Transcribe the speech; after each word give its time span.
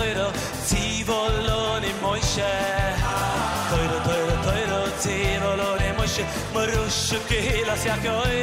teuro 0.00 0.32
zivolon 0.68 1.84
in 1.84 1.96
moishe. 2.02 2.52
Teuro 3.70 3.98
teuro 4.08 4.34
teuro 4.46 4.80
zivolon 5.02 5.80
in 5.88 5.94
moishe. 5.98 6.24
Marushu 6.54 7.18
kehila 7.28 7.76
siakoi 7.76 8.40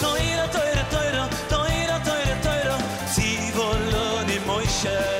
teuro 0.00 0.44
teuro 0.54 0.82
teuro 0.94 1.24
teuro 1.52 1.96
teuro 2.06 2.34
teuro 2.46 2.76
zivolon 3.14 4.30
in 4.36 4.42
moishe. 4.46 5.15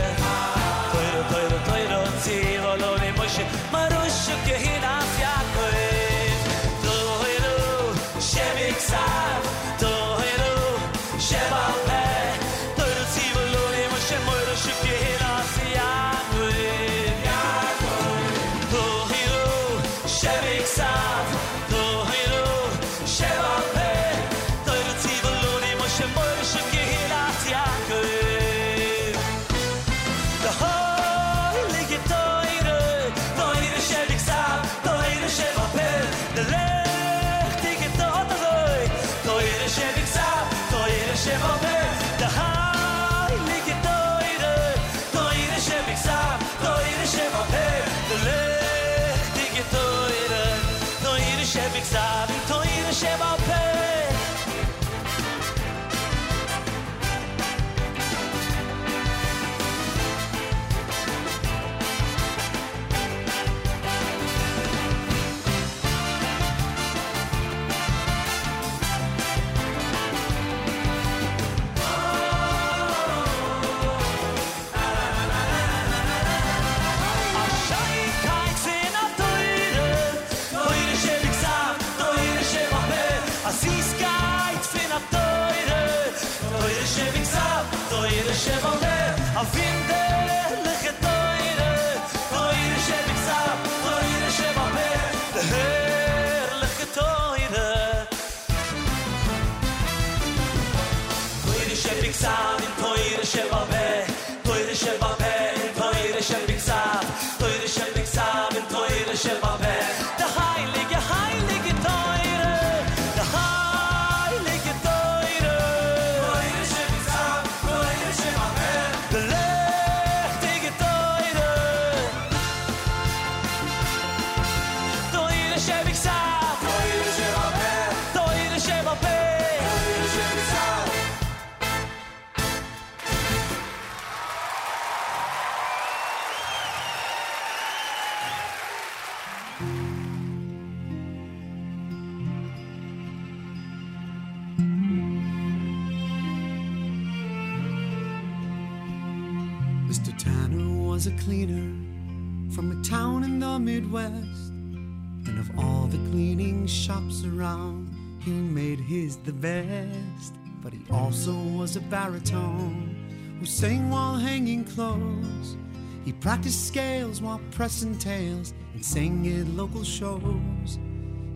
is 159.06 159.16
the 159.18 159.32
best, 159.32 160.34
but 160.60 160.72
he 160.72 160.80
also 160.90 161.32
was 161.32 161.76
a 161.76 161.80
baritone 161.80 163.36
who 163.38 163.46
sang 163.46 163.88
while 163.88 164.16
hanging 164.16 164.64
clothes. 164.64 165.56
He 166.04 166.12
practiced 166.12 166.66
scales 166.66 167.22
while 167.22 167.40
pressing 167.52 167.96
tails 167.98 168.52
and 168.75 168.84
sang 168.84 169.25
at 169.28 169.46
local 169.46 169.84
shows. 169.84 170.80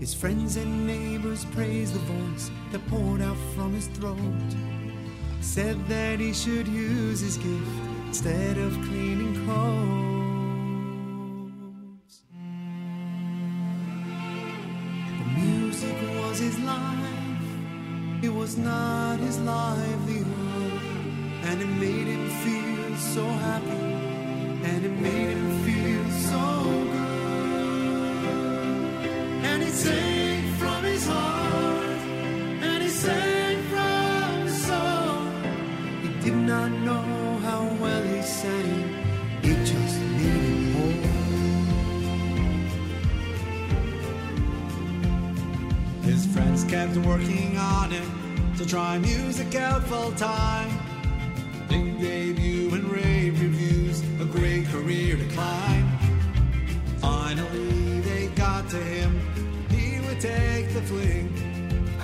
His 0.00 0.12
friends 0.12 0.56
and 0.56 0.84
neighbors 0.84 1.44
praised 1.56 1.94
the 1.94 2.00
voice 2.00 2.50
that 2.72 2.84
poured 2.88 3.22
out 3.22 3.38
from 3.54 3.72
his 3.72 3.86
throat. 3.86 4.50
Said 5.40 5.78
that 5.86 6.18
he 6.18 6.32
should 6.32 6.66
use 6.66 7.20
his 7.20 7.36
gift 7.36 7.70
instead 8.08 8.58
of 8.58 8.72
cleaning 8.86 9.44
clothes. 9.44 10.00
The 15.20 15.26
music 15.40 15.96
was 16.18 16.40
his 16.40 16.58
life. 16.58 17.19
It 18.22 18.34
was 18.34 18.58
not 18.58 19.18
his 19.18 19.38
livelihood, 19.40 20.72
and 21.44 21.62
it 21.62 21.72
made 21.84 22.06
him 22.06 22.28
feel 22.44 22.96
so 22.96 23.24
happy, 23.24 23.84
and 24.70 24.84
it 24.84 24.96
made 25.00 25.36
him 25.38 25.50
feel 25.64 26.04
so 26.28 26.44
good. 26.92 27.40
And 29.48 29.62
he 29.62 29.70
sang 29.70 30.52
from 30.60 30.84
his 30.84 31.06
heart, 31.06 32.00
and 32.68 32.82
he 32.82 32.90
sang 32.90 33.62
from 33.72 34.46
his 34.46 34.66
soul. 34.66 35.22
He 36.02 36.08
did 36.22 36.36
not 36.52 36.70
know 36.70 37.38
how 37.46 37.62
well 37.80 38.02
he 38.02 38.20
sang. 38.20 38.79
Kept 46.70 46.96
working 46.98 47.58
on 47.58 47.92
it 47.92 48.08
to 48.56 48.64
try 48.64 48.96
music 48.96 49.56
out 49.56 49.82
full 49.88 50.12
time. 50.12 50.70
Big 51.68 52.00
debut 52.00 52.72
and 52.72 52.84
rave 52.84 53.40
reviews, 53.42 54.00
a 54.20 54.24
great 54.24 54.64
career 54.68 55.16
to 55.16 55.24
climb. 55.34 55.88
Finally, 56.98 58.00
they 58.02 58.28
got 58.36 58.70
to 58.70 58.76
him, 58.76 59.20
he 59.68 59.98
would 60.06 60.20
take 60.20 60.72
the 60.72 60.82
fling. 60.82 61.28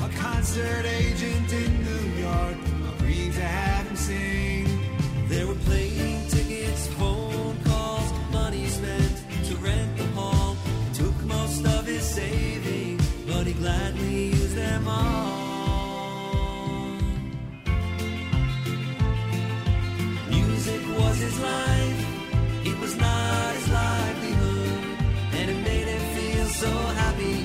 A 0.04 0.08
concert 0.18 0.84
agent 0.84 1.52
in 1.52 1.84
New 1.84 2.20
York 2.20 2.56
agreed 2.92 3.34
to 3.34 3.42
have 3.42 3.86
him 3.86 3.96
sing. 3.96 4.66
There 5.28 5.46
were 5.46 5.60
plane 5.66 6.26
tickets, 6.28 6.88
phone 6.98 7.56
calls, 7.66 8.10
money 8.32 8.66
spent 8.66 9.16
to 9.44 9.54
rent 9.58 9.96
the 9.96 10.06
hall. 10.18 10.56
Took 10.92 11.16
most 11.24 11.64
of 11.64 11.86
his 11.86 12.02
savings, 12.02 13.08
but 13.28 13.46
he 13.46 13.52
gladly 13.52 14.35
Music 20.28 20.82
was 20.98 21.18
his 21.18 21.40
life, 21.40 22.06
it 22.66 22.78
was 22.80 22.96
not 22.96 23.54
his 23.54 23.68
livelihood. 23.68 24.82
And 25.32 25.50
it 25.50 25.60
made 25.64 25.86
him 25.86 26.02
feel 26.16 26.46
so 26.46 26.70
happy, 27.02 27.38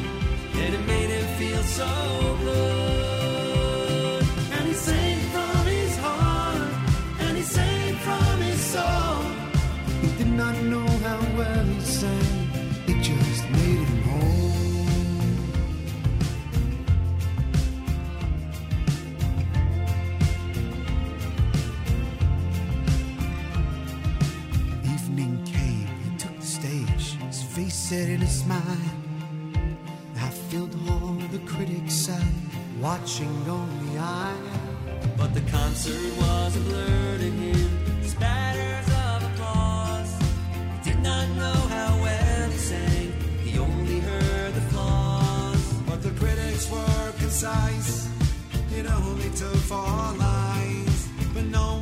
and 0.62 0.76
it 0.76 0.86
made 0.86 1.10
him 1.10 1.28
feel 1.38 1.64
so 1.64 2.31
his 27.92 28.00
face 28.00 28.08
set 28.08 28.10
in 28.10 28.22
a 28.22 28.28
smile. 28.28 28.78
Half 30.16 30.34
filled 30.50 30.74
hall, 30.88 31.18
the 31.32 31.40
critics 31.40 31.94
sat, 31.94 32.24
watching 32.80 33.50
on 33.50 33.70
the 33.86 34.00
aisle. 34.00 34.38
But 35.18 35.34
the 35.34 35.42
concert 35.52 36.18
was 36.18 36.56
a 36.56 36.60
blur 36.62 37.18
to 37.18 37.24
him. 37.24 38.04
Spatters 38.04 38.88
of 38.88 39.24
applause. 39.32 40.14
He 40.84 40.92
did 40.92 41.04
not 41.04 41.28
know 41.30 41.60
how 41.76 42.00
well 42.02 42.50
he 42.50 42.58
sang. 42.58 43.12
He 43.44 43.60
only 43.60 44.00
heard 44.00 44.54
the 44.54 44.62
flaws. 44.72 45.74
But 45.88 46.02
the 46.02 46.12
critics 46.12 46.70
were 46.70 47.12
concise. 47.20 48.10
It 48.76 48.90
only 48.90 49.30
took 49.32 49.62
four 49.70 50.14
lines. 50.18 51.08
But 51.34 51.46
no 51.46 51.81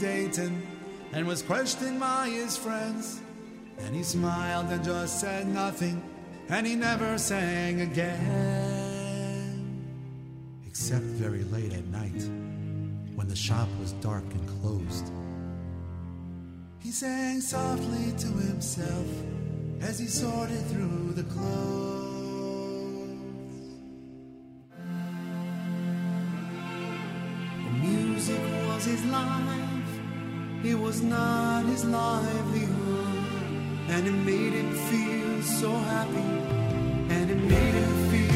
Dayton 0.00 0.66
and 1.12 1.26
was 1.26 1.42
questioned 1.42 2.00
by 2.00 2.30
his 2.30 2.56
friends. 2.56 3.20
And 3.78 3.94
he 3.94 4.02
smiled 4.02 4.70
and 4.70 4.82
just 4.82 5.20
said 5.20 5.46
nothing, 5.46 6.02
and 6.48 6.66
he 6.66 6.74
never 6.74 7.18
sang 7.18 7.82
again. 7.82 8.20
Except 10.66 11.02
very 11.02 11.44
late 11.44 11.72
at 11.72 11.86
night, 11.86 12.22
when 13.14 13.28
the 13.28 13.36
shop 13.36 13.68
was 13.78 13.92
dark 13.94 14.24
and 14.32 14.48
closed. 14.60 15.10
He 16.78 16.90
sang 16.90 17.40
softly 17.40 18.12
to 18.18 18.26
himself 18.26 19.06
as 19.80 19.98
he 19.98 20.06
sorted 20.06 20.64
through 20.66 21.12
the 21.14 21.24
clothes. 21.24 22.00
The 27.64 27.70
music 27.86 28.40
was 28.66 28.84
his 28.84 29.04
life, 29.06 29.79
it 30.64 30.78
was 30.78 31.02
not 31.02 31.64
his 31.64 31.84
livelihood. 31.84 33.06
And 33.88 34.06
it 34.06 34.12
made 34.12 34.52
him 34.52 34.72
feel 34.88 35.42
so 35.42 35.70
happy, 35.70 36.30
and 37.14 37.30
it 37.30 37.36
made 37.36 37.74
him 37.74 38.10
feel 38.10 38.29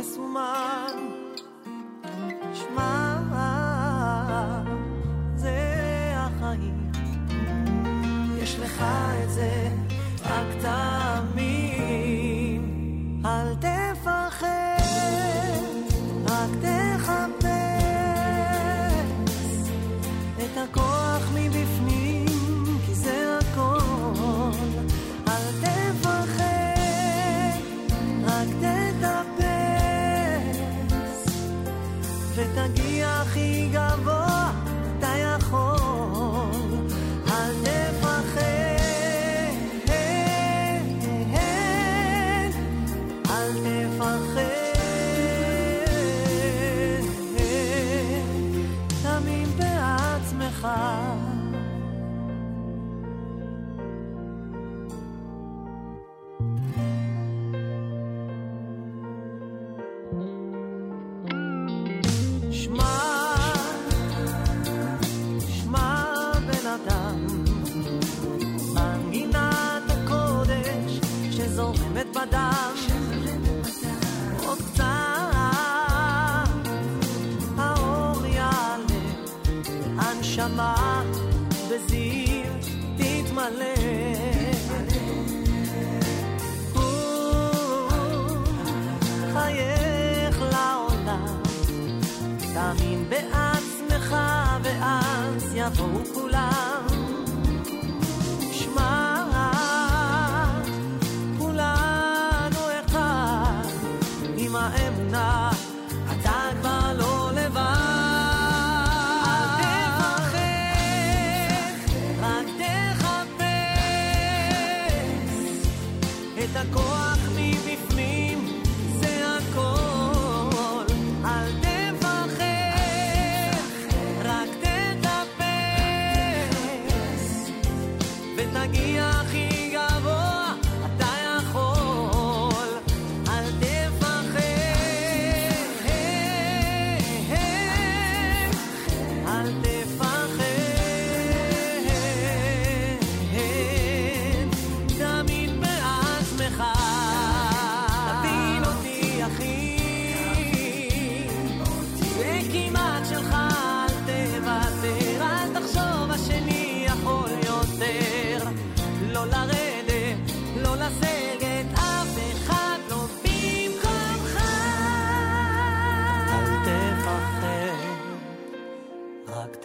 es 0.00 0.16
uma 0.16 0.59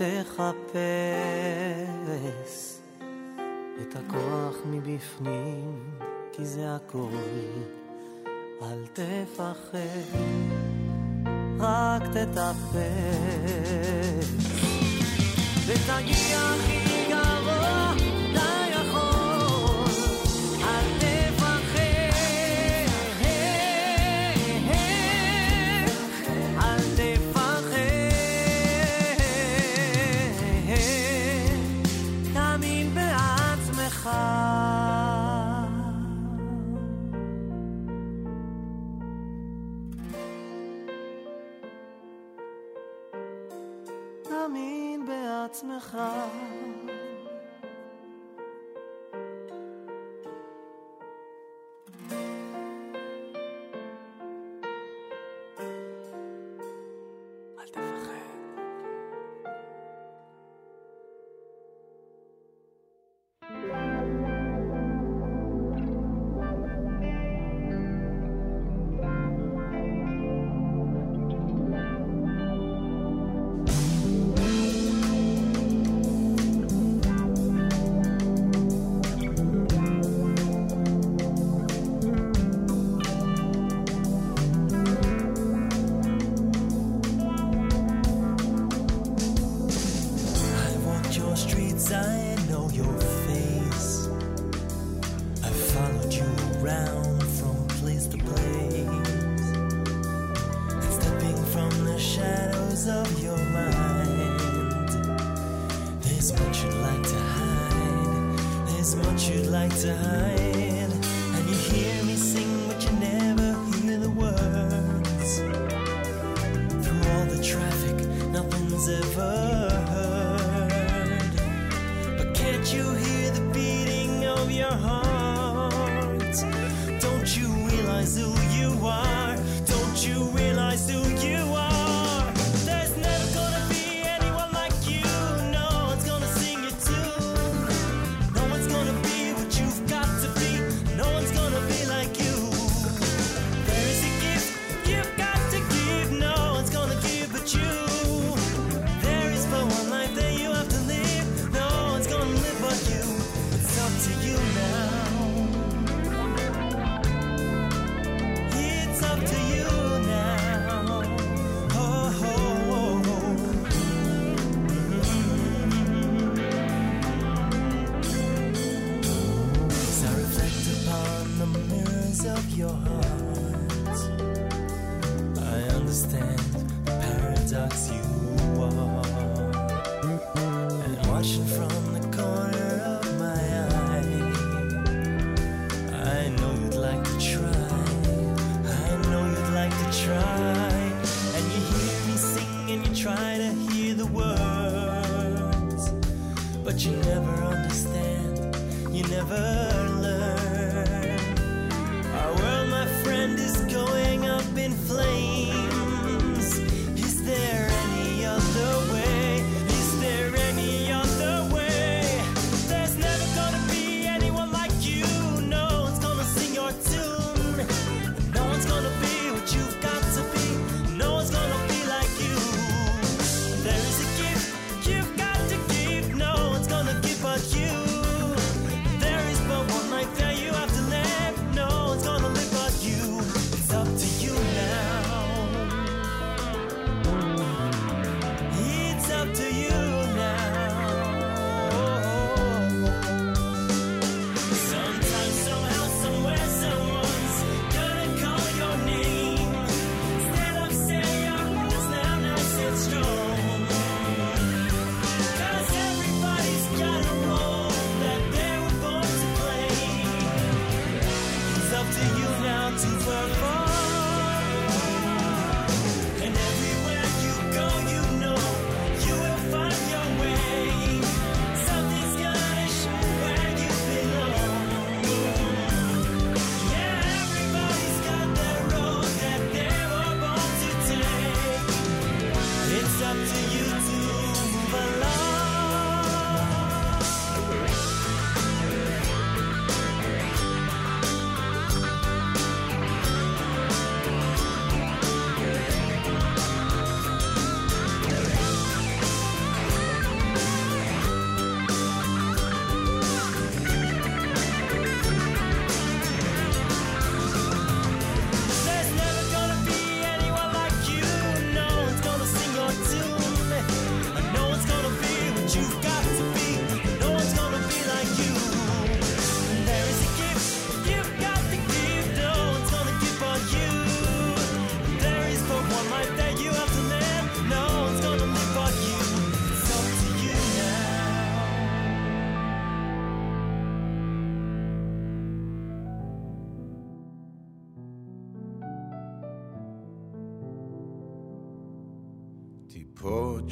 תחפש 0.05 0.75
את 3.81 3.95
הכוח 3.95 4.55
מבפנים, 4.65 5.79
כי 6.33 6.45
זה 6.45 6.75
הכל. 6.75 7.09
אל 8.61 8.85
תפחד, 8.93 9.79
רק 11.59 12.03
תטפס. 12.03 12.85
ותגיע 15.67 16.39
הכי 16.39 16.84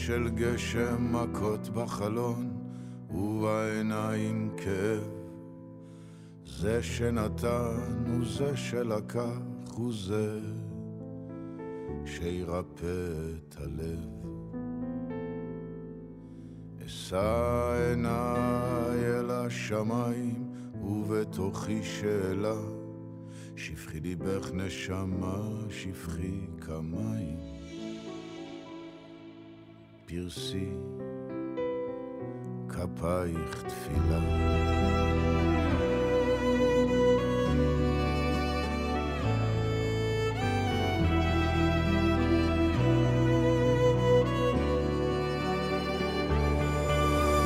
של 0.06 0.30
גשם 0.30 1.16
מכות 1.16 1.70
בחלון 1.70 2.50
ובעיניים 3.10 4.50
כאב. 4.58 5.10
זה 6.46 6.84
שנתן 6.84 8.04
הוא 8.08 8.26
זה 8.26 8.58
שלקח 8.58 9.40
הוא 9.74 9.94
זה 9.94 10.40
שירפא 12.06 13.12
את 13.38 13.56
הלב. 13.58 14.10
אשא 16.86 17.74
עיניי 17.90 19.20
אל 19.20 19.32
השמיים 19.32 20.52
ובתוכי 20.84 21.84
שאלה 21.84 22.62
שפחי 23.56 24.00
ליבך 24.00 24.52
נשמה, 24.54 25.40
שפחי 25.70 26.40
כמים. 26.62 27.53
פרסי, 30.06 30.70
כפייך 32.70 33.64
תפילה. 33.64 34.20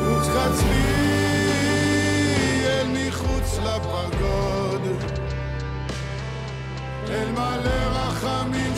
וצחצבי 0.02 1.08
אל 2.66 2.88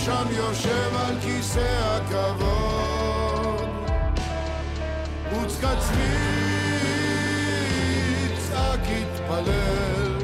שם 0.10 0.28
יושב 0.32 0.96
על 0.96 1.16
כיסא 1.22 1.60
הכבוד. 1.60 2.59
יפסק 5.60 5.78
עצמי, 5.78 6.16
צעק 8.50 8.80
יתפלל. 8.90 10.18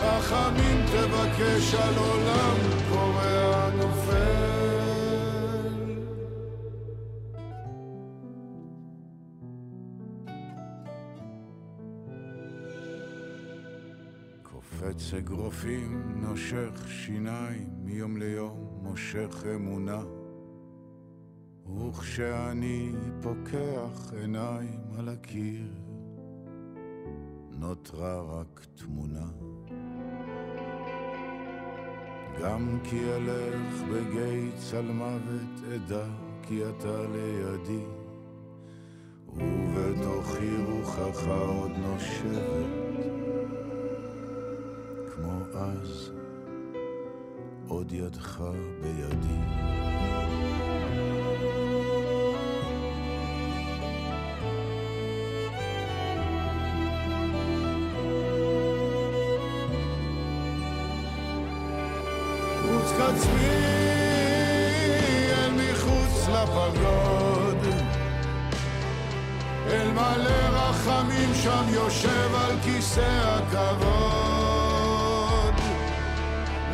רחמים 0.00 0.86
תבקש 0.86 1.74
על 1.74 1.94
עולם 1.96 2.56
קורע 2.88 3.70
נופל. 3.76 4.58
קופץ 14.42 15.14
אגרופים, 15.18 16.12
נושך 16.16 16.88
שיניים, 16.88 17.68
מיום 17.84 18.16
ליום 18.16 18.78
מושך 18.82 19.44
אמונה 19.54 20.17
וכשאני 21.76 22.92
פוקח 23.22 24.12
עיניים 24.20 24.80
על 24.98 25.08
הקיר, 25.08 25.68
נותרה 27.50 28.22
רק 28.22 28.66
תמונה. 28.74 29.26
גם 32.42 32.78
כי 32.84 33.00
אלך 33.14 33.82
בגיא 33.92 34.50
צלמוות 34.56 35.74
אדע 35.74 36.06
כי 36.42 36.62
אתה 36.68 37.02
לידי, 37.12 37.84
ובתוכי 39.28 40.56
רוחך 40.70 41.26
עוד 41.26 41.70
נושבת, 41.70 42.70
כמו 45.14 45.40
אז, 45.54 46.12
עוד 47.68 47.92
ידך 47.92 48.42
בידי. 48.82 50.17
כצבי 63.08 63.48
אל 65.30 65.50
מחוץ 65.52 66.28
לפגוד 66.28 67.64
אל 69.70 69.90
מלא 69.90 70.48
רחמים 70.52 71.34
שם 71.42 71.64
יושב 71.68 72.34
על 72.34 72.56
כיסא 72.62 73.20
הכבוד. 73.22 74.68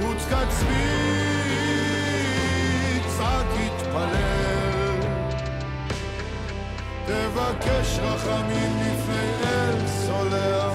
רוץ 0.00 0.24
כצבי 0.24 0.90
צעק 3.18 3.46
התפלל. 3.66 5.00
תבקש 7.06 7.98
רחמים 7.98 8.72
לפני 8.80 9.32
אל 9.44 9.86
סולח 9.86 10.73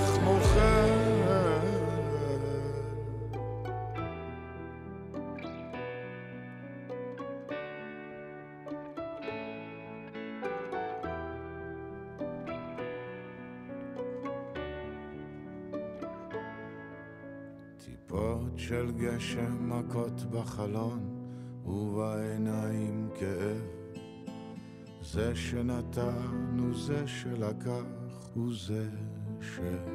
של 18.68 18.90
גשם 18.90 19.68
מכות 19.72 20.24
בחלון 20.30 21.14
ובעיניים 21.66 23.08
כאב 23.20 23.62
זה 25.02 25.36
שנתן 25.36 26.56
הוא 26.58 26.74
זה 26.78 27.06
שלקח 27.06 27.84
הוא 28.34 28.52
זה 28.54 28.88
שירפא 29.40 29.92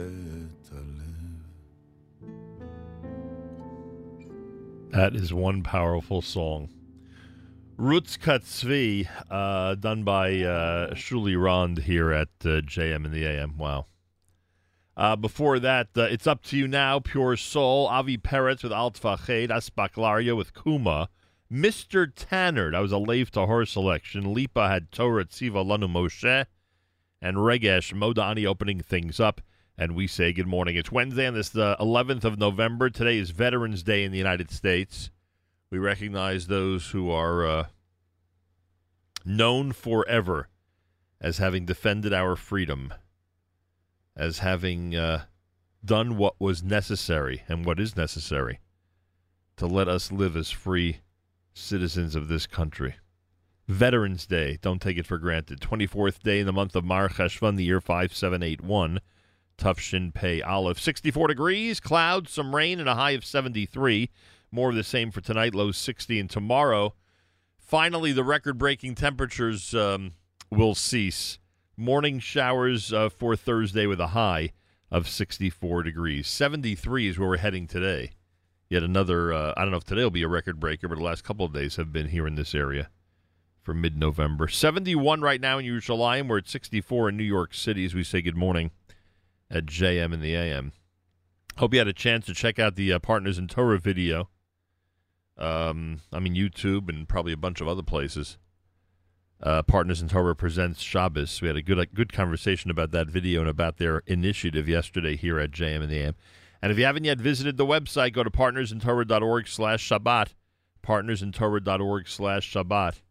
את 0.00 0.70
הלב 0.72 1.12
That 4.92 5.16
is 5.16 5.32
one 5.32 5.62
powerful 5.62 6.20
song. 6.20 6.68
Roots 7.78 8.18
Katzvi, 8.18 9.08
uh, 9.30 9.74
done 9.74 10.04
by 10.04 10.42
uh, 10.42 10.92
Shuli 10.92 11.42
Rond 11.42 11.78
here 11.78 12.12
at 12.12 12.28
uh, 12.44 12.60
JM 12.60 13.06
in 13.06 13.10
the 13.10 13.24
AM. 13.24 13.56
Wow. 13.56 13.86
Uh, 14.97 15.15
before 15.15 15.59
that, 15.59 15.89
uh, 15.95 16.01
it's 16.01 16.25
up 16.25 16.41
to 16.41 16.57
you 16.57 16.67
now. 16.67 16.99
Pure 16.99 17.37
Soul, 17.37 17.85
Avi 17.85 18.17
Peretz 18.17 18.63
with 18.63 18.71
Alt 18.73 18.97
Fached, 18.97 20.35
with 20.35 20.53
Kuma, 20.55 21.09
Mr. 21.51 22.11
Tanner. 22.15 22.75
I 22.75 22.79
was 22.79 22.91
a 22.91 22.97
Lev 22.97 23.29
Tahor 23.29 23.67
selection. 23.67 24.33
Lipa 24.33 24.67
had 24.67 24.91
Torah 24.91 25.25
Tziva 25.25 25.63
Lanu 25.63 25.87
Moshe, 25.87 26.47
and 27.21 27.37
Regesh 27.37 27.93
Modani 27.93 28.47
opening 28.47 28.79
things 28.79 29.19
up. 29.19 29.39
And 29.77 29.95
we 29.95 30.07
say 30.07 30.33
good 30.33 30.47
morning. 30.47 30.75
It's 30.75 30.91
Wednesday, 30.91 31.27
and 31.27 31.37
this 31.37 31.49
the 31.49 31.77
11th 31.79 32.23
of 32.23 32.39
November. 32.39 32.89
Today 32.89 33.19
is 33.19 33.29
Veterans 33.29 33.83
Day 33.83 34.03
in 34.03 34.11
the 34.11 34.17
United 34.17 34.49
States. 34.49 35.11
We 35.69 35.77
recognize 35.77 36.47
those 36.47 36.87
who 36.89 37.11
are 37.11 37.45
uh, 37.45 37.65
known 39.23 39.73
forever 39.73 40.47
as 41.21 41.37
having 41.37 41.65
defended 41.65 42.13
our 42.13 42.35
freedom, 42.35 42.91
as 44.17 44.39
having 44.39 44.95
uh, 44.95 45.23
done 45.85 46.17
what 46.17 46.35
was 46.39 46.63
necessary 46.63 47.43
and 47.47 47.63
what 47.63 47.79
is 47.79 47.95
necessary 47.95 48.59
to 49.55 49.67
let 49.67 49.87
us 49.87 50.11
live 50.11 50.35
as 50.35 50.51
free 50.51 50.97
citizens 51.53 52.15
of 52.15 52.27
this 52.27 52.45
country. 52.45 52.95
Veterans 53.67 54.25
Day, 54.25 54.57
don't 54.61 54.81
take 54.81 54.97
it 54.97 55.05
for 55.05 55.17
granted. 55.17 55.59
24th 55.59 56.21
day 56.23 56.39
in 56.39 56.45
the 56.45 56.53
month 56.53 56.75
of 56.75 56.85
Mar 56.85 57.09
Cheshvan, 57.09 57.57
the 57.57 57.63
year 57.63 57.81
5781. 57.81 58.99
Tufshin 59.57 60.13
Pei 60.13 60.41
Olive. 60.41 60.79
64 60.79 61.27
degrees, 61.27 61.79
clouds, 61.79 62.31
some 62.31 62.55
rain, 62.55 62.79
and 62.79 62.87
a 62.87 62.95
high 62.95 63.11
of 63.11 63.25
73. 63.25 64.09
More 64.51 64.69
of 64.69 64.75
the 64.75 64.83
same 64.83 65.11
for 65.11 65.19
tonight, 65.19 65.55
low 65.55 65.71
60. 65.71 66.19
And 66.19 66.29
tomorrow, 66.29 66.93
finally, 67.59 68.11
the 68.11 68.23
record 68.23 68.57
breaking 68.57 68.95
temperatures 68.95 69.73
um, 69.73 70.13
will 70.49 70.75
cease. 70.75 71.39
Morning 71.79 72.17
showers 72.17 72.91
uh, 72.91 73.07
for 73.07 73.35
Thursday 73.35 73.85
with 73.85 74.01
a 74.01 74.07
high 74.07 74.53
of 74.89 75.07
64 75.07 75.83
degrees. 75.83 76.27
73 76.27 77.07
is 77.07 77.19
where 77.19 77.29
we're 77.29 77.37
heading 77.37 77.67
today. 77.67 78.13
Yet 78.67 78.81
another, 78.81 79.31
uh, 79.31 79.53
I 79.55 79.61
don't 79.61 79.69
know 79.69 79.77
if 79.77 79.83
today 79.83 80.01
will 80.01 80.09
be 80.09 80.23
a 80.23 80.27
record 80.27 80.59
breaker, 80.59 80.87
but 80.87 80.97
the 80.97 81.03
last 81.03 81.23
couple 81.23 81.45
of 81.45 81.53
days 81.53 81.75
have 81.75 81.93
been 81.93 82.07
here 82.07 82.25
in 82.25 82.33
this 82.33 82.55
area 82.55 82.89
for 83.61 83.75
mid 83.75 83.95
November. 83.95 84.47
71 84.47 85.21
right 85.21 85.39
now 85.39 85.59
in 85.59 85.65
Yerushalayim. 85.65 86.27
We're 86.27 86.39
at 86.39 86.49
64 86.49 87.09
in 87.09 87.17
New 87.17 87.23
York 87.23 87.53
City 87.53 87.85
as 87.85 87.93
we 87.93 88.03
say 88.03 88.23
good 88.23 88.35
morning 88.35 88.71
at 89.51 89.67
JM 89.67 90.15
in 90.15 90.19
the 90.19 90.33
AM. 90.33 90.71
Hope 91.57 91.73
you 91.73 91.79
had 91.79 91.87
a 91.87 91.93
chance 91.93 92.25
to 92.25 92.33
check 92.33 92.57
out 92.57 92.75
the 92.75 92.91
uh, 92.91 92.97
Partners 92.97 93.37
in 93.37 93.47
Torah 93.47 93.77
video. 93.77 94.29
Um, 95.37 95.99
I 96.11 96.17
mean, 96.17 96.33
YouTube 96.33 96.89
and 96.89 97.07
probably 97.07 97.33
a 97.33 97.37
bunch 97.37 97.61
of 97.61 97.67
other 97.67 97.83
places. 97.83 98.39
Uh, 99.41 99.61
Partners 99.61 100.01
in 100.01 100.07
Torah 100.07 100.35
presents 100.35 100.81
Shabbos. 100.81 101.41
We 101.41 101.47
had 101.47 101.57
a 101.57 101.61
good 101.61 101.77
a 101.77 101.85
good 101.85 102.11
conversation 102.11 102.71
about 102.71 102.91
that 102.91 103.07
video 103.07 103.41
and 103.41 103.49
about 103.49 103.77
their 103.77 103.99
initiative 104.07 104.67
yesterday 104.67 105.15
here 105.15 105.39
at 105.39 105.51
JM 105.51 105.83
in 105.83 105.89
the 105.89 105.99
AM. 105.99 106.15
And 106.61 106.71
if 106.71 106.79
you 106.79 106.85
haven't 106.85 107.03
yet 107.03 107.19
visited 107.19 107.57
the 107.57 107.65
website, 107.65 108.13
go 108.13 108.23
to 108.23 108.31
partnersintorah.org 108.31 109.47
slash 109.47 109.87
Shabbat. 109.87 110.29
Partnersintorah.org 110.83 112.07
slash 112.07 112.51
Shabbat. 112.51 113.01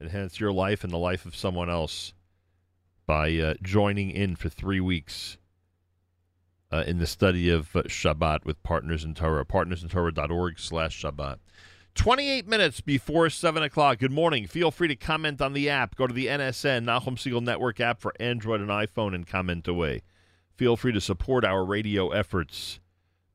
Enhance 0.00 0.40
your 0.40 0.52
life 0.52 0.82
and 0.82 0.92
the 0.92 0.98
life 0.98 1.24
of 1.24 1.36
someone 1.36 1.70
else 1.70 2.14
by 3.06 3.36
uh, 3.38 3.54
joining 3.62 4.10
in 4.10 4.34
for 4.34 4.48
three 4.48 4.80
weeks 4.80 5.36
uh, 6.72 6.82
in 6.86 6.98
the 6.98 7.06
study 7.06 7.48
of 7.48 7.76
uh, 7.76 7.82
Shabbat 7.82 8.44
with 8.44 8.60
Partners 8.64 9.04
in 9.04 9.14
Torah. 9.14 9.44
Partnersintorah.org 9.44 10.58
slash 10.58 11.00
Shabbat. 11.00 11.36
28 12.00 12.48
minutes 12.48 12.80
before 12.80 13.28
7 13.28 13.62
o'clock. 13.62 13.98
Good 13.98 14.10
morning. 14.10 14.46
Feel 14.46 14.70
free 14.70 14.88
to 14.88 14.96
comment 14.96 15.42
on 15.42 15.52
the 15.52 15.68
app. 15.68 15.96
Go 15.96 16.06
to 16.06 16.14
the 16.14 16.28
NSN, 16.28 16.84
Nachum 16.84 17.16
Segal 17.16 17.42
Network 17.42 17.78
app 17.78 18.00
for 18.00 18.14
Android 18.18 18.62
and 18.62 18.70
iPhone 18.70 19.14
and 19.14 19.26
comment 19.26 19.68
away. 19.68 20.00
Feel 20.56 20.78
free 20.78 20.92
to 20.92 21.00
support 21.02 21.44
our 21.44 21.62
radio 21.62 22.08
efforts. 22.08 22.80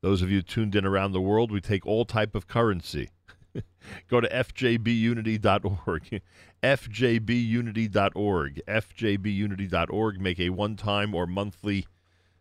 Those 0.00 0.20
of 0.20 0.32
you 0.32 0.42
tuned 0.42 0.74
in 0.74 0.84
around 0.84 1.12
the 1.12 1.20
world, 1.20 1.52
we 1.52 1.60
take 1.60 1.86
all 1.86 2.04
type 2.04 2.34
of 2.34 2.48
currency. 2.48 3.10
Go 4.10 4.20
to 4.20 4.28
fjbunity.org. 4.28 6.22
fjbunity.org. 6.64 8.60
fjbunity.org. 8.66 10.20
Make 10.20 10.40
a 10.40 10.50
one-time 10.50 11.14
or 11.14 11.26
monthly 11.28 11.86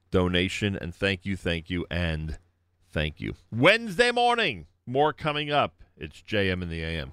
donation. 0.10 0.76
And 0.76 0.96
thank 0.96 1.24
you, 1.24 1.38
thank 1.38 1.70
you, 1.70 1.86
and 1.92 2.40
thank 2.92 3.22
you. 3.22 3.36
Wednesday 3.52 4.10
morning, 4.10 4.66
more 4.86 5.14
coming 5.14 5.52
up. 5.52 5.84
It's 5.98 6.22
JM 6.22 6.62
in 6.62 6.70
the 6.70 6.84
AM. 6.84 7.12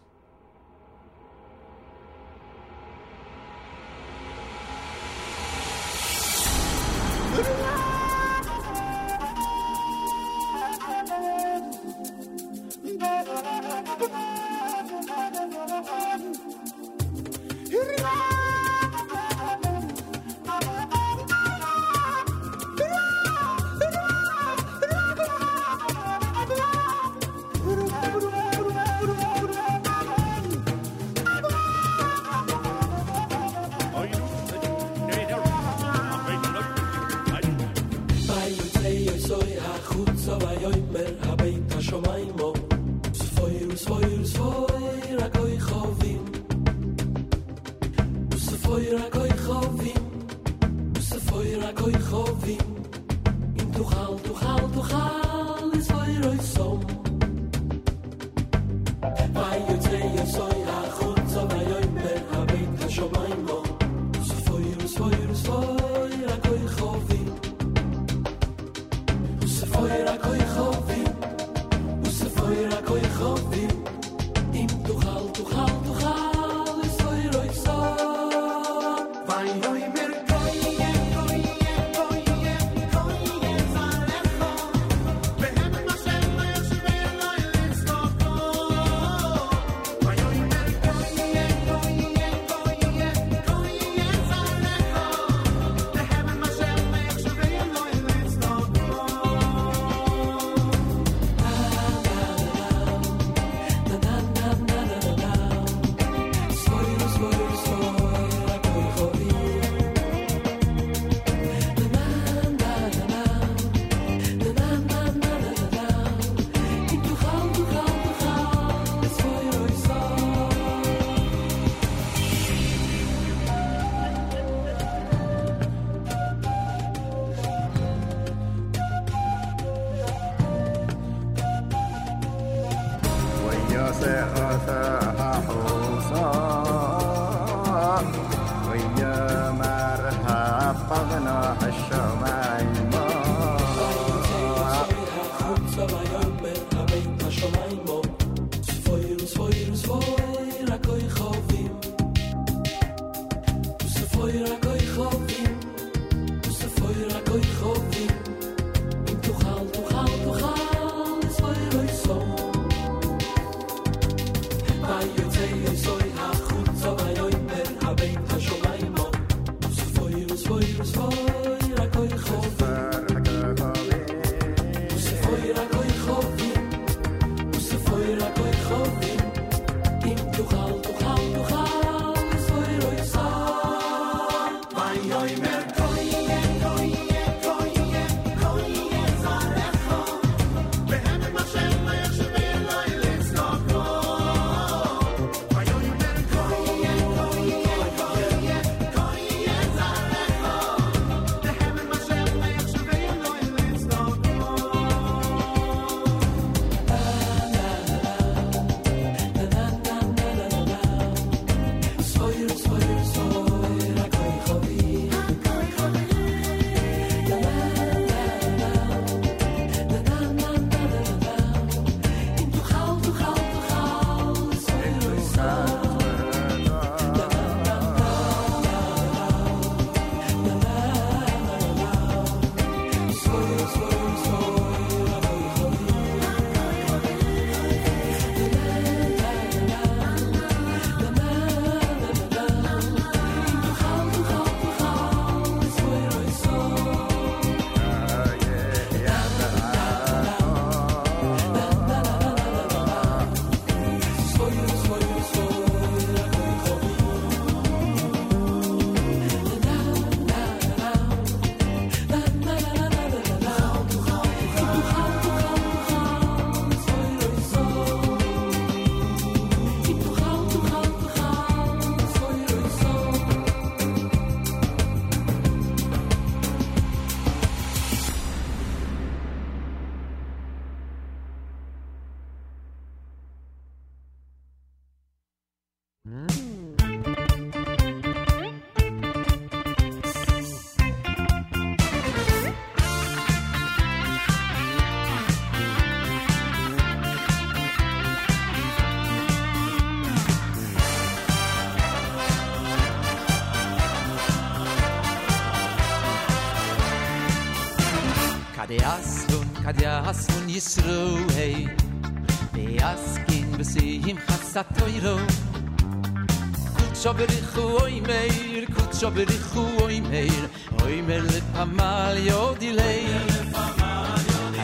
shaber 317.03 317.33
khu 317.53 317.63
oy 317.83 317.95
meir 318.09 318.65
kut 318.75 318.93
shaber 318.99 319.31
khu 319.51 319.63
oy 319.85 319.97
meir. 320.11 320.43
Oy 320.85 320.99
mer 321.07 321.23
le 321.31 321.41
pamal 321.55 322.19
yo 322.27 322.43
dilei 322.61 323.07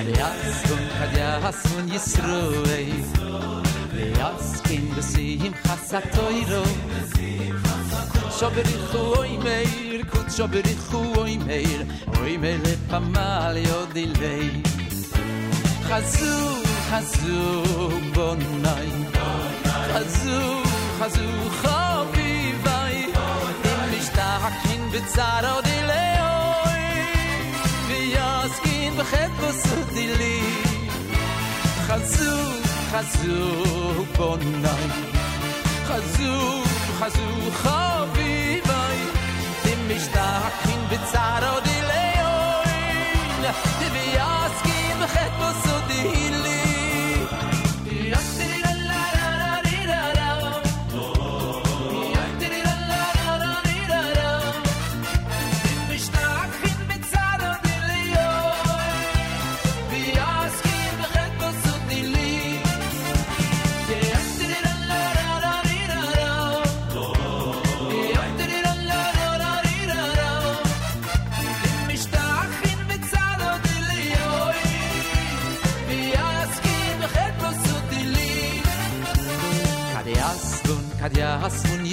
ad 0.00 0.08
yas 0.18 0.60
kun 0.68 0.84
kad 0.98 1.16
yas 1.20 1.58
kun 1.70 1.88
yisruei 1.94 2.92
le 3.94 4.04
yas 4.18 4.46
kin 4.66 4.84
de 4.94 5.02
sim 5.10 5.52
khasatoyro 5.64 6.62
shaber 8.38 8.68
khu 8.90 9.02
oy 9.22 9.32
meir 9.46 10.06
kut 10.12 10.30
shaber 10.36 10.66
khu 10.86 11.02
oy 11.24 11.34
meir. 11.48 11.80
Oy 12.22 12.38
mer 12.44 12.56
le 12.68 12.74
pamal 12.92 13.60
yo 13.66 13.80
dilei 13.96 14.48
khazu 15.88 16.34
khazu 16.88 17.42
bonnay 18.14 18.90
khazu 19.92 20.40
khazu 20.98 21.28
khabi 21.60 22.27
hakin 24.48 24.82
bizar 24.92 25.44
od 25.56 25.64
di 25.66 25.78
leoy 25.90 26.84
vi 27.88 28.00
yas 28.16 28.54
kin 28.64 28.92
bekhet 28.98 29.32
vos 29.40 29.60
khazu 31.88 32.34
khazu 32.90 33.38
bonnay 34.16 34.86
khazu 35.88 36.34
khazu 36.98 37.28
khavi 37.62 38.34
bay 38.68 38.98
dem 39.64 39.80
mich 39.88 40.06
da 40.16 40.28
kin 40.62 40.80
bizar 40.90 41.42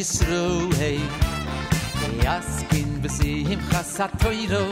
sru 0.06 0.72
hey. 0.78 1.00
Yaskin 2.24 3.02
askin 3.04 3.60
chasat 3.72 4.12
toiro. 4.22 4.66
Khassat 4.70 4.72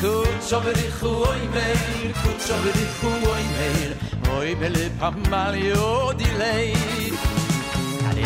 gut 0.00 0.34
meir. 0.48 1.50
Mer 1.54 2.12
gut 2.22 2.38
shoberikhoy 2.46 3.44
mer 3.56 3.90
oy 4.36 4.50
bele 4.60 4.86
pamal 5.00 5.54
yo 5.54 6.12
di 6.20 6.28
Kad 8.02 8.10
ali 8.10 8.24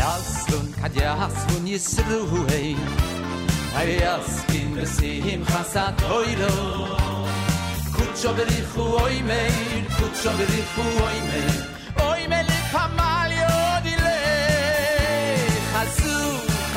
kad 0.80 0.94
yahs 1.02 1.36
von 1.48 1.66
yis 1.66 1.84
sru 1.94 2.20
hey. 2.50 2.76
Kay 3.74 3.92
askin 4.14 4.68
bis 4.76 4.96
ehm 5.10 5.42
khassat 5.50 5.94
toyro 6.04 6.54
gut 7.94 8.12
shoberikhoy 8.22 9.16
mer 9.30 9.82
gut 9.98 10.14
shoberikhoy 10.22 11.18
mer 11.30 11.56
oy 12.10 12.22
me 12.30 12.40
le 12.50 12.58
pamal 12.72 13.11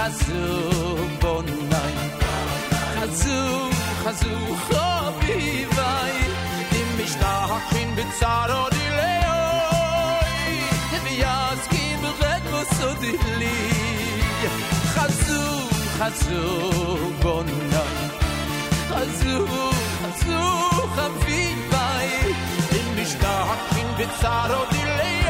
חזור 0.06 1.00
בוני 1.22 1.52
חזור 2.96 3.70
חזור 4.04 4.56
חביבי 4.58 6.12
אם 6.72 7.04
משתחין 7.04 7.96
בצער 7.96 8.62
עוד 8.62 8.74
אלוהי 8.74 10.60
ויעסקים 11.04 12.00
ברקוס 12.02 12.82
עוד 12.82 13.04
אלי 13.04 13.72
חזור 14.86 15.70
חזור 15.98 17.12
בוני 17.22 17.52
חזור 18.90 19.72
חזור 20.02 20.88
חביבי 20.96 22.34
אם 22.72 23.02
משתחין 23.02 23.88
בצער 23.98 24.56
עוד 24.56 24.68
אלי 24.74 25.25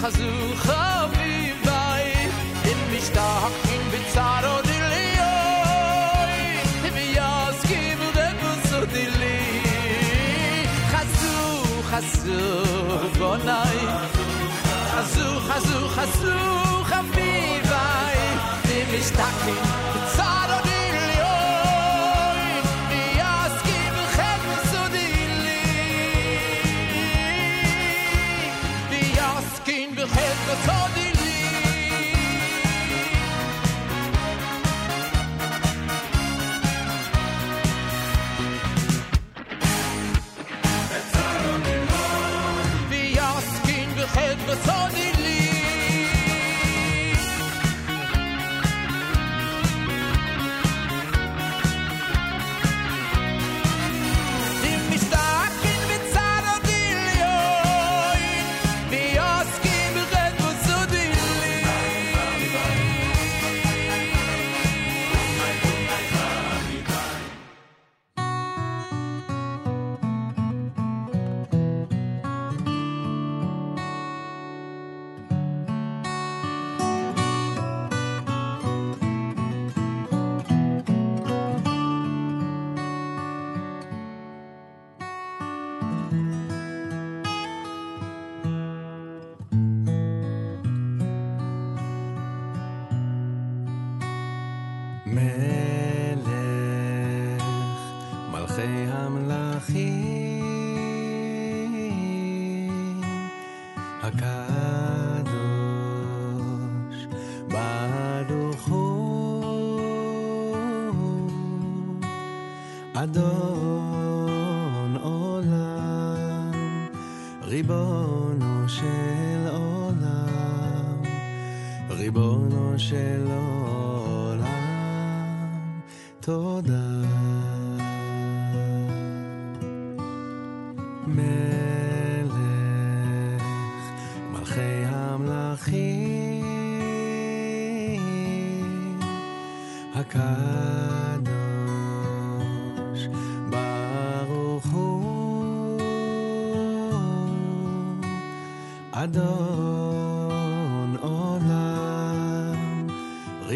חזוך 0.00 0.87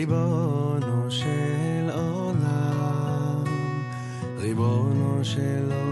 ריבונו 0.03 1.11
של 1.11 1.91
עולם, 1.95 3.45
ריבונו 4.39 5.25
של 5.25 5.73
עולם. 5.73 5.92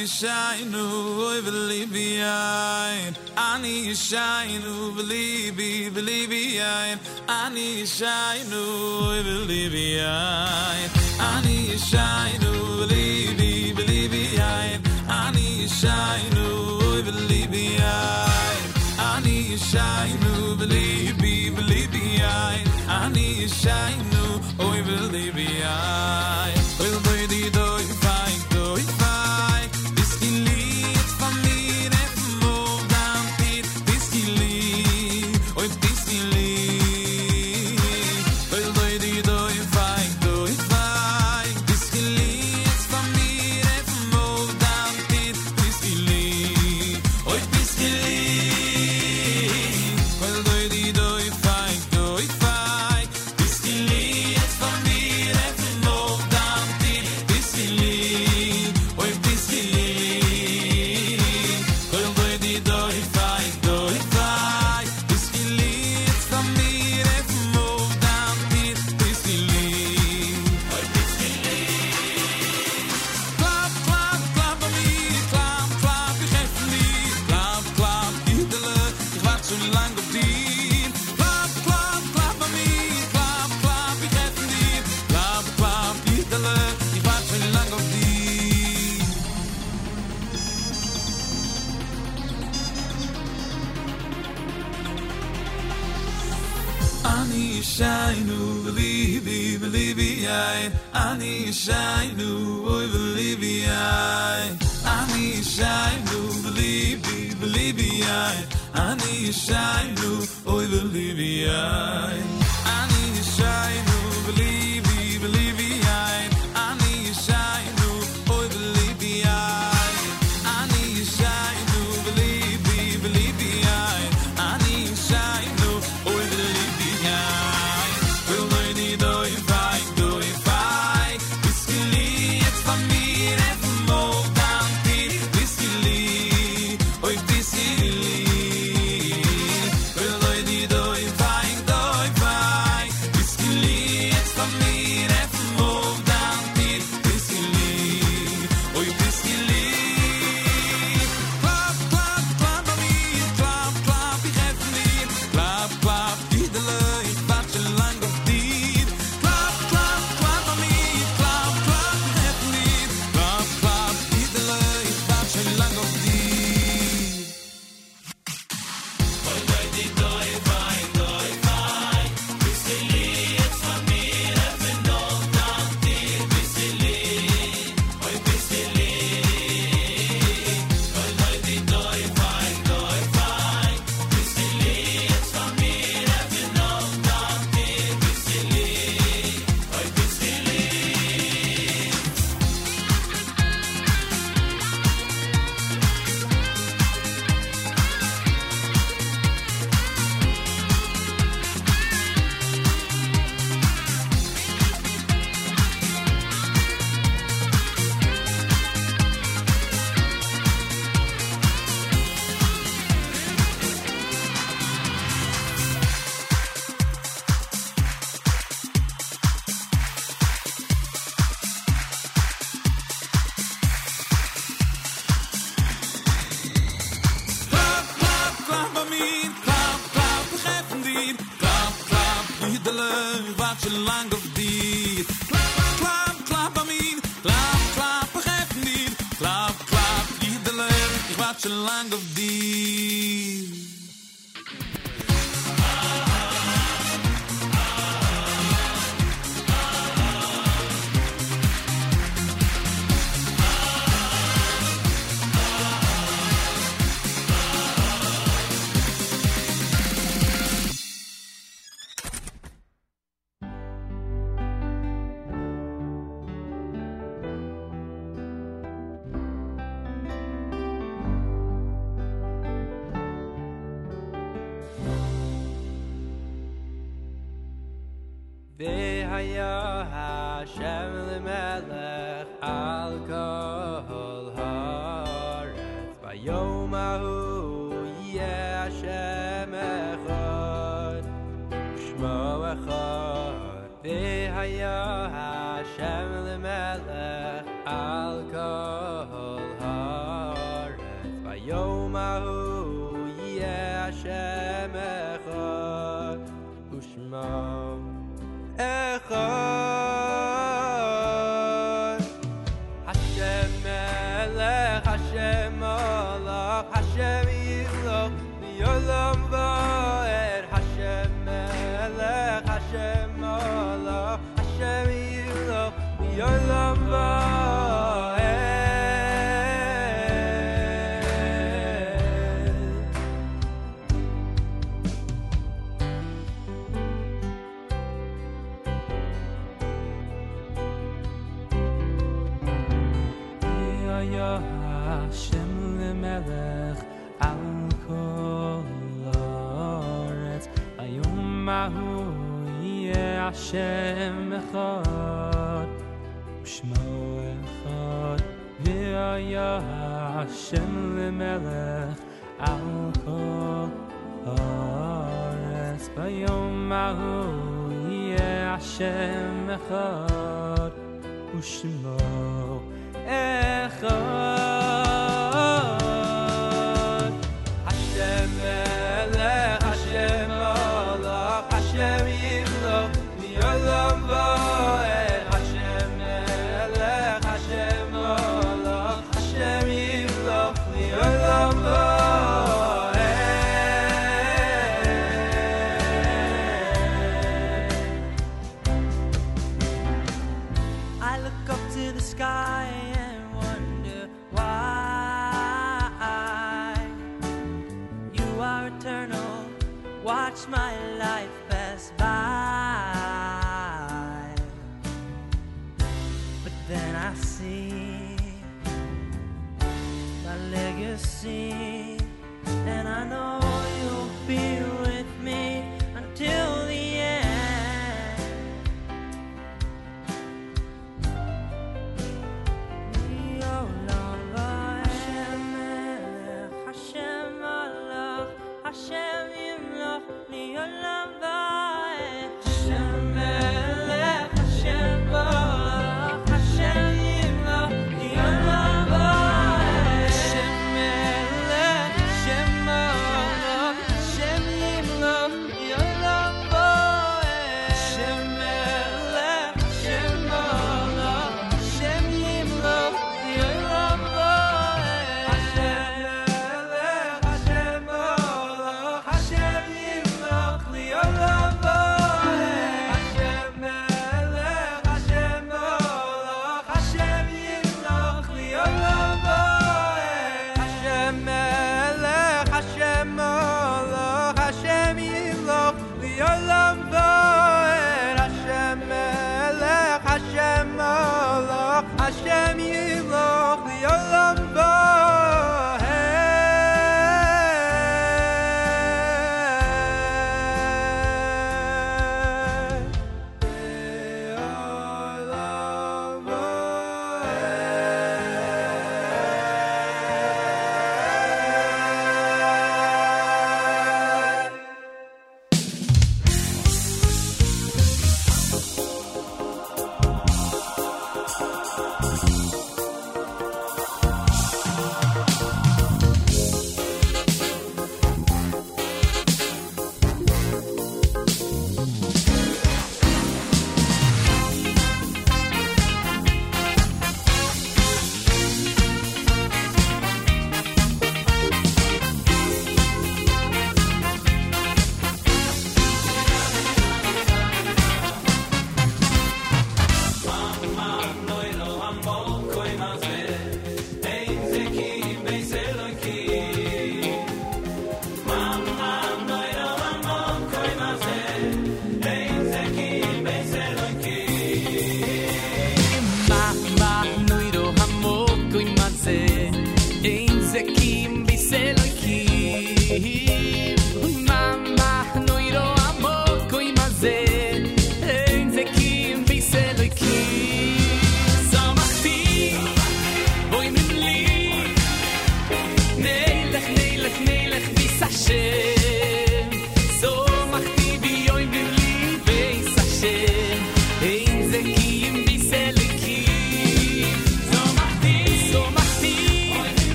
I 0.00 0.06
need 3.60 3.84
you 3.84 3.92
yishainu 3.92 4.94
v'libi 4.94 5.92
believe, 5.92 5.92
Ani 5.92 5.92
believe, 5.92 5.92
v'libi, 5.92 6.98
I 7.28 7.50
need 7.52 7.80
you 7.80 7.86
shine. 7.86 8.29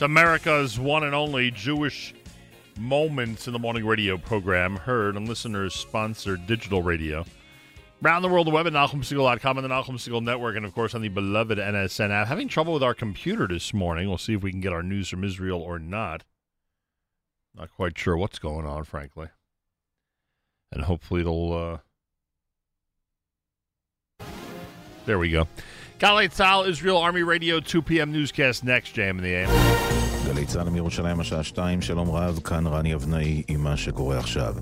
It's 0.00 0.04
America's 0.06 0.80
one 0.80 1.04
and 1.04 1.14
only 1.14 1.50
Jewish 1.50 2.14
Moments 2.78 3.46
in 3.46 3.52
the 3.52 3.58
Morning 3.58 3.84
radio 3.84 4.16
program, 4.16 4.76
heard 4.76 5.14
on 5.14 5.26
listeners 5.26 5.74
sponsored 5.74 6.46
digital 6.46 6.80
radio. 6.80 7.26
Around 8.02 8.22
the 8.22 8.28
world, 8.28 8.46
the 8.46 8.50
web 8.50 8.66
at 8.66 8.72
NachumSegal.com 8.72 9.58
and 9.58 9.64
the 9.66 9.68
Segal 9.68 10.22
Network, 10.22 10.56
and 10.56 10.64
of 10.64 10.74
course 10.74 10.94
on 10.94 11.02
the 11.02 11.10
beloved 11.10 11.58
NSN 11.58 12.08
app. 12.08 12.28
Having 12.28 12.48
trouble 12.48 12.72
with 12.72 12.82
our 12.82 12.94
computer 12.94 13.46
this 13.46 13.74
morning. 13.74 14.08
We'll 14.08 14.16
see 14.16 14.32
if 14.32 14.42
we 14.42 14.50
can 14.50 14.62
get 14.62 14.72
our 14.72 14.82
news 14.82 15.10
from 15.10 15.22
Israel 15.22 15.60
or 15.60 15.78
not. 15.78 16.24
Not 17.54 17.70
quite 17.70 17.98
sure 17.98 18.16
what's 18.16 18.38
going 18.38 18.64
on, 18.64 18.84
frankly. 18.84 19.26
And 20.72 20.84
hopefully 20.84 21.20
it'll. 21.20 21.82
Uh... 24.20 24.26
There 25.04 25.18
we 25.18 25.30
go. 25.30 25.46
Galei 25.99 26.27
Tzal, 26.27 26.67
Israel 26.67 26.97
Army 26.97 27.23
Radio, 27.23 27.59
2 27.59 27.81
p.m. 27.81 28.11
newscast 28.11 28.63
next, 28.63 28.93
Jam 28.93 29.17
in 29.19 29.23
the 29.23 29.33
AM. 29.33 29.49
גלי 30.25 30.45
צה"ל 30.45 30.69
מירושלים 30.69 31.19
השעה 31.19 31.43
2, 31.43 31.81
שלום 31.81 32.11
רב, 32.11 32.39
כאן 32.43 32.67
רני 32.67 32.93
אבנאי 32.93 33.43
עם 33.47 33.63
מה 33.63 33.77
שקורה 33.77 34.17
עכשיו. 34.17 34.55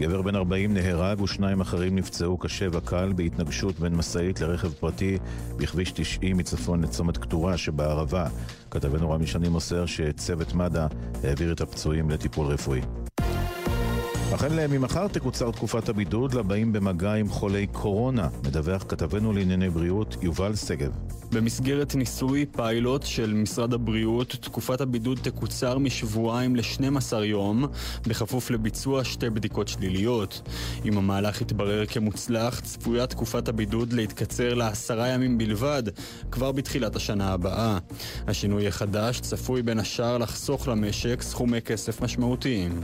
גבר 0.00 0.22
בן 0.22 0.34
40 0.34 0.74
נהרג 0.74 1.20
ושניים 1.20 1.60
אחרים 1.60 1.96
נפצעו 1.96 2.38
קשה 2.38 2.66
וקל 2.72 3.12
בהתנגשות 3.12 3.78
בין 3.80 3.94
משאית 3.94 4.40
לרכב 4.40 4.72
פרטי 4.72 5.18
בכביש 5.56 5.92
90 5.92 6.36
מצפון 6.36 6.84
לצומת 6.84 7.18
קטורה 7.18 7.56
שבערבה. 7.56 8.26
כתבנו 8.70 9.10
רמי 9.10 9.26
שני 9.26 9.48
מוסר 9.48 9.86
שצוות 9.86 10.54
מד"א 10.54 10.86
העביר 11.24 11.52
את 11.52 11.60
הפצועים 11.60 12.10
לטיפול 12.10 12.46
רפואי. 12.46 12.80
החל 14.33 14.67
ממחר 14.67 15.07
תקוצר 15.07 15.51
תקופת 15.51 15.89
הבידוד 15.89 16.33
לבאים 16.33 16.73
במגע 16.73 17.13
עם 17.13 17.29
חולי 17.29 17.67
קורונה, 17.67 18.27
מדווח 18.45 18.85
כתבנו 18.87 19.33
לענייני 19.33 19.69
בריאות 19.69 20.17
יובל 20.21 20.55
שגב. 20.55 20.91
במסגרת 21.31 21.95
ניסוי 21.95 22.45
פיילוט 22.45 23.05
של 23.05 23.33
משרד 23.33 23.73
הבריאות, 23.73 24.35
תקופת 24.41 24.81
הבידוד 24.81 25.19
תקוצר 25.23 25.77
משבועיים 25.77 26.55
ל-12 26.55 27.15
יום, 27.15 27.65
בכפוף 28.07 28.51
לביצוע 28.51 29.03
שתי 29.03 29.29
בדיקות 29.29 29.67
שליליות. 29.67 30.41
אם 30.85 30.97
המהלך 30.97 31.41
יתברר 31.41 31.85
כמוצלח, 31.85 32.59
צפויה 32.59 33.07
תקופת 33.07 33.47
הבידוד 33.47 33.93
להתקצר 33.93 34.53
לעשרה 34.53 35.07
ימים 35.07 35.37
בלבד, 35.37 35.83
כבר 36.31 36.51
בתחילת 36.51 36.95
השנה 36.95 37.33
הבאה. 37.33 37.77
השינוי 38.27 38.67
החדש 38.67 39.19
צפוי 39.19 39.61
בין 39.61 39.79
השאר 39.79 40.17
לחסוך 40.17 40.67
למשק 40.67 41.21
סכומי 41.21 41.61
כסף 41.61 42.01
משמעותיים. 42.01 42.81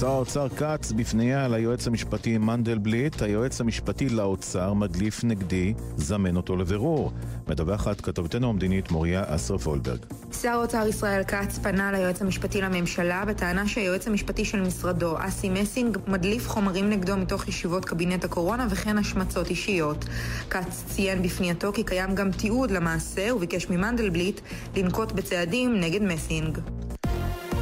שר 0.00 0.08
האוצר 0.08 0.48
כץ 0.48 0.92
בפנייה 0.92 1.48
ליועץ 1.48 1.86
המשפטי 1.86 2.38
מנדלבליט, 2.38 3.22
היועץ 3.22 3.60
המשפטי 3.60 4.08
לאוצר 4.08 4.72
מדליף 4.72 5.24
נגדי, 5.24 5.74
זמן 5.96 6.36
אותו 6.36 6.56
לבירור. 6.56 7.12
מדווחת 7.48 8.00
כתבתנו 8.00 8.48
המדינית 8.48 8.90
מוריה 8.90 9.24
אסרף 9.26 9.66
אולברג. 9.66 9.98
שר 10.42 10.48
האוצר 10.48 10.86
ישראל 10.88 11.24
כץ 11.24 11.58
פנה 11.58 11.92
ליועץ 11.92 12.22
המשפטי 12.22 12.60
לממשלה 12.60 13.24
בטענה 13.24 13.68
שהיועץ 13.68 14.06
המשפטי 14.06 14.44
של 14.44 14.60
משרדו, 14.60 15.14
אסי 15.18 15.48
מסינג, 15.48 15.98
מדליף 16.06 16.48
חומרים 16.48 16.90
נגדו 16.90 17.16
מתוך 17.16 17.48
ישיבות 17.48 17.84
קבינט 17.84 18.24
הקורונה 18.24 18.66
וכן 18.70 18.98
השמצות 18.98 19.50
אישיות. 19.50 20.04
כץ 20.50 20.84
ציין 20.86 21.22
בפנייתו 21.22 21.72
כי 21.72 21.84
קיים 21.84 22.14
גם 22.14 22.32
תיעוד 22.32 22.70
למעשה 22.70 23.34
וביקש 23.34 23.70
ממנדלבליט 23.70 24.40
לנקוט 24.76 25.12
בצעדים 25.12 25.80
נגד 25.80 26.02
מסינג. 26.02 26.58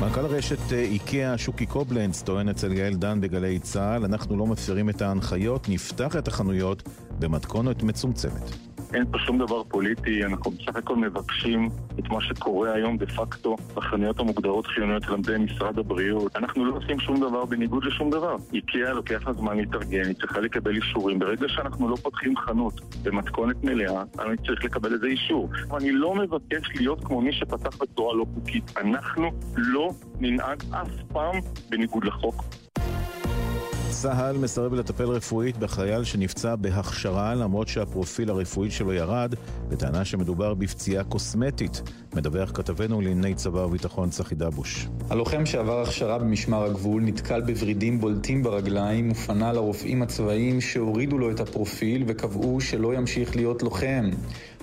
מנכ"ל 0.07 0.27
רשת 0.27 0.73
איקאה 0.73 1.39
שוקי 1.39 1.67
קובלנץ 1.67 2.23
טוען 2.23 2.49
אצל 2.49 2.73
יעל 2.73 2.95
דן 2.95 3.21
בגלי 3.21 3.59
צה"ל 3.59 4.05
אנחנו 4.05 4.37
לא 4.37 4.47
מפרים 4.47 4.91
את 4.91 5.03
ההנחיות, 5.03 5.69
נפתח 5.69 6.17
את 6.17 6.29
החנויות 6.29 6.83
במתכונת 7.19 7.83
מצומצמת. 7.83 8.66
אין 8.95 9.05
פה 9.13 9.19
שום 9.19 9.39
דבר 9.39 9.63
פוליטי, 9.65 10.25
אנחנו 10.25 10.51
בסך 10.51 10.77
הכל 10.77 10.97
מבקשים 10.97 11.69
את 11.99 12.09
מה 12.09 12.21
שקורה 12.21 12.73
היום 12.73 12.97
דה 12.97 13.07
פקטו 13.07 13.57
בחנויות 13.75 14.21
המוגדרות 14.21 14.67
חיוניות 14.67 15.03
של 15.03 15.15
עמדי 15.15 15.39
משרד 15.39 15.79
הבריאות. 15.79 16.37
אנחנו 16.37 16.65
לא 16.65 16.77
עושים 16.77 17.01
שום 17.01 17.21
דבר 17.21 17.45
בניגוד 17.45 17.85
לשום 17.85 18.11
דבר. 18.11 18.37
איקאה 18.53 18.93
לוקח 18.93 19.27
לה 19.27 19.33
זמן 19.33 19.57
להתארגן, 19.57 20.05
היא 20.07 20.15
צריכה 20.15 20.41
לקבל 20.41 20.77
אישורים. 20.77 21.19
ברגע 21.19 21.49
שאנחנו 21.49 21.89
לא 21.89 21.97
פותחים 21.97 22.37
חנות 22.37 22.81
במתכונת 23.03 23.65
מלאה, 23.65 24.03
אני 24.19 24.37
צריך 24.47 24.65
לקבל 24.65 24.95
איזה 24.95 25.07
אישור. 25.07 25.49
אני 25.77 25.93
לא 25.93 26.15
מבקש 26.15 26.69
להיות 26.75 27.05
כמו 27.05 27.21
מי 27.21 27.33
שפתח 27.33 27.77
בצורה 27.81 28.15
לא 28.15 28.27
חוקית. 28.35 28.73
אנחנו 28.77 29.31
לא 29.57 29.91
ננהג 30.21 30.63
אף 30.71 30.89
פעם 31.13 31.35
בניגוד 31.71 32.05
לחוק. 32.05 32.45
צה"ל 34.03 34.39
מסרב 34.39 34.75
לטפל 34.75 35.05
רפואית 35.05 35.57
בחייל 35.57 36.05
שנפצע 36.05 36.57
בהכשרה 36.57 37.35
למרות 37.35 37.69
שהפרופיל 37.69 38.31
הרפואי 38.31 38.71
שלו 38.71 38.93
ירד 38.93 39.35
בטענה 39.69 40.05
שמדובר 40.05 40.55
בפציעה 40.55 41.05
קוסמטית. 41.05 41.83
מדווח 42.15 42.51
כתבנו 42.55 43.01
לענייני 43.01 43.35
צבא 43.35 43.59
וביטחון 43.59 44.11
צחי 44.11 44.35
דבוש. 44.35 44.89
הלוחם 45.11 45.47
שעבר 45.47 45.83
הכשרה 45.83 46.19
במשמר 46.19 46.65
הגבול 46.65 47.03
נתקל 47.03 47.41
בוורידים 47.41 48.01
בולטים 48.01 48.43
ברגליים 48.43 49.11
ופנה 49.11 49.53
לרופאים 49.53 50.03
הצבאיים 50.03 50.61
שהורידו 50.61 51.19
לו 51.19 51.31
את 51.31 51.41
הפרופיל 51.41 52.05
וקבעו 52.07 52.61
שלא 52.61 52.95
ימשיך 52.95 53.37
להיות 53.37 53.63
לוחם. 53.63 54.11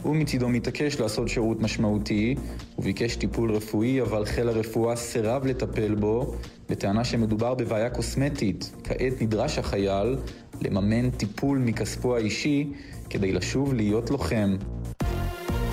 הוא 0.04 0.16
מצידו 0.16 0.49
מתעקש 0.49 0.99
לעשות 0.99 1.28
שירות 1.28 1.62
משמעותי 1.62 2.36
וביקש 2.78 3.16
טיפול 3.16 3.51
רפואי 3.51 4.01
אבל 4.01 4.26
חיל 4.26 4.49
הרפואה 4.49 4.95
סירב 4.95 5.45
לטפל 5.45 5.95
בו 5.95 6.36
בטענה 6.70 7.04
שמדובר 7.04 7.54
בבעיה 7.54 7.89
קוסמטית. 7.89 8.72
כעת 8.84 9.22
נדרש 9.22 9.58
החייל 9.58 10.16
לממן 10.62 11.10
טיפול 11.10 11.58
מכספו 11.58 12.16
האישי 12.16 12.72
כדי 13.10 13.32
לשוב 13.32 13.74
להיות 13.74 14.10
לוחם. 14.10 14.56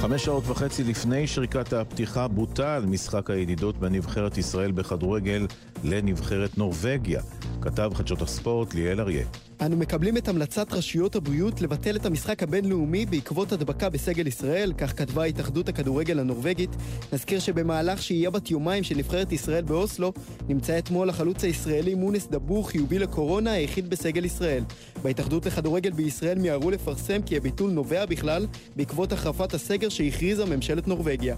חמש 0.00 0.24
שעות 0.24 0.44
וחצי 0.46 0.84
לפני 0.84 1.26
שריקת 1.26 1.72
הפתיחה 1.72 2.28
בוטל 2.28 2.84
משחק 2.88 3.30
הידידות 3.30 3.78
בין 3.78 3.92
נבחרת 3.92 4.38
ישראל 4.38 4.72
בכדורגל 4.72 5.46
לנבחרת 5.84 6.58
נורבגיה. 6.58 7.22
כתב 7.60 7.90
חדשות 7.94 8.22
הספורט 8.22 8.74
ליאל 8.74 9.00
אריה. 9.00 9.49
אנו 9.66 9.76
מקבלים 9.76 10.16
את 10.16 10.28
המלצת 10.28 10.72
רשויות 10.72 11.16
הבריאות 11.16 11.60
לבטל 11.60 11.96
את 11.96 12.06
המשחק 12.06 12.42
הבינלאומי 12.42 13.06
בעקבות 13.06 13.52
הדבקה 13.52 13.88
בסגל 13.88 14.26
ישראל, 14.26 14.72
כך 14.78 14.98
כתבה 14.98 15.24
התאחדות 15.24 15.68
הכדורגל 15.68 16.18
הנורבגית. 16.18 16.70
נזכיר 17.12 17.40
שבמהלך 17.40 18.02
שהייה 18.02 18.30
בת 18.30 18.50
יומיים 18.50 18.84
של 18.84 18.96
נבחרת 18.96 19.32
ישראל 19.32 19.64
באוסלו, 19.64 20.12
נמצא 20.48 20.78
אתמול 20.78 21.10
החלוץ 21.10 21.44
הישראלי 21.44 21.94
מונס 21.94 22.26
דבור 22.26 22.68
חיובי 22.68 22.98
לקורונה, 22.98 23.52
היחיד 23.52 23.90
בסגל 23.90 24.24
ישראל. 24.24 24.64
בהתאחדות 25.02 25.46
לכדורגל 25.46 25.90
בישראל 25.90 26.38
מיהרו 26.38 26.70
לפרסם 26.70 27.22
כי 27.22 27.36
הביטול 27.36 27.70
נובע 27.70 28.06
בכלל 28.06 28.46
בעקבות 28.76 29.12
החרפת 29.12 29.54
הסגר 29.54 29.88
שהכריזה 29.88 30.44
ממשלת 30.44 30.88
נורבגיה. 30.88 31.36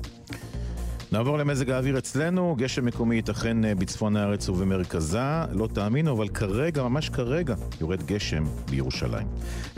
נעבור 1.12 1.38
למזג 1.38 1.70
האוויר 1.70 1.98
אצלנו, 1.98 2.56
גשם 2.58 2.84
מקומי 2.84 3.16
ייתכן 3.16 3.78
בצפון 3.78 4.16
הארץ 4.16 4.48
ובמרכזה, 4.48 5.18
לא 5.52 5.68
תאמינו, 5.74 6.12
אבל 6.12 6.28
כרגע, 6.28 6.82
ממש 6.82 7.08
כרגע, 7.08 7.54
יורד 7.80 8.02
גשם 8.02 8.44
בירושלים. 8.70 9.26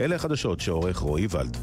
אלה 0.00 0.16
החדשות 0.16 0.60
שעורך 0.60 0.96
רועי 0.96 1.26
ולד. 1.30 1.56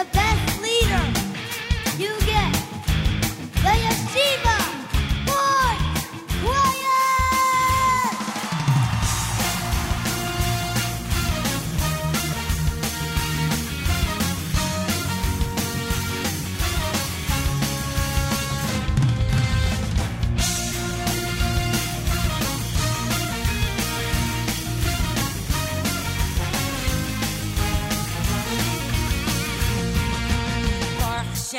the 0.00 0.06
best. 0.12 0.29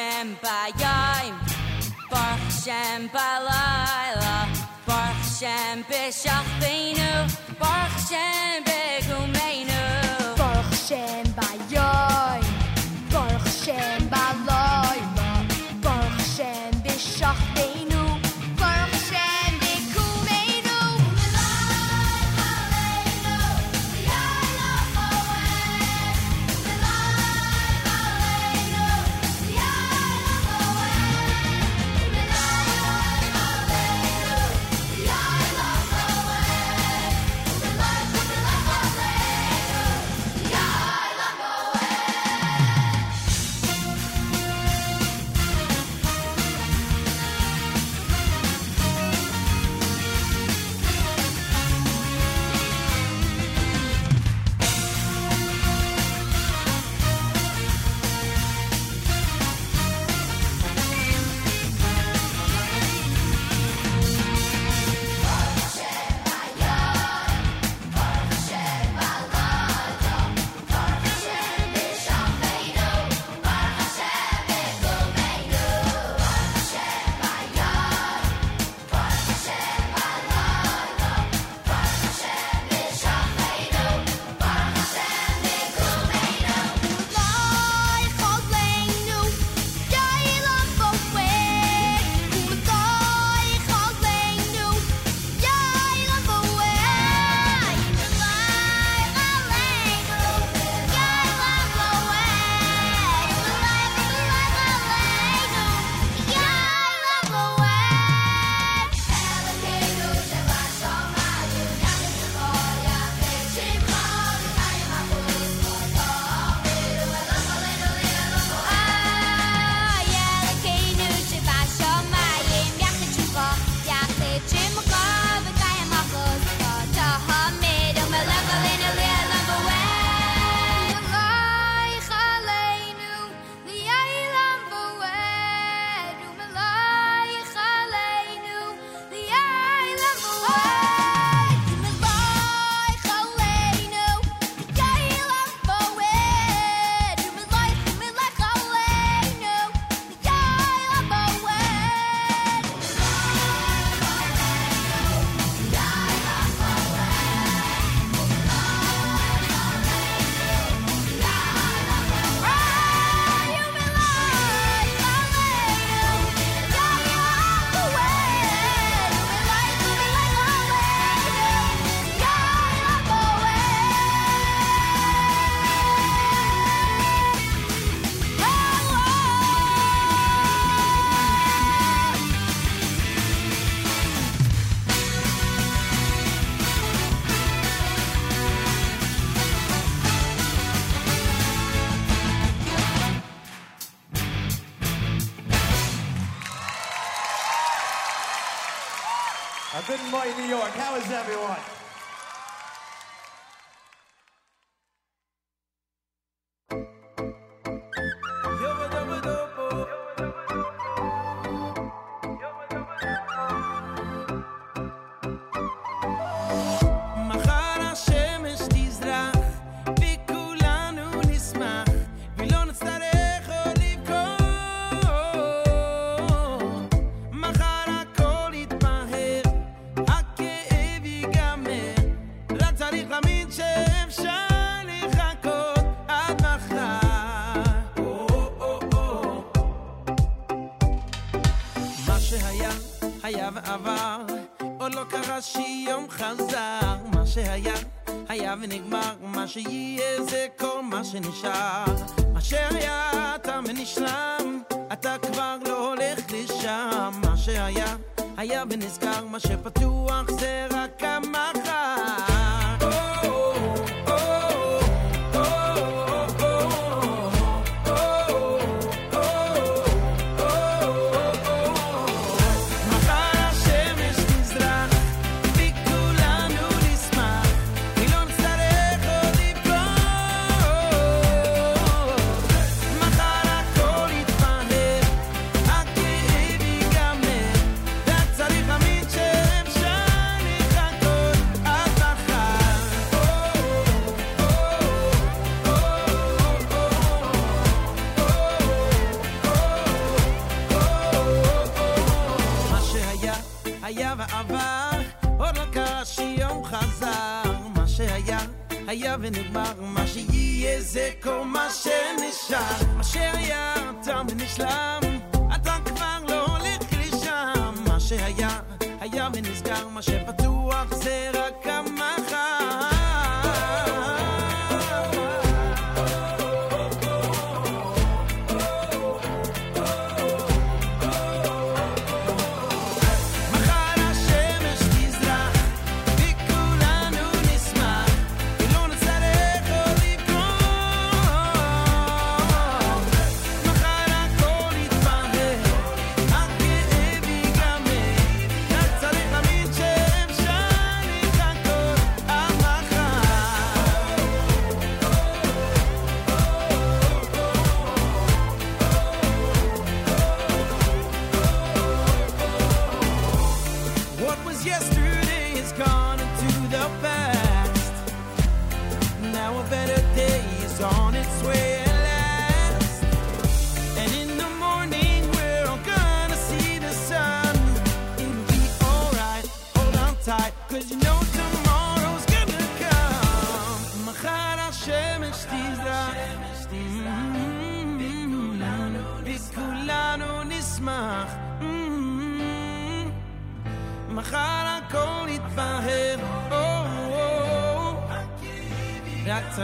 Shem 0.02 0.36
Shembayim, 0.42 1.36
Baruch 2.10 2.52
Shem 2.64 3.08
Balayla, 3.10 4.36
Baruch 4.88 5.24
Shem 5.38 5.84
Bishachbeinu, 5.90 7.12
Baruch 7.60 7.98
Shem 8.10 8.64
Begumeinu, 8.64 9.84
Baruch 10.40 10.74
Shem 10.88 11.26
Bayim, 11.38 12.44
Baruch 13.12 13.48
Shem 13.64 14.02
Balayla. 14.10 14.51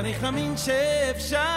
צריך 0.08 0.24
להאמין 0.24 0.58
שאפשר. 0.58 1.57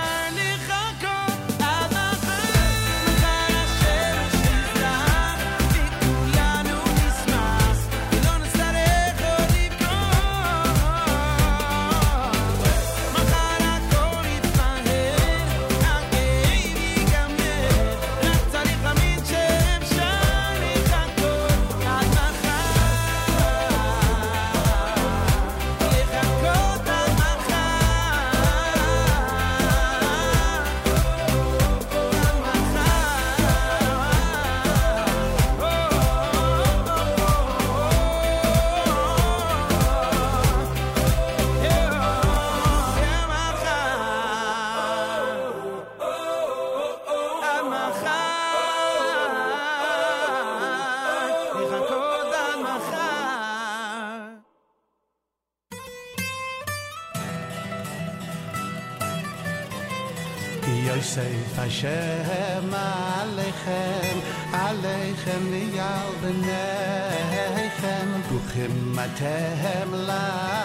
Yosef 60.87 61.57
Hashem 61.57 62.71
Aleichem 62.71 64.17
Aleichem 64.51 65.75
Yal 65.75 66.13
Benechem 66.23 68.09
Buchim 68.29 68.75
Matem 68.95 69.91
La 70.07 70.25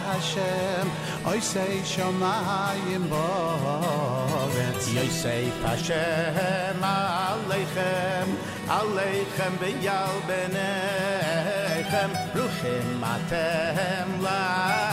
Hashem 0.10 0.88
Oisei 1.26 1.76
Shomayim 1.92 3.06
Bovet 3.10 4.82
Yosef 4.96 5.56
Hashem 5.64 6.82
Aleichem 6.82 8.28
Aleichem 8.68 9.84
Yal 9.84 10.16
Benechem 10.28 12.12
Buchim 12.34 12.88
Matem 13.02 14.10
La 14.22 14.42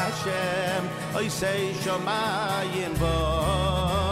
Hashem 0.03 0.85
Oisei 1.15 1.73
Shomayim 1.83 2.95
Bovet 2.97 4.12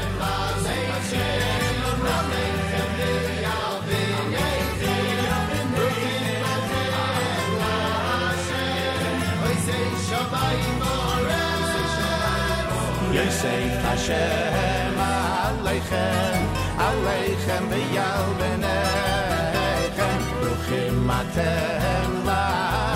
Ye 13.13 13.29
say 13.29 13.67
Hashem 13.83 14.95
Aleichem 14.95 16.39
Aleichem 16.87 17.63
Beyal 17.71 18.27
Benechem 18.39 20.21
Ruchim 20.43 21.11
Atem 21.19 22.13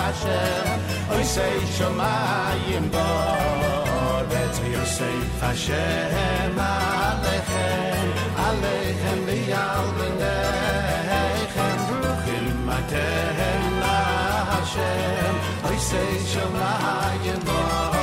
Hashem 0.08 0.68
Oy 1.12 1.22
say 1.22 1.56
Shomayim 1.76 2.86
Boretz 2.94 4.56
Ye 4.72 4.84
say 4.96 5.18
Hashem 5.42 6.56
Aleichem 6.70 8.08
Aleichem 8.46 9.20
Beyal 9.28 9.86
Benechem 9.98 11.78
Ruchim 12.00 12.70
Atem 12.78 13.82
Hashem 14.52 15.34
Oy 15.68 15.76
say 15.88 16.12
Shomayim 16.32 17.40
Boretz 17.44 17.95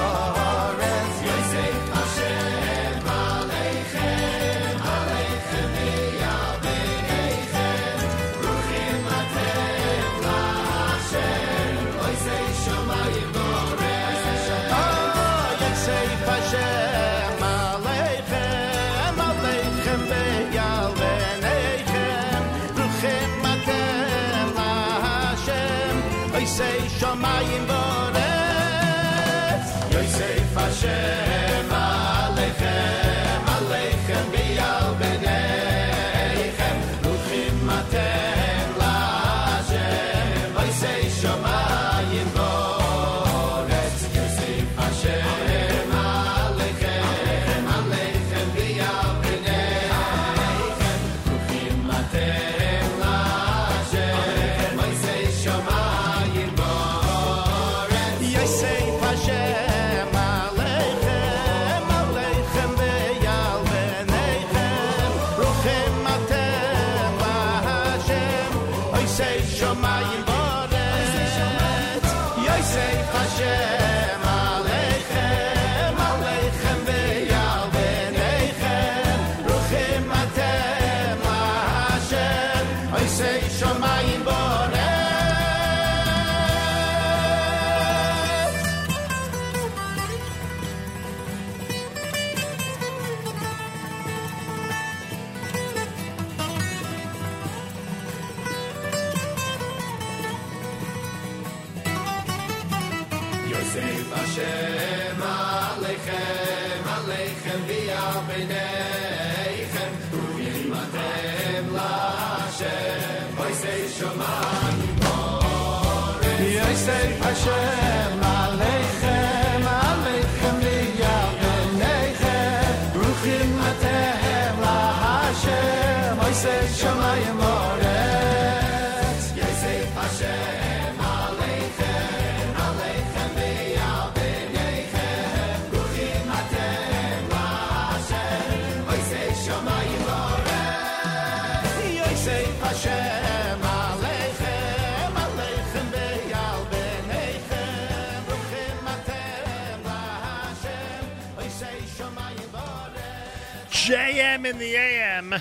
JM 153.84 154.45
in 154.45 154.60
the 154.60 154.76
AM. 154.76 155.35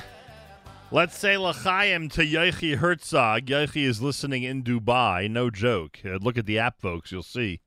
Let's 0.91 1.17
say 1.17 1.37
L'chaim 1.37 2.09
to 2.09 2.23
Yochi 2.23 2.77
Herzog. 2.77 3.47
Yochi 3.47 3.85
is 3.85 4.03
listening 4.03 4.43
in 4.43 4.65
Dubai. 4.65 5.31
No 5.31 5.49
joke. 5.49 6.01
Uh, 6.05 6.17
look 6.21 6.37
at 6.37 6.47
the 6.47 6.59
app, 6.59 6.81
folks. 6.81 7.13
You'll 7.13 7.23
see 7.23 7.61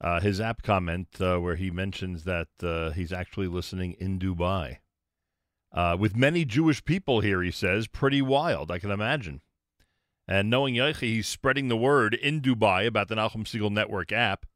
uh, 0.00 0.20
his 0.20 0.40
app 0.40 0.62
comment 0.62 1.08
uh, 1.20 1.38
where 1.38 1.56
he 1.56 1.72
mentions 1.72 2.22
that 2.22 2.46
uh, 2.62 2.92
he's 2.92 3.12
actually 3.12 3.48
listening 3.48 3.96
in 3.98 4.20
Dubai. 4.20 4.76
Uh, 5.72 5.96
with 5.98 6.14
many 6.14 6.44
Jewish 6.44 6.84
people 6.84 7.18
here, 7.18 7.42
he 7.42 7.50
says. 7.50 7.88
Pretty 7.88 8.22
wild, 8.22 8.70
I 8.70 8.78
can 8.78 8.92
imagine. 8.92 9.40
And 10.28 10.48
knowing 10.48 10.76
Yochi, 10.76 11.00
he's 11.00 11.26
spreading 11.26 11.66
the 11.66 11.76
word 11.76 12.14
in 12.14 12.40
Dubai 12.40 12.86
about 12.86 13.08
the 13.08 13.16
Nachum 13.16 13.44
Segal 13.44 13.72
Network 13.72 14.12
app 14.12 14.46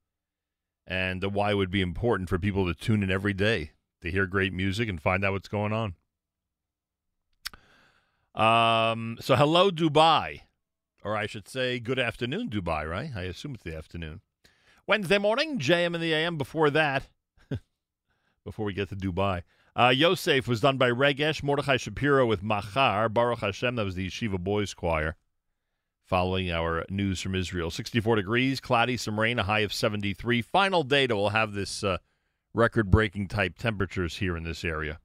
and 0.87 1.25
uh, 1.25 1.29
why 1.29 1.51
it 1.51 1.55
would 1.55 1.73
be 1.73 1.83
important 1.83 2.29
for 2.29 2.39
people 2.39 2.65
to 2.67 2.75
tune 2.75 3.03
in 3.03 3.11
every 3.11 3.35
day 3.35 3.73
to 4.03 4.11
hear 4.11 4.27
great 4.27 4.53
music 4.53 4.89
and 4.89 5.01
find 5.01 5.25
out 5.25 5.33
what's 5.33 5.49
going 5.49 5.73
on. 5.73 5.95
Um, 8.35 9.17
so 9.21 9.35
hello, 9.35 9.71
Dubai, 9.71 10.43
or 11.03 11.17
I 11.17 11.27
should 11.27 11.49
say, 11.49 11.81
good 11.81 11.99
afternoon, 11.99 12.51
Dubai. 12.51 12.89
Right? 12.89 13.11
I 13.17 13.23
assume 13.23 13.55
it's 13.55 13.65
the 13.65 13.77
afternoon. 13.77 14.21
Wednesday 14.87 15.19
morning, 15.19 15.59
JM 15.59 15.95
in 15.95 16.01
the 16.01 16.13
AM. 16.13 16.37
Before 16.37 16.71
that, 16.71 17.09
before 18.45 18.67
we 18.67 18.75
get 18.75 18.91
to 18.91 18.97
Dubai, 18.97 19.43
uh, 19.75 19.89
Yosef 19.89 20.47
was 20.47 20.61
done 20.61 20.77
by 20.77 20.91
Regesh 20.91 21.43
Mordechai 21.43 21.77
Shapiro 21.77 22.27
with 22.27 22.43
Machar 22.43 23.09
Baruch 23.09 23.41
Hashem. 23.41 23.77
That 23.77 23.85
was 23.85 23.95
the 23.95 24.07
Yeshiva 24.07 24.39
Boys 24.39 24.75
Choir. 24.75 25.17
Following 26.05 26.53
our 26.53 26.85
news 26.89 27.21
from 27.21 27.35
Israel, 27.35 27.69
64 27.69 28.17
degrees, 28.17 28.61
cloudy, 28.61 28.97
some 28.97 29.19
rain, 29.19 29.41
a 29.41 29.43
high 29.43 29.61
of 29.61 29.73
73. 29.73 30.41
Final 30.41 30.85
data 30.85 31.17
will 31.17 31.31
have 31.31 31.53
this 31.53 31.83
uh, 31.83 31.99
record-breaking 32.57 33.29
type 33.29 33.59
temperatures 33.59 34.17
here 34.17 34.37
in 34.37 34.43
this 34.43 34.65
area. 34.65 34.99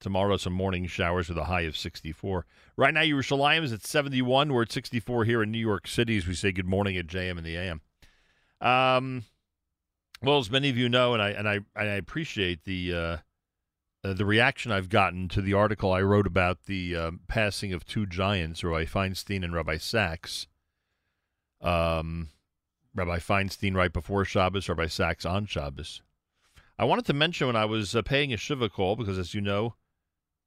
Tomorrow, 0.00 0.36
some 0.36 0.52
morning 0.52 0.86
showers 0.86 1.30
with 1.30 1.38
a 1.38 1.44
high 1.44 1.62
of 1.62 1.76
64. 1.76 2.44
Right 2.76 2.92
now, 2.92 3.00
Yerushalayim 3.00 3.62
is 3.62 3.72
at 3.72 3.86
71. 3.86 4.52
We're 4.52 4.62
at 4.62 4.72
64 4.72 5.24
here 5.24 5.42
in 5.42 5.50
New 5.50 5.58
York 5.58 5.88
City 5.88 6.18
as 6.18 6.26
we 6.26 6.34
say 6.34 6.52
good 6.52 6.68
morning 6.68 6.98
at 6.98 7.06
JM 7.06 7.38
in 7.38 7.44
the 7.44 7.56
AM. 7.56 7.80
Um, 8.60 9.24
well, 10.22 10.38
as 10.38 10.50
many 10.50 10.68
of 10.68 10.76
you 10.76 10.90
know, 10.90 11.14
and 11.14 11.22
I 11.22 11.30
and 11.30 11.48
I 11.48 11.54
and 11.54 11.88
I 11.88 11.94
appreciate 11.94 12.64
the 12.64 12.94
uh, 12.94 13.16
uh, 14.04 14.12
the 14.12 14.26
reaction 14.26 14.70
I've 14.72 14.90
gotten 14.90 15.28
to 15.28 15.40
the 15.40 15.54
article 15.54 15.90
I 15.90 16.02
wrote 16.02 16.26
about 16.26 16.64
the 16.66 16.96
um, 16.96 17.20
passing 17.26 17.72
of 17.72 17.86
two 17.86 18.04
giants, 18.04 18.62
Rabbi 18.62 18.84
Feinstein 18.84 19.42
and 19.42 19.54
Rabbi 19.54 19.78
Sacks. 19.78 20.46
Um, 21.62 22.28
Rabbi 22.94 23.18
Feinstein 23.18 23.74
right 23.74 23.92
before 23.92 24.24
Shabbos, 24.26 24.68
Rabbi 24.68 24.86
Sacks 24.86 25.24
on 25.24 25.46
Shabbos. 25.46 26.02
I 26.78 26.84
wanted 26.84 27.06
to 27.06 27.12
mention 27.12 27.46
when 27.46 27.56
I 27.56 27.66
was 27.66 27.94
uh, 27.94 28.02
paying 28.02 28.32
a 28.32 28.36
Shiva 28.36 28.68
call, 28.68 28.96
because 28.96 29.18
as 29.18 29.32
you 29.32 29.40
know, 29.40 29.74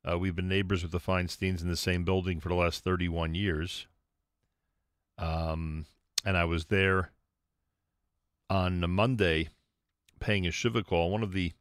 uh, 0.10 0.18
we've 0.18 0.36
been 0.36 0.50
neighbors 0.50 0.84
with 0.84 0.92
the 0.92 1.00
Feinsteins 1.00 1.62
in 1.62 1.70
the 1.70 1.78
same 1.78 2.04
building 2.04 2.40
for 2.40 2.50
the 2.50 2.56
last 2.56 2.84
31 2.84 3.34
years. 3.34 3.88
Um, 5.18 5.86
and 6.26 6.38
I 6.38 6.44
was 6.44 6.66
there 6.66 7.12
on 8.50 8.90
Monday 8.90 9.50
paying 10.20 10.46
a 10.46 10.52
Shiva 10.52 10.84
call. 10.84 11.10
One 11.10 11.24
of 11.24 11.32
the 11.32 11.54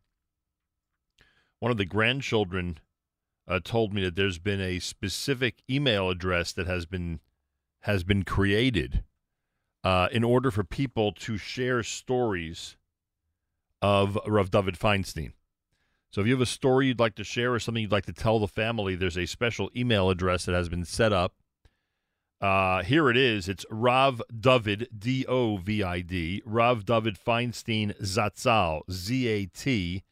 one 1.58 1.70
of 1.70 1.78
the 1.78 1.86
grandchildren 1.86 2.78
uh, 3.48 3.60
told 3.62 3.94
me 3.94 4.02
that 4.04 4.14
there's 4.14 4.38
been 4.38 4.60
a 4.60 4.78
specific 4.78 5.62
email 5.70 6.10
address 6.10 6.52
that 6.52 6.66
has 6.66 6.86
been 6.86 7.20
has 7.80 8.02
been 8.02 8.24
created 8.24 9.04
uh, 9.84 10.08
in 10.10 10.24
order 10.24 10.50
for 10.50 10.64
people 10.64 11.12
to 11.12 11.38
share 11.38 11.82
stories 11.82 12.76
of 13.82 14.18
Rav 14.26 14.50
Dovid 14.50 14.78
Feinstein. 14.78 15.32
So 16.10 16.20
if 16.20 16.26
you 16.26 16.32
have 16.34 16.40
a 16.40 16.46
story 16.46 16.86
you'd 16.86 17.00
like 17.00 17.14
to 17.16 17.24
share 17.24 17.52
or 17.52 17.58
something 17.58 17.82
you'd 17.82 17.92
like 17.92 18.06
to 18.06 18.12
tell 18.12 18.38
the 18.38 18.48
family, 18.48 18.94
there's 18.94 19.18
a 19.18 19.26
special 19.26 19.70
email 19.76 20.08
address 20.08 20.44
that 20.46 20.54
has 20.54 20.68
been 20.68 20.84
set 20.84 21.12
up. 21.12 21.34
Uh, 22.40 22.82
here 22.82 23.10
it 23.10 23.16
is. 23.16 23.48
It's 23.48 23.64
Rav 23.70 24.22
Dovid, 24.32 24.86
D 24.96 25.24
O 25.26 25.56
V 25.56 25.82
I 25.82 26.00
D, 26.00 26.42
Rav 26.44 26.84
Dovid 26.84 27.18
Feinstein 27.18 27.96
Zatzal, 28.00 28.82
Z 28.90 29.26
A 29.26 29.46
T 29.46 30.04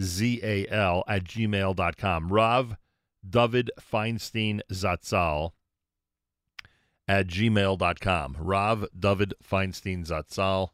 Z 0.00 0.40
A 0.42 0.66
L, 0.68 1.04
at 1.06 1.24
gmail.com. 1.24 2.28
Rav 2.28 2.76
Dovid 3.28 3.68
Feinstein 3.80 4.60
Zatzal 4.72 5.52
at 7.06 7.26
gmail.com. 7.26 8.36
Rav 8.38 8.86
Dovid 8.98 9.32
Feinstein 9.42 10.06
Zatzal 10.06 10.70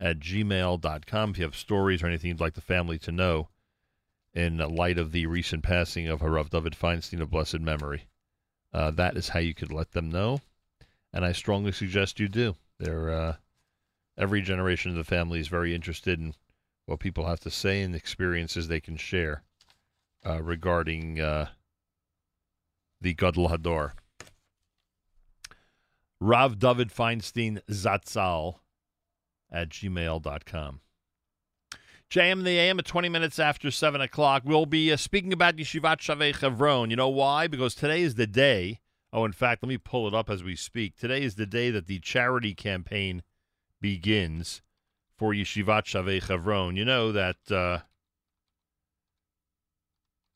at 0.00 0.18
gmail.com. 0.18 1.30
If 1.30 1.38
you 1.38 1.44
have 1.44 1.54
stories 1.54 2.02
or 2.02 2.06
anything 2.06 2.28
you'd 2.28 2.40
like 2.40 2.54
the 2.54 2.60
family 2.60 2.98
to 3.00 3.12
know 3.12 3.48
in 4.32 4.58
light 4.58 4.98
of 4.98 5.12
the 5.12 5.26
recent 5.26 5.62
passing 5.62 6.08
of 6.08 6.20
Harav 6.20 6.48
Dovid 6.48 6.76
Feinstein 6.76 7.20
of 7.20 7.30
blessed 7.30 7.60
memory, 7.60 8.06
uh, 8.72 8.90
that 8.92 9.16
is 9.16 9.28
how 9.28 9.40
you 9.40 9.54
could 9.54 9.72
let 9.72 9.92
them 9.92 10.10
know. 10.10 10.40
And 11.12 11.24
I 11.24 11.32
strongly 11.32 11.72
suggest 11.72 12.20
you 12.20 12.28
do. 12.28 12.56
They're, 12.78 13.10
uh, 13.10 13.36
every 14.16 14.40
generation 14.40 14.92
of 14.92 14.96
the 14.96 15.04
family 15.04 15.40
is 15.40 15.48
very 15.48 15.74
interested 15.74 16.18
in 16.18 16.34
what 16.86 17.00
people 17.00 17.26
have 17.26 17.40
to 17.40 17.50
say 17.50 17.82
and 17.82 17.94
experiences 17.94 18.68
they 18.68 18.80
can 18.80 18.96
share 18.96 19.42
uh, 20.24 20.42
regarding 20.42 21.20
uh, 21.20 21.48
the 23.00 23.14
Gadol 23.14 23.48
Hador. 23.48 23.92
Rav 26.20 26.58
Dovid 26.58 26.92
Feinstein 26.92 27.60
Zatzal 27.70 28.56
at 29.52 29.68
gmail.com. 29.68 30.80
JM 32.10 32.42
the 32.42 32.58
AM 32.58 32.78
at 32.80 32.84
20 32.84 33.08
minutes 33.08 33.38
after 33.38 33.70
7 33.70 34.00
o'clock. 34.00 34.42
We'll 34.44 34.66
be 34.66 34.92
uh, 34.92 34.96
speaking 34.96 35.32
about 35.32 35.56
Yeshivat 35.56 35.98
Shavei 35.98 36.34
Chevron. 36.34 36.90
You 36.90 36.96
know 36.96 37.08
why? 37.08 37.46
Because 37.46 37.74
today 37.74 38.02
is 38.02 38.16
the 38.16 38.26
day. 38.26 38.80
Oh, 39.12 39.24
in 39.24 39.32
fact, 39.32 39.62
let 39.62 39.68
me 39.68 39.78
pull 39.78 40.08
it 40.08 40.14
up 40.14 40.28
as 40.28 40.42
we 40.42 40.56
speak. 40.56 40.96
Today 40.96 41.22
is 41.22 41.36
the 41.36 41.46
day 41.46 41.70
that 41.70 41.86
the 41.86 42.00
charity 42.00 42.54
campaign 42.54 43.22
begins 43.80 44.62
for 45.16 45.32
Yeshivat 45.32 45.84
Shavei 45.84 46.22
Chevron. 46.22 46.76
You 46.76 46.84
know 46.84 47.12
that 47.12 47.50
uh, 47.50 47.80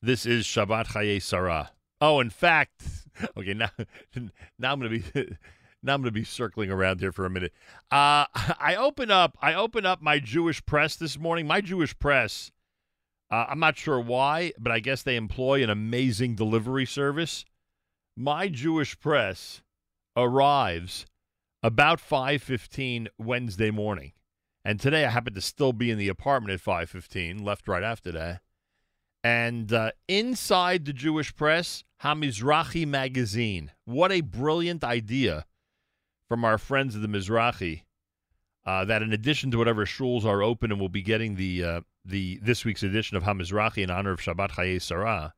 this 0.01 0.25
is 0.25 0.45
Shabbat 0.45 0.87
Chaye 0.87 1.21
Sarah. 1.21 1.71
Oh, 1.99 2.19
in 2.19 2.29
fact, 2.29 2.83
okay, 3.37 3.53
now, 3.53 3.71
now 4.59 4.71
I'm 4.71 4.79
going 4.79 5.01
to 5.01 5.11
be. 5.11 5.37
Now 5.85 5.93
I'm 5.93 6.01
going 6.01 6.11
to 6.13 6.19
be 6.19 6.23
circling 6.23 6.71
around 6.71 6.99
here 6.99 7.11
for 7.11 7.25
a 7.25 7.29
minute. 7.29 7.53
Uh, 7.91 8.25
I 8.59 8.75
open 8.77 9.11
up. 9.11 9.37
I 9.41 9.53
open 9.53 9.85
up 9.85 10.01
my 10.01 10.19
Jewish 10.19 10.65
press 10.65 10.95
this 10.95 11.19
morning. 11.19 11.45
My 11.45 11.61
Jewish 11.61 11.97
press. 11.99 12.51
Uh, 13.31 13.45
I'm 13.49 13.59
not 13.59 13.77
sure 13.77 13.99
why, 13.99 14.51
but 14.59 14.71
I 14.71 14.79
guess 14.79 15.03
they 15.03 15.15
employ 15.15 15.63
an 15.63 15.69
amazing 15.69 16.35
delivery 16.35 16.85
service. 16.85 17.45
My 18.17 18.47
Jewish 18.47 18.99
press 18.99 19.61
arrives 20.15 21.05
about 21.61 21.99
5:15 21.99 23.07
Wednesday 23.17 23.71
morning, 23.71 24.13
and 24.63 24.79
today 24.79 25.05
I 25.05 25.09
happen 25.09 25.33
to 25.33 25.41
still 25.41 25.73
be 25.73 25.91
in 25.91 25.97
the 25.97 26.07
apartment 26.07 26.53
at 26.53 26.61
5:15. 26.61 27.43
Left 27.43 27.67
right 27.67 27.83
after 27.83 28.11
that, 28.11 28.41
and 29.23 29.73
uh, 29.73 29.91
inside 30.07 30.85
the 30.85 30.93
Jewish 30.93 31.35
press, 31.35 31.83
Hamizrahi 32.03 32.87
magazine. 32.87 33.71
What 33.85 34.11
a 34.11 34.21
brilliant 34.21 34.83
idea! 34.83 35.45
From 36.35 36.43
our 36.43 36.57
friends 36.57 36.95
of 36.95 37.01
the 37.01 37.07
Mizrahi 37.07 37.83
uh, 38.65 38.83
that 38.83 39.01
in 39.01 39.13
addition 39.13 39.51
to 39.51 39.57
whatever 39.57 39.85
shuls 39.85 40.25
are 40.25 40.43
open 40.43 40.69
and 40.69 40.81
we'll 40.81 40.89
be 40.89 41.01
getting 41.01 41.35
the 41.35 41.63
uh, 41.63 41.81
the 42.03 42.37
this 42.41 42.65
week's 42.65 42.83
edition 42.83 43.15
of 43.15 43.23
Hamizrahi 43.23 43.77
in 43.77 43.89
honor 43.89 44.11
of 44.11 44.19
Shabbat 44.19 44.51
Chaye 44.51 44.81
Sarah, 44.81 45.33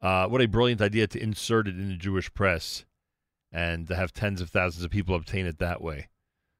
uh, 0.00 0.26
what 0.26 0.40
a 0.40 0.48
brilliant 0.48 0.80
idea 0.80 1.06
to 1.08 1.22
insert 1.22 1.68
it 1.68 1.74
in 1.74 1.90
the 1.90 1.96
Jewish 1.96 2.32
press 2.32 2.86
and 3.52 3.86
to 3.88 3.94
have 3.94 4.14
tens 4.14 4.40
of 4.40 4.48
thousands 4.48 4.82
of 4.82 4.90
people 4.90 5.14
obtain 5.14 5.44
it 5.44 5.58
that 5.58 5.82
way. 5.82 6.08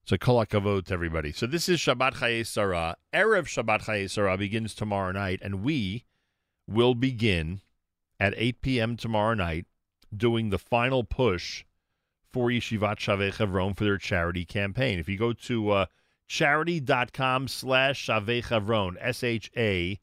So 0.04 0.18
kol 0.18 0.44
hakavod 0.44 0.84
to 0.88 0.92
everybody. 0.92 1.32
So 1.32 1.46
this 1.46 1.66
is 1.66 1.80
Shabbat 1.80 2.16
Chaye 2.16 2.46
Sarah. 2.46 2.96
Erev 3.14 3.46
Shabbat 3.46 3.84
Chaye 3.84 4.10
Sarah 4.10 4.36
begins 4.36 4.74
tomorrow 4.74 5.12
night, 5.12 5.40
and 5.40 5.64
we 5.64 6.04
will 6.68 6.94
begin 6.94 7.62
at 8.20 8.34
8 8.36 8.60
p.m. 8.60 8.96
tomorrow 8.98 9.32
night 9.32 9.64
doing 10.14 10.50
the 10.50 10.58
final 10.58 11.02
push 11.02 11.64
for 12.34 12.48
Yeshivat 12.48 12.96
Shavei 12.96 13.32
Chevron 13.32 13.74
for 13.74 13.84
their 13.84 13.96
charity 13.96 14.44
campaign. 14.44 14.98
If 14.98 15.08
you 15.08 15.16
go 15.16 15.32
to 15.32 15.70
uh, 15.70 15.86
charidy.com 16.28 17.46
slash 17.46 18.04
Shavei 18.04 18.44
Chevron, 18.44 18.96
S-H-A 19.00 20.00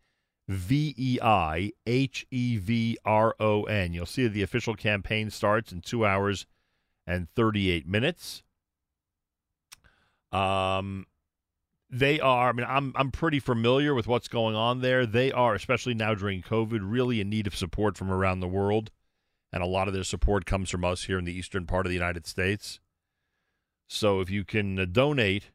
V 0.48 0.96
E 0.98 1.20
I 1.22 1.74
H 1.86 2.26
E 2.32 2.56
V 2.56 2.98
R 3.04 3.36
O 3.38 3.64
N. 3.64 3.92
You'll 3.92 4.06
see 4.06 4.24
that 4.24 4.30
the 4.30 4.44
official 4.44 4.76
campaign 4.76 5.30
starts 5.30 5.74
in 5.74 5.82
two 5.82 6.06
hours 6.06 6.46
and 7.06 7.28
38 7.36 7.86
minutes. 7.86 8.44
Um, 10.32 11.08
they 11.90 12.22
are, 12.22 12.48
I 12.48 12.54
mean, 12.54 12.66
I'm, 12.68 12.94
I'm 12.96 13.12
pretty 13.12 13.42
familiar 13.42 13.94
with 13.94 14.08
what's 14.08 14.30
going 14.30 14.56
on 14.56 14.80
there. 14.80 15.06
They 15.06 15.34
are, 15.34 15.54
especially 15.54 15.96
now 15.96 16.16
during 16.16 16.42
COVID, 16.42 16.80
really 16.82 17.20
in 17.20 17.30
need 17.30 17.46
of 17.46 17.58
support 17.58 17.98
from 17.98 18.10
around 18.10 18.40
the 18.40 18.48
world. 18.48 18.90
And 19.54 19.62
a 19.62 19.68
lot 19.68 19.88
of 19.88 19.94
their 19.94 20.04
support 20.04 20.46
comes 20.46 20.70
from 20.70 20.86
us 20.86 21.04
here 21.04 21.20
in 21.20 21.26
the 21.26 21.38
eastern 21.38 21.66
part 21.66 21.86
of 21.86 21.90
the 21.90 21.98
United 21.98 22.26
States. 22.26 22.80
So 23.88 24.22
if 24.22 24.30
you 24.30 24.46
can 24.46 24.80
uh, 24.80 24.86
donate 24.86 25.52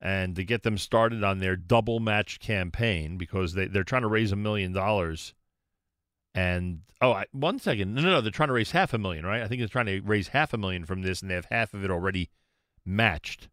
and 0.00 0.34
to 0.36 0.44
get 0.44 0.62
them 0.62 0.78
started 0.78 1.22
on 1.22 1.38
their 1.38 1.56
double 1.56 2.00
match 2.00 2.40
campaign 2.40 3.16
because 3.16 3.54
they, 3.54 3.66
they're 3.66 3.84
trying 3.84 4.02
to 4.02 4.08
raise 4.08 4.32
a 4.32 4.36
million 4.36 4.72
dollars. 4.72 5.34
And 6.34 6.80
oh, 7.00 7.12
I, 7.12 7.26
one 7.32 7.58
second. 7.58 7.94
No, 7.94 8.02
no, 8.02 8.10
no. 8.10 8.20
They're 8.20 8.30
trying 8.30 8.48
to 8.48 8.54
raise 8.54 8.72
half 8.72 8.92
a 8.92 8.98
million, 8.98 9.24
right? 9.24 9.42
I 9.42 9.48
think 9.48 9.60
they're 9.60 9.68
trying 9.68 9.86
to 9.86 10.00
raise 10.00 10.28
half 10.28 10.52
a 10.52 10.58
million 10.58 10.84
from 10.84 11.02
this, 11.02 11.22
and 11.22 11.30
they 11.30 11.34
have 11.34 11.46
half 11.50 11.72
of 11.72 11.84
it 11.84 11.90
already 11.90 12.30
matched. 12.84 13.48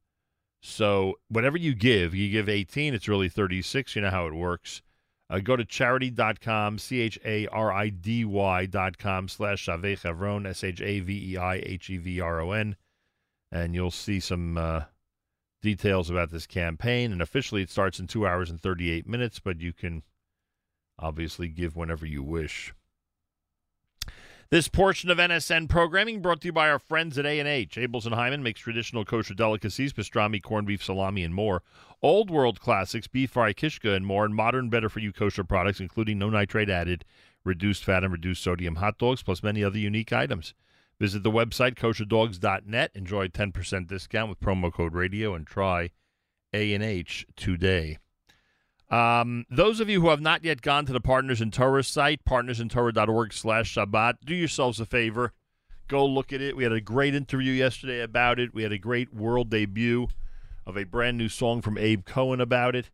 So 0.61 1.15
whatever 1.30 1.57
you 1.57 1.75
give, 1.75 2.15
you 2.15 2.30
give 2.30 2.49
18, 2.49 2.93
it's 2.93 3.07
really 3.07 3.30
36. 3.30 3.95
You 3.95 4.01
know 4.01 4.09
how 4.09 4.27
it 4.27 4.34
works. 4.34 4.81
Uh, 5.29 5.39
go 5.39 5.55
to 5.55 5.65
charidy.com, 5.65 6.77
C 6.77 6.99
H 7.01 7.19
A 7.25 7.47
R 7.47 7.71
I 7.71 7.89
D 7.89 8.25
Y.com 8.25 9.27
slash 9.27 9.65
Shavei 9.65 9.97
Chevron, 9.97 10.45
S 10.45 10.63
H 10.63 10.81
A 10.81 10.99
V 10.99 11.33
E 11.33 11.37
I 11.37 11.55
H 11.55 11.89
E 11.89 11.97
V 11.97 12.19
R 12.19 12.41
O 12.41 12.51
N, 12.51 12.75
and 13.51 13.73
you'll 13.73 13.91
see 13.91 14.19
some 14.19 14.57
uh, 14.57 14.83
details 15.61 16.09
about 16.09 16.29
this 16.29 16.45
campaign. 16.45 17.11
And 17.11 17.21
officially, 17.21 17.61
it 17.61 17.69
starts 17.69 17.99
in 17.99 18.07
two 18.07 18.27
hours 18.27 18.49
and 18.49 18.61
38 18.61 19.07
minutes, 19.07 19.39
but 19.39 19.61
you 19.61 19.73
can 19.73 20.03
obviously 20.99 21.47
give 21.47 21.75
whenever 21.75 22.05
you 22.05 22.21
wish. 22.21 22.73
This 24.49 24.67
portion 24.67 25.09
of 25.09 25.17
NSN 25.17 25.67
programming 25.67 26.21
brought 26.21 26.41
to 26.41 26.49
you 26.49 26.53
by 26.53 26.69
our 26.69 26.77
friends 26.77 27.17
at 27.17 27.25
A&H. 27.25 27.75
Abeles 27.75 28.05
and 28.05 28.13
Heymann 28.13 28.43
makes 28.43 28.61
traditional 28.61 29.03
kosher 29.03 29.33
delicacies, 29.33 29.93
pastrami, 29.93 30.41
corned 30.41 30.67
beef, 30.67 30.83
salami, 30.83 31.23
and 31.23 31.33
more. 31.33 31.63
Old 32.03 32.29
world 32.29 32.59
classics, 32.59 33.07
beef 33.07 33.31
fry, 33.31 33.53
kishka, 33.53 33.95
and 33.95 34.05
more, 34.05 34.25
and 34.25 34.35
modern, 34.35 34.69
better-for-you 34.69 35.11
kosher 35.11 35.43
products, 35.43 35.79
including 35.79 36.19
no 36.19 36.29
nitrate 36.29 36.69
added, 36.69 37.03
reduced 37.43 37.83
fat, 37.83 38.03
and 38.03 38.11
reduced 38.11 38.43
sodium 38.43 38.75
hot 38.75 38.99
dogs, 38.99 39.23
plus 39.23 39.41
many 39.41 39.63
other 39.63 39.79
unique 39.79 40.13
items. 40.13 40.53
Visit 40.99 41.23
the 41.23 41.31
website, 41.31 41.73
kosherdogs.net. 41.75 42.91
Enjoy 42.93 43.25
a 43.25 43.29
10% 43.29 43.87
discount 43.87 44.29
with 44.29 44.39
promo 44.39 44.71
code 44.71 44.93
radio, 44.93 45.33
and 45.33 45.47
try 45.47 45.89
A&H 46.53 47.25
today. 47.35 47.97
Um, 48.93 49.47
those 49.49 49.79
of 49.79 49.89
you 49.89 50.01
who 50.01 50.09
have 50.09 50.21
not 50.21 50.45
yet 50.45 50.61
gone 50.61 50.85
to 50.85 50.93
the 50.93 51.01
Partners 51.01 51.41
in 51.41 51.49
Torah 51.49 51.83
site, 51.83 52.23
partnersintorah.org 52.25 53.33
slash 53.33 53.73
Shabbat, 53.73 54.17
do 54.23 54.35
yourselves 54.35 54.79
a 54.79 54.85
favor. 54.85 55.33
Go 55.87 56.05
look 56.05 56.31
at 56.31 56.41
it. 56.41 56.55
We 56.55 56.61
had 56.61 56.71
a 56.71 56.79
great 56.79 57.15
interview 57.15 57.53
yesterday 57.53 58.01
about 58.01 58.39
it. 58.39 58.53
We 58.53 58.61
had 58.61 58.71
a 58.71 58.77
great 58.77 59.11
world 59.11 59.49
debut 59.49 60.09
of 60.67 60.77
a 60.77 60.83
brand 60.83 61.17
new 61.17 61.27
song 61.27 61.63
from 61.63 61.75
Abe 61.79 62.05
Cohen 62.05 62.39
about 62.39 62.75
it. 62.75 62.91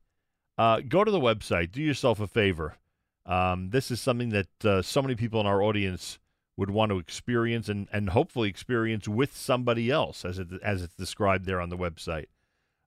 Uh, 0.58 0.80
go 0.80 1.04
to 1.04 1.12
the 1.12 1.20
website. 1.20 1.74
Do 1.74 1.82
yourself 1.82 2.22
a 2.22 2.28
favor. 2.28 2.78
Um, 3.26 3.72
this 3.72 3.92
is 3.92 4.00
something 4.00 4.30
that 4.30 4.66
uh, 4.66 4.82
so 4.82 5.02
many 5.02 5.16
people 5.16 5.42
in 5.42 5.48
our 5.48 5.62
audience 5.62 6.18
would 6.56 6.70
want 6.70 6.92
to 6.92 6.98
experience 6.98 7.68
and, 7.68 7.90
and 7.92 8.12
hopefully 8.12 8.48
experience 8.48 9.10
with 9.10 9.36
somebody 9.36 9.92
else, 9.92 10.24
as 10.24 10.40
it 10.40 10.48
as 10.64 10.82
it's 10.82 10.96
described 10.96 11.46
there 11.46 11.60
on 11.60 11.70
the 11.70 11.78
website. 11.78 12.28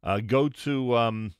Uh, 0.02 0.20
go 0.20 0.48
to 0.48 0.96
um, 0.96 1.34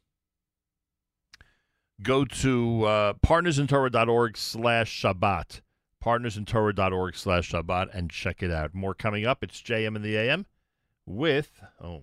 go 2.02 2.24
to 2.24 2.84
uh, 2.84 3.12
partnersintorah.org 3.24 4.36
slash 4.36 5.02
Shabbat. 5.02 5.60
Partnersintorah.org 6.04 7.16
slash 7.16 7.50
Shabbat 7.50 7.88
and 7.92 8.10
check 8.10 8.42
it 8.42 8.50
out. 8.50 8.74
More 8.74 8.94
coming 8.94 9.26
up. 9.26 9.42
It's 9.42 9.60
JM 9.60 9.96
in 9.96 10.02
the 10.02 10.16
AM 10.16 10.46
with, 11.06 11.62
oh, 11.82 12.02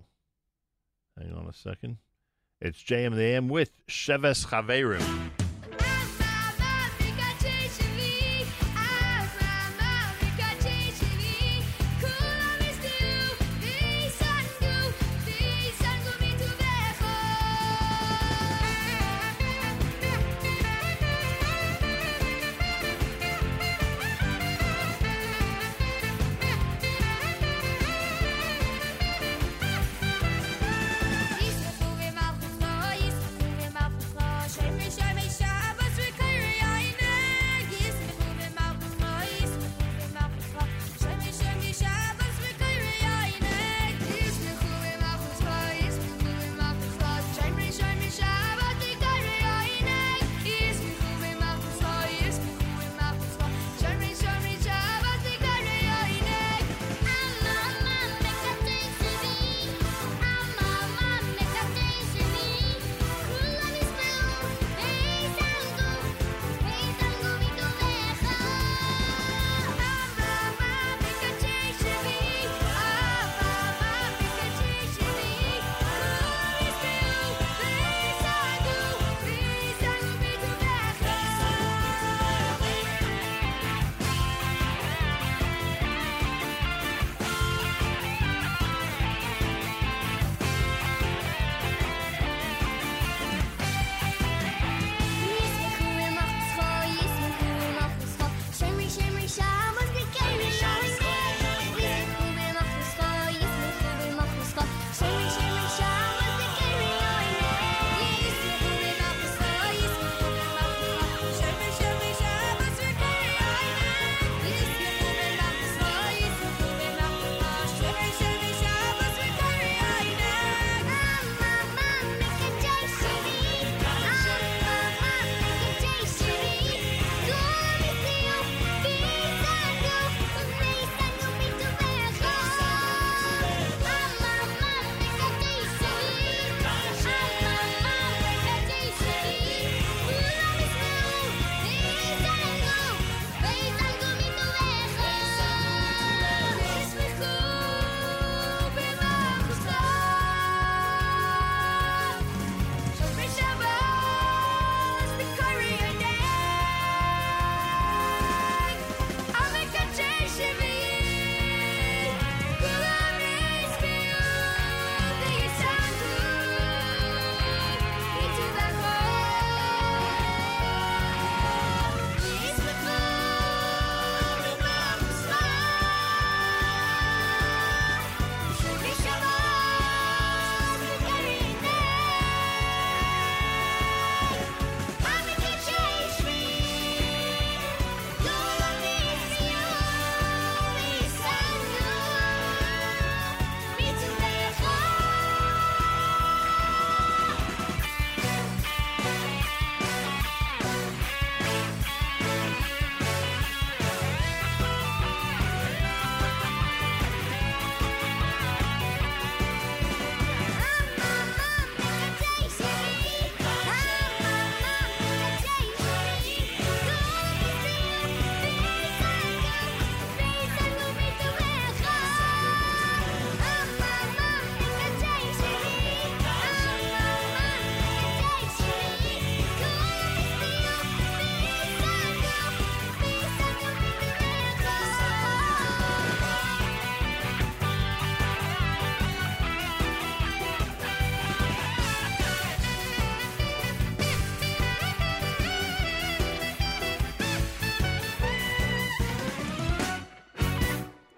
hang 1.17 1.33
on 1.33 1.47
a 1.47 1.53
second. 1.53 1.97
It's 2.61 2.81
JM 2.81 3.07
in 3.07 3.17
the 3.17 3.23
AM 3.23 3.47
with 3.47 3.85
Sheves 3.87 4.47
Chaverim. 4.47 5.38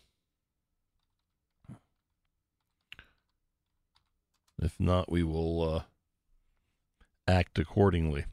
if 4.63 4.79
not, 4.79 5.11
we 5.11 5.23
will 5.23 5.63
uh, 5.63 5.83
act 7.27 7.59
accordingly. 7.59 8.27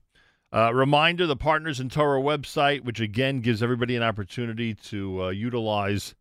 Uh, 0.54 0.74
reminder 0.74 1.26
the 1.26 1.36
Partners 1.36 1.80
in 1.80 1.90
Torah 1.90 2.22
website, 2.22 2.84
which 2.84 3.00
again 3.00 3.42
gives 3.42 3.62
everybody 3.62 3.96
an 3.96 4.04
opportunity 4.04 4.74
to 4.74 5.24
uh, 5.26 5.30
utilize 5.30 6.16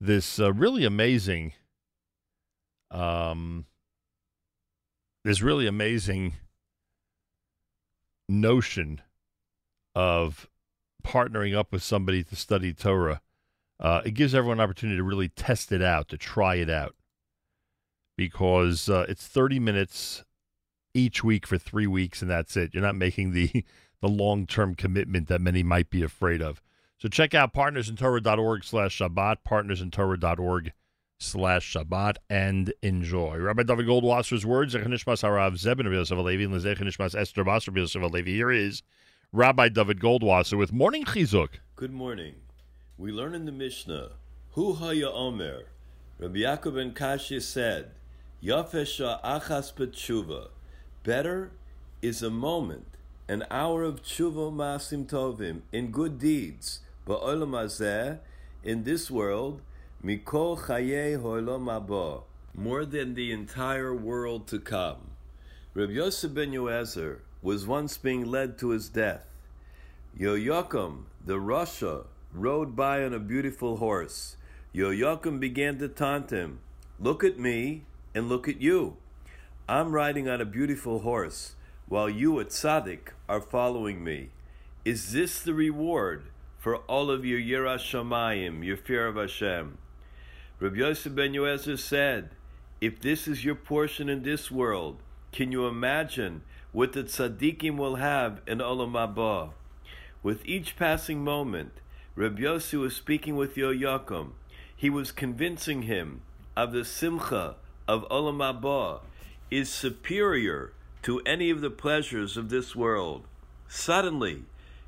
this 0.00 0.38
uh, 0.40 0.52
really 0.52 0.84
amazing, 0.84 1.52
um, 2.90 3.66
this 5.24 5.42
really 5.42 5.66
amazing 5.66 6.34
notion 8.28 9.02
of 9.94 10.48
partnering 11.08 11.56
up 11.56 11.72
with 11.72 11.82
somebody 11.82 12.22
to 12.22 12.36
study 12.36 12.74
Torah. 12.74 13.22
Uh, 13.80 14.02
it 14.04 14.10
gives 14.12 14.34
everyone 14.34 14.58
an 14.58 14.64
opportunity 14.64 14.98
to 14.98 15.02
really 15.02 15.28
test 15.28 15.72
it 15.72 15.80
out, 15.80 16.08
to 16.08 16.18
try 16.18 16.56
it 16.56 16.68
out, 16.68 16.94
because 18.16 18.88
uh, 18.88 19.06
it's 19.08 19.26
30 19.26 19.58
minutes 19.58 20.24
each 20.92 21.24
week 21.24 21.46
for 21.46 21.56
three 21.56 21.86
weeks, 21.86 22.20
and 22.20 22.30
that's 22.30 22.56
it. 22.56 22.74
You're 22.74 22.82
not 22.82 22.96
making 22.96 23.32
the 23.32 23.64
the 24.00 24.08
long 24.08 24.46
term 24.46 24.74
commitment 24.74 25.28
that 25.28 25.40
many 25.40 25.62
might 25.62 25.90
be 25.90 26.02
afraid 26.02 26.42
of. 26.42 26.60
So 26.98 27.08
check 27.08 27.34
out 27.34 27.54
partnersintorah.org 27.54 28.64
slash 28.64 28.98
Shabbat, 28.98 29.36
partnersintorah.org 29.48 30.72
slash 31.20 31.74
Shabbat, 31.74 32.16
and 32.28 32.72
enjoy. 32.82 33.38
Rabbi 33.38 33.62
David 33.62 33.86
Goldwasser's 33.86 34.44
words, 34.44 34.74
Harav 34.74 34.84
and 34.84 34.94
Esther. 37.14 38.24
Here 38.24 38.50
is 38.50 38.82
Rabbi 39.34 39.68
David 39.68 40.00
Goldwasser 40.00 40.56
with 40.56 40.72
Morning 40.72 41.04
Chizuk. 41.04 41.60
Good 41.76 41.92
morning. 41.92 42.36
We 42.96 43.12
learn 43.12 43.34
in 43.34 43.44
the 43.44 43.52
Mishnah, 43.52 44.12
Hu 44.52 44.72
Haya 44.72 45.10
Omer, 45.10 45.64
Rabbi 46.18 46.38
Yaakov 46.38 46.76
ben 46.76 46.92
Kashya 46.94 47.42
said, 47.42 47.90
Yafesha 48.42 49.22
achas 49.22 49.70
b'tshuva, 49.74 50.48
better 51.04 51.50
is 52.00 52.22
a 52.22 52.30
moment, 52.30 52.86
an 53.28 53.44
hour 53.50 53.82
of 53.82 54.02
tshuva 54.02 54.50
masim 54.50 55.04
tovim, 55.04 55.60
in 55.72 55.90
good 55.90 56.18
deeds, 56.18 56.80
ba'olam 57.06 57.50
hazeh, 57.50 58.20
in 58.64 58.84
this 58.84 59.10
world, 59.10 59.60
mikol 60.02 60.58
chaye 60.58 61.20
ho'olam 61.20 61.66
haba, 61.66 62.22
more 62.54 62.86
than 62.86 63.12
the 63.12 63.30
entire 63.30 63.94
world 63.94 64.46
to 64.46 64.58
come. 64.58 65.10
Rabbi 65.74 65.92
Yosef 65.92 66.32
ben 66.32 66.52
Yoezer 66.52 67.18
was 67.42 67.66
once 67.66 67.96
being 67.96 68.24
led 68.24 68.58
to 68.58 68.70
his 68.70 68.88
death. 68.88 69.30
Yoyakum, 70.18 71.04
the 71.24 71.36
Rasha, 71.36 72.06
rode 72.32 72.74
by 72.74 73.04
on 73.04 73.14
a 73.14 73.18
beautiful 73.18 73.76
horse. 73.76 74.36
Yoyakum 74.74 75.38
began 75.38 75.78
to 75.78 75.88
taunt 75.88 76.30
him, 76.30 76.60
Look 76.98 77.22
at 77.22 77.38
me 77.38 77.84
and 78.14 78.28
look 78.28 78.48
at 78.48 78.60
you. 78.60 78.96
I'm 79.68 79.92
riding 79.92 80.28
on 80.28 80.40
a 80.40 80.46
beautiful 80.46 81.00
horse, 81.00 81.54
while 81.86 82.08
you 82.08 82.40
at 82.40 82.48
Tzaddik 82.48 83.12
are 83.28 83.40
following 83.40 84.02
me. 84.02 84.30
Is 84.84 85.12
this 85.12 85.40
the 85.40 85.54
reward 85.54 86.24
for 86.58 86.76
all 86.76 87.10
of 87.10 87.24
your 87.24 87.38
Yirah 87.38 87.78
Shamayim, 87.78 88.64
your 88.64 88.76
fear 88.76 89.06
of 89.06 89.16
Hashem? 89.16 89.78
Rabbi 90.58 90.76
Yosef 90.76 91.14
ben 91.14 91.34
Yoezer 91.34 91.78
said, 91.78 92.30
If 92.80 92.98
this 93.00 93.28
is 93.28 93.44
your 93.44 93.54
portion 93.54 94.08
in 94.08 94.22
this 94.22 94.50
world, 94.50 95.02
can 95.30 95.52
you 95.52 95.66
imagine 95.66 96.42
what 96.72 96.92
the 96.92 97.02
tzaddikim 97.02 97.76
will 97.76 97.96
have 97.96 98.42
in 98.46 98.58
Olam 98.58 98.92
Haba? 98.92 99.52
With 100.22 100.44
each 100.44 100.76
passing 100.76 101.24
moment, 101.24 101.72
Rabbi 102.14 102.42
Yossi 102.42 102.78
was 102.78 102.94
speaking 102.94 103.36
with 103.36 103.54
Yoyakum. 103.54 104.32
He 104.76 104.90
was 104.90 105.12
convincing 105.12 105.82
him 105.82 106.20
of 106.56 106.72
the 106.72 106.84
simcha 106.84 107.56
of 107.86 108.06
Olam 108.10 108.38
Haba 108.38 109.00
is 109.50 109.70
superior 109.70 110.72
to 111.02 111.20
any 111.20 111.48
of 111.48 111.60
the 111.60 111.70
pleasures 111.70 112.36
of 112.36 112.50
this 112.50 112.76
world. 112.76 113.24
Suddenly, 113.68 114.44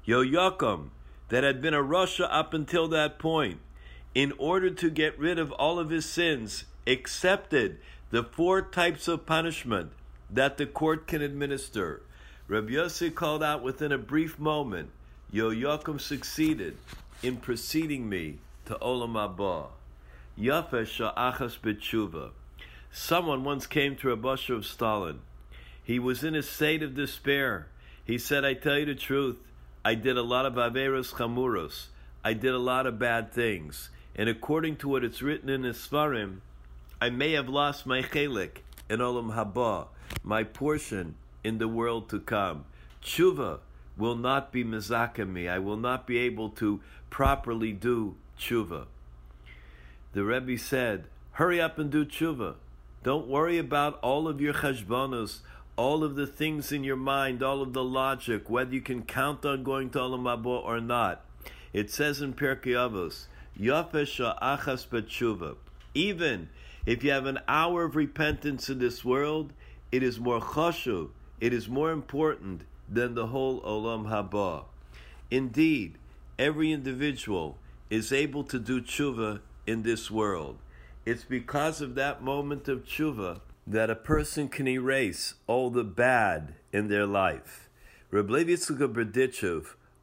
Yoyakum, 0.06 0.90
that 1.28 1.44
had 1.44 1.62
been 1.62 1.74
a 1.74 1.82
Rasha 1.82 2.28
up 2.30 2.52
until 2.52 2.88
that 2.88 3.18
point, 3.18 3.60
in 4.14 4.32
order 4.36 4.70
to 4.70 4.90
get 4.90 5.18
rid 5.18 5.38
of 5.38 5.52
all 5.52 5.78
of 5.78 5.90
his 5.90 6.04
sins, 6.04 6.64
accepted 6.86 7.78
the 8.10 8.24
four 8.24 8.60
types 8.60 9.06
of 9.08 9.24
punishment 9.24 9.92
that 10.32 10.56
the 10.58 10.66
court 10.66 11.06
can 11.06 11.22
administer. 11.22 12.02
Rabbi 12.48 12.72
Yossi 12.72 13.14
called 13.14 13.42
out 13.42 13.62
within 13.62 13.92
a 13.92 13.98
brief 13.98 14.38
moment, 14.38 14.90
Yoyakum 15.32 16.00
succeeded 16.00 16.76
in 17.22 17.36
preceding 17.36 18.08
me 18.08 18.38
to 18.66 18.74
Olam 18.76 19.12
Haba. 19.12 19.68
Yafe 20.38 20.86
sha'achas 20.86 21.58
b'tshuva. 21.60 22.30
Someone 22.92 23.44
once 23.44 23.66
came 23.66 23.94
to 23.96 24.08
Rabbi 24.08 24.32
of 24.32 24.64
Stolin. 24.64 25.18
He 25.82 25.98
was 25.98 26.24
in 26.24 26.34
a 26.34 26.42
state 26.42 26.82
of 26.82 26.94
despair. 26.94 27.68
He 28.04 28.18
said, 28.18 28.44
I 28.44 28.54
tell 28.54 28.78
you 28.78 28.86
the 28.86 28.94
truth, 28.94 29.36
I 29.84 29.94
did 29.94 30.16
a 30.16 30.22
lot 30.22 30.46
of 30.46 30.54
Averos 30.54 31.14
Chamuros. 31.14 31.86
I 32.24 32.34
did 32.34 32.52
a 32.52 32.58
lot 32.58 32.86
of 32.86 32.98
bad 32.98 33.32
things. 33.32 33.90
And 34.16 34.28
according 34.28 34.76
to 34.76 34.88
what 34.88 35.04
it's 35.04 35.22
written 35.22 35.48
in 35.48 35.62
the 35.62 35.68
Svarim, 35.68 36.38
I 37.00 37.10
may 37.10 37.32
have 37.32 37.48
lost 37.48 37.86
my 37.86 38.02
chelik 38.02 38.58
in 38.88 38.98
Olam 38.98 39.34
Haba, 39.34 39.86
my 40.22 40.44
portion 40.44 41.14
in 41.42 41.58
the 41.58 41.68
world 41.68 42.08
to 42.10 42.20
come. 42.20 42.64
Tshuva 43.02 43.60
will 43.96 44.16
not 44.16 44.52
be 44.52 44.64
mizaka 44.64 45.28
me. 45.28 45.48
I 45.48 45.58
will 45.58 45.76
not 45.76 46.06
be 46.06 46.18
able 46.18 46.50
to 46.50 46.80
properly 47.10 47.72
do 47.72 48.16
tshuva. 48.38 48.86
The 50.12 50.24
Rebbe 50.24 50.58
said, 50.58 51.04
hurry 51.32 51.60
up 51.60 51.78
and 51.78 51.90
do 51.90 52.04
tshuva. 52.04 52.54
Don't 53.02 53.28
worry 53.28 53.58
about 53.58 53.98
all 54.00 54.28
of 54.28 54.40
your 54.40 54.54
cheshbonos, 54.54 55.38
all 55.76 56.04
of 56.04 56.14
the 56.14 56.26
things 56.26 56.72
in 56.72 56.84
your 56.84 56.96
mind, 56.96 57.42
all 57.42 57.62
of 57.62 57.72
the 57.72 57.84
logic, 57.84 58.50
whether 58.50 58.74
you 58.74 58.80
can 58.80 59.02
count 59.02 59.44
on 59.46 59.62
going 59.62 59.90
to 59.90 59.98
Olam 59.98 60.24
Haba 60.24 60.64
or 60.64 60.80
not. 60.80 61.24
It 61.72 61.90
says 61.90 62.20
in 62.20 62.34
Pirkei 62.34 62.74
Avos, 62.74 63.26
Yafesha 63.58 64.38
achas. 64.40 65.56
Even 65.94 66.48
if 66.84 67.02
you 67.04 67.10
have 67.10 67.26
an 67.26 67.38
hour 67.46 67.84
of 67.84 67.96
repentance 67.96 68.68
in 68.68 68.78
this 68.78 69.04
world, 69.04 69.52
it 69.92 70.02
is 70.02 70.20
more 70.20 70.40
chashuv, 70.40 71.10
it 71.40 71.52
is 71.52 71.68
more 71.68 71.90
important 71.90 72.62
than 72.88 73.14
the 73.14 73.28
whole 73.28 73.60
Olam 73.62 74.08
Haba. 74.08 74.64
Indeed, 75.30 75.96
every 76.38 76.72
individual 76.72 77.58
is 77.88 78.12
able 78.12 78.44
to 78.44 78.58
do 78.58 78.80
tshuva 78.80 79.40
in 79.66 79.82
this 79.82 80.10
world. 80.10 80.58
It's 81.04 81.24
because 81.24 81.80
of 81.80 81.94
that 81.94 82.22
moment 82.22 82.68
of 82.68 82.84
tshuva 82.84 83.40
that 83.66 83.90
a 83.90 83.94
person 83.94 84.48
can 84.48 84.66
erase 84.66 85.34
all 85.46 85.70
the 85.70 85.84
bad 85.84 86.54
in 86.72 86.88
their 86.88 87.06
life. 87.06 87.68
Reb 88.10 88.30
Levi 88.30 88.56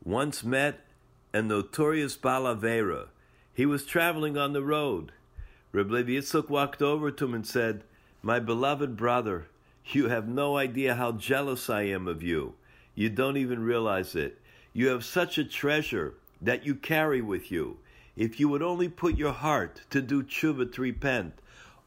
once 0.03 0.43
met 0.43 0.79
a 1.33 1.41
notorious 1.41 2.15
Balavera. 2.15 3.07
He 3.53 3.65
was 3.65 3.85
traveling 3.85 4.37
on 4.37 4.53
the 4.53 4.63
road. 4.63 5.11
Reb 5.71 5.91
Levi 5.91 6.21
walked 6.47 6.81
over 6.81 7.11
to 7.11 7.25
him 7.25 7.33
and 7.33 7.45
said, 7.45 7.83
My 8.21 8.39
beloved 8.39 8.95
brother, 8.95 9.47
you 9.95 10.09
have 10.09 10.27
no 10.27 10.57
idea 10.57 10.95
how 10.95 11.11
jealous 11.11 11.69
I 11.69 11.83
am 11.83 12.07
of 12.07 12.23
you. 12.23 12.55
You 12.95 13.09
don't 13.09 13.37
even 13.37 13.63
realize 13.63 14.15
it. 14.15 14.39
You 14.73 14.87
have 14.89 15.05
such 15.05 15.37
a 15.37 15.43
treasure 15.43 16.15
that 16.41 16.65
you 16.65 16.75
carry 16.75 17.21
with 17.21 17.51
you. 17.51 17.77
If 18.15 18.39
you 18.39 18.49
would 18.49 18.63
only 18.63 18.89
put 18.89 19.17
your 19.17 19.33
heart 19.33 19.81
to 19.91 20.01
do 20.01 20.23
tshuva, 20.23 20.73
to 20.73 20.81
repent, 20.81 21.33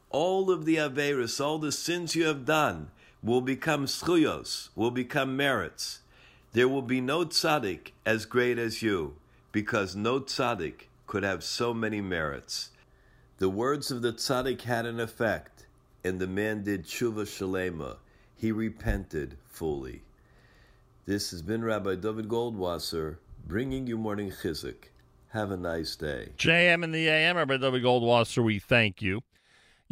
all 0.09 0.49
of 0.49 0.65
the 0.65 0.77
averis, 0.77 1.43
all 1.43 1.57
the 1.57 1.71
sins 1.71 2.15
you 2.15 2.25
have 2.25 2.45
done, 2.45 2.91
will 3.23 3.41
become 3.41 3.85
schuyos, 3.85 4.69
will 4.75 4.91
become 4.91 5.37
merits. 5.37 5.99
There 6.53 6.67
will 6.67 6.81
be 6.81 7.01
no 7.01 7.25
tzaddik 7.25 7.91
as 8.05 8.25
great 8.25 8.57
as 8.57 8.81
you, 8.81 9.15
because 9.51 9.95
no 9.95 10.19
tzaddik 10.19 10.87
could 11.07 11.23
have 11.23 11.43
so 11.43 11.73
many 11.73 12.01
merits. 12.01 12.69
The 13.37 13.49
words 13.49 13.91
of 13.91 14.01
the 14.01 14.13
tzaddik 14.13 14.61
had 14.61 14.85
an 14.85 14.99
effect, 14.99 15.50
and 16.03 16.19
the 16.19 16.27
man 16.27 16.63
did 16.63 16.85
tshuva 16.85 17.25
shalema. 17.25 17.97
He 18.35 18.51
repented 18.51 19.37
fully. 19.47 20.01
This 21.05 21.31
has 21.31 21.41
been 21.41 21.63
Rabbi 21.63 21.95
David 21.95 22.27
Goldwasser 22.27 23.17
bringing 23.45 23.87
you 23.87 23.97
morning 23.97 24.31
chizuk. 24.31 24.89
Have 25.29 25.51
a 25.51 25.57
nice 25.57 25.95
day. 25.95 26.29
JM 26.37 26.83
in 26.83 26.91
the 26.91 27.07
AM, 27.07 27.37
Rabbi 27.37 27.57
David 27.57 27.83
Goldwasser, 27.83 28.43
we 28.43 28.59
thank 28.59 29.01
you. 29.01 29.21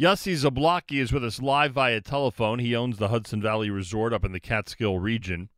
Yossi 0.00 0.34
Zablocki 0.34 0.98
is 0.98 1.12
with 1.12 1.24
us 1.24 1.40
live 1.42 1.72
via 1.72 2.00
telephone. 2.00 2.58
He 2.58 2.74
owns 2.74 2.96
the 2.96 3.08
Hudson 3.08 3.42
Valley 3.42 3.70
Resort 3.70 4.12
up 4.12 4.24
in 4.24 4.32
the 4.32 4.40
Catskill 4.40 4.98
region. 4.98 5.50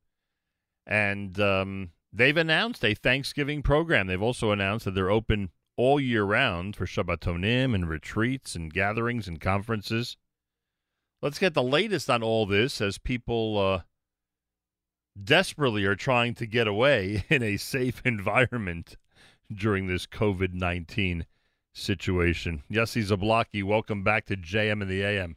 And 0.87 1.39
um, 1.39 1.91
they've 2.13 2.37
announced 2.37 2.85
a 2.85 2.95
Thanksgiving 2.95 3.63
program. 3.63 4.09
They've 4.09 4.21
also 4.21 4.51
announced 4.51 4.85
that 4.85 4.95
they're 4.95 5.11
open 5.11 5.51
all 5.77 6.01
year 6.01 6.25
round 6.25 6.77
for 6.77 6.87
Shabbatonim 6.87 7.75
and 7.75 7.89
retreats 7.89 8.55
and 8.55 8.73
gatherings 8.73 9.29
and 9.29 9.41
conferences. 9.41 10.17
Let's 11.23 11.39
get 11.39 11.55
the 11.55 11.63
latest 11.63 12.11
on 12.11 12.21
all 12.25 12.47
this 12.47 12.81
as 12.81 12.99
people 12.99 13.57
uh, 13.57 13.83
desperately 15.23 15.85
are 15.85 15.95
trying 15.95 16.35
to 16.35 16.47
get 16.47 16.67
away 16.67 17.25
in 17.29 17.45
a 17.45 17.59
safe 17.59 18.03
environment 18.05 18.97
during 19.55 19.87
this 19.87 20.05
COVID 20.05 20.53
19 20.53 21.27
situation. 21.73 22.65
Yossi 22.69 23.05
Zablocki, 23.05 23.63
welcome 23.63 24.03
back 24.03 24.27
to 24.27 24.37
JM 24.37 24.83
in 24.83 24.89
the 24.89 25.05
AM. 25.05 25.37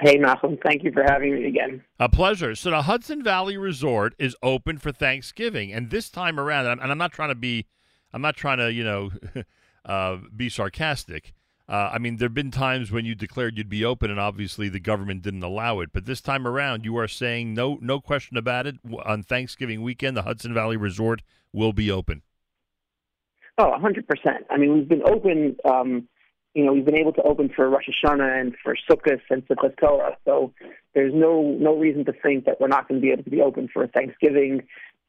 Hey, 0.00 0.16
Malcolm. 0.16 0.58
Thank 0.64 0.82
you 0.82 0.90
for 0.90 1.04
having 1.04 1.34
me 1.34 1.46
again. 1.46 1.84
A 2.00 2.08
pleasure. 2.08 2.56
So 2.56 2.70
the 2.70 2.82
Hudson 2.82 3.22
Valley 3.22 3.56
Resort 3.56 4.14
is 4.18 4.36
open 4.42 4.78
for 4.78 4.90
Thanksgiving, 4.90 5.72
and 5.72 5.90
this 5.90 6.10
time 6.10 6.38
around, 6.38 6.66
and 6.66 6.72
I'm, 6.72 6.80
and 6.80 6.90
I'm 6.90 6.98
not 6.98 7.12
trying 7.12 7.30
to 7.30 7.36
be, 7.36 7.66
I'm 8.12 8.22
not 8.22 8.36
trying 8.36 8.58
to, 8.58 8.72
you 8.72 8.82
know, 8.82 9.10
uh, 9.84 10.18
be 10.36 10.48
sarcastic. 10.48 11.32
Uh, 11.68 11.90
I 11.92 11.98
mean, 11.98 12.16
there 12.16 12.28
have 12.28 12.34
been 12.34 12.50
times 12.50 12.90
when 12.90 13.04
you 13.04 13.14
declared 13.14 13.58
you'd 13.58 13.68
be 13.68 13.84
open, 13.84 14.10
and 14.10 14.18
obviously 14.18 14.70
the 14.70 14.80
government 14.80 15.20
didn't 15.22 15.42
allow 15.42 15.80
it. 15.80 15.90
But 15.92 16.06
this 16.06 16.22
time 16.22 16.46
around, 16.46 16.86
you 16.86 16.96
are 16.96 17.08
saying 17.08 17.52
no, 17.52 17.78
no 17.82 18.00
question 18.00 18.38
about 18.38 18.66
it. 18.66 18.76
On 19.04 19.22
Thanksgiving 19.22 19.82
weekend, 19.82 20.16
the 20.16 20.22
Hudson 20.22 20.54
Valley 20.54 20.78
Resort 20.78 21.22
will 21.52 21.74
be 21.74 21.90
open. 21.90 22.22
Oh, 23.58 23.76
100%. 23.78 24.04
I 24.50 24.56
mean, 24.56 24.72
we've 24.72 24.88
been 24.88 25.02
open, 25.04 25.56
um, 25.68 26.08
you 26.54 26.64
know, 26.64 26.72
we've 26.72 26.84
been 26.84 26.96
able 26.96 27.12
to 27.14 27.22
open 27.22 27.50
for 27.54 27.68
Rosh 27.68 27.88
Hashanah 27.88 28.40
and 28.40 28.54
for 28.62 28.74
Sukkot 28.88 29.20
and 29.28 29.46
Simchas 29.46 29.76
Torah. 29.78 30.16
So 30.24 30.54
there's 30.94 31.12
no 31.12 31.42
no 31.42 31.76
reason 31.76 32.04
to 32.06 32.12
think 32.12 32.46
that 32.46 32.60
we're 32.60 32.68
not 32.68 32.88
going 32.88 33.00
to 33.00 33.04
be 33.04 33.12
able 33.12 33.24
to 33.24 33.30
be 33.30 33.42
open 33.42 33.68
for 33.72 33.86
Thanksgiving 33.88 34.62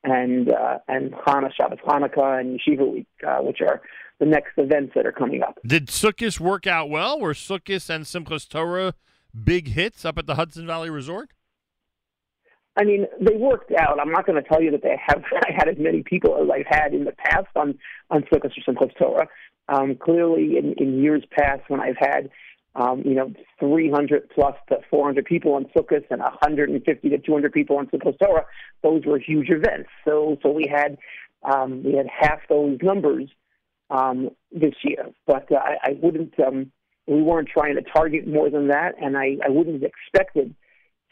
and 0.03 0.49
uh, 0.49 0.80
and 0.88 1.11
Hanukkah, 1.13 1.53
Shabbos 1.55 1.80
Hanukkah, 1.85 2.39
and 2.39 2.59
Yeshiva 2.59 2.91
Week, 2.91 3.07
uh, 3.27 3.39
which 3.39 3.59
are 3.61 3.81
the 4.19 4.26
next 4.26 4.51
events 4.57 4.93
that 4.95 5.05
are 5.05 5.11
coming 5.11 5.41
up. 5.43 5.59
Did 5.65 5.88
Sukkot 5.88 6.39
work 6.39 6.67
out 6.67 6.89
well? 6.89 7.19
Were 7.19 7.34
Sukkot 7.34 7.89
and 7.89 8.05
Simchas 8.05 8.47
Torah 8.47 8.93
big 9.43 9.69
hits 9.69 10.05
up 10.05 10.17
at 10.17 10.27
the 10.27 10.35
Hudson 10.35 10.67
Valley 10.67 10.89
Resort? 10.89 11.30
I 12.77 12.84
mean, 12.84 13.07
they 13.19 13.35
worked 13.35 13.71
out. 13.73 13.99
I'm 13.99 14.11
not 14.11 14.26
going 14.26 14.41
to 14.41 14.47
tell 14.47 14.61
you 14.61 14.71
that 14.71 14.84
they 14.84 14.95
have 15.05 15.23
I 15.47 15.51
had 15.55 15.67
as 15.67 15.77
many 15.77 16.03
people 16.03 16.38
as 16.41 16.49
I've 16.49 16.67
had 16.67 16.93
in 16.93 17.05
the 17.05 17.13
past 17.13 17.47
on 17.55 17.77
on 18.09 18.23
Sukkot 18.23 18.51
or 18.57 18.73
Simchas 18.73 18.95
Torah. 18.97 19.27
Um, 19.67 19.95
clearly, 19.95 20.57
in, 20.57 20.73
in 20.77 21.01
years 21.01 21.23
past, 21.30 21.61
when 21.67 21.80
I've 21.80 21.97
had 21.99 22.31
um, 22.75 23.01
you 23.05 23.15
know 23.15 23.33
300 23.59 24.29
plus 24.29 24.55
to 24.69 24.77
400 24.89 25.25
people 25.25 25.53
on 25.53 25.65
Sukkot 25.75 26.05
and 26.09 26.21
150 26.21 27.09
to 27.09 27.17
200 27.17 27.51
people 27.51 27.77
on 27.77 27.87
Simchas 27.87 28.17
Torah, 28.19 28.45
those 28.83 29.05
were 29.05 29.19
huge 29.19 29.49
events. 29.49 29.89
So 30.05 30.37
so 30.41 30.51
we 30.51 30.67
had 30.71 30.97
um, 31.43 31.83
we 31.83 31.93
had 31.93 32.07
half 32.07 32.39
those 32.49 32.77
numbers 32.81 33.29
um, 33.89 34.29
this 34.51 34.75
year, 34.83 35.07
but 35.25 35.51
uh, 35.51 35.55
I, 35.55 35.77
I 35.83 35.97
wouldn't. 36.01 36.39
Um, 36.39 36.71
we 37.07 37.23
weren't 37.23 37.49
trying 37.49 37.75
to 37.75 37.81
target 37.81 38.27
more 38.27 38.51
than 38.51 38.67
that, 38.67 38.93
and 39.01 39.17
I, 39.17 39.37
I 39.43 39.49
wouldn't 39.49 39.81
have 39.81 39.89
expected 39.91 40.53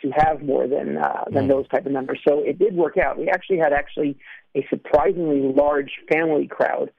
to 0.01 0.11
have 0.11 0.43
more 0.43 0.67
than 0.67 0.97
uh, 0.97 1.23
than 1.31 1.45
Hmm. 1.45 1.49
those 1.49 1.67
type 1.69 1.85
of 1.85 1.91
numbers. 1.91 2.19
So 2.27 2.41
it 2.43 2.59
did 2.59 2.75
work 2.75 2.97
out. 2.97 3.17
We 3.17 3.29
actually 3.29 3.57
had 3.57 3.73
actually 3.73 4.17
a 4.55 4.65
surprisingly 4.69 5.41
large 5.55 5.91
family 6.11 6.47
crowd 6.47 6.91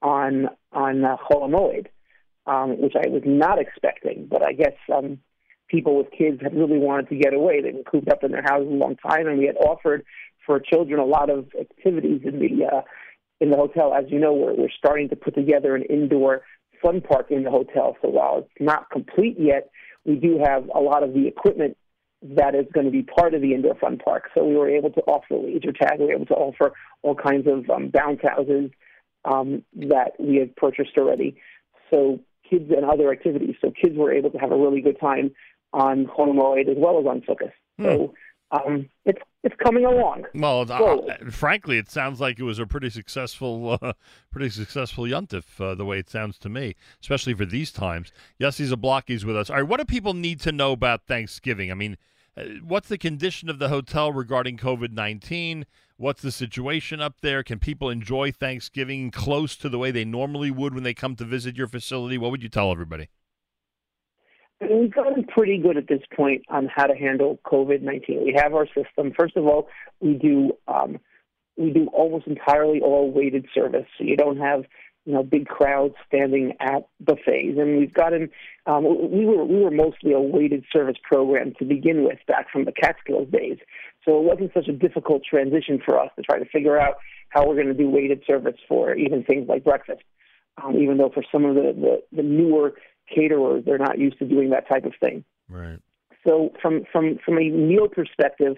on 0.00 0.48
on 0.72 1.04
uh, 1.04 1.16
Chol 1.30 1.50
um, 2.46 2.80
which 2.80 2.94
I 2.96 3.08
was 3.08 3.22
not 3.24 3.58
expecting. 3.58 4.26
But 4.30 4.42
I 4.42 4.52
guess 4.52 4.74
um, 4.94 5.18
people 5.68 5.96
with 5.96 6.10
kids 6.16 6.40
had 6.42 6.54
really 6.54 6.78
wanted 6.78 7.08
to 7.10 7.16
get 7.16 7.34
away. 7.34 7.60
They've 7.60 7.72
been 7.72 7.84
cooped 7.84 8.08
up 8.08 8.24
in 8.24 8.32
their 8.32 8.42
houses 8.42 8.68
a 8.70 8.74
long 8.74 8.96
time, 8.96 9.26
and 9.26 9.38
we 9.38 9.46
had 9.46 9.56
offered 9.56 10.04
for 10.44 10.60
children 10.60 11.00
a 11.00 11.04
lot 11.04 11.28
of 11.30 11.46
activities 11.58 12.22
in 12.24 12.38
the 12.38 12.66
uh, 12.66 12.82
in 13.40 13.50
the 13.50 13.56
hotel. 13.56 13.94
As 13.94 14.04
you 14.08 14.18
know, 14.18 14.32
we're 14.32 14.54
we're 14.54 14.70
starting 14.76 15.08
to 15.10 15.16
put 15.16 15.34
together 15.34 15.74
an 15.74 15.82
indoor 15.82 16.42
fun 16.82 17.00
park 17.00 17.30
in 17.30 17.42
the 17.42 17.50
hotel. 17.50 17.96
So 18.02 18.08
while 18.08 18.38
it's 18.38 18.50
not 18.60 18.90
complete 18.90 19.36
yet, 19.38 19.70
we 20.04 20.16
do 20.16 20.38
have 20.44 20.68
a 20.74 20.80
lot 20.80 21.02
of 21.02 21.12
the 21.14 21.26
equipment 21.26 21.76
that 22.22 22.54
is 22.54 22.66
going 22.72 22.86
to 22.86 22.92
be 22.92 23.02
part 23.02 23.34
of 23.34 23.42
the 23.42 23.54
indoor 23.54 23.74
fun 23.74 23.98
park. 23.98 24.30
So 24.34 24.44
we 24.44 24.56
were 24.56 24.68
able 24.68 24.90
to 24.90 25.00
offer 25.02 25.36
laser 25.36 25.72
tag. 25.72 25.98
We 25.98 26.06
were 26.06 26.14
able 26.14 26.26
to 26.26 26.34
offer 26.34 26.72
all 27.02 27.14
kinds 27.14 27.46
of 27.46 27.68
um, 27.70 27.90
bounce 27.92 28.20
houses 28.22 28.70
um, 29.24 29.62
that 29.74 30.12
we 30.18 30.36
had 30.36 30.54
purchased 30.56 30.96
already. 30.96 31.36
So 31.90 32.20
kids 32.48 32.70
and 32.74 32.84
other 32.84 33.10
activities. 33.12 33.56
So 33.60 33.70
kids 33.70 33.96
were 33.96 34.12
able 34.12 34.30
to 34.30 34.38
have 34.38 34.52
a 34.52 34.56
really 34.56 34.80
good 34.80 34.98
time 35.00 35.32
on 35.72 36.06
Holomoid 36.06 36.68
as 36.68 36.76
well 36.78 36.98
as 36.98 37.06
on 37.06 37.20
Sukkot. 37.22 37.52
So 37.82 38.14
um, 38.50 38.88
it's 39.04 39.20
it's 39.42 39.54
coming 39.62 39.84
along. 39.84 40.24
Well, 40.34 40.62
uh, 40.62 40.78
Slowly. 40.78 41.10
uh, 41.10 41.30
frankly, 41.30 41.78
it 41.78 41.90
sounds 41.90 42.20
like 42.20 42.38
it 42.38 42.42
was 42.42 42.58
a 42.58 42.66
pretty 42.66 42.90
successful, 42.90 43.78
uh, 43.82 43.92
pretty 44.30 44.50
successful 44.50 45.04
yuntif, 45.04 45.60
uh, 45.60 45.74
the 45.74 45.84
way 45.84 45.98
it 45.98 46.08
sounds 46.08 46.38
to 46.38 46.48
me, 46.48 46.74
especially 47.00 47.34
for 47.34 47.44
these 47.44 47.70
times. 47.70 48.12
Yossi 48.40 48.68
Zablocki's 48.68 49.24
with 49.24 49.36
us. 49.36 49.50
All 49.50 49.56
right, 49.56 49.68
what 49.68 49.78
do 49.78 49.84
people 49.84 50.14
need 50.14 50.40
to 50.40 50.52
know 50.52 50.72
about 50.72 51.06
Thanksgiving? 51.06 51.70
I 51.70 51.74
mean, 51.74 51.96
uh, 52.36 52.44
what's 52.64 52.88
the 52.88 52.98
condition 52.98 53.48
of 53.48 53.58
the 53.58 53.68
hotel 53.68 54.12
regarding 54.12 54.56
COVID 54.56 54.92
nineteen? 54.92 55.66
What's 55.98 56.20
the 56.20 56.30
situation 56.30 57.00
up 57.00 57.22
there? 57.22 57.42
Can 57.42 57.58
people 57.58 57.88
enjoy 57.88 58.30
Thanksgiving 58.30 59.10
close 59.10 59.56
to 59.56 59.70
the 59.70 59.78
way 59.78 59.90
they 59.90 60.04
normally 60.04 60.50
would 60.50 60.74
when 60.74 60.82
they 60.82 60.92
come 60.92 61.16
to 61.16 61.24
visit 61.24 61.56
your 61.56 61.68
facility? 61.68 62.18
What 62.18 62.30
would 62.32 62.42
you 62.42 62.50
tell 62.50 62.70
everybody? 62.70 63.08
We've 64.60 64.92
gotten 64.92 65.24
pretty 65.24 65.56
good 65.58 65.78
at 65.78 65.88
this 65.88 66.02
point 66.14 66.42
on 66.50 66.68
how 66.74 66.86
to 66.86 66.94
handle 66.94 67.38
COVID 67.46 67.80
nineteen. 67.80 68.24
We 68.24 68.34
have 68.36 68.54
our 68.54 68.66
system. 68.66 69.12
First 69.18 69.36
of 69.36 69.46
all, 69.46 69.68
we 70.00 70.14
do 70.14 70.52
um, 70.68 70.98
we 71.56 71.70
do 71.70 71.88
almost 71.94 72.26
entirely 72.26 72.80
all 72.80 73.10
weighted 73.10 73.46
service, 73.54 73.86
so 73.96 74.04
you 74.04 74.16
don't 74.16 74.38
have 74.38 74.64
you 75.06 75.12
know 75.12 75.22
big 75.22 75.46
crowds 75.46 75.94
standing 76.06 76.54
at 76.60 76.88
buffets. 77.00 77.58
And 77.58 77.78
we've 77.78 77.92
gotten 77.92 78.30
um, 78.66 78.84
we 78.84 79.24
were 79.24 79.44
we 79.44 79.60
were 79.60 79.70
mostly 79.70 80.12
a 80.12 80.20
weighted 80.20 80.64
service 80.70 80.96
program 81.02 81.52
to 81.58 81.64
begin 81.64 82.04
with 82.04 82.18
back 82.26 82.50
from 82.50 82.64
the 82.64 82.72
Catskills 82.72 83.28
days, 83.30 83.58
so 84.06 84.18
it 84.18 84.24
wasn't 84.24 84.52
such 84.54 84.68
a 84.68 84.72
difficult 84.72 85.22
transition 85.28 85.80
for 85.84 85.98
us 85.98 86.10
to 86.16 86.22
try 86.22 86.38
to 86.38 86.44
figure 86.46 86.78
out 86.78 86.94
how 87.30 87.46
we're 87.46 87.56
going 87.56 87.66
to 87.66 87.74
do 87.74 87.90
weighted 87.90 88.22
service 88.26 88.54
for 88.68 88.94
even 88.94 89.24
things 89.24 89.48
like 89.48 89.64
breakfast. 89.64 90.02
Um, 90.62 90.76
even 90.76 90.96
though 90.96 91.10
for 91.12 91.24
some 91.30 91.44
of 91.44 91.54
the, 91.56 91.74
the, 91.74 92.16
the 92.16 92.22
newer 92.22 92.74
caterers, 93.12 93.64
they're 93.66 93.76
not 93.76 93.98
used 93.98 94.18
to 94.20 94.24
doing 94.24 94.50
that 94.50 94.68
type 94.68 94.84
of 94.84 94.92
thing. 95.00 95.24
Right. 95.50 95.78
So 96.24 96.52
from 96.62 96.84
from 96.90 97.18
from 97.24 97.38
a 97.38 97.50
meal 97.50 97.88
perspective, 97.88 98.56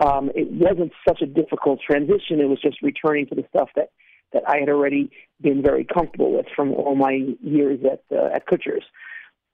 um, 0.00 0.30
it 0.34 0.50
wasn't 0.50 0.92
such 1.06 1.20
a 1.20 1.26
difficult 1.26 1.80
transition. 1.84 2.40
It 2.40 2.48
was 2.48 2.60
just 2.60 2.80
returning 2.80 3.26
to 3.26 3.34
the 3.34 3.44
stuff 3.50 3.70
that 3.76 3.90
that 4.32 4.44
I 4.48 4.58
had 4.58 4.68
already 4.68 5.10
been 5.40 5.62
very 5.62 5.84
comfortable 5.84 6.32
with 6.32 6.46
from 6.54 6.72
all 6.72 6.94
my 6.94 7.34
years 7.42 7.80
at 7.84 8.02
uh, 8.16 8.34
at 8.34 8.46
Kutsher's. 8.46 8.84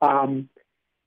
Um, 0.00 0.48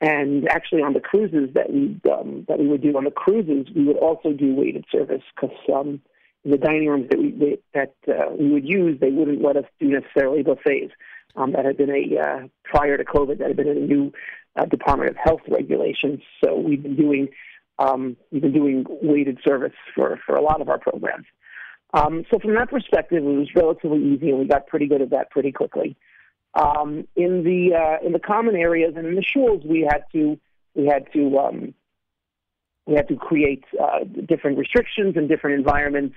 and 0.01 0.49
actually, 0.49 0.81
on 0.81 0.93
the 0.93 0.99
cruises 0.99 1.53
that 1.53 1.71
we 1.71 1.95
um, 2.11 2.45
that 2.47 2.57
we 2.57 2.67
would 2.67 2.81
do 2.81 2.97
on 2.97 3.03
the 3.03 3.11
cruises, 3.11 3.67
we 3.75 3.85
would 3.85 3.97
also 3.97 4.33
do 4.33 4.55
weighted 4.55 4.83
service 4.91 5.21
because 5.35 5.55
um, 5.73 6.01
the 6.43 6.57
dining 6.57 6.87
rooms 6.87 7.07
that 7.11 7.19
we 7.19 7.31
they, 7.31 7.59
that 7.75 7.93
uh, 8.07 8.33
we 8.37 8.49
would 8.49 8.67
use, 8.67 8.99
they 8.99 9.11
wouldn't 9.11 9.43
let 9.43 9.57
us 9.57 9.65
do 9.79 9.87
necessarily 9.87 10.41
buffets. 10.41 10.91
um, 11.35 11.51
that 11.51 11.65
had 11.65 11.77
been 11.77 11.91
a 11.91 12.19
uh, 12.19 12.47
prior 12.63 12.97
to 12.97 13.05
COVID 13.05 13.37
that 13.37 13.49
had 13.49 13.57
been 13.57 13.69
a 13.69 13.75
new 13.75 14.11
uh, 14.55 14.65
Department 14.65 15.11
of 15.11 15.17
Health 15.17 15.41
regulations. 15.47 16.21
So 16.43 16.55
we've 16.59 16.81
been 16.81 16.95
doing 16.95 17.29
um, 17.77 18.17
we've 18.31 18.41
been 18.41 18.53
doing 18.53 18.85
weighted 18.89 19.39
service 19.43 19.73
for 19.93 20.19
for 20.25 20.35
a 20.35 20.41
lot 20.41 20.61
of 20.61 20.69
our 20.69 20.79
programs. 20.79 21.25
Um, 21.93 22.25
so 22.31 22.39
from 22.39 22.55
that 22.55 22.69
perspective, 22.69 23.23
it 23.23 23.27
was 23.27 23.49
relatively 23.55 24.03
easy, 24.03 24.29
and 24.29 24.39
we 24.39 24.45
got 24.45 24.67
pretty 24.67 24.87
good 24.87 25.01
at 25.01 25.09
that 25.11 25.29
pretty 25.29 25.51
quickly. 25.51 25.95
Um, 26.53 27.07
in 27.15 27.43
the 27.43 27.75
uh, 27.75 28.05
in 28.05 28.11
the 28.11 28.19
common 28.19 28.55
areas 28.55 28.93
and 28.97 29.07
in 29.07 29.15
the 29.15 29.23
schools, 29.23 29.63
we 29.65 29.87
had 29.89 30.03
to 30.11 30.37
we 30.75 30.85
had 30.85 31.11
to 31.13 31.37
um, 31.39 31.73
we 32.85 32.95
had 32.95 33.07
to 33.07 33.15
create 33.15 33.63
uh, 33.81 33.99
different 34.27 34.57
restrictions 34.57 35.15
and 35.15 35.29
different 35.29 35.57
environments. 35.57 36.15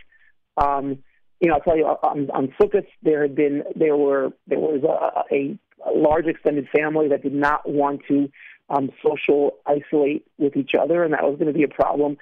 Um, 0.56 0.98
you 1.40 1.48
know, 1.48 1.54
I'll 1.54 1.60
tell 1.60 1.76
you 1.76 1.84
on, 1.84 2.30
on 2.30 2.54
Sukkot, 2.60 2.86
there 3.02 3.22
had 3.22 3.34
been 3.34 3.62
there 3.76 3.96
were 3.96 4.32
there 4.46 4.58
was 4.58 4.82
a, 4.82 5.34
a, 5.34 5.58
a 5.88 5.92
large 5.96 6.26
extended 6.26 6.68
family 6.74 7.08
that 7.08 7.22
did 7.22 7.34
not 7.34 7.68
want 7.68 8.02
to 8.08 8.28
um, 8.70 8.90
social 9.04 9.56
isolate 9.66 10.26
with 10.38 10.56
each 10.56 10.72
other, 10.74 11.04
and 11.04 11.12
that 11.12 11.22
was 11.22 11.38
going 11.38 11.52
to 11.52 11.56
be 11.56 11.64
a 11.64 11.68
problem 11.68 12.16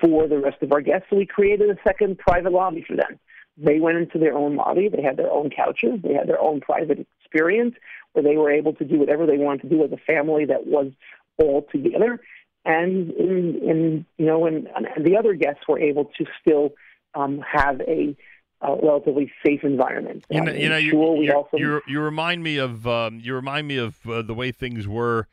for 0.00 0.28
the 0.28 0.38
rest 0.38 0.62
of 0.62 0.72
our 0.72 0.80
guests. 0.80 1.06
So 1.10 1.16
we 1.16 1.26
created 1.26 1.70
a 1.70 1.76
second 1.82 2.18
private 2.18 2.52
lobby 2.52 2.84
for 2.86 2.96
them. 2.96 3.18
They 3.56 3.80
went 3.80 3.98
into 3.98 4.18
their 4.18 4.36
own 4.36 4.56
lobby. 4.56 4.88
They 4.88 5.02
had 5.02 5.16
their 5.16 5.30
own 5.30 5.50
couches. 5.50 6.00
They 6.02 6.14
had 6.14 6.28
their 6.28 6.40
own 6.40 6.60
private 6.60 7.06
experience 7.28 7.74
where 8.12 8.22
they 8.22 8.36
were 8.36 8.50
able 8.50 8.72
to 8.74 8.84
do 8.84 8.98
whatever 8.98 9.26
they 9.26 9.38
wanted 9.38 9.62
to 9.62 9.68
do 9.68 9.84
as 9.84 9.92
a 9.92 9.96
family 9.96 10.44
that 10.46 10.66
was 10.66 10.92
all 11.38 11.66
together. 11.70 12.20
And 12.64 13.10
in, 13.12 13.60
in 13.62 14.06
you 14.18 14.26
know, 14.26 14.46
and, 14.46 14.68
and 14.74 15.06
the 15.06 15.16
other 15.16 15.34
guests 15.34 15.62
were 15.68 15.78
able 15.78 16.06
to 16.18 16.24
still 16.40 16.70
um, 17.14 17.40
have 17.40 17.80
a, 17.82 18.16
a 18.60 18.76
relatively 18.82 19.32
safe 19.44 19.62
environment. 19.62 20.24
You 20.28 20.42
know, 20.42 20.52
you, 20.52 20.68
know 20.68 20.76
you, 20.76 21.22
you, 21.22 21.32
also 21.32 21.56
you, 21.56 21.80
you 21.86 22.00
remind 22.00 22.42
me 22.42 22.58
of 22.58 22.86
um, 22.86 23.20
you 23.20 23.34
remind 23.34 23.68
me 23.68 23.76
of 23.76 24.06
uh, 24.06 24.22
the 24.22 24.34
way 24.34 24.52
things 24.52 24.86
were 24.86 25.28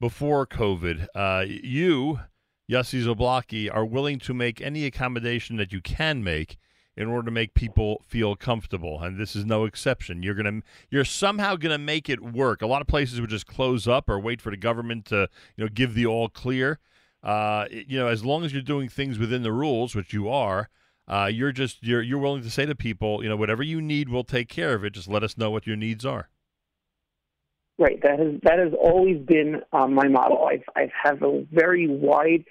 before 0.00 0.46
COVID. 0.46 1.06
Uh, 1.14 1.44
you, 1.46 2.20
Yossi 2.68 3.04
Zablocki, 3.04 3.72
are 3.72 3.84
willing 3.84 4.18
to 4.20 4.34
make 4.34 4.60
any 4.60 4.86
accommodation 4.86 5.56
that 5.56 5.72
you 5.72 5.80
can 5.80 6.24
make 6.24 6.56
in 6.96 7.08
order 7.08 7.26
to 7.26 7.30
make 7.30 7.54
people 7.54 8.02
feel 8.06 8.36
comfortable, 8.36 9.02
and 9.02 9.18
this 9.18 9.34
is 9.34 9.44
no 9.44 9.64
exception. 9.64 10.22
You're 10.22 10.34
gonna 10.34 10.62
you're 10.90 11.04
somehow 11.04 11.56
gonna 11.56 11.78
make 11.78 12.08
it 12.08 12.20
work. 12.20 12.62
A 12.62 12.66
lot 12.66 12.82
of 12.82 12.88
places 12.88 13.20
would 13.20 13.30
just 13.30 13.46
close 13.46 13.86
up 13.88 14.08
or 14.08 14.18
wait 14.18 14.40
for 14.40 14.50
the 14.50 14.56
government 14.56 15.06
to 15.06 15.28
you 15.56 15.64
know 15.64 15.68
give 15.68 15.94
the 15.94 16.06
all 16.06 16.28
clear. 16.28 16.78
Uh, 17.22 17.66
you 17.70 17.98
know, 17.98 18.06
as 18.06 18.24
long 18.24 18.44
as 18.44 18.52
you're 18.52 18.62
doing 18.62 18.88
things 18.88 19.18
within 19.18 19.42
the 19.42 19.52
rules, 19.52 19.94
which 19.94 20.12
you 20.12 20.28
are, 20.28 20.70
uh, 21.06 21.30
you're 21.32 21.52
just 21.52 21.82
you're 21.82 22.02
you're 22.02 22.18
willing 22.18 22.42
to 22.42 22.50
say 22.50 22.66
to 22.66 22.74
people, 22.74 23.22
you 23.22 23.28
know, 23.28 23.36
whatever 23.36 23.62
you 23.62 23.80
need, 23.80 24.08
we'll 24.08 24.24
take 24.24 24.48
care 24.48 24.74
of 24.74 24.84
it. 24.84 24.90
Just 24.90 25.08
let 25.08 25.22
us 25.22 25.36
know 25.36 25.50
what 25.50 25.66
your 25.66 25.76
needs 25.76 26.04
are. 26.04 26.28
Right. 27.78 28.00
That 28.02 28.18
has 28.18 28.34
that 28.42 28.58
has 28.58 28.72
always 28.78 29.18
been 29.18 29.62
um, 29.72 29.94
my 29.94 30.06
model. 30.06 30.44
I've 30.44 30.64
I 30.76 30.90
have 31.02 31.22
a 31.22 31.46
very 31.50 31.88
wide 31.88 32.44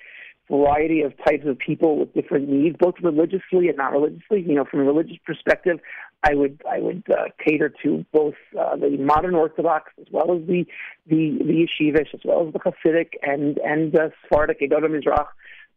variety 0.49 1.01
of 1.01 1.13
types 1.25 1.45
of 1.45 1.57
people 1.59 1.97
with 1.97 2.13
different 2.13 2.49
needs, 2.49 2.75
both 2.79 2.95
religiously 3.01 3.67
and 3.67 3.77
not 3.77 3.91
religiously. 3.91 4.41
You 4.41 4.55
know, 4.55 4.65
from 4.65 4.81
a 4.81 4.83
religious 4.83 5.17
perspective, 5.25 5.79
I 6.23 6.33
would 6.33 6.61
I 6.69 6.79
would 6.79 7.03
uh, 7.09 7.25
cater 7.45 7.73
to 7.83 8.05
both 8.11 8.35
uh, 8.59 8.75
the 8.75 8.97
modern 8.99 9.35
Orthodox 9.35 9.91
as 9.99 10.07
well 10.11 10.35
as 10.35 10.45
the 10.47 10.65
the 11.07 11.37
the 11.39 11.67
yeshivish, 11.67 12.13
as 12.13 12.21
well 12.23 12.47
as 12.47 12.53
the 12.53 12.59
Hasidic 12.59 13.11
and 13.21 13.57
and 13.59 13.95
uh, 13.95 14.09
Sephardic 14.23 14.61
Edodah 14.61 14.89
Mizrach 14.89 15.27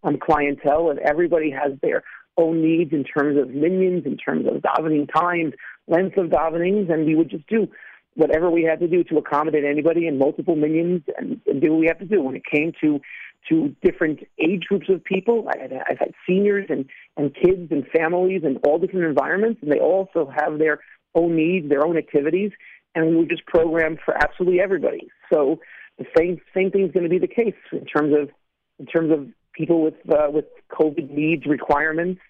um, 0.04 0.18
clientele, 0.18 0.90
and 0.90 0.98
everybody 1.00 1.50
has 1.50 1.72
their 1.82 2.02
own 2.36 2.62
needs 2.62 2.92
in 2.92 3.04
terms 3.04 3.38
of 3.38 3.48
minyans, 3.48 4.06
in 4.06 4.16
terms 4.16 4.46
of 4.46 4.62
davening 4.62 5.08
times, 5.12 5.52
length 5.86 6.16
of 6.16 6.30
davenings, 6.30 6.90
and 6.90 7.06
we 7.06 7.14
would 7.14 7.30
just 7.30 7.46
do 7.46 7.68
whatever 8.14 8.50
we 8.50 8.62
had 8.62 8.80
to 8.80 8.88
do 8.88 9.02
to 9.04 9.18
accommodate 9.18 9.64
anybody 9.64 10.06
in 10.06 10.18
multiple 10.18 10.56
minyans 10.56 11.02
and, 11.16 11.40
and 11.46 11.60
do 11.60 11.72
what 11.72 11.80
we 11.80 11.86
have 11.86 11.98
to 11.98 12.04
do. 12.04 12.22
When 12.22 12.36
it 12.36 12.42
came 12.44 12.72
to 12.80 13.00
to 13.48 13.74
different 13.82 14.20
age 14.38 14.64
groups 14.68 14.88
of 14.88 15.02
people, 15.02 15.48
I 15.48 15.60
had, 15.60 15.72
I've 15.72 15.98
had 15.98 16.12
seniors 16.26 16.66
and, 16.68 16.84
and 17.16 17.34
kids 17.34 17.72
and 17.72 17.84
families 17.88 18.42
and 18.44 18.58
all 18.64 18.78
different 18.78 19.06
environments, 19.06 19.60
and 19.62 19.72
they 19.72 19.80
also 19.80 20.30
have 20.32 20.58
their 20.58 20.78
own 21.16 21.34
needs, 21.34 21.68
their 21.68 21.84
own 21.84 21.96
activities, 21.96 22.52
and 22.94 23.08
we 23.08 23.16
would 23.16 23.28
just 23.28 23.44
program 23.46 23.98
for 24.04 24.14
absolutely 24.14 24.60
everybody. 24.60 25.08
So 25.32 25.58
the 25.98 26.06
same 26.16 26.40
same 26.54 26.70
thing 26.70 26.84
is 26.84 26.92
going 26.92 27.04
to 27.04 27.10
be 27.10 27.18
the 27.18 27.26
case 27.26 27.54
in 27.72 27.84
terms 27.84 28.14
of 28.18 28.30
in 28.78 28.86
terms 28.86 29.12
of 29.12 29.28
people 29.52 29.82
with 29.82 29.94
uh, 30.10 30.30
with 30.30 30.46
COVID 30.70 31.10
needs 31.10 31.46
requirements, 31.46 32.20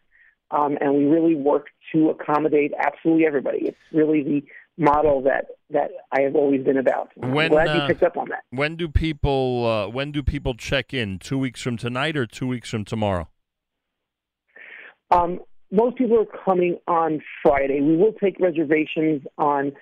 um, 0.50 0.78
and 0.80 0.94
we 0.94 1.04
really 1.04 1.34
work 1.34 1.66
to 1.92 2.10
accommodate 2.10 2.72
absolutely 2.78 3.26
everybody. 3.26 3.66
It's 3.66 3.76
really 3.92 4.22
the 4.22 4.44
model 4.78 5.22
that 5.22 5.46
that 5.70 5.90
I 6.10 6.22
have 6.22 6.34
always 6.34 6.62
been 6.62 6.76
about. 6.78 7.10
I'm 7.22 7.32
When, 7.32 7.50
glad 7.50 7.68
uh, 7.68 7.74
you 7.74 7.80
picked 7.86 8.02
up 8.02 8.16
on 8.16 8.28
that. 8.28 8.44
When 8.50 8.76
do 8.76 8.88
people 8.88 9.66
uh, 9.66 9.88
when 9.88 10.12
do 10.12 10.22
people 10.22 10.54
check 10.54 10.92
in? 10.92 11.18
Two 11.18 11.38
weeks 11.38 11.60
from 11.60 11.76
tonight 11.76 12.16
or 12.16 12.26
two 12.26 12.46
weeks 12.46 12.70
from 12.70 12.84
tomorrow? 12.84 13.28
Um, 15.10 15.40
most 15.70 15.96
people 15.96 16.20
are 16.20 16.44
coming 16.44 16.78
on 16.86 17.20
Friday. 17.42 17.80
We 17.80 17.96
will 17.96 18.12
take 18.12 18.38
reservations 18.40 19.22
on 19.38 19.72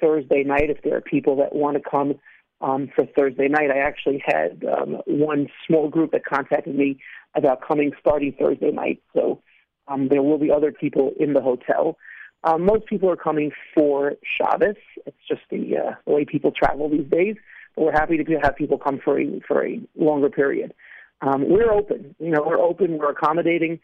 Thursday 0.00 0.44
night 0.44 0.70
if 0.70 0.82
there 0.82 0.96
are 0.96 1.00
people 1.00 1.36
that 1.36 1.54
want 1.54 1.76
to 1.76 1.90
come 1.90 2.14
um, 2.60 2.88
for 2.94 3.06
Thursday 3.16 3.48
night. 3.48 3.70
I 3.70 3.78
actually 3.78 4.22
had 4.24 4.64
um, 4.64 4.98
one 5.06 5.48
small 5.66 5.88
group 5.88 6.12
that 6.12 6.24
contacted 6.24 6.74
me 6.74 7.00
about 7.36 7.66
coming 7.66 7.92
starting 8.00 8.34
Thursday 8.38 8.70
night. 8.70 9.02
So 9.14 9.42
um, 9.86 10.08
there 10.08 10.22
will 10.22 10.38
be 10.38 10.50
other 10.50 10.72
people 10.72 11.12
in 11.18 11.32
the 11.32 11.40
hotel. 11.40 11.96
Um, 12.44 12.64
most 12.64 12.86
people 12.86 13.10
are 13.10 13.16
coming 13.16 13.50
for 13.74 14.14
Shabbos. 14.36 14.76
It's 15.06 15.16
just 15.28 15.42
the, 15.50 15.76
uh, 15.76 15.94
the 16.06 16.12
way 16.12 16.24
people 16.24 16.52
travel 16.52 16.88
these 16.88 17.08
days. 17.10 17.36
But 17.74 17.84
we're 17.84 17.92
happy 17.92 18.22
to 18.22 18.34
have 18.42 18.56
people 18.56 18.78
come 18.78 19.00
for 19.02 19.20
a, 19.20 19.40
for 19.46 19.66
a 19.66 19.80
longer 19.96 20.30
period. 20.30 20.74
Um, 21.20 21.48
we're 21.48 21.72
open. 21.72 22.14
You 22.18 22.30
know, 22.30 22.44
we're 22.46 22.60
open. 22.60 22.98
We're 22.98 23.10
accommodating. 23.10 23.80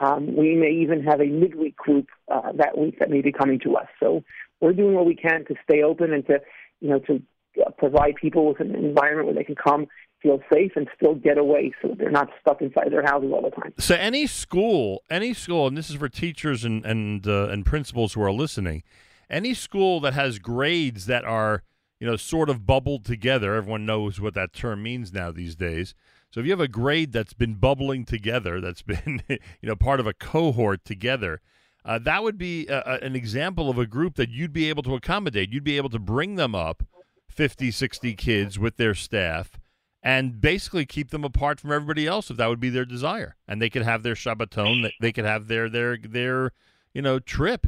Um, 0.00 0.36
we 0.36 0.54
may 0.54 0.70
even 0.70 1.02
have 1.04 1.20
a 1.20 1.26
midweek 1.26 1.76
group 1.76 2.08
uh, 2.32 2.52
that 2.54 2.78
week 2.78 2.98
that 3.00 3.10
may 3.10 3.20
be 3.20 3.32
coming 3.32 3.58
to 3.60 3.76
us. 3.76 3.88
So 4.00 4.22
we're 4.60 4.72
doing 4.72 4.94
what 4.94 5.06
we 5.06 5.14
can 5.14 5.44
to 5.46 5.54
stay 5.64 5.82
open 5.82 6.12
and 6.12 6.26
to, 6.26 6.40
you 6.80 6.88
know, 6.88 7.00
to 7.00 7.22
uh, 7.64 7.70
provide 7.70 8.14
people 8.14 8.46
with 8.46 8.60
an 8.60 8.74
environment 8.74 9.26
where 9.26 9.34
they 9.34 9.44
can 9.44 9.56
come, 9.56 9.86
feel 10.22 10.40
safe, 10.52 10.72
and 10.76 10.88
still 10.96 11.14
get 11.14 11.38
away, 11.38 11.72
so 11.80 11.94
they're 11.98 12.10
not 12.10 12.28
stuck 12.40 12.60
inside 12.60 12.90
their 12.90 13.02
houses 13.04 13.30
all 13.32 13.42
the 13.42 13.50
time. 13.50 13.72
So 13.78 13.94
any 13.94 14.26
school, 14.26 15.02
any 15.10 15.32
school, 15.34 15.66
and 15.66 15.76
this 15.76 15.90
is 15.90 15.96
for 15.96 16.08
teachers 16.08 16.64
and 16.64 16.84
and 16.84 17.26
uh, 17.26 17.48
and 17.48 17.64
principals 17.64 18.14
who 18.14 18.22
are 18.22 18.32
listening, 18.32 18.82
any 19.30 19.54
school 19.54 20.00
that 20.00 20.14
has 20.14 20.38
grades 20.38 21.06
that 21.06 21.24
are 21.24 21.62
you 22.00 22.06
know 22.06 22.16
sort 22.16 22.50
of 22.50 22.66
bubbled 22.66 23.04
together. 23.04 23.54
Everyone 23.54 23.86
knows 23.86 24.20
what 24.20 24.34
that 24.34 24.52
term 24.52 24.82
means 24.82 25.12
now 25.12 25.30
these 25.30 25.54
days. 25.56 25.94
So 26.30 26.40
if 26.40 26.46
you 26.46 26.52
have 26.52 26.60
a 26.60 26.68
grade 26.68 27.12
that's 27.12 27.32
been 27.32 27.54
bubbling 27.54 28.04
together, 28.04 28.60
that's 28.60 28.82
been 28.94 29.22
you 29.28 29.38
know 29.62 29.76
part 29.76 30.00
of 30.00 30.06
a 30.06 30.12
cohort 30.14 30.84
together. 30.84 31.40
Uh, 31.84 31.98
that 31.98 32.22
would 32.22 32.36
be 32.36 32.66
a, 32.66 32.82
a- 32.84 33.04
an 33.06 33.14
example 33.16 33.70
of 33.70 33.78
a 33.78 33.86
group 33.86 34.16
that 34.16 34.28
you'd 34.30 34.52
be 34.52 34.68
able 34.68 34.82
to 34.82 34.94
accommodate. 34.94 35.50
You'd 35.50 35.64
be 35.64 35.76
able 35.76 35.88
to 35.90 35.98
bring 35.98 36.34
them 36.34 36.54
up 36.54 36.82
50, 37.30 37.70
60 37.70 38.14
kids 38.14 38.58
with 38.58 38.76
their 38.76 38.94
staff 38.94 39.52
and 40.08 40.40
basically 40.40 40.86
keep 40.86 41.10
them 41.10 41.22
apart 41.22 41.60
from 41.60 41.70
everybody 41.70 42.06
else 42.06 42.30
if 42.30 42.38
that 42.38 42.46
would 42.46 42.58
be 42.58 42.70
their 42.70 42.86
desire. 42.86 43.36
And 43.46 43.60
they 43.60 43.68
could 43.68 43.82
have 43.82 44.02
their 44.02 44.14
Shabbaton, 44.14 44.90
they- 45.00 45.12
could 45.12 45.26
have 45.26 45.48
their 45.48 45.68
their 45.68 45.98
their 45.98 46.52
you 46.94 47.02
know 47.02 47.18
trip. 47.18 47.66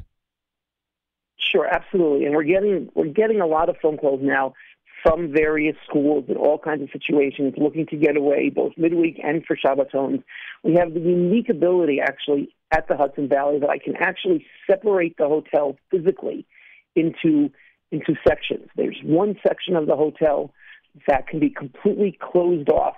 Sure, 1.37 1.67
absolutely. 1.67 2.25
And 2.25 2.35
we're 2.35 2.45
getting 2.45 2.89
we're 2.95 3.13
getting 3.23 3.43
a 3.43 3.47
lot 3.47 3.69
of 3.69 3.77
phone 3.83 3.99
calls 3.99 4.21
now 4.23 4.55
from 5.03 5.31
various 5.33 5.77
schools 5.87 6.25
in 6.29 6.37
all 6.37 6.59
kinds 6.59 6.83
of 6.83 6.89
situations 6.93 7.55
looking 7.59 7.87
to 7.87 7.97
get 7.97 8.17
away, 8.17 8.49
both 8.49 8.73
midweek 8.79 9.21
and 9.23 9.45
for 9.45 9.57
Shabbatons. 9.57 10.23
We 10.63 10.75
have 10.75 10.95
the 10.95 11.01
unique 11.01 11.51
ability 11.51 12.01
actually 12.01 12.55
at 12.71 12.89
the 12.89 12.97
Hudson 12.97 13.29
Valley 13.29 13.59
that 13.59 13.69
I 13.69 13.79
can 13.79 13.97
actually 13.97 14.47
separate 14.71 15.17
the 15.19 15.29
hotel 15.29 15.77
physically 15.91 16.47
into 16.97 17.51
into 17.93 18.15
sections. 18.27 18.69
There's 18.77 19.01
one 19.03 19.37
section 19.47 19.77
of 19.77 19.87
the 19.87 19.97
hotel 19.97 20.55
that 21.07 21.27
can 21.27 21.41
be 21.41 21.51
completely 21.51 22.17
closed 22.21 22.69
off 22.69 22.97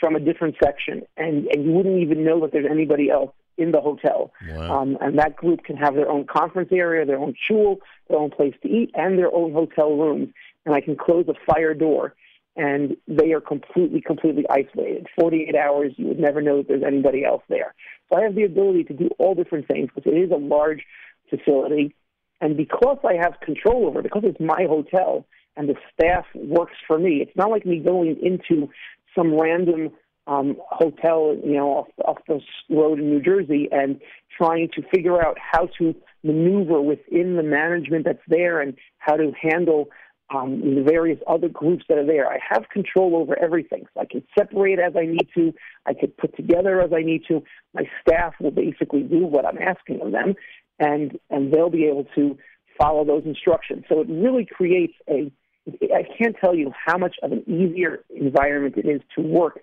from 0.00 0.14
a 0.14 0.20
different 0.20 0.56
section, 0.62 1.02
and, 1.16 1.46
and 1.48 1.64
you 1.64 1.72
wouldn't 1.72 2.00
even 2.00 2.24
know 2.24 2.40
that 2.40 2.52
there's 2.52 2.70
anybody 2.70 3.10
else 3.10 3.32
in 3.56 3.72
the 3.72 3.80
hotel. 3.80 4.32
Um, 4.70 4.96
and 5.00 5.18
that 5.18 5.36
group 5.36 5.64
can 5.64 5.76
have 5.76 5.94
their 5.94 6.08
own 6.08 6.24
conference 6.24 6.70
area, 6.72 7.04
their 7.04 7.18
own 7.18 7.34
shul, 7.36 7.80
their 8.08 8.18
own 8.18 8.30
place 8.30 8.54
to 8.62 8.68
eat, 8.68 8.90
and 8.94 9.18
their 9.18 9.34
own 9.34 9.52
hotel 9.52 9.96
rooms. 9.96 10.28
And 10.64 10.74
I 10.74 10.80
can 10.80 10.96
close 10.96 11.26
a 11.28 11.34
fire 11.52 11.74
door, 11.74 12.14
and 12.56 12.96
they 13.08 13.32
are 13.32 13.40
completely, 13.40 14.00
completely 14.00 14.44
isolated. 14.48 15.08
48 15.18 15.56
hours, 15.56 15.92
you 15.96 16.06
would 16.06 16.20
never 16.20 16.40
know 16.40 16.58
that 16.58 16.68
there's 16.68 16.84
anybody 16.84 17.24
else 17.24 17.42
there. 17.48 17.74
So 18.08 18.18
I 18.18 18.22
have 18.22 18.36
the 18.36 18.44
ability 18.44 18.84
to 18.84 18.94
do 18.94 19.10
all 19.18 19.34
different 19.34 19.66
things 19.66 19.90
because 19.94 20.10
it 20.10 20.16
is 20.16 20.30
a 20.30 20.36
large 20.36 20.84
facility. 21.28 21.94
And 22.40 22.56
because 22.56 22.98
I 23.04 23.14
have 23.14 23.40
control 23.40 23.86
over 23.86 24.00
it, 24.00 24.04
because 24.04 24.22
it's 24.24 24.40
my 24.40 24.64
hotel 24.68 25.26
and 25.58 25.68
the 25.68 25.74
staff 25.92 26.24
works 26.34 26.76
for 26.86 26.98
me, 26.98 27.20
it's 27.20 27.36
not 27.36 27.50
like 27.50 27.66
me 27.66 27.78
going 27.80 28.16
into 28.22 28.70
some 29.14 29.38
random 29.38 29.90
um, 30.26 30.56
hotel, 30.70 31.36
you 31.44 31.54
know, 31.54 31.68
off, 31.68 31.88
off 32.06 32.18
the 32.28 32.40
road 32.70 32.98
in 32.98 33.10
New 33.10 33.20
Jersey 33.20 33.68
and 33.72 34.00
trying 34.36 34.68
to 34.74 34.82
figure 34.94 35.24
out 35.24 35.36
how 35.38 35.68
to 35.78 35.94
maneuver 36.22 36.80
within 36.80 37.36
the 37.36 37.42
management 37.42 38.04
that's 38.04 38.18
there 38.28 38.60
and 38.60 38.76
how 38.98 39.16
to 39.16 39.32
handle 39.40 39.88
um, 40.30 40.60
the 40.60 40.82
various 40.82 41.18
other 41.26 41.48
groups 41.48 41.84
that 41.88 41.98
are 41.98 42.06
there. 42.06 42.28
I 42.28 42.38
have 42.46 42.68
control 42.68 43.16
over 43.16 43.38
everything. 43.38 43.84
So 43.94 44.00
I 44.00 44.04
can 44.04 44.22
separate 44.38 44.78
as 44.78 44.92
I 44.96 45.06
need 45.06 45.28
to. 45.34 45.54
I 45.86 45.94
can 45.94 46.08
put 46.08 46.36
together 46.36 46.80
as 46.82 46.90
I 46.94 47.00
need 47.00 47.22
to. 47.28 47.42
My 47.74 47.84
staff 48.02 48.34
will 48.38 48.50
basically 48.50 49.02
do 49.02 49.24
what 49.24 49.46
I'm 49.46 49.58
asking 49.58 50.02
of 50.02 50.12
them, 50.12 50.34
and 50.78 51.18
and 51.30 51.52
they'll 51.52 51.70
be 51.70 51.86
able 51.86 52.04
to 52.14 52.36
follow 52.78 53.04
those 53.04 53.24
instructions. 53.24 53.84
So 53.88 54.00
it 54.00 54.08
really 54.08 54.46
creates 54.46 54.94
a. 55.08 55.32
I 55.82 56.04
can't 56.16 56.36
tell 56.40 56.54
you 56.54 56.72
how 56.86 56.98
much 56.98 57.16
of 57.22 57.32
an 57.32 57.42
easier 57.48 58.04
environment 58.10 58.76
it 58.76 58.86
is 58.86 59.00
to 59.16 59.22
work 59.22 59.60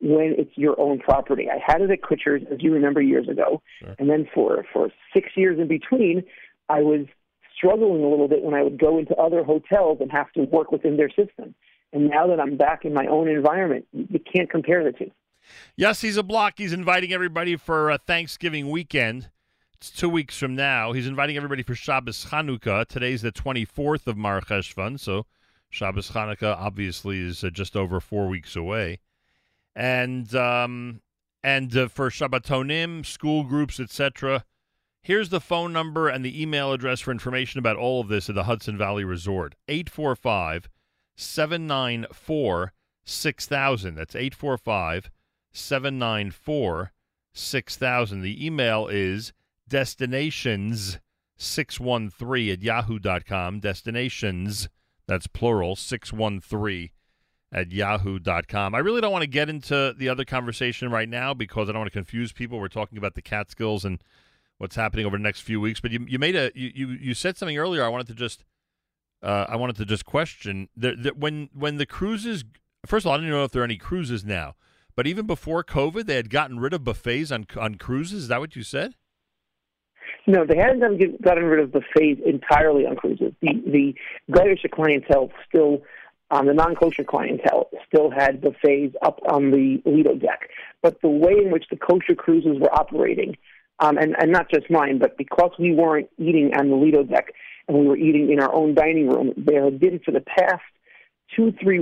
when 0.00 0.34
it's 0.36 0.50
your 0.56 0.78
own 0.78 0.98
property. 0.98 1.48
I 1.50 1.58
had 1.64 1.80
it 1.80 1.90
at 1.90 2.02
Kutsher's, 2.02 2.42
as 2.52 2.58
you 2.60 2.72
remember, 2.72 3.00
years 3.00 3.28
ago, 3.28 3.62
and 3.98 4.10
then 4.10 4.28
for 4.34 4.64
for 4.72 4.90
six 5.14 5.30
years 5.36 5.58
in 5.58 5.68
between, 5.68 6.24
I 6.68 6.80
was 6.80 7.06
struggling 7.56 8.02
a 8.02 8.08
little 8.08 8.28
bit 8.28 8.42
when 8.42 8.54
I 8.54 8.62
would 8.62 8.78
go 8.78 8.98
into 8.98 9.14
other 9.16 9.44
hotels 9.44 9.98
and 10.00 10.10
have 10.10 10.30
to 10.32 10.42
work 10.42 10.72
within 10.72 10.96
their 10.96 11.08
system. 11.08 11.54
And 11.92 12.10
now 12.10 12.26
that 12.26 12.40
I'm 12.40 12.56
back 12.56 12.84
in 12.84 12.92
my 12.92 13.06
own 13.06 13.28
environment, 13.28 13.86
you 13.92 14.18
can't 14.18 14.50
compare 14.50 14.82
the 14.82 14.92
two. 14.92 15.10
Yossi 15.78 16.10
Zablocki. 16.10 16.58
He's 16.58 16.72
inviting 16.72 17.12
everybody 17.12 17.56
for 17.56 17.90
uh, 17.90 17.98
Thanksgiving 17.98 18.70
weekend. 18.70 19.30
It's 19.74 19.90
two 19.90 20.08
weeks 20.08 20.38
from 20.38 20.56
now. 20.56 20.92
He's 20.92 21.06
inviting 21.06 21.36
everybody 21.36 21.62
for 21.62 21.74
Shabbos 21.74 22.26
Chanukah. 22.26 22.86
Today's 22.86 23.22
the 23.22 23.30
24th 23.30 24.06
of 24.06 24.16
Mar 24.16 24.40
Cheshvan, 24.40 24.98
so 24.98 25.26
Shabbos 25.74 26.12
Chanukah 26.12 26.56
obviously 26.56 27.18
is 27.18 27.42
uh, 27.42 27.50
just 27.50 27.76
over 27.76 27.98
four 27.98 28.28
weeks 28.28 28.54
away. 28.54 29.00
And 29.74 30.32
um, 30.34 31.00
and 31.42 31.76
uh, 31.76 31.88
for 31.88 32.10
Shabbatonim, 32.10 33.04
school 33.04 33.42
groups, 33.42 33.80
etc. 33.80 34.44
Here's 35.02 35.30
the 35.30 35.40
phone 35.40 35.72
number 35.72 36.08
and 36.08 36.24
the 36.24 36.40
email 36.40 36.72
address 36.72 37.00
for 37.00 37.10
information 37.10 37.58
about 37.58 37.76
all 37.76 38.00
of 38.00 38.06
this 38.06 38.28
at 38.28 38.36
the 38.36 38.44
Hudson 38.44 38.78
Valley 38.78 39.02
Resort 39.02 39.56
845 39.66 40.68
794 41.16 42.72
6000. 43.04 43.96
That's 43.96 44.14
845 44.14 45.10
794 45.52 46.92
6000. 47.32 48.22
The 48.22 48.46
email 48.46 48.86
is 48.86 49.32
destinations613 49.68 52.52
at 52.52 52.62
yahoo.com. 52.62 53.58
Destinations, 53.58 54.68
that's 55.06 55.26
plural, 55.26 55.76
613 55.76 56.90
at 57.52 57.72
yahoo.com. 57.72 58.74
I 58.74 58.78
really 58.78 59.00
don't 59.00 59.12
want 59.12 59.22
to 59.22 59.28
get 59.28 59.48
into 59.48 59.94
the 59.96 60.08
other 60.08 60.24
conversation 60.24 60.90
right 60.90 61.08
now 61.08 61.32
because 61.34 61.68
I 61.68 61.72
don't 61.72 61.80
want 61.80 61.92
to 61.92 61.98
confuse 61.98 62.32
people. 62.32 62.58
We're 62.58 62.68
talking 62.68 62.98
about 62.98 63.14
the 63.14 63.22
Catskills 63.22 63.84
and 63.84 64.02
what's 64.58 64.76
happening 64.76 65.06
over 65.06 65.16
the 65.16 65.22
next 65.22 65.40
few 65.40 65.60
weeks. 65.60 65.80
But 65.80 65.92
you, 65.92 66.04
you 66.08 66.18
made 66.18 66.34
a 66.34 66.50
you, 66.54 66.72
you, 66.74 66.88
you 66.88 67.14
said 67.14 67.36
something 67.36 67.56
earlier. 67.56 67.84
I 67.84 67.88
wanted 67.88 68.08
to 68.08 68.14
just 68.14 68.44
uh, 69.22 69.46
I 69.48 69.56
wanted 69.56 69.76
to 69.76 69.84
just 69.84 70.04
question 70.04 70.68
that 70.76 71.16
when 71.16 71.48
when 71.54 71.76
the 71.76 71.86
cruises. 71.86 72.44
First 72.86 73.06
of 73.06 73.10
all, 73.10 73.14
I 73.14 73.16
don't 73.16 73.30
know 73.30 73.44
if 73.44 73.52
there 73.52 73.62
are 73.62 73.64
any 73.64 73.78
cruises 73.78 74.26
now, 74.26 74.56
but 74.94 75.06
even 75.06 75.26
before 75.26 75.64
COVID, 75.64 76.04
they 76.04 76.16
had 76.16 76.28
gotten 76.28 76.60
rid 76.60 76.74
of 76.74 76.84
buffets 76.84 77.30
on 77.30 77.46
on 77.58 77.76
cruises. 77.76 78.24
Is 78.24 78.28
that 78.28 78.40
what 78.40 78.56
you 78.56 78.62
said? 78.62 78.94
No, 80.26 80.44
they 80.44 80.56
hadn't 80.56 80.80
gotten- 80.80 81.18
gotten 81.20 81.44
rid 81.44 81.60
of 81.60 81.72
buffets 81.72 82.20
entirely 82.24 82.86
on 82.86 82.96
cruises. 82.96 83.32
The 83.40 83.62
the 83.66 83.94
Goyish 84.30 84.68
clientele 84.70 85.30
still, 85.46 85.82
um, 86.30 86.46
the 86.46 86.54
non-kosher 86.54 87.04
clientele 87.04 87.68
still 87.86 88.10
had 88.10 88.40
buffets 88.40 88.96
up 89.02 89.20
on 89.26 89.50
the 89.50 89.82
Lido 89.84 90.14
deck. 90.14 90.48
But 90.82 91.00
the 91.02 91.08
way 91.08 91.32
in 91.32 91.50
which 91.50 91.66
the 91.70 91.76
kosher 91.76 92.14
cruises 92.14 92.58
were 92.58 92.72
operating, 92.72 93.36
um, 93.80 93.98
and, 93.98 94.16
and 94.18 94.30
not 94.32 94.50
just 94.50 94.70
mine, 94.70 94.98
but 94.98 95.18
because 95.18 95.50
we 95.58 95.74
weren't 95.74 96.08
eating 96.18 96.54
on 96.54 96.70
the 96.70 96.76
Lido 96.76 97.02
deck 97.02 97.32
and 97.68 97.78
we 97.78 97.86
were 97.86 97.96
eating 97.96 98.30
in 98.30 98.40
our 98.40 98.52
own 98.54 98.74
dining 98.74 99.08
room, 99.08 99.32
there 99.36 99.64
had 99.64 99.78
been 99.80 99.98
for 99.98 100.10
the 100.10 100.20
past 100.20 100.62
two, 101.34 101.52
three, 101.60 101.78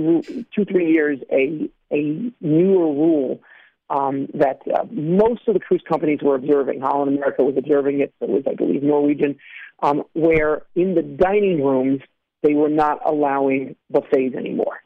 two, 0.53 0.65
three 0.65 0.91
years 0.91 1.19
a 1.31 1.69
a 1.91 2.31
newer 2.41 2.87
rule 2.91 3.39
um, 3.89 4.27
that 4.33 4.61
uh, 4.73 4.85
most 4.91 5.47
of 5.47 5.53
the 5.53 5.59
cruise 5.59 5.83
companies 5.87 6.19
were 6.21 6.35
observing. 6.35 6.81
Holland 6.81 7.15
America 7.15 7.43
was 7.43 7.55
observing 7.57 7.99
it. 8.01 8.13
So 8.19 8.27
was, 8.27 8.43
I 8.47 8.55
believe, 8.55 8.83
Norwegian, 8.83 9.37
um, 9.81 10.03
where 10.13 10.63
in 10.75 10.95
the 10.95 11.01
dining 11.03 11.63
rooms 11.63 12.01
they 12.41 12.53
were 12.53 12.69
not 12.69 12.99
allowing 13.05 13.75
buffets 13.89 14.35
anymore. 14.35 14.83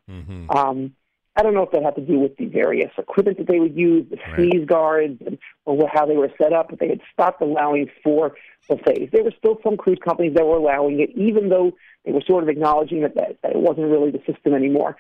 Um, 0.56 0.94
I 1.36 1.44
don't 1.44 1.53
know 1.53 1.61
if 1.61 1.72
that 1.72 1.84
had 1.84 1.95
to 1.95 2.02
do 2.02 2.18
with 2.19 2.36
the 2.38 2.45
various 2.45 2.91
equipment 2.98 3.38
that 3.38 3.48
they 3.48 3.60
would 3.60 3.78
use, 3.78 4.06
the 4.10 4.18
sneeze 4.36 4.65
guards, 4.65 5.22
and, 5.26 5.38
or 5.65 5.88
how 5.94 6.06
they 6.07 6.18
were 6.18 6.32
set 6.41 6.52
up, 6.52 6.69
but 6.69 6.80
they 6.80 6.88
had 6.90 7.02
stopped 7.14 7.41
allowing 7.41 7.91
for 8.03 8.36
buffets. 8.68 9.11
There 9.11 9.24
were 9.24 9.34
still 9.38 9.60
some 9.64 9.78
cruise 9.78 9.99
companies 10.03 10.34
that 10.34 10.45
were 10.45 10.57
allowing 10.57 10.99
it, 10.99 11.11
even 11.15 11.49
though 11.49 11.74
they 12.06 12.11
were 12.11 12.24
sort 12.26 12.41
of 12.41 12.49
acknowledging 12.49 13.02
that, 13.02 13.14
that, 13.15 13.38
that 13.44 13.52
it 13.52 13.60
wasn't 13.60 13.88
really 13.88 14.10
the 14.10 14.22
system 14.26 14.56
anymore. 14.56 14.98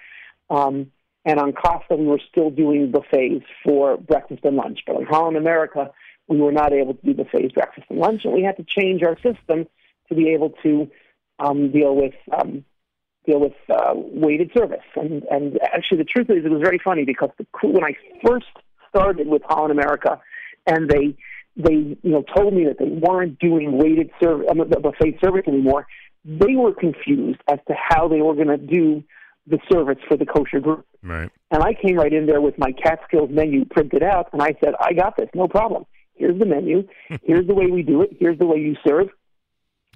Um, 0.51 0.91
and 1.27 1.41
on 1.41 1.51
Costa, 1.51 1.97
we 1.97 2.05
were 2.05 2.21
still 2.31 2.49
doing 2.49 2.89
buffets 2.89 3.45
for 3.61 3.97
breakfast 3.97 4.45
and 4.45 4.55
lunch. 4.55 4.79
But 4.87 4.95
on 4.95 5.05
Holland 5.05 5.35
America, 5.35 5.91
we 6.29 6.37
were 6.37 6.53
not 6.53 6.71
able 6.71 6.93
to 6.93 7.05
do 7.05 7.13
buffets, 7.13 7.53
breakfast 7.53 7.87
and 7.89 7.99
lunch, 7.99 8.21
and 8.23 8.33
we 8.33 8.43
had 8.43 8.55
to 8.55 8.63
change 8.63 9.03
our 9.03 9.17
system 9.17 9.67
to 10.07 10.15
be 10.15 10.29
able 10.29 10.51
to 10.63 10.89
um, 11.39 11.69
deal 11.69 11.93
with 11.97 12.13
um, 12.31 12.63
deal 13.25 13.41
with 13.41 13.51
uh, 13.69 13.91
weighted 13.93 14.51
service. 14.57 14.85
And 14.95 15.23
and 15.29 15.59
actually, 15.61 15.97
the 15.97 16.05
truth 16.05 16.29
is, 16.29 16.45
it 16.45 16.49
was 16.49 16.61
very 16.61 16.79
funny 16.81 17.03
because 17.03 17.29
the, 17.37 17.45
when 17.61 17.83
I 17.83 17.97
first 18.25 18.45
started 18.87 19.27
with 19.27 19.41
Holland 19.45 19.73
America, 19.73 20.21
and 20.65 20.89
they 20.89 21.17
they 21.57 21.97
you 22.01 22.09
know 22.09 22.23
told 22.37 22.53
me 22.53 22.63
that 22.63 22.79
they 22.79 22.87
weren't 22.87 23.37
doing 23.37 23.77
weighted 23.77 24.11
service, 24.23 24.47
um, 24.49 24.59
buffet 24.81 25.19
service 25.21 25.43
anymore. 25.45 25.87
They 26.23 26.55
were 26.55 26.73
confused 26.73 27.41
as 27.51 27.59
to 27.67 27.73
how 27.77 28.07
they 28.07 28.21
were 28.21 28.33
going 28.33 28.47
to 28.47 28.57
do 28.57 29.03
the 29.47 29.59
service 29.71 29.97
for 30.07 30.17
the 30.17 30.25
kosher 30.25 30.59
group. 30.59 30.85
Right. 31.01 31.29
And 31.51 31.63
I 31.63 31.73
came 31.73 31.95
right 31.95 32.11
in 32.11 32.25
there 32.25 32.41
with 32.41 32.57
my 32.57 32.71
Catskills 32.71 33.29
menu 33.31 33.65
printed 33.65 34.03
out, 34.03 34.29
and 34.33 34.41
I 34.41 34.55
said, 34.63 34.73
I 34.79 34.93
got 34.93 35.15
this, 35.17 35.29
no 35.33 35.47
problem. 35.47 35.85
Here's 36.15 36.37
the 36.37 36.45
menu. 36.45 36.87
Here's 37.23 37.47
the 37.47 37.53
way 37.53 37.67
we 37.67 37.83
do 37.83 38.01
it. 38.01 38.09
Here's 38.19 38.37
the 38.37 38.45
way 38.45 38.57
you 38.57 38.75
serve. 38.85 39.09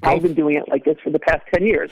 I've 0.03 0.21
been 0.21 0.33
doing 0.33 0.55
it 0.55 0.63
like 0.67 0.83
this 0.83 0.97
for 1.03 1.11
the 1.11 1.19
past 1.19 1.43
10 1.53 1.65
years. 1.65 1.91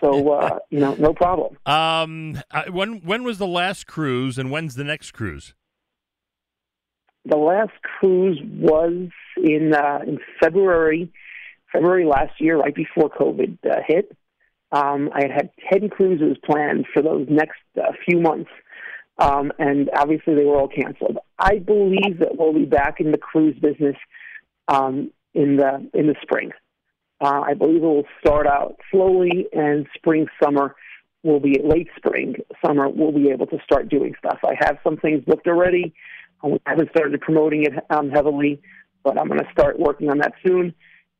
So, 0.00 0.30
uh, 0.32 0.58
you 0.70 0.78
know, 0.78 0.94
no 0.94 1.12
problem. 1.12 1.56
Um, 1.66 2.40
when 2.70 3.00
when 3.00 3.24
was 3.24 3.38
the 3.38 3.46
last 3.46 3.86
cruise, 3.86 4.38
and 4.38 4.50
when's 4.50 4.76
the 4.76 4.84
next 4.84 5.12
cruise? 5.12 5.54
The 7.24 7.36
last 7.36 7.72
cruise 7.82 8.40
was 8.44 9.08
in 9.36 9.74
uh, 9.74 10.00
in 10.06 10.18
February, 10.40 11.12
February 11.72 12.04
last 12.04 12.40
year, 12.40 12.56
right 12.56 12.74
before 12.74 13.10
COVID 13.10 13.58
uh, 13.68 13.80
hit. 13.86 14.16
Um, 14.72 15.10
I 15.12 15.22
had 15.22 15.30
had 15.30 15.50
ten 15.70 15.88
cruises 15.88 16.36
planned 16.44 16.86
for 16.92 17.02
those 17.02 17.26
next 17.28 17.60
uh, 17.76 17.92
few 18.08 18.20
months, 18.20 18.50
um, 19.18 19.52
and 19.58 19.90
obviously 19.96 20.34
they 20.34 20.44
were 20.44 20.56
all 20.56 20.68
canceled. 20.68 21.18
I 21.38 21.58
believe 21.58 22.20
that 22.20 22.38
we'll 22.38 22.52
be 22.52 22.66
back 22.66 23.00
in 23.00 23.10
the 23.10 23.18
cruise 23.18 23.58
business 23.60 23.96
um, 24.68 25.10
in 25.34 25.56
the 25.56 25.90
in 25.92 26.06
the 26.06 26.14
spring. 26.22 26.52
Uh, 27.20 27.42
I 27.46 27.54
believe 27.54 27.82
it 27.82 27.86
will 27.86 28.06
start 28.20 28.46
out 28.46 28.76
slowly, 28.90 29.46
and 29.52 29.86
spring, 29.94 30.26
summer 30.42 30.74
will 31.22 31.40
be 31.40 31.60
late 31.62 31.88
spring, 31.96 32.36
summer 32.64 32.88
we'll 32.88 33.12
be 33.12 33.30
able 33.30 33.46
to 33.46 33.58
start 33.62 33.88
doing 33.88 34.14
stuff. 34.18 34.38
I 34.42 34.54
have 34.60 34.78
some 34.82 34.96
things 34.96 35.22
booked 35.26 35.46
already. 35.46 35.92
I 36.42 36.56
haven't 36.64 36.90
started 36.90 37.20
promoting 37.20 37.64
it 37.64 37.72
um, 37.90 38.08
heavily, 38.08 38.62
but 39.04 39.18
I'm 39.18 39.28
going 39.28 39.40
to 39.40 39.52
start 39.52 39.78
working 39.78 40.08
on 40.10 40.18
that 40.18 40.32
soon. 40.46 40.74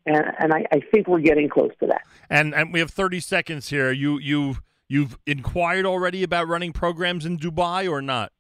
And, 0.07 0.25
and 0.39 0.55
I, 0.55 0.65
I 0.73 0.81
think 0.91 1.07
we're 1.07 1.21
getting 1.21 1.49
close 1.49 1.73
to 1.81 1.87
that. 1.87 2.03
And 2.31 2.55
and 2.55 2.73
we 2.73 2.81
have 2.81 2.91
thirty 2.91 3.21
seconds 3.21 3.69
here. 3.69 3.93
You 3.93 4.19
you 4.19 4.57
you've 4.89 5.19
inquired 5.27 5.85
already 5.87 6.23
about 6.23 6.49
running 6.49 6.73
programs 6.73 7.27
in 7.27 7.39
Dubai 7.39 7.91
or 7.91 8.01
not? 8.01 8.33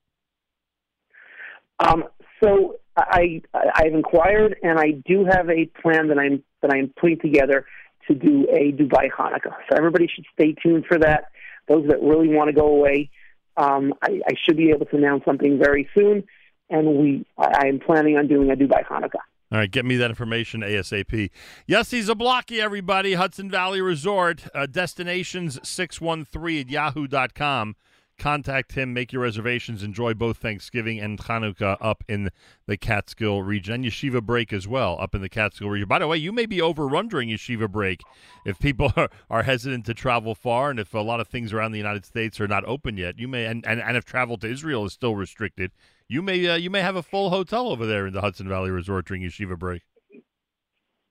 Um, 1.79 2.05
so 2.43 2.77
I 2.97 3.43
I've 3.55 3.93
inquired, 3.93 4.57
and 4.63 4.79
I 4.79 4.93
do 4.93 5.25
have 5.25 5.49
a 5.51 5.67
plan 5.83 6.09
that 6.09 6.19
I'm 6.19 6.43
that 6.63 6.73
I'm 6.73 6.93
putting 6.99 7.19
together 7.19 7.67
to 8.09 8.15
do 8.15 8.47
a 8.51 8.73
Dubai 8.73 9.11
Hanukkah. 9.11 9.55
So 9.69 9.77
everybody 9.77 10.09
should 10.13 10.25
stay 10.33 10.55
tuned 10.63 10.87
for 10.87 10.99
that. 10.99 11.25
Those 11.69 11.87
that 11.89 12.03
really 12.03 12.29
want 12.29 12.49
to 12.49 12.55
go 12.55 12.67
away, 12.67 13.11
um, 13.57 13.95
I, 14.03 14.21
I 14.27 14.33
should 14.45 14.57
be 14.57 14.71
able 14.71 14.87
to 14.87 14.97
announce 14.97 15.25
something 15.25 15.59
very 15.59 15.89
soon. 15.97 16.25
And 16.69 16.97
we 16.99 17.27
I, 17.39 17.65
I 17.65 17.67
am 17.69 17.81
planning 17.81 18.17
on 18.17 18.29
doing 18.29 18.51
a 18.51 18.57
Dubai 18.57 18.85
Hanukkah. 18.87 19.21
All 19.53 19.59
right, 19.59 19.71
get 19.71 19.85
me 19.85 19.97
that 19.97 20.11
information 20.11 20.61
ASAP. 20.61 21.31
Yossi 21.69 22.05
Zablocki, 22.05 22.61
everybody, 22.61 23.15
Hudson 23.15 23.51
Valley 23.51 23.81
Resort, 23.81 24.47
uh, 24.55 24.69
destinations613 24.71 26.61
at 26.61 26.71
yahoo.com. 26.71 27.75
Contact 28.17 28.73
him, 28.73 28.93
make 28.93 29.13
your 29.13 29.23
reservations, 29.23 29.83
enjoy 29.83 30.15
both 30.15 30.37
Thanksgiving 30.37 31.01
and 31.01 31.19
Hanukkah 31.19 31.79
up 31.81 32.05
in 32.07 32.29
the 32.67 32.77
Catskill 32.77 33.43
region, 33.43 33.75
and 33.75 33.85
Yeshiva 33.85 34.23
Break 34.23 34.53
as 34.53 34.69
well, 34.69 34.97
up 35.01 35.17
in 35.17 35.23
the 35.23 35.29
Catskill 35.29 35.71
region. 35.71 35.89
By 35.89 35.99
the 35.99 36.07
way, 36.07 36.19
you 36.19 36.31
may 36.31 36.47
be 36.47 36.61
overrun 36.61 37.09
during 37.09 37.31
Yeshiva 37.31 37.69
Break 37.69 38.03
if 38.45 38.59
people 38.61 38.93
are, 38.97 39.09
are 39.31 39.43
hesitant 39.43 39.85
to 39.87 39.95
travel 39.95 40.37
far, 40.37 40.71
and 40.71 40.79
if 40.79 40.95
a 40.95 40.99
lot 40.99 41.19
of 41.19 41.27
things 41.27 41.53
around 41.53 41.73
the 41.73 41.79
United 41.79 42.05
States 42.05 42.41
are 42.41 42.47
not 42.47 42.65
open 42.67 42.97
yet. 42.97 43.19
You 43.19 43.27
may, 43.27 43.47
and, 43.47 43.67
and, 43.67 43.81
and 43.81 43.97
if 43.97 44.05
travel 44.05 44.37
to 44.37 44.47
Israel 44.47 44.85
is 44.85 44.93
still 44.93 45.17
restricted, 45.17 45.73
you 46.11 46.23
may 46.23 46.49
uh, 46.49 46.57
you 46.57 46.71
may 46.71 46.81
have 46.81 46.97
a 46.97 47.03
full 47.03 47.31
hotel 47.31 47.69
over 47.69 47.87
there 47.87 48.07
in 48.07 48.13
the 48.13 48.21
Hudson 48.21 48.49
Valley 48.49 48.71
Resort 48.71 49.07
during 49.07 49.23
Yeshiva 49.23 49.57
Break. 49.57 49.83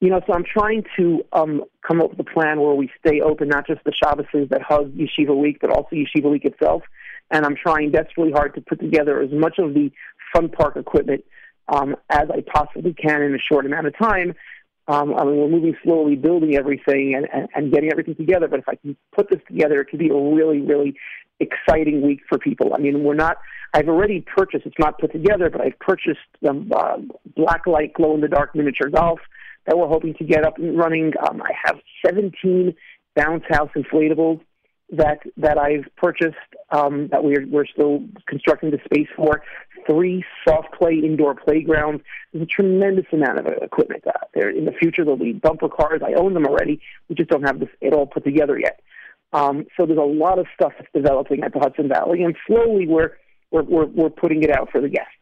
You 0.02 0.10
know, 0.10 0.22
so 0.28 0.34
I'm 0.34 0.44
trying 0.44 0.84
to 0.98 1.24
um, 1.34 1.64
come 1.86 2.02
up 2.02 2.12
with 2.12 2.20
a 2.20 2.30
plan 2.30 2.60
where 2.60 2.76
we 2.76 2.90
stay 3.00 3.22
open, 3.22 3.48
not 3.48 3.66
just 3.66 3.84
the 3.86 3.92
Shabbases 3.92 4.50
that 4.50 4.62
hug 4.62 4.94
Yeshiva 4.94 5.36
Week, 5.36 5.58
but 5.62 5.72
also 5.72 5.90
Yeshiva 5.94 6.30
Week 6.30 6.46
itself. 6.46 6.84
And 7.32 7.46
I'm 7.46 7.56
trying 7.56 7.92
desperately 7.92 8.32
hard 8.32 8.56
to 8.56 8.62
put 8.62 8.80
together 8.80 9.22
as 9.22 9.32
much 9.32 9.58
of 9.58 9.74
the 9.74 9.92
fun 10.34 10.50
park 10.50 10.76
equipment 10.76 11.24
um, 11.70 11.96
as 12.10 12.30
I 12.30 12.42
possibly 12.42 12.94
can 12.94 13.22
in 13.22 13.34
a 13.36 13.40
short 13.40 13.66
amount 13.66 13.88
of 13.88 13.98
time. 13.98 14.36
Um, 14.88 15.14
I 15.16 15.24
mean, 15.24 15.38
we're 15.38 15.50
moving 15.50 15.76
slowly, 15.84 16.16
building 16.16 16.56
everything 16.56 17.14
and, 17.16 17.28
and, 17.32 17.48
and 17.54 17.72
getting 17.72 17.92
everything 17.92 18.16
together. 18.16 18.48
But 18.48 18.60
if 18.60 18.70
I 18.70 18.76
can 18.76 18.98
put 19.16 19.30
this 19.30 19.40
together, 19.48 19.80
it 19.82 19.86
could 19.86 20.00
be 20.00 20.10
a 20.10 20.16
really, 20.16 20.62
really 20.62 20.96
exciting 21.40 22.02
week 22.02 22.22
for 22.28 22.38
people. 22.38 22.74
I 22.74 22.80
mean, 22.80 23.04
we're 23.04 23.16
not. 23.16 23.38
I've 23.74 23.88
already 23.88 24.22
purchased. 24.22 24.66
It's 24.66 24.80
not 24.80 25.00
put 25.00 25.12
together, 25.12 25.50
but 25.50 25.62
I've 25.62 25.78
purchased 25.80 26.20
um, 26.48 26.72
uh, 26.76 26.98
black 27.36 27.68
light, 27.68 27.94
glow 27.94 28.16
in 28.16 28.22
the 28.22 28.28
dark 28.28 28.56
miniature 28.56 28.90
golf 28.90 29.20
that 29.68 29.78
we're 29.78 29.88
hoping 29.88 30.16
to 30.16 30.24
get 30.24 30.44
up 30.44 30.58
and 30.58 30.78
running. 30.78 31.14
Um, 31.28 31.42
I 31.42 31.52
have 31.64 31.80
17 32.06 32.74
bounce 33.16 33.44
house 33.50 33.70
inflatables 33.76 34.42
that 34.92 35.20
that 35.38 35.58
I've 35.58 35.86
purchased 35.98 36.36
um, 36.72 37.10
that 37.12 37.24
we're 37.24 37.46
we're 37.48 37.66
still 37.66 38.04
constructing 38.28 38.72
the 38.72 38.80
space 38.86 39.08
for. 39.16 39.44
Three 39.88 40.24
soft 40.48 40.74
play 40.74 40.96
indoor 40.96 41.36
playgrounds. 41.36 42.04
There's 42.34 42.44
a 42.44 42.48
tremendous 42.48 43.06
amount 43.12 43.40
of 43.40 43.48
equipment 43.62 44.06
out 44.08 44.30
there. 44.34 44.50
In 44.50 44.66
the 44.66 44.72
future, 44.72 45.04
there'll 45.04 45.18
be 45.18 45.34
bumper 45.34 45.70
cars. 45.70 46.02
I 46.06 46.14
own 46.14 46.34
them 46.34 46.46
already. 46.46 46.82
We 47.08 47.16
just 47.16 47.30
don't 47.30 47.44
have 47.44 47.60
this 47.60 47.70
it 47.82 47.94
all 47.94 48.08
put 48.08 48.24
together 48.24 48.60
yet. 48.60 48.82
Um, 49.32 49.66
so 49.78 49.86
there's 49.86 50.00
a 50.00 50.02
lot 50.02 50.40
of 50.40 50.48
stuff 50.54 50.74
that's 50.78 50.92
developing 50.94 51.44
at 51.44 51.54
the 51.54 51.60
Hudson 51.60 51.88
Valley, 51.88 52.24
and 52.24 52.36
slowly 52.48 52.88
we're 52.88 53.18
we're 53.52 53.64
we're, 53.64 53.86
we're 53.86 54.10
putting 54.10 54.44
it 54.44 54.50
out 54.50 54.70
for 54.72 54.82
the 54.82 54.90
guests. 54.90 55.14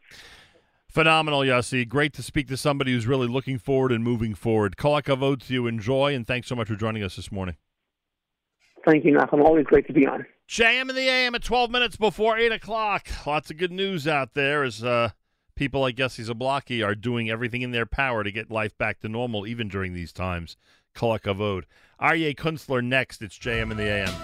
Phenomenal, 0.88 1.40
Yossi. 1.40 1.86
Great 1.86 2.14
to 2.14 2.22
speak 2.22 2.48
to 2.48 2.56
somebody 2.56 2.92
who's 2.92 3.06
really 3.06 3.28
looking 3.28 3.58
forward 3.58 3.92
and 3.92 4.02
moving 4.02 4.34
forward. 4.34 4.76
Kol 4.76 5.00
hakavod 5.00 5.46
to 5.46 5.52
you. 5.52 5.66
Enjoy, 5.66 6.14
and 6.14 6.26
thanks 6.26 6.48
so 6.48 6.56
much 6.56 6.68
for 6.68 6.76
joining 6.76 7.02
us 7.02 7.16
this 7.16 7.30
morning. 7.30 7.56
Thank 8.86 9.04
you, 9.04 9.14
Nachum. 9.14 9.44
Always 9.44 9.66
great 9.66 9.86
to 9.88 9.92
be 9.92 10.06
on. 10.06 10.24
JM 10.48 10.88
in 10.88 10.96
the 10.96 11.08
AM 11.08 11.34
at 11.34 11.44
12 11.44 11.70
minutes 11.70 11.96
before 11.96 12.38
8 12.38 12.52
o'clock. 12.52 13.06
Lots 13.26 13.50
of 13.50 13.58
good 13.58 13.70
news 13.70 14.08
out 14.08 14.32
there 14.32 14.64
as 14.64 14.82
uh, 14.82 15.10
people 15.54 15.82
like 15.82 15.96
Yossi 15.96 16.26
Zablocki 16.26 16.82
are 16.82 16.94
doing 16.94 17.28
everything 17.28 17.60
in 17.60 17.70
their 17.70 17.84
power 17.84 18.24
to 18.24 18.32
get 18.32 18.50
life 18.50 18.76
back 18.78 19.00
to 19.00 19.08
normal, 19.10 19.46
even 19.46 19.68
during 19.68 19.92
these 19.92 20.10
times. 20.10 20.56
Kol 20.94 21.18
hakavod. 21.18 21.64
Aryeh 22.00 22.36
Kunstler 22.36 22.84
next. 22.84 23.22
It's 23.22 23.38
JM 23.38 23.70
in 23.72 23.76
the 23.76 23.84
AM. 23.84 24.14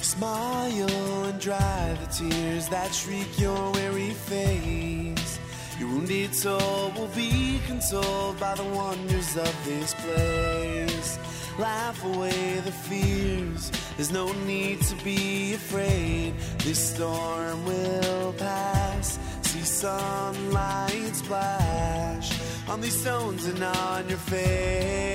Smile 0.00 0.90
and 1.26 1.40
dry 1.40 1.96
the 2.00 2.06
tears 2.06 2.68
that 2.68 2.94
shriek 2.94 3.38
your 3.38 3.72
weary 3.72 4.10
face. 4.10 5.38
Your 5.78 5.88
wounded 5.88 6.34
soul 6.34 6.92
will 6.96 7.10
be 7.16 7.60
consoled 7.66 8.38
by 8.38 8.54
the 8.54 8.64
wonders 8.64 9.36
of 9.36 9.64
this 9.64 9.92
place. 9.94 11.18
Laugh 11.58 12.04
away 12.04 12.60
the 12.64 12.72
fears, 12.72 13.70
there's 13.96 14.10
no 14.10 14.32
need 14.44 14.80
to 14.82 14.96
be 15.04 15.54
afraid. 15.54 16.34
This 16.58 16.94
storm 16.94 17.64
will 17.64 18.32
pass. 18.34 19.18
See 19.42 19.60
sunlight 19.60 21.14
splash 21.14 22.32
on 22.68 22.80
these 22.80 23.00
stones 23.00 23.46
and 23.46 23.62
on 23.62 24.08
your 24.08 24.18
face. 24.18 25.14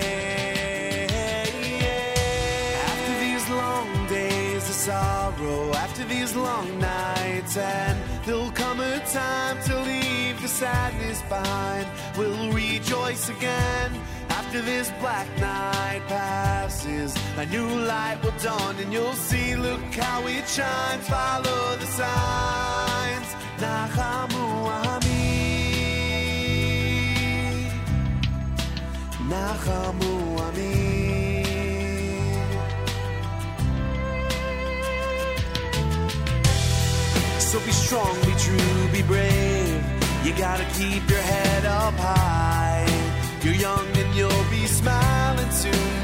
After 2.89 3.19
these 3.19 3.49
long 3.49 4.07
days 4.07 4.69
of 4.69 4.75
sorrow, 4.75 5.73
after 5.73 6.05
these 6.05 6.35
long 6.35 6.79
nights, 6.79 7.57
and 7.57 7.99
there'll 8.25 8.51
come 8.51 8.79
a 8.79 8.99
time 9.11 9.61
to 9.63 9.79
leave 9.81 10.41
the 10.41 10.47
sadness 10.47 11.21
behind. 11.23 11.87
We'll 12.17 12.51
rejoice 12.53 13.29
again 13.29 13.99
after 14.49 14.61
this 14.63 14.91
black 14.99 15.27
night 15.39 16.01
passes. 16.07 17.15
A 17.37 17.45
new 17.45 17.67
light 17.85 18.17
will 18.23 18.33
dawn, 18.41 18.75
and 18.77 18.91
you'll 18.91 19.13
see, 19.13 19.55
look 19.55 19.79
how 19.93 20.25
it 20.25 20.47
shines. 20.47 21.07
Follow 21.07 21.75
the 21.77 21.85
signs. 21.85 23.29
Nachamu 23.61 24.45
Ami. 24.89 25.29
Nachamu 29.29 30.39
Ami. 30.47 31.43
So 37.39 37.59
be 37.59 37.71
strong, 37.71 38.15
be 38.21 38.33
true, 38.45 38.87
be 38.91 39.03
brave. 39.03 39.83
You 40.23 40.33
gotta 40.33 40.65
keep 40.73 41.07
your 41.07 41.21
head 41.21 41.65
up 41.65 41.93
high. 41.99 42.59
You're 43.41 43.53
young 43.53 43.98
you'll 44.19 44.49
be 44.51 44.67
smiling 44.67 45.49
soon. 45.49 45.98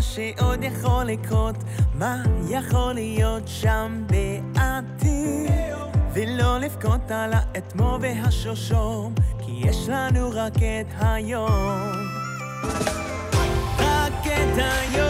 שעוד 0.00 0.62
יכול 0.62 1.04
לקרות, 1.04 1.56
מה 1.94 2.22
יכול 2.48 2.92
להיות 2.92 3.42
שם 3.46 4.02
בעתיד. 4.06 5.48
ולא 6.12 6.58
לבכות 6.58 7.10
על 7.10 7.30
האתמול 7.32 7.98
והשושום, 8.02 9.14
כי 9.40 9.52
יש 9.68 9.88
לנו 9.88 10.30
רק 10.34 10.56
את 10.56 10.86
היום. 11.00 11.92
רק 13.78 14.26
את 14.26 14.58
היום, 14.58 15.07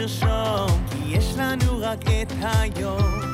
והשלשום, 0.00 0.84
כי 0.90 1.16
יש 1.16 1.34
לנו 1.36 1.78
רק 1.80 1.98
את 2.22 2.32
היום. 2.42 3.29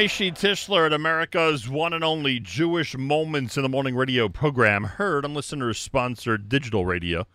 Maishi 0.00 0.32
Tischler 0.32 0.86
at 0.86 0.94
America's 0.94 1.68
one 1.68 1.92
and 1.92 2.02
only 2.02 2.40
Jewish 2.40 2.96
Moments 2.96 3.58
in 3.58 3.62
the 3.62 3.68
Morning 3.68 3.94
radio 3.94 4.30
program, 4.30 4.84
heard 4.84 5.26
on 5.26 5.34
listeners 5.34 5.76
sponsored 5.76 6.48
digital 6.48 6.86
radio. 6.86 7.26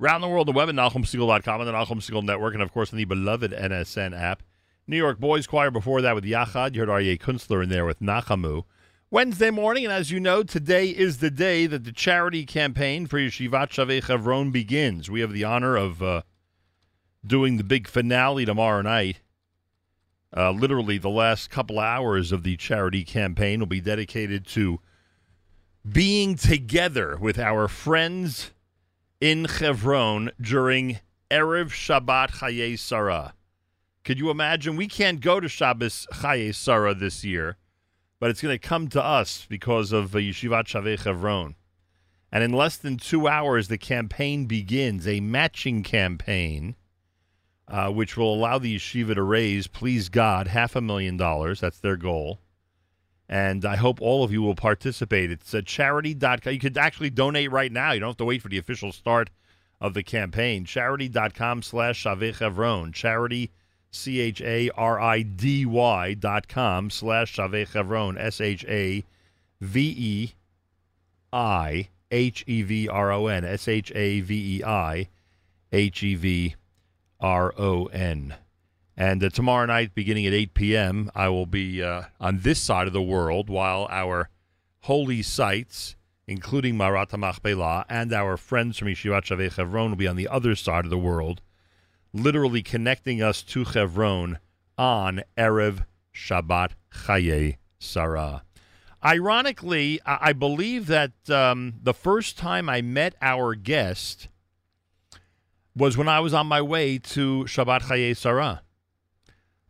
Around 0.00 0.20
the 0.20 0.28
world, 0.28 0.46
the 0.46 0.52
web 0.52 0.68
at 0.68 0.76
NachumSegal.com 0.76 1.60
and 1.60 1.68
the 1.68 1.72
Nachum 1.72 1.96
Segal 1.96 2.22
Network, 2.22 2.54
and 2.54 2.62
of 2.62 2.70
course 2.70 2.92
on 2.92 2.96
the 2.96 3.06
beloved 3.06 3.50
NSN 3.50 4.16
app. 4.16 4.44
New 4.86 4.96
York 4.96 5.18
Boys 5.18 5.48
Choir 5.48 5.72
before 5.72 6.00
that 6.00 6.14
with 6.14 6.22
Yachad. 6.22 6.76
You 6.76 6.82
heard 6.82 6.90
Aryeh 6.90 7.18
Kunstler 7.18 7.60
in 7.60 7.70
there 7.70 7.84
with 7.84 7.98
Nachamu. 7.98 8.66
Wednesday 9.10 9.50
morning, 9.50 9.82
and 9.82 9.92
as 9.92 10.12
you 10.12 10.20
know, 10.20 10.44
today 10.44 10.90
is 10.90 11.18
the 11.18 11.28
day 11.28 11.66
that 11.66 11.82
the 11.82 11.90
charity 11.90 12.46
campaign 12.46 13.08
for 13.08 13.18
Yeshivat 13.18 13.70
Shavei 13.70 14.00
Chevron 14.00 14.52
begins. 14.52 15.10
We 15.10 15.22
have 15.22 15.32
the 15.32 15.42
honor 15.42 15.74
of 15.74 16.00
uh, 16.00 16.22
doing 17.26 17.56
the 17.56 17.64
big 17.64 17.88
finale 17.88 18.44
tomorrow 18.44 18.82
night. 18.82 19.22
Uh, 20.34 20.50
literally, 20.50 20.98
the 20.98 21.10
last 21.10 21.50
couple 21.50 21.78
hours 21.78 22.32
of 22.32 22.42
the 22.42 22.56
charity 22.56 23.04
campaign 23.04 23.60
will 23.60 23.66
be 23.66 23.80
dedicated 23.80 24.46
to 24.46 24.80
being 25.90 26.36
together 26.36 27.18
with 27.20 27.38
our 27.38 27.68
friends 27.68 28.52
in 29.20 29.46
Chevron 29.46 30.30
during 30.40 31.00
Erev 31.30 31.70
Shabbat 31.70 32.30
Chaye 32.38 32.78
Sarah. 32.78 33.34
Could 34.04 34.18
you 34.18 34.30
imagine? 34.30 34.76
We 34.76 34.88
can't 34.88 35.20
go 35.20 35.38
to 35.38 35.48
Shabbos 35.48 36.06
Chaye 36.12 36.54
Sarah 36.54 36.94
this 36.94 37.24
year, 37.24 37.56
but 38.18 38.30
it's 38.30 38.40
going 38.40 38.54
to 38.54 38.68
come 38.68 38.88
to 38.88 39.04
us 39.04 39.46
because 39.48 39.92
of 39.92 40.14
uh, 40.14 40.18
Yeshivat 40.18 40.64
Shavei 40.64 40.98
Chevron. 40.98 41.56
And 42.32 42.42
in 42.42 42.52
less 42.52 42.76
than 42.76 42.96
two 42.96 43.28
hours, 43.28 43.68
the 43.68 43.78
campaign 43.78 44.46
begins, 44.46 45.06
a 45.06 45.20
matching 45.20 45.82
campaign 45.82 46.74
uh, 47.68 47.90
which 47.90 48.16
will 48.16 48.34
allow 48.34 48.58
the 48.58 48.76
yeshiva 48.76 49.14
to 49.14 49.22
raise, 49.22 49.66
please 49.66 50.08
God, 50.08 50.48
half 50.48 50.76
a 50.76 50.80
million 50.80 51.16
dollars. 51.16 51.60
That's 51.60 51.80
their 51.80 51.96
goal. 51.96 52.40
And 53.28 53.64
I 53.64 53.76
hope 53.76 54.02
all 54.02 54.24
of 54.24 54.32
you 54.32 54.42
will 54.42 54.54
participate. 54.54 55.30
It's 55.30 55.54
a 55.54 55.62
charidy.com. 55.62 56.52
You 56.52 56.58
could 56.58 56.76
actually 56.76 57.10
donate 57.10 57.50
right 57.50 57.72
now. 57.72 57.92
You 57.92 58.00
don't 58.00 58.10
have 58.10 58.16
to 58.18 58.24
wait 58.26 58.42
for 58.42 58.48
the 58.48 58.58
official 58.58 58.92
start 58.92 59.30
of 59.80 59.94
the 59.94 60.02
campaign. 60.02 60.66
Charidy.com 60.66 61.62
slash 61.62 62.04
Shavei 62.04 62.34
Chevron. 62.34 62.92
Charidy, 62.92 63.50
C 63.90 64.20
H 64.20 64.42
A 64.42 64.70
R 64.70 65.00
I 65.00 65.22
D 65.22 65.64
Y 65.64 66.14
dot 66.14 66.46
com 66.48 66.90
slash 66.90 67.34
Shavei 67.34 67.66
Chevron. 67.66 68.18
S 68.18 68.40
H 68.40 68.66
A 68.68 69.02
V 69.60 69.94
E 69.96 70.34
I 71.32 71.88
H 72.10 72.44
E 72.46 72.62
V 72.62 72.88
R 72.88 73.12
O 73.12 73.28
N. 73.28 73.44
S 73.44 73.66
H 73.66 73.90
A 73.94 74.20
V 74.20 74.58
E 74.58 74.64
I 74.64 75.08
H 75.72 76.02
E 76.02 76.14
V 76.14 76.54
R 77.22 77.54
O 77.56 77.86
N. 77.86 78.34
And 78.94 79.24
uh, 79.24 79.30
tomorrow 79.30 79.64
night, 79.64 79.94
beginning 79.94 80.26
at 80.26 80.34
8 80.34 80.52
p.m., 80.52 81.10
I 81.14 81.30
will 81.30 81.46
be 81.46 81.82
uh, 81.82 82.02
on 82.20 82.40
this 82.40 82.60
side 82.60 82.86
of 82.86 82.92
the 82.92 83.00
world 83.00 83.48
while 83.48 83.88
our 83.90 84.28
holy 84.80 85.22
sites 85.22 85.96
including 86.26 86.76
Marat 86.76 87.12
Machpelah, 87.16 87.84
and 87.88 88.12
our 88.12 88.36
friends 88.36 88.78
from 88.78 88.88
Yeshivat 88.88 89.24
Shavei 89.24 89.50
Chevron 89.50 89.90
will 89.90 89.96
be 89.96 90.08
on 90.08 90.16
the 90.16 90.28
other 90.28 90.54
side 90.54 90.84
of 90.84 90.90
the 90.90 90.98
world, 90.98 91.40
literally 92.12 92.62
connecting 92.62 93.22
us 93.22 93.42
to 93.42 93.64
Chevron 93.64 94.38
on 94.78 95.22
Erev 95.36 95.84
Shabbat 96.14 96.70
Chaye 96.90 97.56
Sarah. 97.78 98.44
Ironically, 99.04 100.00
I 100.06 100.18
I 100.28 100.32
believe 100.32 100.86
that 100.86 101.12
um, 101.28 101.74
the 101.82 101.94
first 101.94 102.38
time 102.38 102.68
I 102.68 102.82
met 102.82 103.14
our 103.20 103.54
guest 103.54 104.28
was 105.76 105.96
when 105.96 106.08
I 106.08 106.20
was 106.20 106.34
on 106.34 106.46
my 106.46 106.60
way 106.60 106.98
to 106.98 107.44
Shabbat 107.44 107.82
Chaye 107.82 108.16
Sarah 108.16 108.62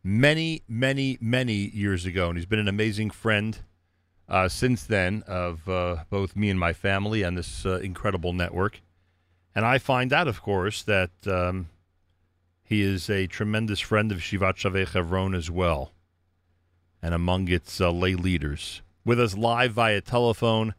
many, 0.02 0.62
many, 0.68 1.18
many 1.20 1.54
years 1.54 2.04
ago. 2.04 2.28
And 2.28 2.36
he's 2.36 2.46
been 2.46 2.58
an 2.58 2.68
amazing 2.68 3.10
friend 3.10 3.58
uh, 4.28 4.48
since 4.48 4.84
then 4.84 5.22
of 5.26 5.68
uh, 5.68 6.04
both 6.10 6.34
me 6.34 6.50
and 6.50 6.58
my 6.58 6.72
family 6.72 7.22
and 7.22 7.38
this 7.38 7.64
uh, 7.64 7.78
incredible 7.78 8.32
network. 8.32 8.80
And 9.54 9.64
I 9.64 9.78
find 9.78 10.12
out, 10.12 10.28
of 10.28 10.42
course, 10.42 10.82
that 10.84 11.10
um, 11.26 11.68
he 12.64 12.80
is 12.80 13.10
a 13.10 13.26
tremendous 13.26 13.80
friend 13.80 14.10
of 14.10 14.18
Shivat 14.18 14.56
Shavei 14.56 14.86
Chevron 14.86 15.34
as 15.34 15.50
well, 15.50 15.92
and 17.02 17.12
among 17.14 17.48
its 17.48 17.80
uh, 17.80 17.90
lay 17.90 18.14
leaders. 18.14 18.80
With 19.04 19.20
us 19.20 19.36
live 19.36 19.72
via 19.72 20.00
telephone, 20.00 20.74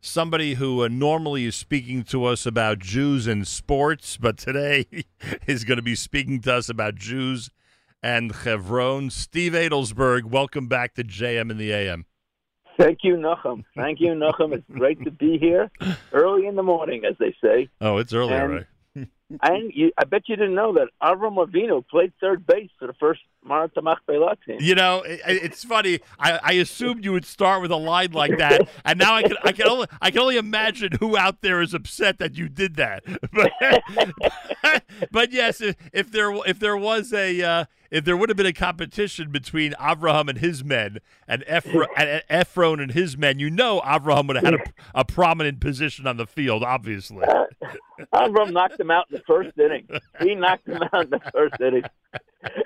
somebody 0.00 0.54
who 0.54 0.82
uh, 0.84 0.88
normally 0.88 1.44
is 1.44 1.54
speaking 1.54 2.02
to 2.04 2.24
us 2.24 2.46
about 2.46 2.78
Jews 2.78 3.26
and 3.26 3.46
sports, 3.46 4.16
but 4.16 4.36
today 4.38 4.86
is 5.46 5.64
going 5.64 5.76
to 5.76 5.82
be 5.82 5.94
speaking 5.94 6.40
to 6.42 6.54
us 6.54 6.68
about 6.68 6.94
Jews 6.96 7.50
and 8.02 8.32
Chevron. 8.34 9.10
Steve 9.10 9.52
Adelsberg, 9.52 10.24
welcome 10.24 10.68
back 10.68 10.94
to 10.94 11.04
JM 11.04 11.50
in 11.50 11.56
the 11.58 11.72
AM. 11.72 12.04
Thank 12.78 13.00
you, 13.02 13.16
Nachum. 13.16 13.64
Thank 13.76 14.00
you, 14.00 14.10
Nachum. 14.12 14.52
It's 14.52 14.64
great 14.70 15.02
to 15.04 15.10
be 15.10 15.36
here 15.36 15.68
early 16.12 16.46
in 16.46 16.54
the 16.54 16.62
morning, 16.62 17.04
as 17.04 17.16
they 17.18 17.34
say. 17.42 17.68
Oh, 17.80 17.96
it's 17.96 18.12
early, 18.12 18.34
And- 18.34 18.52
right. 18.52 18.66
And 19.42 19.72
you, 19.74 19.92
I 19.98 20.04
bet 20.04 20.22
you 20.26 20.36
didn't 20.36 20.54
know 20.54 20.72
that 20.74 20.88
Avram 21.02 21.36
Avinu 21.36 21.86
played 21.86 22.12
third 22.18 22.46
base 22.46 22.70
for 22.78 22.86
the 22.86 22.94
first 22.94 23.20
Marat 23.44 23.72
Machpelah 23.76 24.36
team. 24.46 24.56
You 24.60 24.74
know, 24.74 25.02
it, 25.02 25.20
it's 25.26 25.64
funny. 25.64 26.00
I, 26.18 26.40
I 26.42 26.52
assumed 26.52 27.04
you 27.04 27.12
would 27.12 27.26
start 27.26 27.60
with 27.60 27.70
a 27.70 27.76
line 27.76 28.12
like 28.12 28.38
that, 28.38 28.68
and 28.86 28.98
now 28.98 29.14
I 29.14 29.22
can 29.22 29.36
I 29.44 29.52
can 29.52 29.68
only 29.68 29.86
I 30.00 30.10
can 30.10 30.20
only 30.20 30.38
imagine 30.38 30.92
who 30.98 31.16
out 31.16 31.42
there 31.42 31.60
is 31.60 31.74
upset 31.74 32.18
that 32.18 32.36
you 32.36 32.48
did 32.48 32.76
that. 32.76 33.04
But, 34.62 34.82
but 35.12 35.32
yes, 35.32 35.60
if, 35.60 35.76
if 35.92 36.10
there 36.10 36.32
if 36.46 36.58
there 36.58 36.76
was 36.76 37.12
a 37.12 37.42
uh, 37.42 37.64
if 37.90 38.04
there 38.04 38.16
would 38.16 38.28
have 38.28 38.36
been 38.36 38.46
a 38.46 38.52
competition 38.52 39.30
between 39.30 39.72
Avraham 39.72 40.28
and 40.28 40.38
his 40.38 40.64
men 40.64 40.98
and, 41.26 41.44
Ephra, 41.46 41.86
and 41.96 42.22
Ephron 42.28 42.80
and 42.80 42.92
his 42.92 43.16
men, 43.16 43.38
you 43.38 43.50
know 43.50 43.80
Avraham 43.80 44.26
would 44.28 44.36
have 44.36 44.44
had 44.44 44.54
a, 44.54 44.64
a 44.94 45.04
prominent 45.04 45.60
position 45.60 46.06
on 46.06 46.16
the 46.16 46.26
field. 46.26 46.62
Obviously, 46.62 47.24
Avram 48.12 48.52
knocked 48.52 48.80
him 48.80 48.90
out 48.90 49.06
in 49.10 49.16
the 49.16 49.22
first 49.26 49.58
inning. 49.58 49.88
He 50.20 50.34
knocked 50.34 50.68
him 50.68 50.82
out 50.92 51.04
in 51.04 51.10
the 51.10 51.20
first 51.32 51.60
inning. 51.60 51.84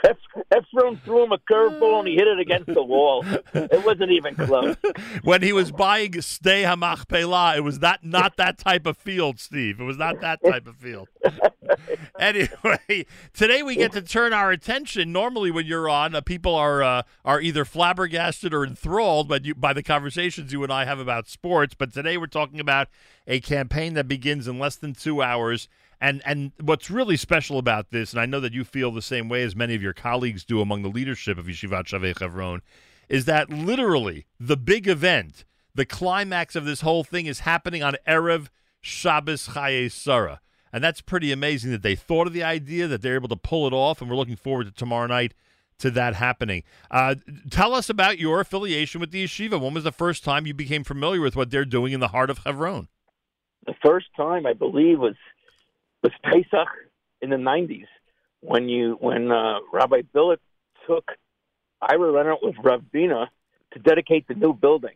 Eph- 0.05 0.45
Ephron 0.51 1.01
threw 1.05 1.25
him 1.25 1.33
a 1.33 1.39
curveball 1.39 2.01
and 2.01 2.09
he 2.09 2.15
hit 2.15 2.29
it 2.29 2.39
against 2.39 2.67
the 2.67 2.83
wall. 2.83 3.25
It 3.55 3.85
wasn't 3.85 4.11
even 4.11 4.35
close. 4.35 4.77
when 5.23 5.43
he 5.43 5.53
was 5.53 5.73
buying 5.73 6.13
Sde 6.13 6.65
Hamachpelah, 6.65 7.57
it 7.57 7.61
was 7.63 7.81
not 7.81 8.05
not 8.05 8.37
that 8.37 8.59
type 8.59 8.87
of 8.87 8.99
field, 8.99 9.41
Steve. 9.41 9.81
It 9.81 9.85
was 9.85 9.97
not 9.97 10.21
that 10.21 10.41
type 10.45 10.67
of 10.67 10.77
field. 10.77 11.09
anyway, 12.19 13.07
today 13.33 13.63
we 13.63 13.77
get 13.77 13.93
to 13.93 14.03
turn 14.03 14.33
our 14.33 14.51
attention. 14.51 15.11
Normally, 15.13 15.51
when 15.51 15.67
you're 15.67 15.89
on, 15.89 16.15
uh, 16.15 16.21
people 16.21 16.55
are 16.55 16.83
uh, 16.83 17.03
are 17.25 17.41
either 17.41 17.65
flabbergasted 17.65 18.53
or 18.53 18.65
enthralled 18.67 19.29
by 19.29 19.41
you, 19.43 19.55
by 19.55 19.73
the 19.73 19.83
conversations 19.83 20.53
you 20.53 20.63
and 20.63 20.73
I 20.73 20.85
have 20.85 20.99
about 20.99 21.29
sports. 21.29 21.75
But 21.75 21.95
today 21.95 22.19
we're 22.19 22.27
talking 22.27 22.61
about 22.61 22.89
a 23.27 23.41
campaign 23.41 23.95
that 23.95 24.09
begins 24.09 24.49
in 24.49 24.59
less 24.59 24.77
than 24.77 24.95
two 24.95 25.23
hours. 25.23 25.69
And 26.01 26.21
and 26.27 26.53
what's 26.61 26.91
really 26.91 27.17
special 27.17 27.59
about 27.59 27.91
this, 27.91 28.13
and 28.13 28.21
I 28.21 28.27
know 28.27 28.41
that 28.41 28.53
you 28.53 28.65
feel 28.65 28.91
the 28.91 29.03
same 29.03 29.29
way 29.29 29.43
as 29.43 29.55
many 29.55 29.75
of 29.75 29.83
your 29.83 29.93
colleagues 29.93 30.45
do 30.45 30.61
among 30.61 30.83
the 30.83 30.89
leadership 30.89 31.39
of 31.39 31.47
Yeshivat 31.47 31.85
Shavei 31.85 32.19
Chevron, 32.19 32.63
is 33.09 33.25
that 33.27 33.51
literally 33.51 34.27
the 34.41 34.57
big 34.57 34.89
event, 34.89 35.45
the 35.75 35.87
climax 35.87 36.57
of 36.57 36.65
this 36.65 36.81
whole 36.81 37.05
thing 37.05 37.27
is 37.27 37.41
happening 37.41 37.83
on 37.83 37.97
Erev 38.07 38.49
Shabbos 38.81 39.49
Chaye 39.49 39.91
Sarah. 39.91 40.41
And 40.73 40.83
that's 40.83 41.03
pretty 41.03 41.31
amazing 41.31 41.71
that 41.71 41.83
they 41.83 41.95
thought 41.95 42.27
of 42.27 42.33
the 42.33 42.43
idea, 42.43 42.89
that 42.89 43.03
they're 43.03 43.15
able 43.15 43.29
to 43.29 43.37
pull 43.37 43.67
it 43.67 43.75
off, 43.75 44.01
and 44.01 44.11
we're 44.11 44.17
looking 44.17 44.37
forward 44.37 44.65
to 44.65 44.73
tomorrow 44.73 45.07
night 45.07 45.35
to 45.79 45.91
that 45.91 46.15
happening. 46.15 46.63
Uh, 46.91 47.17
tell 47.51 47.75
us 47.75 47.91
about 47.91 48.19
your 48.19 48.41
affiliation 48.41 49.01
with 49.01 49.11
the 49.11 49.25
yeshiva. 49.25 49.61
When 49.61 49.75
was 49.75 49.85
the 49.85 49.93
first 49.93 50.25
time 50.25 50.47
you 50.47 50.55
became 50.55 50.85
familiar 50.85 51.21
with 51.21 51.37
what 51.37 51.51
they're 51.51 51.65
doing 51.65 51.93
in 51.93 52.01
the 52.01 52.09
heart 52.09 52.31
of 52.31 52.39
Hebron? 52.39 52.89
The 53.67 53.75
first 53.85 54.07
time 54.17 54.47
I 54.47 54.55
believe 54.55 54.99
was 54.99 55.15
was 56.03 56.13
Pesach 56.25 56.69
in 57.21 57.31
the 57.31 57.37
'90s 57.37 57.87
when 58.41 58.69
you 58.69 58.97
when 59.01 59.31
uh, 59.31 59.61
Rabbi 59.73 60.03
Billet 60.13 60.41
took 60.87 61.13
Ira 61.81 62.13
Leonard 62.13 62.39
with 62.43 62.57
Rav 62.63 62.91
Bina 62.91 63.31
to 63.73 63.79
dedicate 63.79 64.29
the 64.29 64.35
new 64.35 64.53
building. 64.53 64.95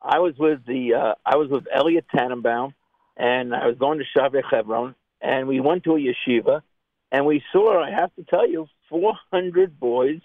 I 0.00 0.18
was 0.20 0.34
with 0.38 0.64
the 0.66 0.94
uh, 0.94 1.14
I 1.24 1.36
was 1.36 1.48
with 1.50 1.66
Elliot 1.72 2.06
Tannenbaum, 2.14 2.74
and 3.16 3.54
I 3.54 3.66
was 3.66 3.76
going 3.76 3.98
to 3.98 4.04
Shavei 4.16 4.42
Chevron, 4.48 4.94
and 5.20 5.48
we 5.48 5.60
went 5.60 5.84
to 5.84 5.96
a 5.96 5.98
yeshiva, 5.98 6.62
and 7.10 7.26
we 7.26 7.42
saw 7.52 7.82
I 7.82 7.90
have 7.90 8.14
to 8.16 8.24
tell 8.24 8.48
you 8.48 8.68
400 8.88 9.78
boys 9.80 10.20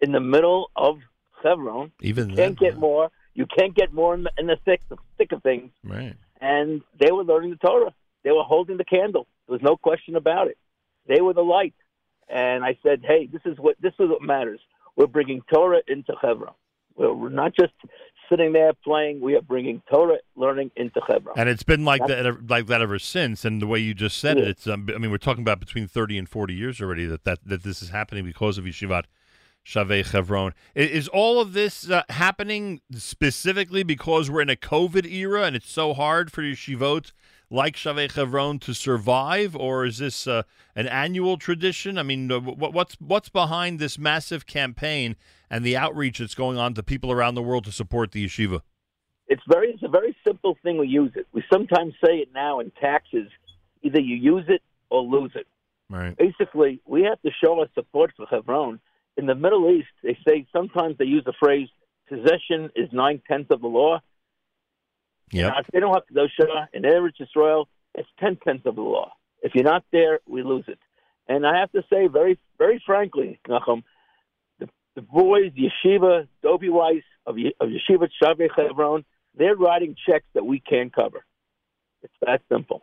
in 0.00 0.12
the 0.12 0.20
middle 0.20 0.70
of 0.74 0.98
Chevron. 1.42 1.92
Even 2.00 2.30
you 2.30 2.36
can't 2.36 2.58
get 2.58 2.78
more. 2.78 3.10
You 3.34 3.46
can't 3.46 3.74
get 3.74 3.92
more 3.92 4.14
in 4.14 4.24
the, 4.24 4.32
in 4.38 4.46
the 4.46 4.58
thick 4.64 4.80
the 4.88 4.96
thick 5.16 5.32
of 5.32 5.42
things 5.42 5.70
Right. 5.84 6.16
And 6.42 6.82
they 7.00 7.12
were 7.12 7.24
learning 7.24 7.50
the 7.50 7.56
Torah. 7.56 7.94
They 8.24 8.32
were 8.32 8.42
holding 8.42 8.76
the 8.76 8.84
candle. 8.84 9.26
There 9.46 9.54
was 9.54 9.62
no 9.62 9.76
question 9.76 10.16
about 10.16 10.48
it. 10.48 10.58
They 11.06 11.20
were 11.20 11.32
the 11.32 11.42
light. 11.42 11.74
And 12.28 12.64
I 12.64 12.76
said, 12.82 13.02
"Hey, 13.06 13.26
this 13.32 13.42
is 13.44 13.58
what 13.58 13.76
this 13.80 13.94
is 13.98 14.08
what 14.08 14.22
matters. 14.22 14.60
We're 14.96 15.06
bringing 15.06 15.42
Torah 15.52 15.80
into 15.88 16.12
Hebron. 16.20 16.54
We're, 16.96 17.12
we're 17.14 17.28
not 17.30 17.54
just 17.58 17.72
sitting 18.28 18.52
there 18.52 18.72
playing. 18.84 19.20
We 19.20 19.34
are 19.36 19.42
bringing 19.42 19.82
Torah 19.90 20.18
learning 20.36 20.70
into 20.76 21.00
Hebron." 21.06 21.34
And 21.38 21.48
it's 21.48 21.62
been 21.62 21.84
like 21.84 22.00
That's- 22.06 22.24
that, 22.24 22.48
like 22.48 22.66
that 22.66 22.82
ever 22.82 22.98
since. 22.98 23.44
And 23.44 23.60
the 23.60 23.66
way 23.66 23.78
you 23.78 23.94
just 23.94 24.18
said 24.18 24.38
it, 24.38 24.48
it's. 24.48 24.66
Um, 24.66 24.88
I 24.94 24.98
mean, 24.98 25.10
we're 25.10 25.18
talking 25.18 25.42
about 25.42 25.60
between 25.60 25.86
thirty 25.86 26.18
and 26.18 26.28
forty 26.28 26.54
years 26.54 26.80
already 26.80 27.06
that 27.06 27.24
that, 27.24 27.38
that 27.44 27.62
this 27.62 27.82
is 27.82 27.90
happening 27.90 28.24
because 28.24 28.58
of 28.58 28.64
Yeshivat 28.64 29.04
Shavei 29.64 30.04
Chevron. 30.04 30.54
Is 30.74 31.08
all 31.08 31.40
of 31.40 31.52
this 31.52 31.88
uh, 31.90 32.02
happening 32.08 32.80
specifically 32.94 33.82
because 33.82 34.30
we're 34.30 34.42
in 34.42 34.50
a 34.50 34.56
COVID 34.56 35.10
era 35.10 35.42
and 35.42 35.56
it's 35.56 35.70
so 35.70 35.94
hard 35.94 36.32
for 36.32 36.42
yeshivot 36.42 37.12
like 37.50 37.76
Shavei 37.76 38.10
Chevron 38.10 38.58
to 38.60 38.72
survive, 38.72 39.54
or 39.54 39.84
is 39.84 39.98
this 39.98 40.26
uh, 40.26 40.42
an 40.74 40.86
annual 40.86 41.36
tradition? 41.36 41.98
I 41.98 42.02
mean, 42.02 42.32
uh, 42.32 42.40
what's 42.40 42.96
what's 42.98 43.28
behind 43.28 43.78
this 43.78 43.98
massive 43.98 44.46
campaign 44.46 45.16
and 45.50 45.64
the 45.64 45.76
outreach 45.76 46.18
that's 46.18 46.34
going 46.34 46.56
on 46.56 46.74
to 46.74 46.82
people 46.82 47.12
around 47.12 47.34
the 47.34 47.42
world 47.42 47.64
to 47.64 47.72
support 47.72 48.12
the 48.12 48.24
yeshiva? 48.24 48.62
it's 49.32 49.42
very 49.48 49.70
it's 49.72 49.82
a 49.82 49.88
very 49.88 50.14
simple 50.26 50.58
thing 50.62 50.76
we 50.76 50.86
use 50.88 51.10
it. 51.14 51.26
We 51.32 51.42
sometimes 51.50 51.94
say 52.04 52.16
it 52.16 52.28
now 52.34 52.60
in 52.60 52.70
taxes. 52.72 53.28
Either 53.82 53.98
you 53.98 54.14
use 54.14 54.44
it 54.48 54.62
or 54.90 55.02
lose 55.02 55.32
it. 55.34 55.46
Right. 55.88 56.14
Basically, 56.16 56.80
we 56.86 57.02
have 57.04 57.20
to 57.22 57.30
show 57.42 57.60
our 57.60 57.66
support 57.74 58.12
for 58.14 58.26
Hebron. 58.26 58.78
In 59.16 59.26
the 59.26 59.34
Middle 59.34 59.70
East, 59.70 59.88
they 60.02 60.16
say 60.26 60.46
sometimes 60.52 60.96
they 60.98 61.04
use 61.04 61.24
the 61.24 61.34
phrase 61.38 61.68
"possession 62.08 62.70
is 62.74 62.88
nine 62.92 63.20
tenths 63.28 63.50
of 63.50 63.60
the 63.60 63.68
law." 63.68 64.00
Yeah. 65.30 65.58
If 65.58 65.66
they 65.72 65.80
don't 65.80 65.94
have 65.94 66.06
to 66.06 66.28
Shah 66.28 66.66
in 66.72 66.82
Eretz 66.82 67.20
Israel, 67.20 67.68
it's 67.94 68.08
ten 68.20 68.36
tenths 68.36 68.66
of 68.66 68.76
the 68.76 68.82
law. 68.82 69.12
If 69.42 69.54
you're 69.54 69.64
not 69.64 69.84
there, 69.92 70.20
we 70.26 70.42
lose 70.42 70.64
it. 70.68 70.78
And 71.28 71.46
I 71.46 71.60
have 71.60 71.72
to 71.72 71.82
say, 71.90 72.06
very, 72.08 72.38
very 72.58 72.82
frankly, 72.84 73.40
Nachum, 73.48 73.82
the, 74.58 74.68
the 74.94 75.02
boys, 75.02 75.52
Yeshiva, 75.52 76.28
Dobie 76.42 76.68
Weiss 76.68 77.02
of, 77.26 77.36
of 77.60 77.68
Yeshiva 77.68 78.08
Shavei 78.22 78.48
Hebron, 78.54 79.04
they're 79.36 79.56
writing 79.56 79.96
checks 80.06 80.26
that 80.34 80.44
we 80.44 80.60
can't 80.60 80.92
cover. 80.92 81.24
It's 82.02 82.12
that 82.26 82.42
simple. 82.50 82.82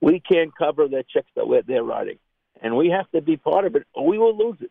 We 0.00 0.20
can't 0.20 0.54
cover 0.56 0.88
the 0.88 1.04
checks 1.12 1.30
that 1.36 1.48
we're, 1.48 1.62
they're 1.62 1.82
writing, 1.82 2.18
and 2.60 2.76
we 2.76 2.90
have 2.90 3.10
to 3.12 3.20
be 3.20 3.36
part 3.36 3.64
of 3.64 3.74
it, 3.76 3.86
or 3.94 4.06
we 4.06 4.18
will 4.18 4.36
lose 4.36 4.58
it. 4.60 4.70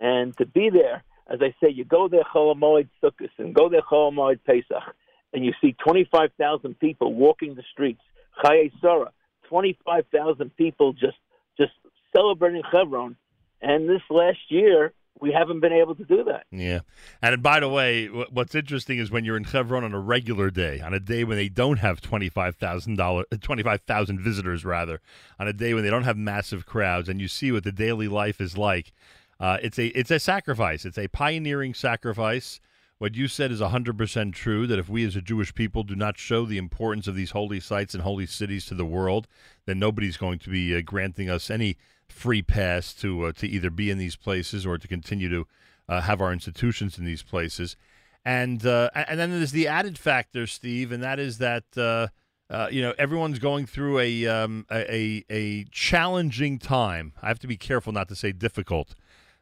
And 0.00 0.36
to 0.38 0.46
be 0.46 0.70
there, 0.70 1.04
as 1.28 1.40
I 1.42 1.54
say, 1.62 1.70
you 1.70 1.84
go 1.84 2.08
there 2.08 2.24
Chol 2.24 2.54
Hamoed 2.54 2.88
Sukkot 3.02 3.30
and 3.38 3.54
go 3.54 3.68
there 3.68 3.82
Chol 3.82 4.12
Hamoed 4.12 4.40
Pesach, 4.44 4.94
and 5.32 5.44
you 5.44 5.52
see 5.60 5.76
25,000 5.86 6.78
people 6.80 7.14
walking 7.14 7.54
the 7.54 7.62
streets, 7.72 8.00
Chaye 8.42 8.72
Sarah, 8.80 9.12
25,000 9.48 10.56
people 10.56 10.92
just 10.92 11.18
just 11.58 11.72
celebrating 12.16 12.62
Chevron. 12.72 13.16
And 13.60 13.88
this 13.88 14.00
last 14.08 14.38
year, 14.48 14.94
we 15.20 15.32
haven't 15.32 15.60
been 15.60 15.72
able 15.72 15.94
to 15.94 16.04
do 16.04 16.24
that. 16.24 16.46
Yeah. 16.50 16.80
And 17.20 17.42
by 17.42 17.60
the 17.60 17.68
way, 17.68 18.06
what's 18.06 18.54
interesting 18.54 18.98
is 18.98 19.10
when 19.10 19.24
you're 19.24 19.36
in 19.36 19.44
Chevron 19.44 19.84
on 19.84 19.92
a 19.92 20.00
regular 20.00 20.50
day, 20.50 20.80
on 20.80 20.94
a 20.94 21.00
day 21.00 21.24
when 21.24 21.36
they 21.36 21.48
don't 21.48 21.78
have 21.78 22.00
$25,000, 22.00 23.24
uh, 23.30 23.36
25,000 23.40 24.20
visitors 24.20 24.64
rather, 24.64 25.00
on 25.38 25.46
a 25.46 25.52
day 25.52 25.74
when 25.74 25.82
they 25.82 25.90
don't 25.90 26.04
have 26.04 26.16
massive 26.16 26.64
crowds 26.64 27.08
and 27.08 27.20
you 27.20 27.28
see 27.28 27.52
what 27.52 27.64
the 27.64 27.72
daily 27.72 28.08
life 28.08 28.40
is 28.40 28.56
like, 28.56 28.92
uh, 29.40 29.58
it's 29.62 29.78
a 29.78 29.86
it's 29.98 30.10
a 30.10 30.20
sacrifice. 30.20 30.84
It's 30.84 30.98
a 30.98 31.08
pioneering 31.08 31.74
sacrifice 31.74 32.60
What 32.98 33.14
you 33.14 33.28
said 33.28 33.50
is 33.50 33.62
100% 33.62 34.34
true 34.34 34.66
that 34.66 34.78
if 34.78 34.90
we 34.90 35.06
as 35.06 35.16
a 35.16 35.22
Jewish 35.22 35.54
people 35.54 35.84
do 35.84 35.96
not 35.96 36.18
show 36.18 36.44
the 36.44 36.58
importance 36.58 37.08
of 37.08 37.14
these 37.14 37.30
holy 37.30 37.58
sites 37.58 37.94
and 37.94 38.02
holy 38.02 38.26
cities 38.26 38.66
to 38.66 38.74
the 38.74 38.84
world, 38.84 39.26
then 39.64 39.78
nobody's 39.78 40.18
going 40.18 40.38
to 40.40 40.50
be 40.50 40.76
uh, 40.76 40.82
granting 40.84 41.30
us 41.30 41.50
any 41.50 41.78
free 42.08 42.42
pass 42.42 42.92
to 42.94 43.24
uh, 43.24 43.32
to 43.32 43.48
either 43.48 43.70
be 43.70 43.90
in 43.90 43.96
these 43.96 44.16
places 44.16 44.66
or 44.66 44.76
to 44.76 44.86
continue 44.86 45.30
to 45.30 45.46
uh, 45.88 46.02
have 46.02 46.20
our 46.20 46.30
institutions 46.32 46.98
in 46.98 47.06
these 47.06 47.22
places. 47.22 47.74
And 48.22 48.66
uh, 48.66 48.90
and 48.94 49.18
then 49.18 49.30
there's 49.30 49.52
the 49.52 49.66
added 49.68 49.96
factor, 49.96 50.46
Steve, 50.46 50.92
and 50.92 51.02
that 51.02 51.18
is 51.18 51.38
that 51.38 51.64
uh, 51.78 52.08
uh, 52.50 52.68
you 52.70 52.82
know 52.82 52.92
everyone's 52.98 53.38
going 53.38 53.64
through 53.64 53.98
a, 54.00 54.26
um, 54.26 54.66
a 54.70 54.94
a 54.94 55.24
a 55.30 55.64
challenging 55.70 56.58
time. 56.58 57.14
I 57.22 57.28
have 57.28 57.38
to 57.38 57.46
be 57.46 57.56
careful 57.56 57.94
not 57.94 58.08
to 58.08 58.14
say 58.14 58.32
difficult, 58.32 58.94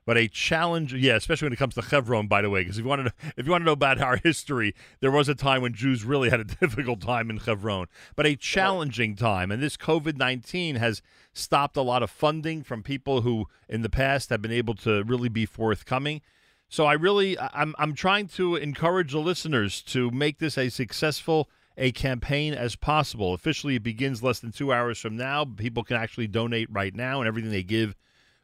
but 0.09 0.17
a 0.17 0.27
challenge. 0.27 0.95
Yeah, 0.95 1.17
especially 1.17 1.45
when 1.45 1.53
it 1.53 1.59
comes 1.59 1.75
to 1.75 1.83
Chevron, 1.83 2.29
by 2.29 2.41
the 2.41 2.49
way, 2.49 2.63
because 2.63 2.79
if 2.79 2.85
you 2.85 2.89
want 2.89 3.07
to 3.07 3.13
if 3.37 3.45
you 3.45 3.53
want 3.53 3.61
to 3.61 3.67
know 3.67 3.73
about 3.73 4.01
our 4.01 4.17
history, 4.17 4.75
there 5.01 5.11
was 5.11 5.29
a 5.29 5.35
time 5.35 5.61
when 5.61 5.75
Jews 5.75 6.03
really 6.03 6.31
had 6.31 6.41
a 6.41 6.45
difficult 6.61 7.03
time 7.03 7.29
in 7.29 7.39
Chevron, 7.39 7.89
but 8.17 8.25
a 8.25 8.35
challenging 8.35 9.17
time. 9.17 9.53
And 9.53 9.63
this 9.63 9.77
COVID 9.77 10.17
nineteen 10.17 10.77
has 10.77 11.03
stopped 11.35 11.77
a 11.77 11.83
lot 11.83 12.03
of 12.03 12.09
funding 12.09 12.63
from 12.63 12.83
people 12.83 13.21
who 13.21 13.49
in 13.69 13.83
the 13.83 13.91
past 13.91 14.31
have 14.31 14.41
been 14.41 14.51
able 14.51 14.75
to 14.77 15.05
really 15.05 15.29
be 15.29 15.45
forthcoming. 15.45 16.23
So 16.71 16.87
I 16.87 16.95
really 16.95 17.39
I'm 17.39 17.75
I'm 17.79 17.93
trying 17.93 18.29
to 18.29 18.57
encourage 18.57 19.13
the 19.13 19.19
listeners 19.19 19.83
to 19.83 20.11
make 20.11 20.39
this 20.39 20.57
a 20.57 20.71
successful 20.71 21.51
a 21.77 21.93
campaign 21.93 22.55
as 22.55 22.77
possible. 22.77 23.35
Officially 23.35 23.75
it 23.75 23.83
begins 23.83 24.23
less 24.23 24.39
than 24.41 24.53
2 24.53 24.73
hours 24.73 24.99
from 24.99 25.19
now. 25.19 25.45
People 25.45 25.85
can 25.85 25.99
actually 25.99 26.29
donate 26.29 26.73
right 26.73 26.95
now 26.95 27.21
and 27.21 27.29
everything 27.29 27.51
they 27.51 27.63
give 27.63 27.95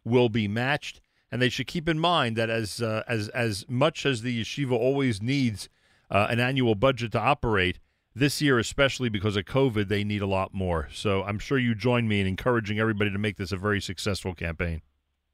will 0.05 0.28
be 0.28 0.47
matched 0.47 1.01
and 1.31 1.41
they 1.43 1.49
should 1.49 1.67
keep 1.67 1.89
in 1.89 1.99
mind 1.99 2.37
that 2.37 2.51
as 2.51 2.81
uh, 2.83 3.03
as 3.09 3.29
as 3.31 3.65
much 3.69 4.07
as 4.07 4.23
the 4.23 4.41
yeshiva 4.41 4.73
always 4.73 5.21
needs 5.21 5.69
uh, 6.11 6.27
an 6.31 6.41
annual 6.41 6.75
budget 6.75 7.13
to 7.13 7.21
operate, 7.21 7.81
this 8.15 8.41
year 8.41 8.59
especially 8.59 9.09
because 9.09 9.37
of 9.37 9.45
COVID 9.45 9.89
they 9.89 10.05
need 10.05 10.23
a 10.23 10.27
lot 10.27 10.55
more. 10.55 10.89
So 10.93 11.23
I'm 11.25 11.39
sure 11.39 11.59
you 11.59 11.75
join 11.75 12.09
me 12.09 12.21
in 12.21 12.27
encouraging 12.27 12.79
everybody 12.79 13.11
to 13.11 13.19
make 13.19 13.37
this 13.37 13.53
a 13.53 13.57
very 13.57 13.81
successful 13.81 14.35
campaign. 14.35 14.83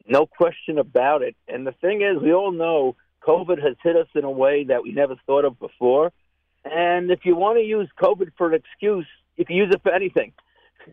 No 0.09 0.27
question 0.27 0.79
about 0.79 1.23
it. 1.23 1.37
And 1.47 1.67
the 1.67 1.73
thing 1.73 2.03
is, 2.03 2.21
we 2.21 2.33
all 2.33 2.51
know 2.51 2.97
COVID 3.23 3.63
has 3.63 3.77
hit 3.83 3.97
us 3.97 4.09
in 4.15 4.25
a 4.25 4.31
way 4.31 4.65
that 4.65 4.83
we 4.83 4.93
never 4.93 5.17
thought 5.27 5.45
of 5.45 5.59
before. 5.59 6.13
And 6.65 7.11
if 7.11 7.21
you 7.25 7.37
want 7.37 7.59
to 7.59 7.65
use 7.65 7.89
COVID 8.01 8.33
for 8.37 8.49
an 8.49 8.55
excuse, 8.55 9.07
if 9.37 9.39
you 9.39 9.45
can 9.45 9.57
use 9.57 9.75
it 9.75 9.83
for 9.83 9.93
anything. 9.93 10.33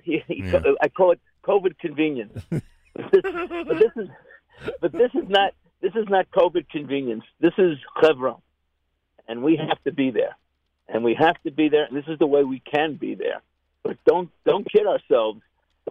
I 0.81 0.87
call 0.89 1.11
it 1.11 1.19
COVID 1.43 1.79
convenience. 1.79 2.41
but, 2.49 2.61
this, 3.11 3.21
but 3.23 3.79
this 3.79 3.91
is, 3.95 4.09
but 4.81 4.91
this 4.91 5.11
is 5.13 5.27
not 5.27 5.53
this 5.81 5.93
is 5.95 6.05
not 6.09 6.29
COVID 6.31 6.69
convenience. 6.69 7.23
This 7.39 7.53
is 7.57 7.77
Chevron, 8.01 8.41
and 9.27 9.43
we 9.43 9.57
have 9.57 9.81
to 9.83 9.91
be 9.91 10.11
there, 10.11 10.35
and 10.87 11.03
we 11.03 11.13
have 11.13 11.41
to 11.43 11.51
be 11.51 11.69
there. 11.69 11.85
And 11.85 11.95
this 11.95 12.07
is 12.07 12.19
the 12.19 12.27
way 12.27 12.43
we 12.43 12.59
can 12.59 12.95
be 12.95 13.15
there. 13.15 13.41
But 13.83 13.97
don't 14.05 14.29
don't 14.45 14.69
kid 14.69 14.87
ourselves. 14.87 15.41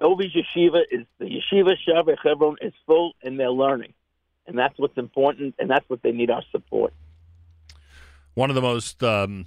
Novi's 0.01 0.35
yeshiva 0.35 0.83
is 0.91 1.07
the 1.19 1.27
yeshiva 1.27 1.75
Shavei 1.87 2.17
Chevron 2.23 2.57
is 2.61 2.75
full 2.87 3.13
and 3.23 3.39
they're 3.41 3.51
learning, 3.51 3.95
and 4.47 4.59
that's 4.59 4.79
what's 4.79 4.99
important, 4.99 5.55
and 5.59 5.71
that's 5.71 5.89
what 5.89 6.03
they 6.03 6.13
need 6.13 6.31
our 6.31 6.43
support. 6.51 6.93
One 8.35 8.51
of 8.51 8.57
the 8.57 8.63
most 8.63 9.03
um, 9.03 9.47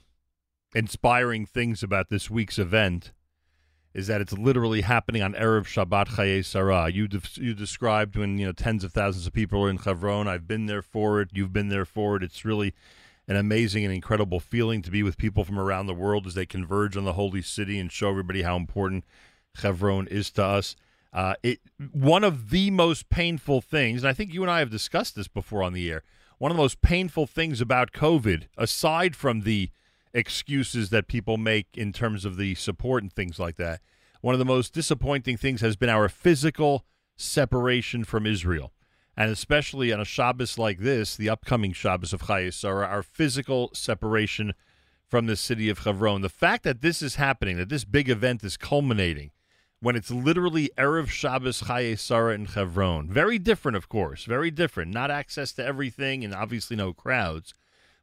inspiring 0.73 1.45
things 1.45 1.83
about 1.83 2.09
this 2.09 2.29
week's 2.29 2.57
event 2.57 3.11
is 3.93 4.07
that 4.07 4.21
it's 4.21 4.33
literally 4.33 4.81
happening 4.81 5.21
on 5.21 5.33
erev 5.33 5.65
Shabbat 5.65 6.09
Chaye 6.09 6.45
Sarah. 6.45 6.89
You 6.89 7.07
de- 7.07 7.21
you 7.41 7.53
described 7.53 8.15
when 8.15 8.37
you 8.37 8.45
know 8.45 8.51
tens 8.51 8.83
of 8.83 8.93
thousands 8.93 9.27
of 9.27 9.33
people 9.33 9.63
are 9.63 9.69
in 9.69 9.77
Chevron. 9.77 10.27
I've 10.27 10.47
been 10.47 10.67
there 10.67 10.81
for 10.81 11.21
it. 11.21 11.29
You've 11.33 11.53
been 11.53 11.69
there 11.69 11.85
for 11.85 12.15
it. 12.15 12.23
It's 12.23 12.45
really 12.45 12.73
an 13.27 13.35
amazing 13.35 13.85
and 13.85 13.93
incredible 13.93 14.39
feeling 14.39 14.81
to 14.81 14.91
be 14.91 15.03
with 15.03 15.17
people 15.17 15.43
from 15.43 15.59
around 15.59 15.85
the 15.85 15.93
world 15.93 16.25
as 16.25 16.33
they 16.33 16.45
converge 16.45 16.97
on 16.97 17.05
the 17.05 17.13
holy 17.13 17.41
city 17.43 17.79
and 17.79 17.91
show 17.91 18.09
everybody 18.09 18.41
how 18.41 18.55
important 18.55 19.05
Chevron 19.55 20.07
is 20.07 20.31
to 20.31 20.43
us. 20.43 20.75
Uh, 21.11 21.33
it 21.41 21.59
one 21.91 22.23
of 22.23 22.51
the 22.51 22.69
most 22.69 23.09
painful 23.09 23.61
things, 23.61 24.03
and 24.03 24.09
I 24.09 24.13
think 24.13 24.33
you 24.33 24.43
and 24.43 24.51
I 24.51 24.59
have 24.59 24.69
discussed 24.69 25.15
this 25.15 25.27
before 25.27 25.63
on 25.63 25.73
the 25.73 25.89
air. 25.89 26.03
One 26.37 26.51
of 26.51 26.57
the 26.57 26.63
most 26.63 26.81
painful 26.81 27.27
things 27.27 27.59
about 27.59 27.91
COVID, 27.91 28.43
aside 28.57 29.15
from 29.15 29.41
the 29.41 29.71
excuses 30.13 30.89
that 30.89 31.07
people 31.07 31.37
make 31.37 31.67
in 31.75 31.93
terms 31.93 32.25
of 32.25 32.37
the 32.37 32.55
support 32.55 33.03
and 33.03 33.13
things 33.13 33.39
like 33.39 33.57
that, 33.57 33.81
one 34.21 34.35
of 34.35 34.39
the 34.39 34.45
most 34.45 34.73
disappointing 34.73 35.37
things 35.37 35.61
has 35.61 35.75
been 35.75 35.89
our 35.89 36.09
physical 36.09 36.85
separation 37.15 38.03
from 38.03 38.25
Israel. 38.25 38.73
And 39.15 39.31
especially 39.31 39.91
on 39.91 39.99
a 39.99 40.05
Shabbos 40.05 40.57
like 40.57 40.79
this, 40.79 41.15
the 41.15 41.29
upcoming 41.29 41.73
Shabbos 41.73 42.13
of 42.13 42.23
Chayes 42.23 42.53
Sarah, 42.53 42.87
our 42.87 43.03
physical 43.03 43.69
separation 43.73 44.53
from 45.07 45.25
the 45.25 45.35
city 45.35 45.69
of 45.69 45.79
Chevron. 45.79 46.21
The 46.21 46.29
fact 46.29 46.63
that 46.63 46.81
this 46.81 47.01
is 47.01 47.15
happening, 47.15 47.57
that 47.57 47.69
this 47.69 47.83
big 47.83 48.09
event 48.09 48.43
is 48.43 48.55
culminating, 48.55 49.31
when 49.81 49.95
it's 49.95 50.11
literally 50.11 50.69
Erev 50.77 51.09
Shabbos 51.09 51.63
Chaye 51.63 51.97
Sarah 51.97 52.33
in 52.33 52.45
Chevron. 52.45 53.07
Very 53.09 53.39
different, 53.39 53.75
of 53.75 53.89
course, 53.89 54.25
very 54.25 54.51
different. 54.51 54.93
Not 54.93 55.11
access 55.11 55.51
to 55.53 55.65
everything 55.65 56.23
and 56.23 56.33
obviously 56.33 56.75
no 56.75 56.93
crowds. 56.93 57.53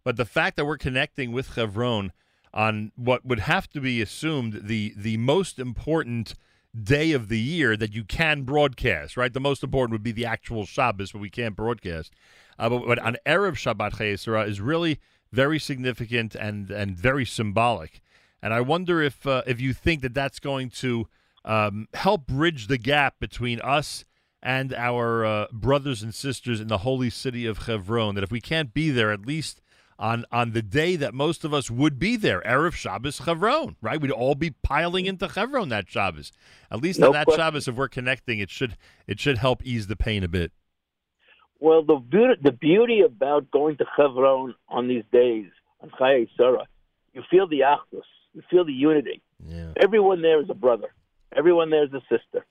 But 0.07 0.17
the 0.17 0.25
fact 0.25 0.55
that 0.55 0.67
we're 0.67 0.79
connecting 0.79 1.33
with 1.33 1.55
Chevron 1.55 2.13
on 2.55 2.93
what 2.95 3.27
would 3.27 3.41
have 3.41 3.69
to 3.71 3.81
be 3.81 4.01
assumed 4.01 4.69
the 4.69 4.95
the 4.97 5.17
most 5.17 5.59
important 5.59 6.37
day 6.81 7.11
of 7.11 7.27
the 7.27 7.41
year 7.41 7.77
that 7.77 7.93
you 7.93 8.05
can 8.05 8.43
broadcast, 8.43 9.17
right? 9.17 9.33
The 9.33 9.41
most 9.41 9.65
important 9.65 9.91
would 9.95 10.05
be 10.05 10.13
the 10.13 10.25
actual 10.25 10.65
Shabbos, 10.65 11.11
but 11.11 11.21
we 11.21 11.29
can't 11.29 11.57
broadcast. 11.57 12.13
Uh, 12.57 12.69
but, 12.69 12.87
but 12.87 12.99
on 13.01 13.17
Erev 13.27 13.55
Shabbat 13.55 13.95
Chaye 13.95 14.17
Sarah 14.17 14.45
is 14.45 14.61
really 14.61 15.01
very 15.33 15.59
significant 15.59 16.37
and 16.37 16.71
and 16.71 16.97
very 16.97 17.25
symbolic. 17.25 18.01
And 18.41 18.55
I 18.55 18.61
wonder 18.61 19.03
if 19.03 19.27
uh, 19.27 19.43
if 19.45 19.61
you 19.61 19.73
think 19.73 20.03
that 20.03 20.15
that's 20.15 20.39
going 20.39 20.71
to 20.83 21.09
um, 21.45 21.89
help 21.95 22.29
bridge 22.29 22.69
the 22.69 22.79
gap 22.79 23.19
between 23.19 23.61
us 23.61 24.05
and 24.41 24.73
our 24.73 25.27
uh, 25.27 25.47
brothers 25.51 26.05
and 26.05 26.15
sisters 26.15 26.61
in 26.61 26.69
the 26.69 26.79
holy 26.79 27.11
city 27.11 27.45
of 27.45 27.65
Chevron. 27.65 28.15
That 28.15 28.23
if 28.23 28.31
we 28.31 28.41
can't 28.41 28.73
be 28.73 28.91
there, 28.91 29.11
at 29.11 29.27
least 29.27 29.61
on 29.99 30.25
on 30.31 30.53
the 30.53 30.63
day 30.63 30.97
that 30.97 31.15
most 31.15 31.45
of 31.45 31.55
us 31.55 31.71
would 31.71 31.99
be 31.99 32.17
there, 32.17 32.41
erev 32.43 32.75
Shabbos 32.75 33.21
Chevron, 33.25 33.77
right? 33.81 34.01
We'd 34.01 34.11
all 34.11 34.35
be 34.35 34.51
piling 34.51 35.07
into 35.07 35.29
Chevron 35.29 35.69
that 35.71 35.89
Shabbos. 35.89 36.33
At 36.71 36.81
least 36.81 36.99
No 36.99 37.09
on 37.09 37.13
that 37.15 37.27
question. 37.27 37.41
Shabbos, 37.41 37.69
if 37.69 37.75
we're 37.75 37.89
connecting, 37.89 38.39
it 38.39 38.51
should 38.51 38.77
it 39.07 39.21
should 39.21 39.39
help 39.39 39.65
ease 39.65 39.87
the 39.87 39.97
pain 39.97 40.23
a 40.25 40.29
bit. 40.29 40.53
Well, 41.59 41.83
the 41.83 41.97
beauty, 41.97 42.35
the 42.43 42.53
beauty 42.53 43.01
about 43.01 43.51
going 43.51 43.79
to 43.79 43.87
Chevron 43.97 44.55
on 44.69 44.89
these 44.89 45.05
days 45.13 45.47
on 45.81 45.91
Chaye 45.91 46.29
Sarah, 46.37 46.67
you 47.15 47.23
feel 47.31 47.47
the 47.49 47.61
achdus, 47.61 48.03
you 48.35 48.43
feel 48.51 48.65
the 48.65 48.73
unity. 48.73 49.23
Everyone 49.77 50.23
there 50.23 50.41
is 50.43 50.51
a 50.51 50.55
brother. 50.55 50.89
Everyone 51.35 51.71
there 51.71 51.85
is 51.85 51.93
a 51.93 52.01
sister, 52.11 52.47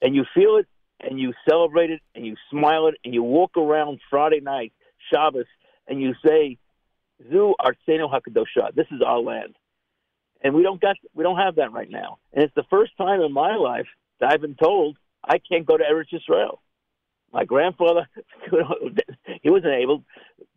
and 0.00 0.14
you 0.14 0.24
feel 0.34 0.56
it, 0.56 0.66
and 1.00 1.18
you 1.18 1.32
celebrate 1.48 1.90
it, 1.90 2.00
and 2.14 2.24
you 2.26 2.36
smile 2.50 2.86
it, 2.86 2.94
and 3.04 3.12
you 3.12 3.22
walk 3.22 3.56
around 3.56 4.00
Friday 4.08 4.40
night 4.40 4.72
Shabbos, 5.12 5.46
and 5.88 6.00
you 6.00 6.14
say, 6.26 6.58
"Zu 7.28 7.54
Artsenu 7.60 8.10
Hakadosha." 8.10 8.74
This 8.74 8.86
is 8.90 9.02
our 9.04 9.18
land, 9.18 9.56
and 10.42 10.54
we 10.54 10.62
don't 10.62 10.80
got 10.80 10.96
we 11.14 11.22
don't 11.22 11.38
have 11.38 11.56
that 11.56 11.72
right 11.72 11.90
now. 11.90 12.18
And 12.32 12.44
it's 12.44 12.54
the 12.54 12.64
first 12.70 12.96
time 12.96 13.20
in 13.20 13.32
my 13.32 13.56
life 13.56 13.86
that 14.20 14.32
I've 14.32 14.40
been 14.40 14.56
told 14.56 14.96
I 15.24 15.38
can't 15.38 15.66
go 15.66 15.76
to 15.76 15.84
Eretz 15.84 16.14
Israel. 16.14 16.62
My 17.32 17.44
grandfather, 17.44 18.08
he 19.42 19.50
wasn't 19.50 19.74
able. 19.74 20.04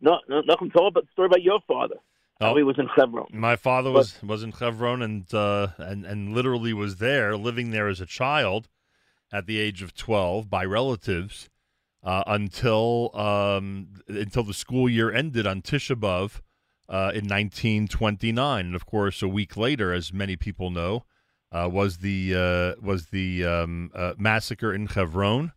No, 0.00 0.18
no, 0.28 0.40
nothing 0.40 0.70
told 0.70 0.92
about 0.92 1.04
the 1.04 1.12
story 1.12 1.26
about 1.26 1.42
your 1.42 1.60
father. 1.66 1.96
How 2.40 2.56
he 2.56 2.64
was 2.64 2.78
in 2.78 2.88
Hebron. 2.88 3.28
My 3.32 3.56
father 3.56 3.90
was 3.92 4.20
was 4.22 4.42
in 4.42 4.52
Chevron 4.52 5.02
and 5.02 5.32
uh, 5.32 5.68
and 5.78 6.04
and 6.04 6.34
literally 6.34 6.72
was 6.72 6.96
there, 6.96 7.36
living 7.36 7.70
there 7.70 7.88
as 7.88 8.00
a 8.00 8.06
child, 8.06 8.68
at 9.32 9.46
the 9.46 9.60
age 9.60 9.82
of 9.82 9.94
twelve 9.94 10.50
by 10.50 10.64
relatives, 10.64 11.48
uh, 12.02 12.24
until 12.26 13.16
um, 13.16 13.88
until 14.08 14.42
the 14.42 14.52
school 14.52 14.88
year 14.88 15.12
ended 15.12 15.46
on 15.46 15.62
Tisha 15.62 15.94
B'av 15.94 16.40
uh, 16.88 17.12
in 17.14 17.26
1929, 17.28 18.66
and 18.66 18.74
of 18.74 18.86
course 18.86 19.22
a 19.22 19.28
week 19.28 19.56
later, 19.56 19.92
as 19.92 20.12
many 20.12 20.36
people 20.36 20.70
know, 20.70 21.04
uh, 21.52 21.68
was 21.70 21.98
the 21.98 22.34
uh, 22.34 22.80
was 22.84 23.06
the 23.06 23.44
um, 23.44 23.90
uh, 23.94 24.14
massacre 24.18 24.72
in 24.72 24.86
Chevron. 24.86 25.52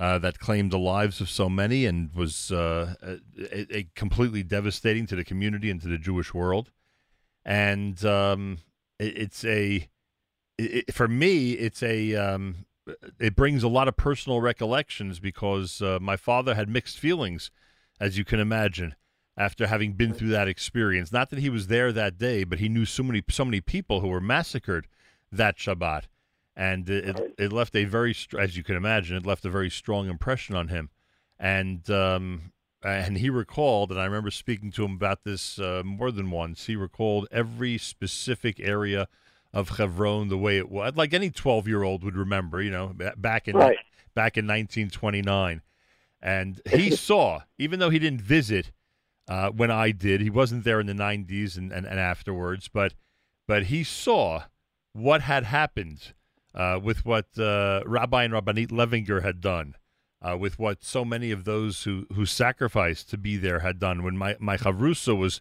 Uh, 0.00 0.16
that 0.16 0.38
claimed 0.38 0.70
the 0.70 0.78
lives 0.78 1.20
of 1.20 1.28
so 1.28 1.48
many 1.48 1.84
and 1.84 2.14
was 2.14 2.52
a, 2.52 3.18
a 3.50 3.84
completely 3.96 4.44
devastating 4.44 5.08
to 5.08 5.16
the 5.16 5.24
community 5.24 5.72
and 5.72 5.82
to 5.82 5.88
the 5.88 5.98
Jewish 5.98 6.32
world. 6.32 6.70
And 7.44 8.04
um, 8.04 8.58
it, 9.00 9.18
it's 9.18 9.44
a, 9.44 9.88
it, 10.56 10.94
for 10.94 11.08
me, 11.08 11.54
it's 11.54 11.82
a, 11.82 12.14
um, 12.14 12.66
it 13.18 13.34
brings 13.34 13.64
a 13.64 13.68
lot 13.68 13.88
of 13.88 13.96
personal 13.96 14.40
recollections 14.40 15.18
because 15.18 15.82
uh, 15.82 15.98
my 16.00 16.16
father 16.16 16.54
had 16.54 16.68
mixed 16.68 17.00
feelings, 17.00 17.50
as 18.00 18.16
you 18.16 18.24
can 18.24 18.38
imagine, 18.38 18.94
after 19.38 19.68
having 19.68 19.92
been 19.92 20.12
through 20.12 20.30
that 20.30 20.48
experience. 20.48 21.12
Not 21.12 21.30
that 21.30 21.38
he 21.38 21.48
was 21.48 21.68
there 21.68 21.92
that 21.92 22.18
day, 22.18 22.44
but 22.44 22.58
he 22.58 22.68
knew 22.68 22.84
so 22.84 23.04
many, 23.04 23.22
so 23.30 23.44
many 23.44 23.60
people 23.60 24.00
who 24.00 24.08
were 24.08 24.20
massacred 24.20 24.88
that 25.30 25.56
Shabbat 25.56 26.04
and 26.56 26.90
it, 26.90 27.34
it, 27.38 27.52
left 27.52 27.76
a 27.76 27.84
very, 27.84 28.14
as 28.36 28.56
you 28.56 28.64
can 28.64 28.74
imagine, 28.74 29.16
it 29.16 29.24
left 29.24 29.44
a 29.44 29.50
very 29.50 29.70
strong 29.70 30.08
impression 30.08 30.56
on 30.56 30.68
him. 30.68 30.90
And 31.38 31.88
um, 31.88 32.52
and 32.82 33.16
he 33.18 33.30
recalled, 33.30 33.92
and 33.92 34.00
I 34.00 34.04
remember 34.04 34.32
speaking 34.32 34.72
to 34.72 34.84
him 34.84 34.92
about 34.94 35.22
this 35.22 35.60
uh, 35.60 35.82
more 35.84 36.10
than 36.10 36.32
once. 36.32 36.66
He 36.66 36.74
recalled 36.74 37.28
every 37.30 37.78
specific 37.78 38.58
area 38.58 39.06
of 39.52 39.70
Hebron 39.70 40.28
the 40.28 40.38
way 40.38 40.58
it 40.58 40.68
was, 40.68 40.96
like 40.96 41.14
any 41.14 41.30
twelve-year-old 41.30 42.02
would 42.02 42.16
remember. 42.16 42.60
You 42.60 42.72
know, 42.72 42.96
back 43.16 43.46
in 43.46 43.56
Right. 43.56 43.78
back 44.14 44.36
in 44.36 44.46
1929, 44.46 45.62
and 46.20 46.60
he 46.68 46.90
saw, 46.96 47.42
even 47.56 47.78
though 47.78 47.90
he 47.90 48.00
didn't 48.00 48.20
visit 48.20 48.72
uh, 49.28 49.50
when 49.50 49.70
I 49.70 49.90
did, 49.90 50.20
he 50.20 50.30
wasn't 50.30 50.64
there 50.64 50.80
in 50.80 50.86
the 50.86 50.94
90s 50.94 51.56
and, 51.56 51.72
and, 51.72 51.86
and 51.86 52.00
afterwards, 52.00 52.68
but 52.68 52.94
but 53.46 53.64
he 53.64 53.82
saw 53.82 54.42
what 54.92 55.22
had 55.22 55.44
happened 55.44 56.12
uh, 56.54 56.78
with 56.82 57.04
what 57.04 57.38
uh, 57.38 57.82
Rabbi 57.86 58.24
and 58.24 58.34
Rabbanit 58.34 58.68
Levinger 58.68 59.22
had 59.22 59.40
done, 59.40 59.74
uh, 60.20 60.36
with 60.36 60.58
what 60.58 60.84
so 60.84 61.04
many 61.04 61.30
of 61.30 61.44
those 61.44 61.84
who, 61.84 62.06
who 62.14 62.26
sacrificed 62.26 63.08
to 63.10 63.16
be 63.18 63.36
there 63.36 63.60
had 63.60 63.78
done. 63.78 64.02
When 64.02 64.16
my, 64.16 64.36
my 64.38 64.56
Chavrusa 64.56 65.16
was 65.16 65.40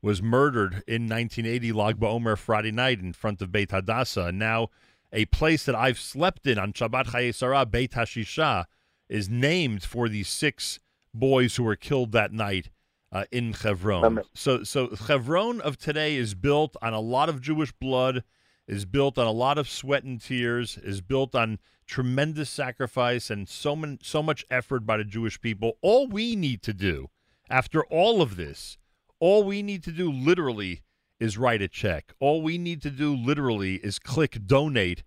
was 0.00 0.22
murdered 0.22 0.84
in 0.86 1.08
1980, 1.08 1.72
Lag 1.72 1.98
BaOmer 1.98 2.38
Friday 2.38 2.70
night 2.70 3.00
in 3.00 3.12
front 3.12 3.42
of 3.42 3.50
Beit 3.50 3.72
Hadassah, 3.72 4.26
and 4.26 4.38
now 4.38 4.68
a 5.12 5.24
place 5.26 5.64
that 5.64 5.74
I've 5.74 5.98
slept 5.98 6.46
in 6.46 6.56
on 6.56 6.72
Shabbat 6.72 7.06
Chayei 7.06 7.34
Sarah, 7.34 7.66
Beit 7.66 7.92
Hashisha, 7.92 8.66
is 9.08 9.28
named 9.28 9.82
for 9.82 10.08
these 10.08 10.28
six 10.28 10.78
boys 11.12 11.56
who 11.56 11.64
were 11.64 11.74
killed 11.74 12.12
that 12.12 12.32
night 12.32 12.68
uh, 13.12 13.24
in 13.30 13.52
Hebron. 13.52 14.04
Amen. 14.04 14.24
So, 14.34 14.64
so 14.64 14.94
Hebron 14.94 15.60
of 15.60 15.78
today 15.78 16.16
is 16.16 16.34
built 16.34 16.76
on 16.82 16.92
a 16.92 17.00
lot 17.00 17.28
of 17.28 17.40
Jewish 17.40 17.72
blood, 17.72 18.24
is 18.66 18.84
built 18.84 19.18
on 19.18 19.26
a 19.26 19.32
lot 19.32 19.58
of 19.58 19.68
sweat 19.68 20.04
and 20.04 20.20
tears, 20.20 20.78
is 20.82 21.00
built 21.00 21.34
on 21.34 21.58
tremendous 21.86 22.50
sacrifice 22.50 23.30
and 23.30 23.48
so 23.48 23.74
man, 23.74 23.98
so 24.02 24.22
much 24.22 24.44
effort 24.50 24.80
by 24.80 24.98
the 24.98 25.04
Jewish 25.04 25.40
people. 25.40 25.78
All 25.80 26.06
we 26.06 26.36
need 26.36 26.62
to 26.62 26.74
do, 26.74 27.08
after 27.48 27.84
all 27.86 28.20
of 28.20 28.36
this, 28.36 28.76
all 29.20 29.42
we 29.42 29.62
need 29.62 29.82
to 29.84 29.92
do 29.92 30.12
literally 30.12 30.82
is 31.18 31.38
write 31.38 31.62
a 31.62 31.68
check. 31.68 32.12
All 32.20 32.42
we 32.42 32.58
need 32.58 32.82
to 32.82 32.90
do 32.90 33.14
literally 33.16 33.76
is 33.76 33.98
click 33.98 34.46
donate 34.46 35.02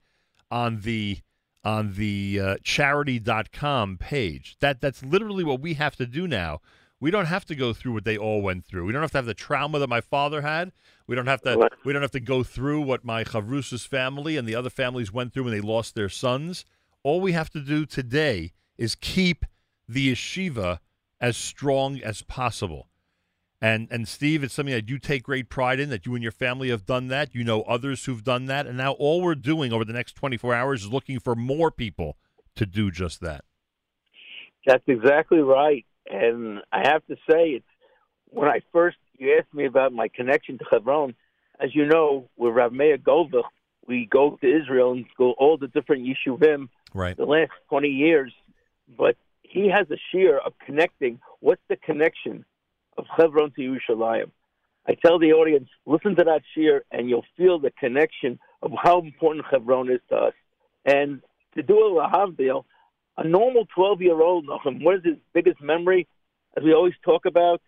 on 0.50 0.82
the 0.82 1.20
on 1.64 1.94
the 1.94 2.40
uh, 2.42 2.56
charidy.com 2.64 3.98
page. 3.98 4.58
That 4.60 4.82
that's 4.82 5.04
literally 5.04 5.44
what 5.44 5.62
we 5.62 5.76
have 5.76 5.96
to 5.98 6.06
do 6.06 6.28
now. 6.28 6.60
We 7.02 7.10
don't 7.10 7.26
have 7.26 7.46
to 7.46 7.56
go 7.56 7.74
through 7.74 7.94
what 7.94 8.06
they 8.06 8.16
all 8.16 8.44
went 8.44 8.64
through. 8.64 8.86
We 8.86 8.94
don't 8.94 9.02
have 9.02 9.12
to 9.12 9.18
have 9.18 9.26
the 9.26 9.34
trauma 9.34 9.80
that 9.80 9.90
my 9.90 10.02
father 10.02 10.42
had. 10.42 10.72
We 11.08 11.16
don't 11.16 11.28
have 11.28 11.42
to 11.42 11.70
we 11.84 11.92
don't 11.92 12.04
have 12.04 12.12
to 12.12 12.20
go 12.20 12.44
through 12.44 12.82
what 12.82 13.04
my 13.04 13.24
Chavrusa's 13.24 13.86
family 13.86 14.38
and 14.38 14.48
the 14.48 14.56
other 14.56 14.70
families 14.70 15.12
went 15.12 15.34
through 15.34 15.46
when 15.46 15.54
they 15.54 15.62
lost 15.62 15.96
their 15.96 16.10
sons. 16.10 16.64
All 17.04 17.20
we 17.20 17.32
have 17.32 17.50
to 17.50 17.60
do 17.60 17.88
today 17.88 18.54
is 18.78 18.94
keep 18.94 19.48
the 19.90 20.12
yeshiva 20.12 20.78
as 21.20 21.36
strong 21.36 22.00
as 22.00 22.22
possible. 22.22 22.88
And 23.60 23.88
and 23.90 24.08
Steve, 24.08 24.44
it's 24.44 24.54
something 24.54 24.74
that 24.74 24.88
you 24.88 25.00
take 25.00 25.24
great 25.24 25.50
pride 25.50 25.80
in 25.80 25.90
that 25.90 26.06
you 26.06 26.14
and 26.14 26.22
your 26.22 26.32
family 26.32 26.70
have 26.70 26.86
done 26.86 27.08
that. 27.08 27.34
You 27.34 27.44
know 27.44 27.64
others 27.64 28.06
who've 28.06 28.24
done 28.24 28.46
that, 28.46 28.68
and 28.68 28.78
now 28.78 28.92
all 28.94 29.22
we're 29.22 29.34
doing 29.34 29.74
over 29.74 29.84
the 29.84 29.94
next 29.94 30.14
24 30.14 30.54
hours 30.54 30.84
is 30.84 30.94
looking 30.94 31.20
for 31.20 31.36
more 31.36 31.72
people 31.72 32.18
to 32.56 32.68
do 32.68 32.92
just 32.92 33.22
that. 33.22 33.44
That's 34.68 34.84
exactly 34.88 35.40
right. 35.40 35.84
And 36.10 36.60
I 36.72 36.88
have 36.88 37.06
to 37.08 37.16
say, 37.30 37.50
it's 37.52 37.66
when 38.26 38.48
I 38.48 38.62
first 38.72 38.98
you 39.22 39.38
asked 39.38 39.54
me 39.54 39.66
about 39.66 39.94
my 39.94 40.08
connection 40.08 40.58
to 40.58 40.66
Hebron. 40.72 41.14
As 41.60 41.76
you 41.76 41.86
know, 41.86 42.28
with 42.38 42.56
Rav 42.56 42.74
Meir 42.74 42.98
Goldberg, 42.98 43.46
we 43.86 44.08
go 44.10 44.38
to 44.42 44.62
Israel 44.62 44.94
and 44.94 45.06
go 45.16 45.34
all 45.34 45.58
the 45.58 45.68
different 45.68 46.08
yeshuvim 46.08 46.70
Right. 46.94 47.16
the 47.16 47.26
last 47.26 47.52
20 47.70 47.88
years. 47.88 48.34
But 48.98 49.16
he 49.44 49.70
has 49.70 49.86
a 49.92 49.98
shiur 50.16 50.40
of 50.44 50.54
connecting. 50.66 51.20
What's 51.40 51.62
the 51.70 51.76
connection 51.76 52.46
of 52.98 53.06
Hebron 53.16 53.52
to 53.52 53.62
Yerushalayim? 53.62 54.32
I 54.88 54.96
tell 54.96 55.20
the 55.20 55.34
audience, 55.34 55.70
listen 55.86 56.16
to 56.16 56.24
that 56.24 56.42
shiur, 56.58 56.82
and 56.92 57.08
you'll 57.08 57.26
feel 57.38 57.60
the 57.60 57.72
connection 57.80 58.40
of 58.64 58.72
how 58.82 59.02
important 59.02 59.46
Hebron 59.50 59.92
is 59.92 60.02
to 60.10 60.16
us. 60.16 60.34
And 60.84 61.22
to 61.56 61.62
do 61.62 61.78
a 61.78 61.92
lahavdil, 61.92 62.66
a 63.18 63.28
normal 63.28 63.66
12 63.74 64.02
year 64.02 64.22
old, 64.22 64.48
what 64.48 64.96
is 64.96 65.04
his 65.04 65.18
biggest 65.34 65.62
memory? 65.62 66.08
As 66.58 66.64
we 66.64 66.74
always 66.74 66.94
talk 67.04 67.26
about, 67.26 67.62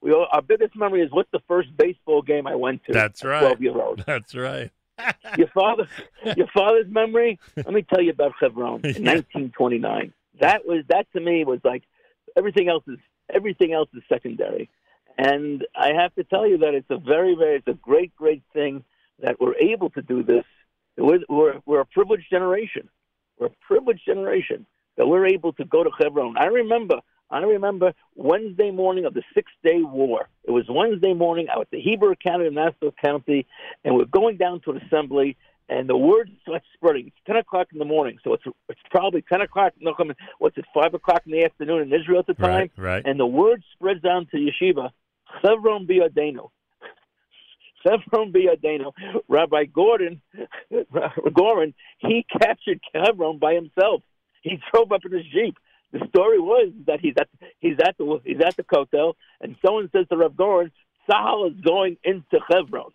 we 0.00 0.12
all, 0.12 0.26
our 0.30 0.42
biggest 0.42 0.76
memory 0.76 1.02
is 1.02 1.10
what's 1.10 1.30
the 1.32 1.40
first 1.48 1.74
baseball 1.76 2.22
game 2.22 2.46
I 2.46 2.54
went 2.54 2.84
to? 2.84 2.92
That's 2.92 3.24
right. 3.24 3.40
12 3.40 3.62
year 3.62 3.80
old. 3.80 4.04
That's 4.06 4.34
right. 4.34 4.70
Your 5.36 5.48
father, 5.48 5.86
your 6.38 6.46
father's 6.54 6.86
memory. 6.88 7.38
Let 7.54 7.70
me 7.70 7.82
tell 7.82 8.00
you 8.00 8.12
about 8.12 8.32
Hebron 8.40 8.80
in 8.82 8.94
Yeah. 9.04 9.12
1929. 9.16 10.14
That 10.40 10.66
was 10.66 10.84
that 10.88 11.06
to 11.12 11.20
me 11.20 11.44
was 11.44 11.60
like 11.64 11.82
everything 12.34 12.68
else 12.70 12.82
is 12.88 12.96
everything 13.32 13.74
else 13.74 13.90
is 13.94 14.02
secondary. 14.08 14.70
And 15.18 15.66
I 15.74 15.88
have 15.88 16.14
to 16.14 16.24
tell 16.24 16.46
you 16.46 16.58
that 16.58 16.74
it's 16.74 16.90
a 16.90 16.96
very, 16.96 17.34
very, 17.34 17.56
it's 17.56 17.68
a 17.68 17.74
great, 17.74 18.14
great 18.16 18.42
thing 18.54 18.84
that 19.22 19.38
we're 19.40 19.56
able 19.56 19.90
to 19.90 20.02
do 20.02 20.22
this. 20.22 20.44
We're, 20.96 21.20
we're, 21.28 21.60
we're 21.66 21.80
a 21.80 21.86
privileged 21.86 22.30
generation. 22.30 22.88
We're 23.38 23.48
a 23.48 23.56
privileged 23.66 24.04
generation 24.06 24.66
that 24.96 25.06
we're 25.06 25.26
able 25.26 25.52
to 25.54 25.64
go 25.64 25.84
to 25.84 25.90
Hebron. 25.98 26.36
I 26.38 26.46
remember, 26.46 26.96
I 27.30 27.38
remember 27.38 27.92
Wednesday 28.14 28.70
morning 28.70 29.04
of 29.04 29.14
the 29.14 29.22
Six 29.34 29.50
Day 29.62 29.80
War. 29.82 30.28
It 30.44 30.50
was 30.50 30.64
Wednesday 30.68 31.14
morning. 31.14 31.48
I 31.52 31.58
was 31.58 31.66
at 31.66 31.72
the 31.72 31.80
Hebrew 31.80 32.12
Academy 32.12 32.46
in 32.46 32.54
Nassau 32.54 32.92
County, 33.02 33.46
and 33.84 33.94
we're 33.96 34.04
going 34.06 34.36
down 34.36 34.60
to 34.60 34.72
an 34.72 34.80
assembly, 34.86 35.36
and 35.68 35.88
the 35.88 35.96
word 35.96 36.30
starts 36.42 36.64
spreading. 36.74 37.08
It's 37.08 37.16
10 37.26 37.36
o'clock 37.36 37.68
in 37.72 37.78
the 37.78 37.84
morning, 37.84 38.18
so 38.22 38.34
it's 38.34 38.44
it's 38.68 38.80
probably 38.90 39.22
10 39.22 39.40
o'clock. 39.40 39.74
No, 39.80 39.94
come 39.94 40.12
what's 40.38 40.56
it, 40.56 40.64
5 40.72 40.94
o'clock 40.94 41.22
in 41.26 41.32
the 41.32 41.44
afternoon 41.44 41.82
in 41.82 42.00
Israel 42.00 42.20
at 42.20 42.26
the 42.26 42.34
time? 42.34 42.70
Right, 42.76 42.94
right. 42.94 43.02
And 43.04 43.18
the 43.18 43.26
word 43.26 43.62
spreads 43.72 44.02
down 44.02 44.26
to 44.26 44.36
yeshiva, 44.36 44.90
Chevron 45.42 45.86
Biadenu. 45.86 46.50
Chevron 47.82 48.32
Biadenu. 48.32 48.92
Rabbi 49.28 49.64
Gordon, 49.64 50.20
Goren, 51.34 51.74
he 51.98 52.24
captured 52.40 52.80
Hebron 52.94 53.38
by 53.38 53.54
himself. 53.54 54.02
He 54.46 54.60
drove 54.70 54.92
up 54.92 55.04
in 55.04 55.10
his 55.10 55.26
jeep. 55.26 55.58
The 55.92 56.06
story 56.08 56.38
was 56.38 56.72
that 56.86 57.00
he's 57.00 57.14
at 57.18 57.28
he's 57.58 57.78
at 57.84 57.96
the 57.98 58.20
he's 58.24 58.40
at 58.40 58.56
the 58.56 58.62
kotel, 58.62 59.14
and 59.40 59.56
someone 59.64 59.90
says 59.92 60.06
to 60.08 60.16
Rav 60.16 60.36
Goren, 60.36 60.70
Tzahal 61.08 61.50
is 61.50 61.60
going 61.62 61.96
into 62.04 62.38
Hebron. 62.48 62.92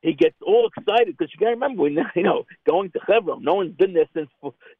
He 0.00 0.14
gets 0.14 0.36
all 0.40 0.70
excited 0.74 1.16
because 1.16 1.32
you 1.34 1.40
got 1.40 1.46
to 1.46 1.56
remember, 1.56 1.82
we 1.82 1.90
you 2.14 2.22
know, 2.22 2.44
going 2.66 2.90
to 2.92 3.00
Hebron. 3.06 3.42
No 3.42 3.54
one's 3.54 3.76
been 3.76 3.92
there 3.92 4.08
since 4.14 4.30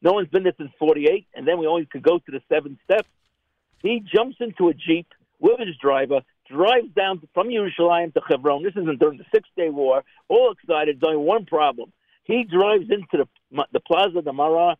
no 0.01 0.13
one's 0.13 0.29
been 0.29 0.41
there 0.41 0.55
since 0.57 0.71
'48, 0.79 1.27
and 1.35 1.47
then 1.47 1.59
we 1.59 1.67
only 1.67 1.85
could 1.85 2.01
go 2.01 2.17
to 2.17 2.31
the 2.31 2.41
seven 2.49 2.79
steps. 2.85 3.09
He 3.83 3.99
jumps 3.99 4.37
into 4.39 4.69
a 4.69 4.73
jeep 4.73 5.07
with 5.39 5.59
his 5.59 5.77
driver, 5.77 6.21
drives 6.49 6.89
down 6.95 7.21
from 7.35 7.49
Yerushalayim 7.49 8.13
to 8.15 8.21
Hebron. 8.27 8.63
This 8.63 8.73
isn't 8.75 8.99
during 8.99 9.19
the 9.19 9.25
Six 9.31 9.47
Day 9.55 9.69
War. 9.69 10.03
All 10.29 10.51
excited. 10.51 10.99
There's 10.99 11.13
only 11.13 11.23
one 11.23 11.45
problem. 11.45 11.93
He 12.23 12.43
drives 12.43 12.89
into 12.89 13.27
the 13.51 13.65
the 13.71 13.81
Plaza 13.81 14.23
de 14.23 14.33
Mara, 14.33 14.77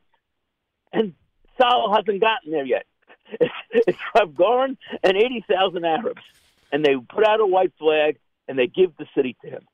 and 0.92 1.14
Tzahal 1.60 1.96
hasn't 1.96 2.22
gotten 2.22 2.52
there 2.52 2.66
yet. 2.66 2.86
It's, 3.40 3.54
it's 3.88 3.98
Rav 4.16 4.34
Goren 4.36 4.78
and 5.04 5.18
eighty 5.18 5.44
thousand 5.50 5.84
Arabs, 5.84 6.22
and 6.72 6.84
they 6.84 6.96
put 6.96 7.28
out 7.28 7.42
a 7.42 7.46
white 7.46 7.74
flag 7.78 8.18
and 8.48 8.58
they 8.58 8.68
give 8.68 8.96
the 8.98 9.06
city 9.16 9.36
to 9.44 9.50
him, 9.50 9.68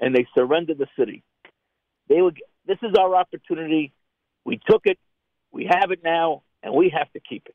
and 0.00 0.14
they 0.14 0.26
surrender 0.34 0.72
the 0.72 0.86
city. 0.98 1.22
They 2.08 2.22
would. 2.22 2.40
This 2.66 2.78
is 2.82 2.94
our 2.98 3.14
opportunity. 3.14 3.92
We 4.46 4.58
took 4.66 4.86
it. 4.86 4.98
We 5.52 5.66
have 5.70 5.90
it 5.90 6.02
now, 6.02 6.44
and 6.62 6.74
we 6.74 6.88
have 6.96 7.12
to 7.12 7.20
keep 7.20 7.46
it. 7.46 7.54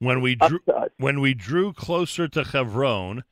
When 0.00 0.20
we 0.20 0.34
drew, 0.34 0.58
when 0.98 1.20
we 1.20 1.34
drew 1.34 1.72
closer 1.72 2.26
to 2.26 2.42
Hebron, 2.42 3.22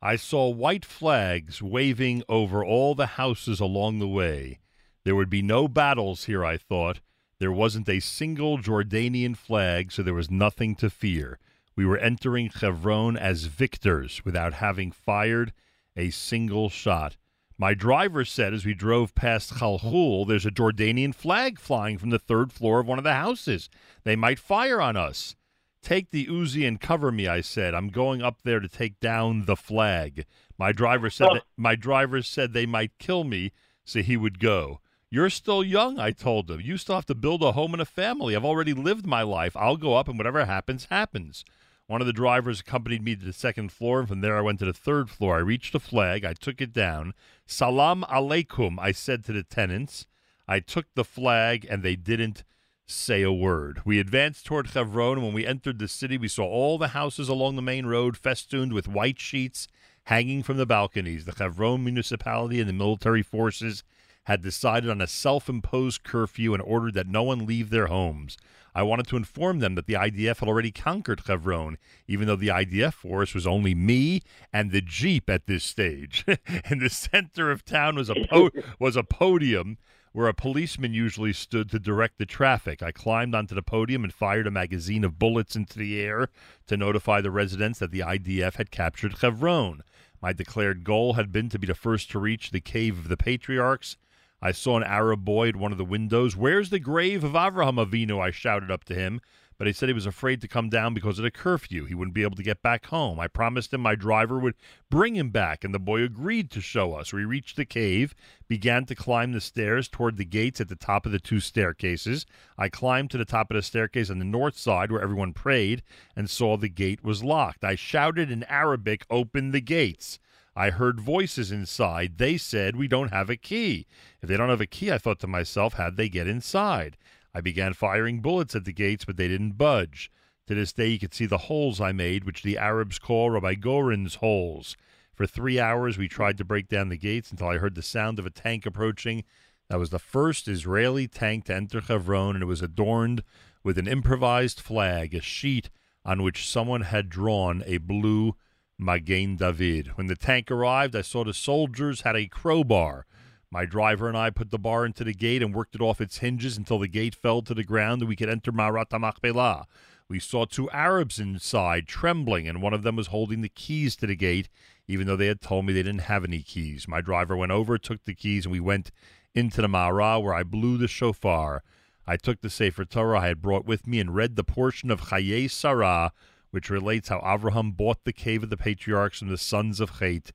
I 0.00 0.16
saw 0.16 0.48
white 0.48 0.84
flags 0.84 1.60
waving 1.60 2.22
over 2.28 2.64
all 2.64 2.94
the 2.94 3.06
houses 3.06 3.58
along 3.58 3.98
the 3.98 4.08
way. 4.08 4.60
There 5.04 5.16
would 5.16 5.30
be 5.30 5.42
no 5.42 5.66
battles 5.66 6.24
here, 6.24 6.44
I 6.44 6.56
thought. 6.56 7.00
There 7.40 7.50
wasn't 7.50 7.88
a 7.88 8.00
single 8.00 8.58
Jordanian 8.58 9.34
flag, 9.34 9.90
so 9.92 10.02
there 10.02 10.12
was 10.14 10.30
nothing 10.30 10.76
to 10.76 10.90
fear. 10.90 11.38
We 11.74 11.86
were 11.86 11.96
entering 11.96 12.50
Hebron 12.50 13.16
as 13.16 13.46
victors 13.46 14.22
without 14.26 14.52
having 14.54 14.92
fired 14.92 15.54
a 15.96 16.10
single 16.10 16.68
shot. 16.68 17.16
My 17.56 17.72
driver 17.72 18.26
said 18.26 18.52
as 18.52 18.66
we 18.66 18.74
drove 18.74 19.14
past 19.14 19.54
Khalkhul, 19.54 20.28
there's 20.28 20.44
a 20.44 20.50
Jordanian 20.50 21.14
flag 21.14 21.58
flying 21.58 21.96
from 21.96 22.10
the 22.10 22.18
third 22.18 22.52
floor 22.52 22.80
of 22.80 22.86
one 22.86 22.98
of 22.98 23.04
the 23.04 23.14
houses. 23.14 23.70
They 24.04 24.16
might 24.16 24.38
fire 24.38 24.80
on 24.80 24.98
us. 24.98 25.34
Take 25.82 26.10
the 26.10 26.26
Uzi 26.26 26.68
and 26.68 26.78
cover 26.78 27.10
me, 27.10 27.26
I 27.26 27.40
said. 27.40 27.72
I'm 27.74 27.88
going 27.88 28.20
up 28.20 28.42
there 28.42 28.60
to 28.60 28.68
take 28.68 29.00
down 29.00 29.46
the 29.46 29.56
flag. 29.56 30.26
My 30.58 30.72
driver 30.72 31.08
said 31.08 31.28
Oh. 31.30 31.34
that, 31.34 31.44
my 31.56 31.74
driver 31.74 32.20
said 32.20 32.52
they 32.52 32.66
might 32.66 32.98
kill 32.98 33.24
me, 33.24 33.52
so 33.82 34.02
he 34.02 34.18
would 34.18 34.38
go. 34.38 34.80
You're 35.12 35.30
still 35.30 35.64
young, 35.64 35.98
I 35.98 36.12
told 36.12 36.48
him. 36.48 36.60
You 36.60 36.76
still 36.76 36.94
have 36.94 37.06
to 37.06 37.16
build 37.16 37.42
a 37.42 37.50
home 37.50 37.72
and 37.72 37.82
a 37.82 37.86
family. 37.86 38.36
I've 38.36 38.44
already 38.44 38.72
lived 38.72 39.06
my 39.06 39.22
life. 39.22 39.56
I'll 39.56 39.76
go 39.76 39.94
up 39.94 40.06
and 40.06 40.16
whatever 40.16 40.44
happens, 40.44 40.84
happens. 40.84 41.44
One 41.88 42.00
of 42.00 42.06
the 42.06 42.12
drivers 42.12 42.60
accompanied 42.60 43.02
me 43.02 43.16
to 43.16 43.24
the 43.24 43.32
second 43.32 43.72
floor, 43.72 43.98
and 43.98 44.08
from 44.08 44.20
there 44.20 44.38
I 44.38 44.42
went 44.42 44.60
to 44.60 44.66
the 44.66 44.72
third 44.72 45.10
floor. 45.10 45.34
I 45.34 45.40
reached 45.40 45.72
the 45.72 45.80
flag. 45.80 46.24
I 46.24 46.34
took 46.34 46.60
it 46.60 46.72
down. 46.72 47.14
Salam 47.44 48.04
alaikum, 48.08 48.78
I 48.78 48.92
said 48.92 49.24
to 49.24 49.32
the 49.32 49.42
tenants. 49.42 50.06
I 50.46 50.60
took 50.60 50.86
the 50.94 51.02
flag, 51.02 51.66
and 51.68 51.82
they 51.82 51.96
didn't 51.96 52.44
say 52.86 53.22
a 53.22 53.32
word. 53.32 53.82
We 53.84 53.98
advanced 53.98 54.46
toward 54.46 54.68
Chevron, 54.68 55.14
and 55.14 55.24
when 55.24 55.34
we 55.34 55.44
entered 55.44 55.80
the 55.80 55.88
city, 55.88 56.18
we 56.18 56.28
saw 56.28 56.44
all 56.44 56.78
the 56.78 56.88
houses 56.88 57.28
along 57.28 57.56
the 57.56 57.62
main 57.62 57.86
road 57.86 58.16
festooned 58.16 58.72
with 58.72 58.86
white 58.86 59.18
sheets 59.18 59.66
hanging 60.04 60.44
from 60.44 60.56
the 60.56 60.66
balconies. 60.66 61.24
The 61.24 61.34
Chevron 61.36 61.82
municipality 61.82 62.60
and 62.60 62.68
the 62.68 62.72
military 62.72 63.24
forces 63.24 63.82
had 64.24 64.42
decided 64.42 64.90
on 64.90 65.00
a 65.00 65.06
self 65.06 65.48
imposed 65.48 66.02
curfew 66.04 66.54
and 66.54 66.62
ordered 66.62 66.94
that 66.94 67.06
no 67.06 67.22
one 67.22 67.46
leave 67.46 67.70
their 67.70 67.86
homes. 67.86 68.36
I 68.74 68.82
wanted 68.82 69.08
to 69.08 69.16
inform 69.16 69.58
them 69.58 69.74
that 69.74 69.86
the 69.86 69.94
IDF 69.94 70.38
had 70.38 70.48
already 70.48 70.70
conquered 70.70 71.22
Chevron, 71.26 71.76
even 72.06 72.28
though 72.28 72.36
the 72.36 72.48
IDF 72.48 72.94
force 72.94 73.34
was 73.34 73.46
only 73.46 73.74
me 73.74 74.22
and 74.52 74.70
the 74.70 74.80
Jeep 74.80 75.28
at 75.28 75.46
this 75.46 75.64
stage. 75.64 76.24
In 76.70 76.78
the 76.78 76.90
center 76.90 77.50
of 77.50 77.64
town 77.64 77.96
was 77.96 78.08
a, 78.08 78.14
po- 78.30 78.50
was 78.78 78.94
a 78.94 79.02
podium 79.02 79.78
where 80.12 80.28
a 80.28 80.34
policeman 80.34 80.92
usually 80.92 81.32
stood 81.32 81.70
to 81.70 81.78
direct 81.78 82.18
the 82.18 82.26
traffic. 82.26 82.82
I 82.82 82.92
climbed 82.92 83.34
onto 83.34 83.54
the 83.54 83.62
podium 83.62 84.04
and 84.04 84.12
fired 84.12 84.46
a 84.46 84.50
magazine 84.50 85.04
of 85.04 85.18
bullets 85.18 85.54
into 85.54 85.78
the 85.78 86.00
air 86.00 86.28
to 86.66 86.76
notify 86.76 87.20
the 87.20 87.30
residents 87.30 87.78
that 87.78 87.92
the 87.92 88.00
IDF 88.00 88.54
had 88.54 88.70
captured 88.70 89.18
Chevron. 89.18 89.82
My 90.20 90.32
declared 90.32 90.84
goal 90.84 91.14
had 91.14 91.32
been 91.32 91.48
to 91.50 91.58
be 91.58 91.66
the 91.66 91.74
first 91.74 92.10
to 92.10 92.18
reach 92.18 92.50
the 92.50 92.60
cave 92.60 92.98
of 92.98 93.08
the 93.08 93.16
patriarchs. 93.16 93.96
I 94.42 94.52
saw 94.52 94.76
an 94.76 94.84
Arab 94.84 95.24
boy 95.24 95.48
at 95.48 95.56
one 95.56 95.72
of 95.72 95.78
the 95.78 95.84
windows. 95.84 96.34
Where's 96.34 96.70
the 96.70 96.78
grave 96.78 97.24
of 97.24 97.32
Avraham 97.32 97.76
Avinu? 97.84 98.20
I 98.20 98.30
shouted 98.30 98.70
up 98.70 98.84
to 98.84 98.94
him, 98.94 99.20
but 99.58 99.66
he 99.66 99.72
said 99.74 99.90
he 99.90 99.92
was 99.92 100.06
afraid 100.06 100.40
to 100.40 100.48
come 100.48 100.70
down 100.70 100.94
because 100.94 101.18
of 101.18 101.24
the 101.24 101.30
curfew. 101.30 101.84
He 101.84 101.94
wouldn't 101.94 102.14
be 102.14 102.22
able 102.22 102.36
to 102.36 102.42
get 102.42 102.62
back 102.62 102.86
home. 102.86 103.20
I 103.20 103.28
promised 103.28 103.74
him 103.74 103.82
my 103.82 103.94
driver 103.94 104.38
would 104.38 104.54
bring 104.88 105.14
him 105.14 105.28
back, 105.28 105.62
and 105.62 105.74
the 105.74 105.78
boy 105.78 106.02
agreed 106.02 106.50
to 106.52 106.62
show 106.62 106.94
us. 106.94 107.12
We 107.12 107.26
reached 107.26 107.56
the 107.56 107.66
cave, 107.66 108.14
began 108.48 108.86
to 108.86 108.94
climb 108.94 109.32
the 109.32 109.42
stairs 109.42 109.88
toward 109.88 110.16
the 110.16 110.24
gates 110.24 110.62
at 110.62 110.68
the 110.68 110.74
top 110.76 111.04
of 111.04 111.12
the 111.12 111.20
two 111.20 111.40
staircases. 111.40 112.24
I 112.56 112.70
climbed 112.70 113.10
to 113.10 113.18
the 113.18 113.26
top 113.26 113.50
of 113.50 113.56
the 113.56 113.62
staircase 113.62 114.08
on 114.08 114.18
the 114.18 114.24
north 114.24 114.56
side 114.56 114.90
where 114.90 115.02
everyone 115.02 115.34
prayed 115.34 115.82
and 116.16 116.30
saw 116.30 116.56
the 116.56 116.70
gate 116.70 117.04
was 117.04 117.22
locked. 117.22 117.62
I 117.62 117.74
shouted 117.74 118.30
in 118.30 118.44
Arabic, 118.44 119.04
Open 119.10 119.50
the 119.50 119.60
gates. 119.60 120.18
I 120.60 120.68
heard 120.68 121.00
voices 121.00 121.50
inside. 121.50 122.18
They 122.18 122.36
said, 122.36 122.76
We 122.76 122.86
don't 122.86 123.14
have 123.14 123.30
a 123.30 123.36
key. 123.38 123.86
If 124.20 124.28
they 124.28 124.36
don't 124.36 124.50
have 124.50 124.60
a 124.60 124.66
key, 124.66 124.92
I 124.92 124.98
thought 124.98 125.18
to 125.20 125.26
myself, 125.26 125.72
How'd 125.72 125.96
they 125.96 126.10
get 126.10 126.26
inside? 126.26 126.98
I 127.34 127.40
began 127.40 127.72
firing 127.72 128.20
bullets 128.20 128.54
at 128.54 128.66
the 128.66 128.72
gates, 128.74 129.06
but 129.06 129.16
they 129.16 129.26
didn't 129.26 129.56
budge. 129.56 130.12
To 130.48 130.54
this 130.54 130.74
day, 130.74 130.88
you 130.88 130.98
could 130.98 131.14
see 131.14 131.24
the 131.24 131.48
holes 131.48 131.80
I 131.80 131.92
made, 131.92 132.24
which 132.24 132.42
the 132.42 132.58
Arabs 132.58 132.98
call 132.98 133.30
Rabbi 133.30 133.54
Goren's 133.54 134.16
holes. 134.16 134.76
For 135.14 135.26
three 135.26 135.58
hours, 135.58 135.96
we 135.96 136.08
tried 136.08 136.36
to 136.36 136.44
break 136.44 136.68
down 136.68 136.90
the 136.90 136.98
gates 136.98 137.30
until 137.30 137.48
I 137.48 137.56
heard 137.56 137.74
the 137.74 137.80
sound 137.80 138.18
of 138.18 138.26
a 138.26 138.30
tank 138.30 138.66
approaching. 138.66 139.24
That 139.70 139.78
was 139.78 139.88
the 139.88 139.98
first 139.98 140.46
Israeli 140.46 141.08
tank 141.08 141.46
to 141.46 141.54
enter 141.54 141.80
Hebron, 141.80 142.36
and 142.36 142.42
it 142.42 142.46
was 142.46 142.60
adorned 142.60 143.22
with 143.64 143.78
an 143.78 143.88
improvised 143.88 144.60
flag, 144.60 145.14
a 145.14 145.22
sheet 145.22 145.70
on 146.04 146.22
which 146.22 146.46
someone 146.46 146.82
had 146.82 147.08
drawn 147.08 147.62
a 147.64 147.78
blue 147.78 148.36
Magen 148.80 149.36
David. 149.36 149.96
When 149.96 150.06
the 150.06 150.16
tank 150.16 150.50
arrived, 150.50 150.96
I 150.96 151.02
saw 151.02 151.24
the 151.24 151.34
soldiers 151.34 152.00
had 152.00 152.16
a 152.16 152.26
crowbar. 152.26 153.06
My 153.50 153.66
driver 153.66 154.08
and 154.08 154.16
I 154.16 154.30
put 154.30 154.50
the 154.50 154.58
bar 154.58 154.86
into 154.86 155.04
the 155.04 155.12
gate 155.12 155.42
and 155.42 155.54
worked 155.54 155.74
it 155.74 155.80
off 155.80 156.00
its 156.00 156.18
hinges 156.18 156.56
until 156.56 156.78
the 156.78 156.88
gate 156.88 157.14
fell 157.14 157.42
to 157.42 157.54
the 157.54 157.64
ground 157.64 158.00
and 158.00 158.08
we 158.08 158.16
could 158.16 158.28
enter 158.28 158.52
Marat 158.52 158.90
HaMachpelah. 158.90 159.64
We 160.08 160.18
saw 160.18 160.44
two 160.44 160.70
Arabs 160.70 161.20
inside, 161.20 161.86
trembling, 161.86 162.48
and 162.48 162.60
one 162.62 162.74
of 162.74 162.82
them 162.82 162.96
was 162.96 163.08
holding 163.08 163.42
the 163.42 163.48
keys 163.48 163.94
to 163.96 164.06
the 164.06 164.16
gate, 164.16 164.48
even 164.88 165.06
though 165.06 165.16
they 165.16 165.26
had 165.26 165.40
told 165.40 165.66
me 165.66 165.72
they 165.72 165.84
didn't 165.84 166.02
have 166.02 166.24
any 166.24 166.42
keys. 166.42 166.88
My 166.88 167.00
driver 167.00 167.36
went 167.36 167.52
over, 167.52 167.78
took 167.78 168.04
the 168.04 168.14
keys, 168.14 168.44
and 168.44 168.52
we 168.52 168.58
went 168.58 168.90
into 169.34 169.62
the 169.62 169.68
Mara, 169.68 170.18
where 170.18 170.34
I 170.34 170.42
blew 170.42 170.78
the 170.78 170.88
shofar. 170.88 171.62
I 172.06 172.16
took 172.16 172.40
the 172.40 172.50
Sefer 172.50 172.84
Torah 172.84 173.20
I 173.20 173.28
had 173.28 173.40
brought 173.40 173.66
with 173.66 173.86
me 173.86 174.00
and 174.00 174.12
read 174.12 174.34
the 174.34 174.42
portion 174.42 174.90
of 174.90 175.02
Chaye 175.02 175.48
Sarah, 175.48 176.12
which 176.50 176.70
relates 176.70 177.08
how 177.08 177.20
Avraham 177.20 177.76
bought 177.76 178.04
the 178.04 178.12
cave 178.12 178.42
of 178.42 178.50
the 178.50 178.56
patriarchs 178.56 179.18
from 179.18 179.28
the 179.28 179.38
sons 179.38 179.80
of 179.80 179.98
Chet. 179.98 180.32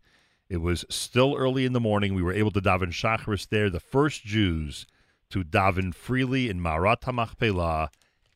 It 0.50 0.58
was 0.58 0.85
still 0.90 1.35
early 1.35 1.66
in 1.66 1.74
the 1.74 1.80
morning. 1.80 2.14
We 2.14 2.22
were 2.22 2.34
able 2.34 2.52
to 2.52 2.61
daven 2.61 2.92
Shacharis 2.92 3.48
there, 3.50 3.69
the 3.69 3.80
first 3.80 4.24
Jews 4.24 4.85
to 5.30 5.44
daven 5.44 5.94
freely 5.94 6.50
in 6.50 6.61
Marat 6.61 7.02
HaMachpelah 7.02 7.90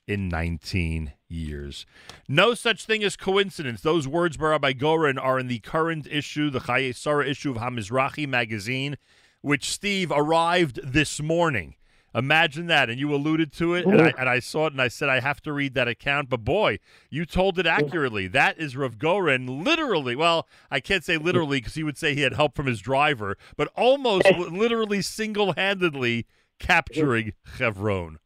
in 0.07 0.27
19 0.27 1.13
years. 1.27 1.85
No 2.27 2.55
such 2.55 2.85
thing 2.85 3.03
as 3.03 3.15
coincidence. 3.15 3.81
Those 3.81 4.07
words 4.07 4.37
by 4.37 4.47
Rabbi 4.47 4.73
Goren 4.73 5.19
are 5.19 5.39
in 5.39 5.47
the 5.47 5.59
current 5.59 6.07
issue, 6.07 6.49
the 6.49 6.61
Chaye 6.61 6.95
Sarah 6.95 7.27
issue 7.27 7.51
of 7.51 7.57
Hamizrahi 7.57 8.27
magazine, 8.27 8.97
which 9.41 9.69
Steve 9.69 10.11
arrived 10.11 10.79
this 10.83 11.21
morning. 11.21 11.75
Imagine 12.15 12.67
that, 12.67 12.89
and 12.89 12.99
you 12.99 13.13
alluded 13.13 13.53
to 13.53 13.75
it, 13.75 13.85
and 13.85 14.01
I, 14.01 14.13
and 14.17 14.27
I 14.29 14.39
saw 14.39 14.65
it, 14.65 14.73
and 14.73 14.81
I 14.81 14.87
said 14.87 15.09
I 15.09 15.19
have 15.19 15.41
to 15.43 15.53
read 15.53 15.75
that 15.75 15.87
account. 15.87 16.29
But 16.29 16.43
boy, 16.43 16.79
you 17.09 17.25
told 17.25 17.59
it 17.59 17.67
accurately. 17.67 18.27
That 18.27 18.57
is 18.57 18.75
Rav 18.75 18.97
Goren, 18.97 19.63
literally. 19.63 20.15
Well, 20.15 20.47
I 20.71 20.79
can't 20.79 21.03
say 21.03 21.17
literally 21.17 21.59
because 21.59 21.75
he 21.75 21.83
would 21.83 21.97
say 21.97 22.15
he 22.15 22.21
had 22.21 22.33
help 22.33 22.55
from 22.55 22.65
his 22.65 22.79
driver, 22.79 23.37
but 23.57 23.71
almost 23.75 24.25
li- 24.25 24.49
literally 24.49 25.01
single-handedly 25.01 26.25
capturing 26.57 27.33
Chevron. 27.57 28.17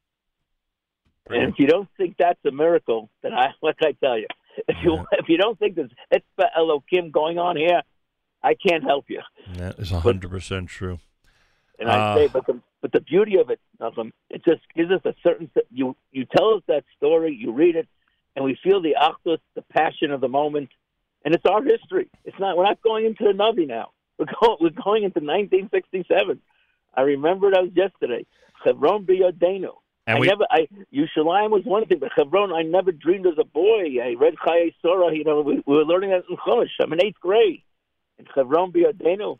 And 1.29 1.51
if 1.51 1.59
you 1.59 1.67
don't 1.67 1.89
think 1.97 2.15
that's 2.17 2.39
a 2.45 2.51
miracle, 2.51 3.09
then 3.21 3.33
I 3.33 3.49
what 3.59 3.77
can 3.77 3.89
I 3.89 4.05
tell 4.05 4.17
you? 4.17 4.27
If 4.67 4.77
you 4.83 5.05
if 5.13 5.29
you 5.29 5.37
don't 5.37 5.57
think 5.57 5.75
there's 5.75 5.91
Etzba 6.13 6.47
Elohim 6.55 7.11
going 7.11 7.37
on 7.37 7.57
here, 7.57 7.81
I 8.41 8.55
can't 8.55 8.83
help 8.83 9.05
you. 9.09 9.21
That 9.55 9.79
is 9.79 9.89
hundred 9.91 10.29
percent 10.29 10.69
true. 10.69 10.99
And 11.79 11.89
I 11.89 11.97
Uh, 11.99 12.15
say, 12.15 12.27
but 12.27 12.45
the 12.45 12.59
but 12.81 12.91
the 12.91 12.99
beauty 13.01 13.37
of 13.37 13.49
it, 13.49 13.59
Nachum, 13.79 14.11
it 14.29 14.43
just 14.45 14.61
gives 14.75 14.91
us 14.91 15.01
a 15.05 15.13
certain. 15.23 15.49
You 15.71 15.95
you 16.11 16.25
tell 16.25 16.53
us 16.53 16.61
that 16.67 16.83
story, 16.97 17.33
you 17.35 17.51
read 17.51 17.75
it, 17.75 17.87
and 18.35 18.45
we 18.45 18.55
feel 18.63 18.81
the 18.81 18.95
achdus, 18.99 19.39
the 19.55 19.63
passion 19.63 20.11
of 20.11 20.21
the 20.21 20.27
moment, 20.29 20.69
and 21.25 21.33
it's 21.33 21.45
our 21.45 21.63
history. 21.63 22.09
It's 22.25 22.37
not. 22.39 22.57
We're 22.57 22.65
not 22.65 22.81
going 22.81 23.05
into 23.05 23.23
the 23.23 23.31
Navi 23.33 23.67
now. 23.67 23.91
We're 24.19 24.27
going. 24.39 24.57
We're 24.61 24.83
going 24.83 25.03
into 25.03 25.19
1967. 25.19 26.39
I 26.95 27.01
remember 27.01 27.51
it 27.51 27.57
as 27.57 27.69
yesterday. 27.75 28.25
Chevron 28.63 29.05
b'yodenu. 29.05 29.71
And 30.05 30.17
I 30.17 30.19
we- 30.19 30.27
never. 30.27 30.45
I 30.51 30.67
Yerushalayim 30.93 31.49
was 31.49 31.63
one 31.65 31.85
thing, 31.87 31.99
but 31.99 32.11
Chevron 32.15 32.53
I 32.53 32.61
never 32.61 32.91
dreamed 32.91 33.25
as 33.25 33.37
a 33.39 33.43
boy. 33.45 33.97
I 34.01 34.13
read 34.19 34.35
Chaye 34.35 34.73
Sorah. 34.83 35.15
You 35.17 35.23
know, 35.23 35.41
we, 35.41 35.63
we 35.65 35.75
were 35.75 35.85
learning 35.85 36.11
that 36.11 36.23
in 36.29 36.37
Chumash. 36.37 36.69
I'm 36.79 36.93
in 36.93 37.03
eighth 37.03 37.19
grade. 37.19 37.63
And 38.19 38.27
Chevron 38.35 38.71
b'yodenu. 38.71 39.39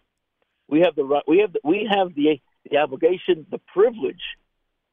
We 0.68 0.82
have 0.82 0.96
the 0.96 1.04
right. 1.04 1.24
We 1.28 1.40
have 1.40 1.54
the, 1.54 1.60
we 1.64 1.88
have 1.90 2.16
the 2.16 2.42
the 2.70 2.78
obligation, 2.78 3.46
the 3.52 3.60
privilege 3.74 4.22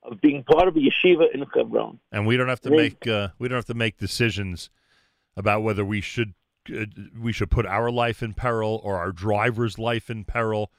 of 0.03 0.21
being 0.21 0.43
part 0.45 0.67
of 0.67 0.77
a 0.77 0.81
yeshiva 0.81 1.27
in 1.33 1.43
Hebron. 1.55 2.01
and 2.11 2.27
we 2.27 2.37
don't 2.37 2.49
have 2.49 2.61
to 2.63 2.71
make 2.71 3.07
uh, 3.07 3.29
we 3.39 3.49
don't 3.49 3.57
have 3.57 3.67
to 3.67 3.75
make 3.75 3.99
decisions 3.99 4.71
about 5.37 5.63
whether 5.63 5.85
we 5.85 6.01
should 6.01 6.35
uh, 6.75 6.87
we 7.19 7.33
should 7.33 7.51
put 7.51 7.67
our 7.67 7.91
life 7.91 8.23
in 8.23 8.35
peril 8.35 8.81
or 8.83 8.97
our 8.97 9.13
driver's 9.13 9.79
life 9.79 10.11
in 10.11 10.25
peril. 10.25 10.71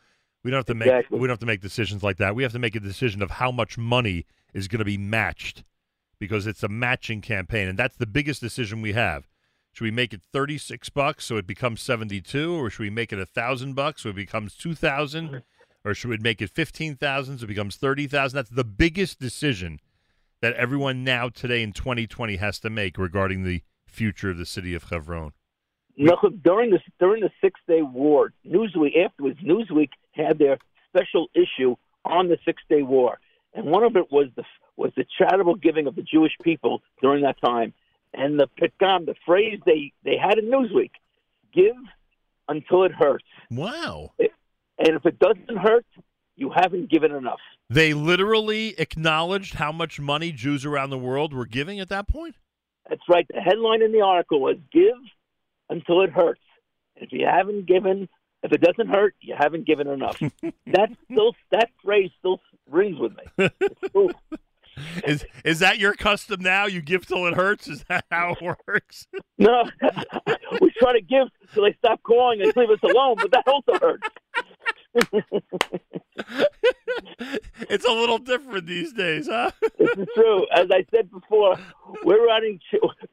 We 0.44 0.50
don't 0.52 0.58
have 0.60 0.66
to 0.66 0.74
make 0.74 0.88
Exactly. 0.88 1.20
we 1.20 1.28
don't 1.28 1.34
have 1.34 1.40
to 1.40 1.46
make 1.46 1.62
decisions 1.62 2.04
like 2.04 2.18
that. 2.18 2.36
We 2.36 2.44
have 2.44 2.52
to 2.54 2.60
make 2.60 2.76
a 2.76 2.80
decision 2.80 3.22
of 3.22 3.32
how 3.32 3.52
much 3.52 3.78
money 3.78 4.26
is 4.54 4.68
going 4.68 4.80
to 4.80 4.86
be 4.86 4.98
matched 4.98 5.64
because 6.20 6.46
it's 6.48 6.64
a 6.64 6.68
matching 6.68 7.22
campaign, 7.22 7.68
and 7.68 7.80
that's 7.80 7.96
the 7.96 8.06
biggest 8.06 8.42
decision 8.42 8.82
we 8.82 8.94
have. 8.94 9.28
Should 9.74 9.86
we 9.86 9.92
make 9.92 10.14
it 10.14 10.22
thirty 10.34 10.58
six 10.58 10.90
bucks 10.90 11.26
so 11.26 11.38
it 11.38 11.48
becomes 11.48 11.82
seventy 11.82 12.22
two, 12.22 12.54
or 12.54 12.70
should 12.70 12.84
we 12.84 12.90
make 12.90 13.14
it 13.14 13.20
a 13.20 13.26
thousand 13.26 13.74
bucks 13.74 14.04
so 14.04 14.10
it 14.10 14.16
becomes 14.16 14.56
two 14.56 14.76
thousand, 14.76 15.44
or 15.86 15.94
should 15.94 16.10
we 16.10 16.18
make 16.18 16.42
it 16.42 16.50
fifteen 16.50 16.96
thousand 16.96 17.40
so 17.40 17.46
it 17.46 17.48
becomes 17.48 17.78
thirty 17.78 18.08
thousand? 18.08 18.36
That's 18.36 18.50
the 18.50 18.66
biggest 18.66 19.20
decision 19.20 19.80
that 20.42 20.54
everyone 20.56 21.04
now 21.04 21.30
today 21.30 21.62
in 21.62 21.72
2020 21.72 22.38
has 22.38 22.60
to 22.60 22.70
make 22.70 22.98
regarding 22.98 23.44
the 23.44 23.62
future 23.86 24.32
of 24.32 24.38
the 24.38 24.46
city 24.46 24.74
of 24.74 24.86
Hebron. 24.86 25.34
During 25.98 26.72
the 26.72 26.80
during 27.00 27.22
the 27.22 27.30
Six 27.42 27.60
Day 27.68 27.82
War, 27.82 28.34
Newsweek 28.46 28.98
afterwards, 29.06 29.40
Newsweek 29.42 29.90
had 30.14 30.40
their 30.40 30.58
special 30.90 31.28
issue 31.36 31.76
on 32.06 32.28
the 32.28 32.38
Six 32.44 32.64
Day 32.70 32.82
War, 32.82 33.20
and 33.54 33.66
one 33.66 33.84
of 33.84 33.96
it 33.96 34.12
was 34.12 34.28
the 34.36 34.44
was 34.78 34.92
the 34.96 35.06
charitable 35.18 35.56
giving 35.56 35.88
of 35.88 35.96
the 35.96 36.02
Jewish 36.02 36.32
people 36.42 36.82
during 37.02 37.24
that 37.24 37.40
time, 37.44 37.74
and 38.22 38.40
the 38.40 38.48
pikam, 38.60 39.06
the 39.06 39.16
phrase 39.26 39.60
they 39.66 39.92
they 40.04 40.16
had 40.16 40.38
in 40.38 40.46
Newsweek, 40.46 40.92
"Give 41.54 41.76
until 42.48 42.84
it 42.84 42.92
hurts." 42.92 43.26
Wow! 43.50 44.14
And 44.20 44.96
if 44.96 45.06
it 45.06 45.18
doesn't 45.20 45.58
hurt, 45.58 45.86
you 46.36 46.52
haven't 46.56 46.90
given 46.90 47.12
enough. 47.12 47.40
They 47.70 47.94
literally 47.94 48.80
acknowledged 48.80 49.56
how 49.56 49.72
much 49.72 50.00
money 50.00 50.32
Jews 50.32 50.66
around 50.66 50.92
the 50.92 50.98
world 50.98 51.34
were 51.34 51.46
giving 51.46 51.80
at 51.80 51.90
that 51.90 52.08
point. 52.08 52.36
That's 52.90 53.02
right. 53.10 53.26
The 53.28 53.42
headline 53.42 53.82
in 53.82 53.92
the 53.92 54.02
article 54.02 54.40
was 54.40 54.58
"Give 54.72 55.02
until 55.70 56.02
it 56.02 56.12
hurts." 56.12 56.42
And 56.96 57.06
if 57.06 57.12
you 57.12 57.26
haven't 57.26 57.66
given, 57.66 58.08
if 58.44 58.52
it 58.52 58.62
doesn't 58.62 58.90
hurt, 58.94 59.16
you 59.20 59.36
haven't 59.38 59.66
given 59.66 59.88
enough. 59.88 60.20
that 60.68 60.90
still 61.06 61.34
that 61.52 61.70
phrase 61.84 62.12
still 62.20 62.40
rings 62.70 63.00
with 63.00 63.14
me. 63.18 63.50
It's 63.60 63.92
true. 63.92 64.10
Is 65.06 65.26
is 65.44 65.60
that 65.60 65.80
your 65.80 65.94
custom 65.94 66.42
now? 66.42 66.66
You 66.66 66.82
give 66.82 67.06
till 67.06 67.26
it 67.28 67.34
hurts? 67.34 67.68
Is 67.68 67.84
that 67.90 68.06
how 68.10 68.36
it 68.40 68.58
works? 68.68 69.08
No, 69.38 69.70
we 70.62 70.72
try 70.80 70.94
to 70.94 71.02
give 71.02 71.28
till 71.54 71.64
they 71.64 71.74
stop 71.80 72.02
calling 72.04 72.42
and 72.42 72.56
leave 72.56 72.70
us 72.70 72.80
alone, 72.84 73.16
but 73.20 73.32
that 73.32 73.48
also 73.48 73.74
hurts. 73.80 74.08
it's 77.70 77.86
a 77.86 77.92
little 77.92 78.18
different 78.18 78.66
these 78.68 78.94
days, 78.94 79.28
huh? 79.28 79.52
This 79.78 79.90
is 79.98 80.08
true. 80.16 80.46
As 80.54 80.68
I 80.72 80.86
said 80.94 81.10
before, 81.12 81.58
we're 82.04 82.26
running. 82.26 82.60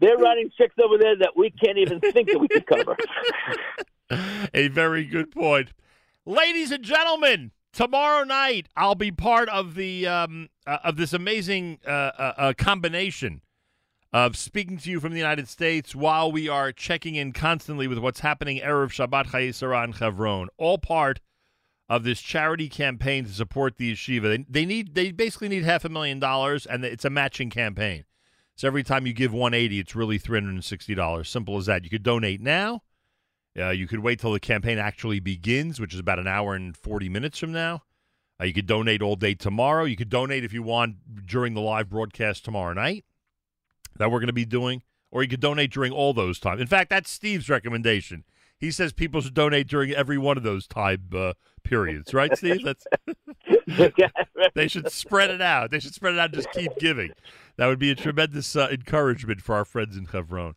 They're 0.01 0.17
running 0.17 0.51
chicks 0.57 0.75
over 0.83 0.99
there 0.99 1.17
that 1.17 1.33
we 1.37 1.51
can't 1.51 1.79
even 1.79 2.01
think 2.01 2.31
that 2.31 2.39
we 2.39 2.49
could 2.49 2.67
cover. 2.67 2.97
A 4.55 4.69
very 4.69 5.05
good 5.05 5.31
point. 5.31 5.73
Ladies 6.25 6.73
and 6.73 6.83
gentlemen, 6.83 7.53
tomorrow 7.79 8.25
night 8.25 8.69
I'll 8.77 8.97
be 8.97 9.13
part 9.13 9.49
of 9.51 9.77
the 9.77 10.05
um, 10.09 10.49
uh, 10.67 10.79
of 10.83 10.97
this 10.97 11.13
amazing 11.13 11.79
uh, 11.87 11.91
uh, 11.91 12.33
uh, 12.37 12.53
combination 12.59 13.41
of 14.13 14.37
speaking 14.37 14.79
to 14.79 14.91
you 14.91 14.99
from 14.99 15.13
the 15.13 15.19
United 15.19 15.49
States 15.49 15.95
while 15.95 16.33
we 16.33 16.49
are 16.49 16.73
checking 16.73 17.15
in 17.15 17.33
constantly 17.33 17.87
with 17.87 17.99
what's 17.99 18.19
happening 18.19 18.59
erev 18.59 18.89
Shabbat 18.89 19.29
Chayei 19.29 19.55
Sarah 19.55 19.83
and 19.83 19.95
Chevron. 19.95 20.49
All 20.57 20.79
part 20.79 21.21
of 21.89 22.03
this 22.03 22.21
charity 22.21 22.69
campaign 22.69 23.27
to 23.27 23.31
support 23.31 23.77
the 23.77 23.93
yeshiva. 23.93 24.23
They, 24.23 24.45
they 24.49 24.67
need 24.67 24.97
they 24.97 25.13
basically 25.13 25.49
need 25.49 25.63
half 25.63 25.85
a 25.85 25.89
million 25.89 26.19
dollars, 26.19 26.67
and 26.67 26.85
it's 26.85 27.05
a 27.05 27.11
matching 27.11 27.49
campaign. 27.49 28.05
So 28.57 28.67
every 28.67 28.83
time 28.83 29.07
you 29.07 29.13
give 29.13 29.33
180, 29.33 29.79
it's 29.79 29.95
really 29.95 30.19
$360. 30.19 31.27
Simple 31.29 31.59
as 31.59 31.67
that. 31.67 31.85
You 31.85 31.91
could 31.91 32.03
donate 32.03 32.41
now. 32.41 32.83
Uh, 33.57 33.71
you 33.71 33.87
could 33.87 34.01
wait 34.01 34.21
till 34.21 34.33
the 34.33 34.41
campaign 34.41 34.79
actually 34.79 35.21
begins, 35.21 35.81
which 35.81 35.95
is 35.95 36.01
about 36.01 36.19
an 36.19 36.29
hour 36.29 36.55
and 36.55 36.77
40 36.77 37.09
minutes 37.09 37.39
from 37.39 37.53
now. 37.53 37.83
Uh, 38.41 38.45
you 38.45 38.53
could 38.53 38.67
donate 38.67 39.03
all 39.03 39.17
day 39.17 39.35
tomorrow. 39.35 39.85
You 39.85 39.97
could 39.97 40.11
donate 40.11 40.45
if 40.45 40.53
you 40.53 40.63
want 40.63 41.27
during 41.27 41.55
the 41.55 41.61
live 41.61 41.89
broadcast 41.89 42.45
tomorrow 42.45 42.73
night 42.73 43.05
that 43.97 44.11
we're 44.11 44.21
going 44.21 44.29
to 44.29 44.33
be 44.33 44.45
doing, 44.45 44.83
or 45.11 45.23
you 45.23 45.29
could 45.29 45.41
donate 45.41 45.73
during 45.73 45.93
all 45.93 46.15
those 46.15 46.39
times. 46.39 46.61
In 46.61 46.69
fact, 46.69 46.91
that's 46.91 47.11
Steve's 47.11 47.49
recommendation. 47.49 48.25
He 48.57 48.71
says 48.71 48.93
people 48.93 49.21
should 49.21 49.35
donate 49.35 49.69
during 49.69 49.93
every 49.93 50.19
one 50.19 50.37
of 50.37 50.43
those 50.43 50.67
time 50.67 51.09
uh, 51.15 51.33
periods, 51.63 52.15
right, 52.15 52.37
Steve? 52.37 52.65
That's 52.65 52.87
they 54.55 54.69
should 54.69 54.91
spread 54.91 55.31
it 55.31 55.43
out. 55.43 55.71
They 55.71 55.79
should 55.79 55.95
spread 55.95 56.15
it 56.15 56.21
out. 56.21 56.27
and 56.27 56.35
Just 56.35 56.51
keep 56.53 56.77
giving. 56.79 57.13
That 57.57 57.67
would 57.67 57.79
be 57.79 57.91
a 57.91 57.95
tremendous 57.95 58.57
uh, 58.57 58.69
encouragement 58.71 59.43
for 59.43 59.55
our 59.55 59.65
friends 59.65 59.97
in 59.97 60.07
Chevron. 60.07 60.55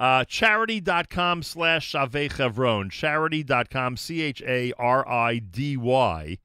Uh, 0.00 0.24
charidy.com 0.24 1.42
slash 1.42 1.92
Shavei 1.92 2.34
Chevron. 2.34 2.88
Charidy.com, 2.88 3.98
C 3.98 4.22
H 4.22 4.42
A 4.46 4.72
R 4.78 5.06
I 5.06 5.38
D 5.40 5.76
Y 5.76 6.38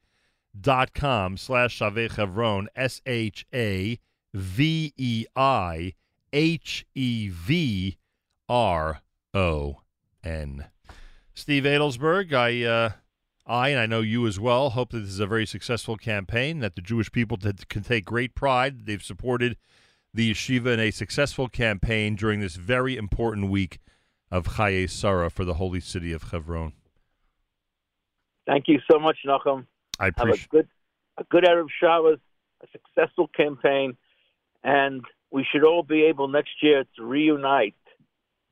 dot 0.60 0.94
com 0.94 1.38
slash 1.38 1.80
Shavei 1.80 2.14
Chevron. 2.14 2.68
S 2.76 3.02
H 3.06 3.46
A 3.54 3.98
V 4.34 4.94
E 4.98 5.26
I 5.38 5.94
H 6.34 6.86
E 6.96 7.30
V 7.30 7.98
R 8.50 9.02
O 9.34 9.78
N. 10.22 10.66
Steve 11.34 11.64
Adelsberg, 11.64 12.34
I, 12.34 12.64
uh, 12.64 12.90
I, 13.48 13.70
and 13.70 13.80
I 13.80 13.86
know 13.86 14.02
you 14.02 14.28
as 14.28 14.38
well, 14.38 14.72
hope 14.72 14.92
that 14.92 15.00
this 15.00 15.10
is 15.10 15.20
a 15.22 15.28
very 15.28 15.46
successful 15.46 15.96
campaign, 15.96 16.60
that 16.60 16.76
the 16.76 16.82
Jewish 16.82 17.10
people 17.10 17.38
t- 17.38 17.54
can 17.70 17.84
take 17.84 18.04
great 18.04 18.36
pride. 18.36 18.86
They've 18.86 19.04
supported 19.04 19.56
the 20.16 20.32
yeshiva 20.32 20.74
in 20.74 20.80
a 20.80 20.92
successful 20.92 21.50
campaign 21.50 22.16
during 22.16 22.40
this 22.40 22.56
very 22.56 22.96
important 22.96 23.50
week 23.50 23.80
of 24.32 24.48
Sarah 24.90 25.30
for 25.30 25.44
the 25.44 25.56
holy 25.56 25.82
city 25.82 26.14
of 26.14 26.24
Hebron. 26.32 26.72
Thank 28.48 28.68
you 28.68 28.80
so 28.90 28.98
much, 28.98 29.18
Nachum. 29.28 29.66
I 30.00 30.06
Have 30.06 30.14
appreciate 30.18 30.46
a 30.46 30.50
good, 30.50 30.68
a 31.18 31.24
good 31.26 31.44
Erev 31.44 31.68
Shabbos, 31.82 32.20
a 32.64 32.68
successful 32.72 33.30
campaign, 33.36 33.98
and 34.64 35.04
we 35.32 35.46
should 35.52 35.66
all 35.66 35.84
be 35.84 36.04
able 36.06 36.30
next 36.30 36.64
year 36.64 36.86
to 36.96 37.04
reunite 37.04 37.76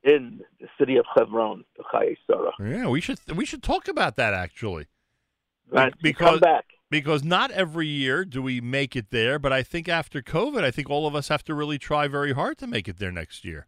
in 0.02 0.40
the 0.60 0.68
city 0.78 0.96
of 0.96 1.06
Hebron, 1.14 1.64
the 1.78 2.16
Sarah. 2.26 2.52
Yeah, 2.60 2.88
we 2.88 3.00
should 3.00 3.18
we 3.34 3.46
should 3.46 3.62
talk 3.62 3.88
about 3.88 4.16
that 4.16 4.34
actually. 4.34 4.86
Right, 5.70 5.94
because 6.02 6.32
come 6.32 6.40
back. 6.40 6.66
Because 6.94 7.24
not 7.24 7.50
every 7.50 7.88
year 7.88 8.24
do 8.24 8.40
we 8.40 8.60
make 8.60 8.94
it 8.94 9.10
there, 9.10 9.40
but 9.40 9.52
I 9.52 9.64
think 9.64 9.88
after 9.88 10.22
COVID, 10.22 10.62
I 10.62 10.70
think 10.70 10.88
all 10.88 11.08
of 11.08 11.16
us 11.16 11.26
have 11.26 11.42
to 11.46 11.52
really 11.52 11.76
try 11.76 12.06
very 12.06 12.32
hard 12.32 12.56
to 12.58 12.68
make 12.68 12.86
it 12.86 12.98
there 12.98 13.10
next 13.10 13.44
year. 13.44 13.66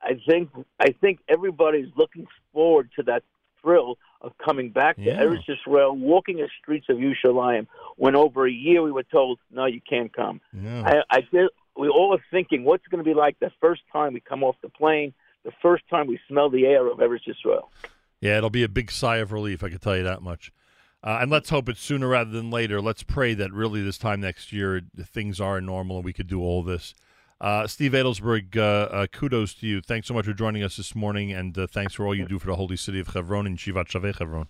I 0.00 0.12
think 0.24 0.50
I 0.78 0.92
think 1.00 1.18
everybody's 1.28 1.88
looking 1.96 2.28
forward 2.52 2.90
to 2.94 3.02
that 3.02 3.24
thrill 3.60 3.98
of 4.20 4.38
coming 4.38 4.70
back 4.70 4.94
to 4.96 5.02
Yeah. 5.02 5.20
Eretz 5.20 5.46
Yisrael, 5.48 5.96
walking 5.96 6.36
the 6.36 6.48
streets 6.62 6.86
of 6.88 6.98
Yerushalayim. 6.98 7.66
When 7.96 8.14
over 8.14 8.46
a 8.46 8.52
year 8.52 8.82
we 8.82 8.92
were 8.92 9.02
told, 9.02 9.40
"No, 9.50 9.64
you 9.66 9.80
can't 9.80 10.12
come." 10.12 10.40
No. 10.52 10.84
I, 10.84 11.02
I 11.10 11.22
feel 11.22 11.48
we 11.76 11.88
all 11.88 12.14
are 12.14 12.24
thinking, 12.30 12.62
"What's 12.62 12.86
going 12.86 13.02
to 13.04 13.08
be 13.10 13.14
like 13.14 13.36
the 13.40 13.50
first 13.60 13.82
time 13.92 14.14
we 14.14 14.20
come 14.20 14.44
off 14.44 14.54
the 14.62 14.68
plane? 14.68 15.12
The 15.42 15.52
first 15.60 15.82
time 15.90 16.06
we 16.06 16.20
smell 16.28 16.48
the 16.50 16.66
air 16.66 16.86
of 16.86 16.98
Eretz 16.98 17.26
Yisrael?" 17.26 17.64
Yeah, 18.20 18.38
it'll 18.38 18.48
be 18.48 18.62
a 18.62 18.68
big 18.68 18.92
sigh 18.92 19.16
of 19.16 19.32
relief. 19.32 19.64
I 19.64 19.70
can 19.70 19.78
tell 19.78 19.96
you 19.96 20.04
that 20.04 20.22
much. 20.22 20.52
Uh, 21.02 21.18
and 21.22 21.30
let's 21.30 21.48
hope 21.48 21.68
it's 21.68 21.80
sooner 21.80 22.08
rather 22.08 22.30
than 22.30 22.50
later. 22.50 22.80
Let's 22.80 23.02
pray 23.02 23.34
that 23.34 23.52
really 23.52 23.82
this 23.82 23.98
time 23.98 24.20
next 24.20 24.52
year 24.52 24.82
things 25.02 25.40
are 25.40 25.60
normal 25.60 25.96
and 25.96 26.04
we 26.04 26.12
could 26.12 26.26
do 26.26 26.40
all 26.40 26.62
this. 26.62 26.94
Uh, 27.40 27.66
Steve 27.66 27.92
Adelsberg, 27.92 28.54
uh, 28.56 28.60
uh, 28.60 29.06
kudos 29.06 29.54
to 29.54 29.66
you. 29.66 29.80
Thanks 29.80 30.06
so 30.06 30.12
much 30.12 30.26
for 30.26 30.34
joining 30.34 30.62
us 30.62 30.76
this 30.76 30.94
morning, 30.94 31.32
and 31.32 31.56
uh, 31.56 31.66
thanks 31.66 31.94
for 31.94 32.06
all 32.06 32.14
you 32.14 32.26
do 32.26 32.38
for 32.38 32.48
the 32.48 32.56
holy 32.56 32.76
city 32.76 33.00
of 33.00 33.08
Hebron 33.08 33.46
and 33.46 33.56
Shivat 33.56 33.86
Shavei 33.86 34.14
Hebron. 34.14 34.48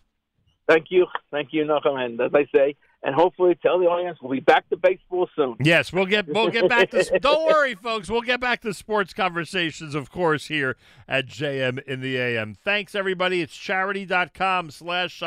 Thank 0.68 0.86
you, 0.90 1.06
thank 1.30 1.52
you, 1.52 1.64
Nachum, 1.64 2.04
and 2.04 2.20
as 2.20 2.32
I 2.34 2.46
say, 2.52 2.74
and 3.02 3.14
hopefully 3.14 3.58
tell 3.62 3.78
the 3.78 3.86
audience 3.86 4.18
we'll 4.20 4.32
be 4.32 4.40
back 4.40 4.68
to 4.70 4.76
baseball 4.76 5.28
soon. 5.34 5.56
Yes, 5.60 5.92
we'll 5.92 6.06
get 6.06 6.28
we'll 6.28 6.50
get 6.50 6.68
back 6.68 6.90
to. 6.90 7.18
Don't 7.20 7.46
worry, 7.46 7.74
folks. 7.74 8.10
We'll 8.10 8.20
get 8.20 8.40
back 8.40 8.60
to 8.62 8.74
sports 8.74 9.12
conversations, 9.12 9.94
of 9.94 10.10
course, 10.10 10.46
here 10.46 10.76
at 11.08 11.26
JM 11.26 11.82
in 11.84 12.00
the 12.00 12.16
AM. 12.16 12.54
Thanks, 12.54 12.94
everybody. 12.94 13.40
It's 13.40 13.56
charidy.com 13.56 14.70
slash. 14.70 15.22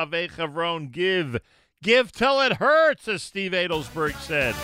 Give. 0.92 1.38
Give 1.82 2.12
till 2.12 2.40
it 2.42 2.54
hurts, 2.54 3.08
as 3.08 3.24
Steve 3.24 3.52
Adelsberg 3.52 4.16
said. 4.22 4.56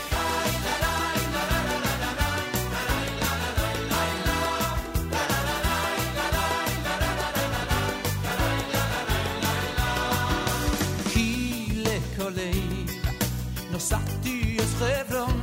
satt 13.89 14.25
i 14.25 14.57
Österbrunn 14.61 15.41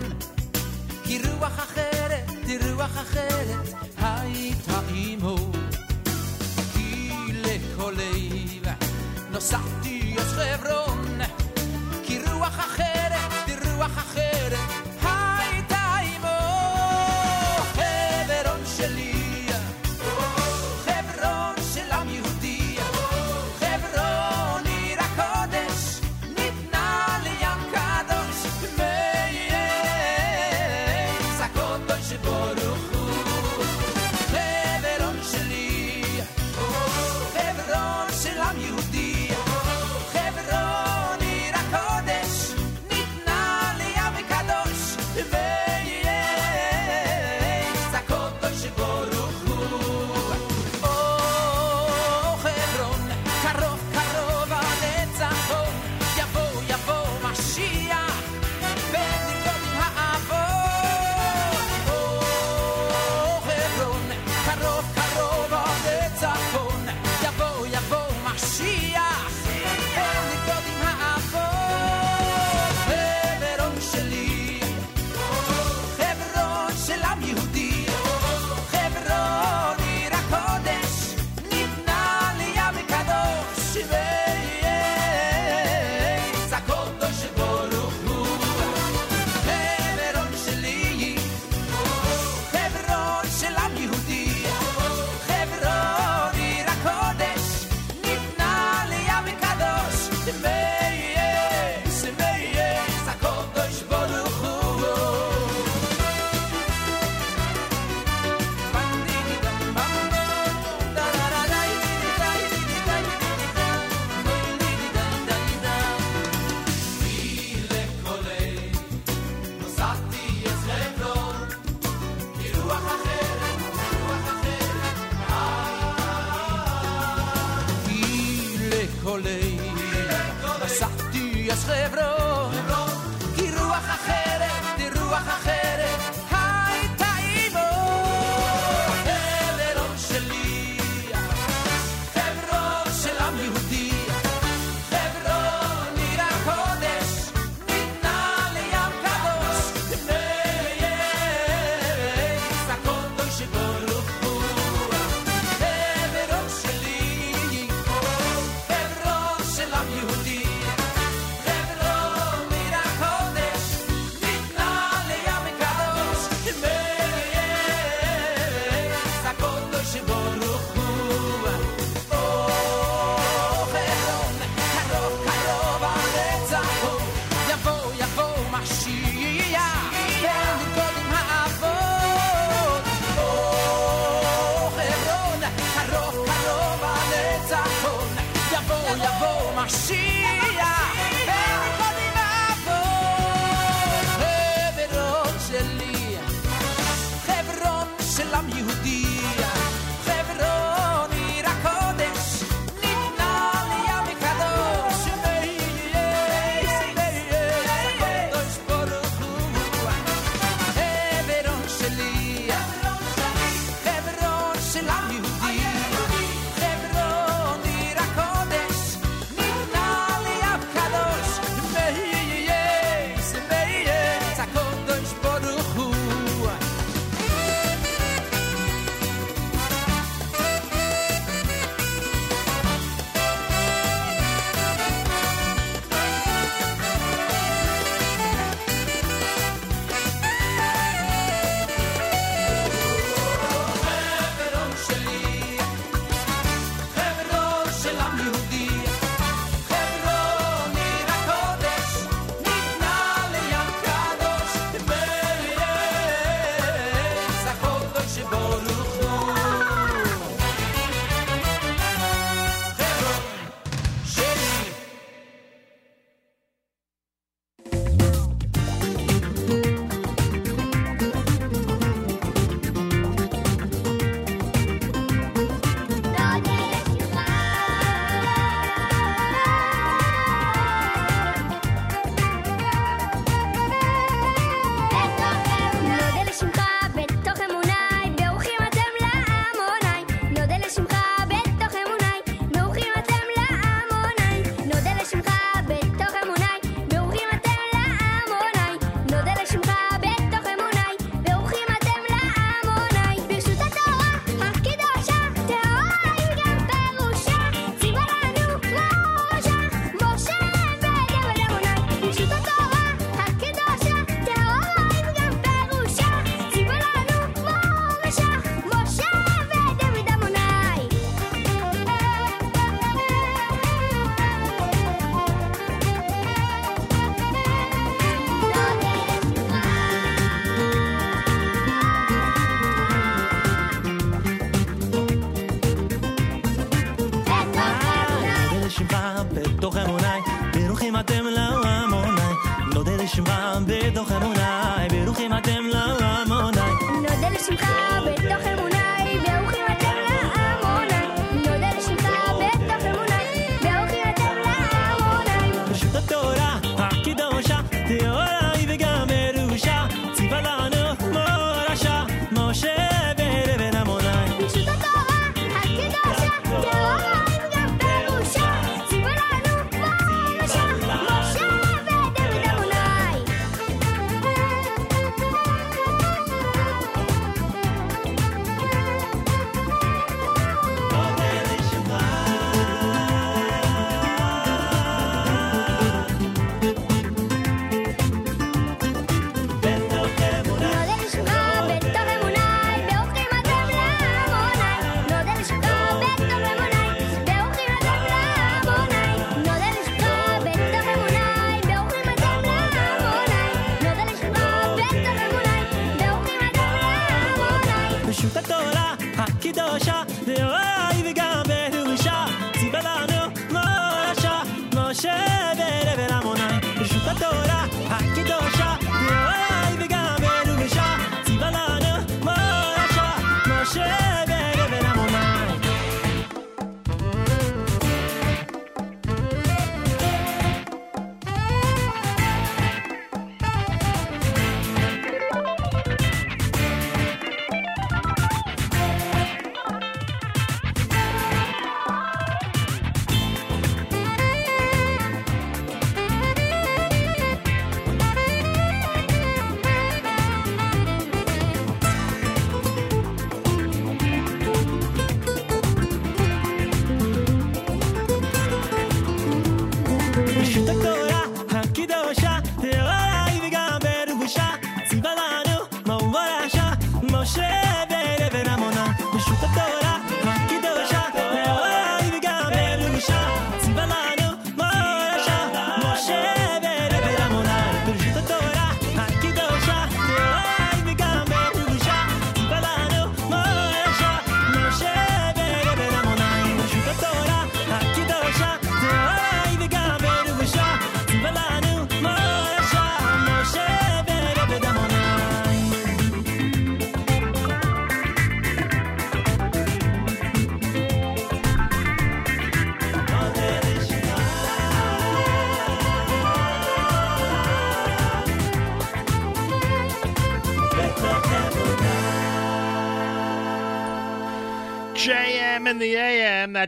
i 1.08 1.18
ruach 1.18 1.58
אחרת, 1.66 2.28
i 2.46 2.58
ruach 2.58 2.98
אחרת 3.04 3.74
הייתה 3.98 4.80
עמו 4.94 5.36
כי 6.72 7.10
לכל 7.32 7.94
לב 7.96 8.66
נוסעתי 9.30 10.16
אס 10.18 10.32
חברון 10.32 11.18
כי 12.04 12.18
רוח 12.18 12.58
אחרת, 12.58 13.32
כי 13.46 13.52
רוח 13.54 13.98
אחרת 13.98 14.15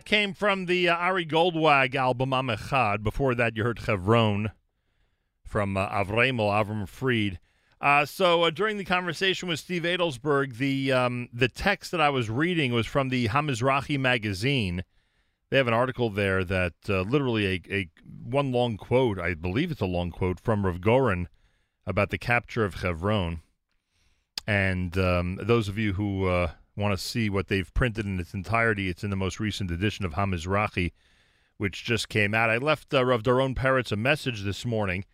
came 0.09 0.33
from 0.33 0.65
the 0.65 0.89
uh, 0.89 0.97
Ari 0.97 1.27
Goldwag 1.27 1.95
album 1.95 2.33
Am 2.33 2.47
Echad. 2.47 3.03
Before 3.03 3.35
that, 3.35 3.59
you 3.59 3.63
heard 3.63 3.79
Chevron 3.79 4.53
from 5.45 5.77
uh, 5.77 5.87
Avremel, 5.91 6.49
Avram 6.51 6.89
Fried. 6.89 7.39
Uh, 7.79 8.07
so 8.07 8.45
uh, 8.45 8.51
during 8.51 8.79
the 8.79 8.87
conversation 8.87 9.51
with 9.51 9.61
Steve 9.61 9.83
Adelsberg, 9.83 10.57
the 10.57 10.93
um, 10.93 11.29
the 11.31 11.47
text 11.47 11.91
that 11.91 12.01
I 12.01 12.09
was 12.09 12.31
reading 12.31 12.73
was 12.73 12.87
from 12.87 13.11
the 13.11 13.29
Hamizrahi 13.29 14.01
magazine. 14.01 14.83
They 15.51 15.59
have 15.59 15.69
an 15.69 15.75
article 15.75 16.09
there 16.09 16.43
that 16.43 16.75
uh, 16.89 17.03
literally 17.03 17.47
a, 17.47 17.61
a 17.71 17.91
one 18.25 18.51
long 18.51 18.79
quote, 18.79 19.21
I 19.21 19.35
believe 19.35 19.71
it's 19.71 19.83
a 19.83 19.87
long 19.87 20.11
quote 20.11 20.41
from 20.41 20.65
Rav 20.65 20.81
Goren 20.81 21.29
about 21.87 22.09
the 22.09 22.19
capture 22.19 22.65
of 22.65 22.77
Chevron. 22.77 23.43
And 24.47 24.97
um, 24.97 25.39
those 25.43 25.69
of 25.69 25.77
you 25.77 25.93
who 25.93 26.29
uh, 26.29 26.53
want 26.79 26.97
to 26.97 27.05
see 27.05 27.29
what 27.29 27.49
they've 27.49 27.73
printed 27.75 28.07
in 28.07 28.21
its 28.21 28.33
entirety, 28.33 28.89
it's 28.89 29.05
in 29.05 29.11
the 29.11 29.17
most 29.17 29.41
recent 29.41 29.71
edition 29.71 30.05
of 30.05 30.15
Hamizrahi, 30.15 30.93
which 31.57 31.85
just 31.85 32.09
came 32.09 32.35
out. 32.35 32.51
I 32.51 32.57
left 32.57 32.95
uh, 32.95 33.05
Rav 33.05 33.23
Doron 33.23 33.55
Peretz 33.55 33.93
a 33.93 33.97
message 33.97 34.43
this 34.43 34.65
morning. 34.65 35.05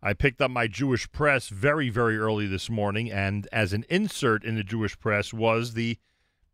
I 0.00 0.12
picked 0.12 0.40
up 0.40 0.50
my 0.50 0.68
Jewish 0.68 1.10
Press 1.10 1.48
very, 1.48 1.90
very 1.90 2.16
early 2.16 2.46
this 2.46 2.70
morning, 2.70 3.10
and 3.10 3.48
as 3.52 3.72
an 3.72 3.84
insert 3.90 4.44
in 4.44 4.54
the 4.54 4.62
Jewish 4.62 4.98
Press 4.98 5.34
was 5.34 5.74
the 5.74 5.98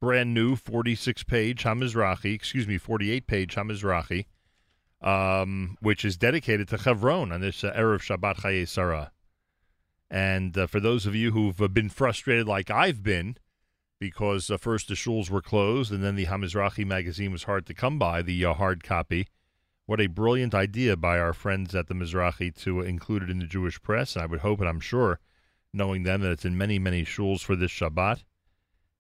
brand 0.01 0.33
new 0.33 0.57
46 0.57 1.25
page 1.25 1.63
Hamizrahi, 1.65 2.35
excuse 2.35 2.67
me, 2.67 2.79
48 2.79 3.27
page 3.27 3.55
Hamizrahi, 3.55 4.27
um, 5.03 5.77
which 5.81 6.07
is 6.07 6.17
dedicated 6.17 6.69
to 6.69 6.79
Chevron 6.79 7.33
on 7.33 7.43
this 7.43 7.63
uh, 7.63 7.73
Erev 7.73 8.01
Shabbat 8.01 8.37
Chaye 8.37 8.67
Sarah. 8.67 9.13
And 10.11 10.57
uh, 10.57 10.67
for 10.67 10.81
those 10.81 11.05
of 11.05 11.15
you 11.15 11.33
who've 11.33 11.61
uh, 11.61 11.69
been 11.69 11.91
frustrated 11.91 12.47
like 12.47 12.71
I've 12.71 13.03
been, 13.03 13.37
because 14.05 14.51
uh, 14.51 14.59
first 14.59 14.89
the 14.89 14.95
shuls 14.95 15.31
were 15.31 15.41
closed 15.41 15.91
and 15.91 16.05
then 16.05 16.15
the 16.15 16.27
Hamizrahi 16.27 16.85
magazine 16.85 17.33
was 17.33 17.45
hard 17.45 17.65
to 17.65 17.73
come 17.73 17.99
by, 17.99 18.21
the 18.21 18.45
uh, 18.45 18.53
hard 18.53 18.85
copy. 18.85 19.29
What 19.87 19.99
a 19.99 20.09
brilliant 20.09 20.55
idea 20.55 20.95
by 20.95 21.19
our 21.19 21.33
friends 21.33 21.75
at 21.75 21.87
the 21.87 21.95
Mizrahi 21.95 22.55
to 22.65 22.83
include 22.83 23.23
it 23.23 23.31
in 23.31 23.39
the 23.39 23.47
Jewish 23.47 23.81
press. 23.81 24.15
And 24.15 24.23
I 24.23 24.27
would 24.27 24.41
hope 24.41 24.61
and 24.61 24.69
I'm 24.69 24.79
sure, 24.79 25.21
knowing 25.73 26.03
them, 26.03 26.21
that 26.21 26.33
it's 26.33 26.45
in 26.45 26.59
many, 26.59 26.79
many 26.79 27.03
shuls 27.03 27.41
for 27.41 27.57
this 27.57 27.71
Shabbat. 27.71 28.25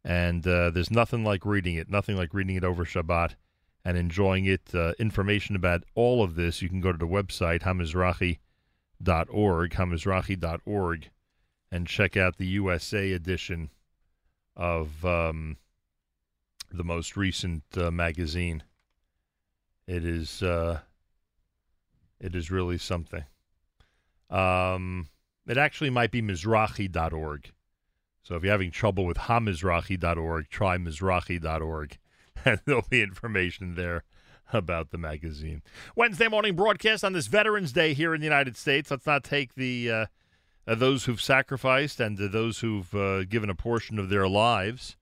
And 0.03 0.47
uh, 0.47 0.71
there's 0.71 0.91
nothing 0.91 1.23
like 1.23 1.45
reading 1.45 1.75
it, 1.75 1.91
nothing 1.91 2.17
like 2.17 2.33
reading 2.33 2.57
it 2.57 2.65
over 2.65 2.87
Shabbat 2.87 3.35
and 3.85 3.99
enjoying 3.99 4.47
it. 4.47 4.75
Uh, 4.75 4.95
information 4.99 5.55
about 5.55 5.85
all 5.95 6.25
of 6.25 6.35
this, 6.35 6.63
you 6.63 6.71
can 6.71 6.81
go 6.81 6.93
to 6.93 6.99
the 6.99 7.07
website, 7.07 7.61
hamizrahi.org, 7.61 8.39
hamizrahi.org, 9.71 11.11
and 11.71 11.87
check 11.87 12.17
out 12.17 12.39
the 12.39 12.47
USA 12.47 13.13
edition 13.13 13.69
of 14.57 15.05
um, 15.05 15.57
the 16.71 16.85
most 16.85 17.17
recent 17.17 17.63
uh, 17.77 17.91
magazine. 17.91 18.63
It 19.87 20.05
is 20.05 20.43
uh, 20.43 20.81
it 22.21 22.35
is 22.35 22.51
really 22.51 22.79
something. 22.79 23.25
Um, 24.31 25.09
it 25.47 25.59
actually 25.59 25.91
might 25.91 26.11
be 26.11 26.23
Mizrahi.org. 26.23 27.53
So 28.23 28.37
if 28.37 28.43
you're 28.43 28.53
having 28.53 28.71
trouble 28.71 29.05
with 29.05 29.19
hamizrahi.org, 29.19 30.49
try 30.49 30.79
Mizrahi.org, 30.79 31.99
and 32.45 32.61
there'll 32.65 32.87
be 32.89 33.03
information 33.03 33.75
there 33.75 34.05
about 34.53 34.91
the 34.91 34.99
magazine. 34.99 35.63
Wednesday 35.95 36.29
morning 36.29 36.57
broadcast 36.57 37.05
on 37.05 37.13
this 37.13 37.27
Veterans 37.27 37.73
Day 37.73 37.93
here 37.93 38.15
in 38.15 38.21
the 38.21 38.27
United 38.27 38.57
States. 38.57 38.91
Let's 38.91 39.07
not 39.07 39.25
take 39.25 39.55
the 39.55 39.91
uh, 39.91 40.07
uh, 40.67 40.75
those 40.75 41.05
who've 41.05 41.21
sacrificed 41.21 42.01
and 42.01 42.21
uh, 42.21 42.29
those 42.29 42.61
who've 42.61 42.95
uh, 42.95 43.25
given 43.25 43.51
a 43.51 43.55
portion 43.55 43.99
of 43.99 44.09
their 44.09 44.29
lives. 44.29 44.97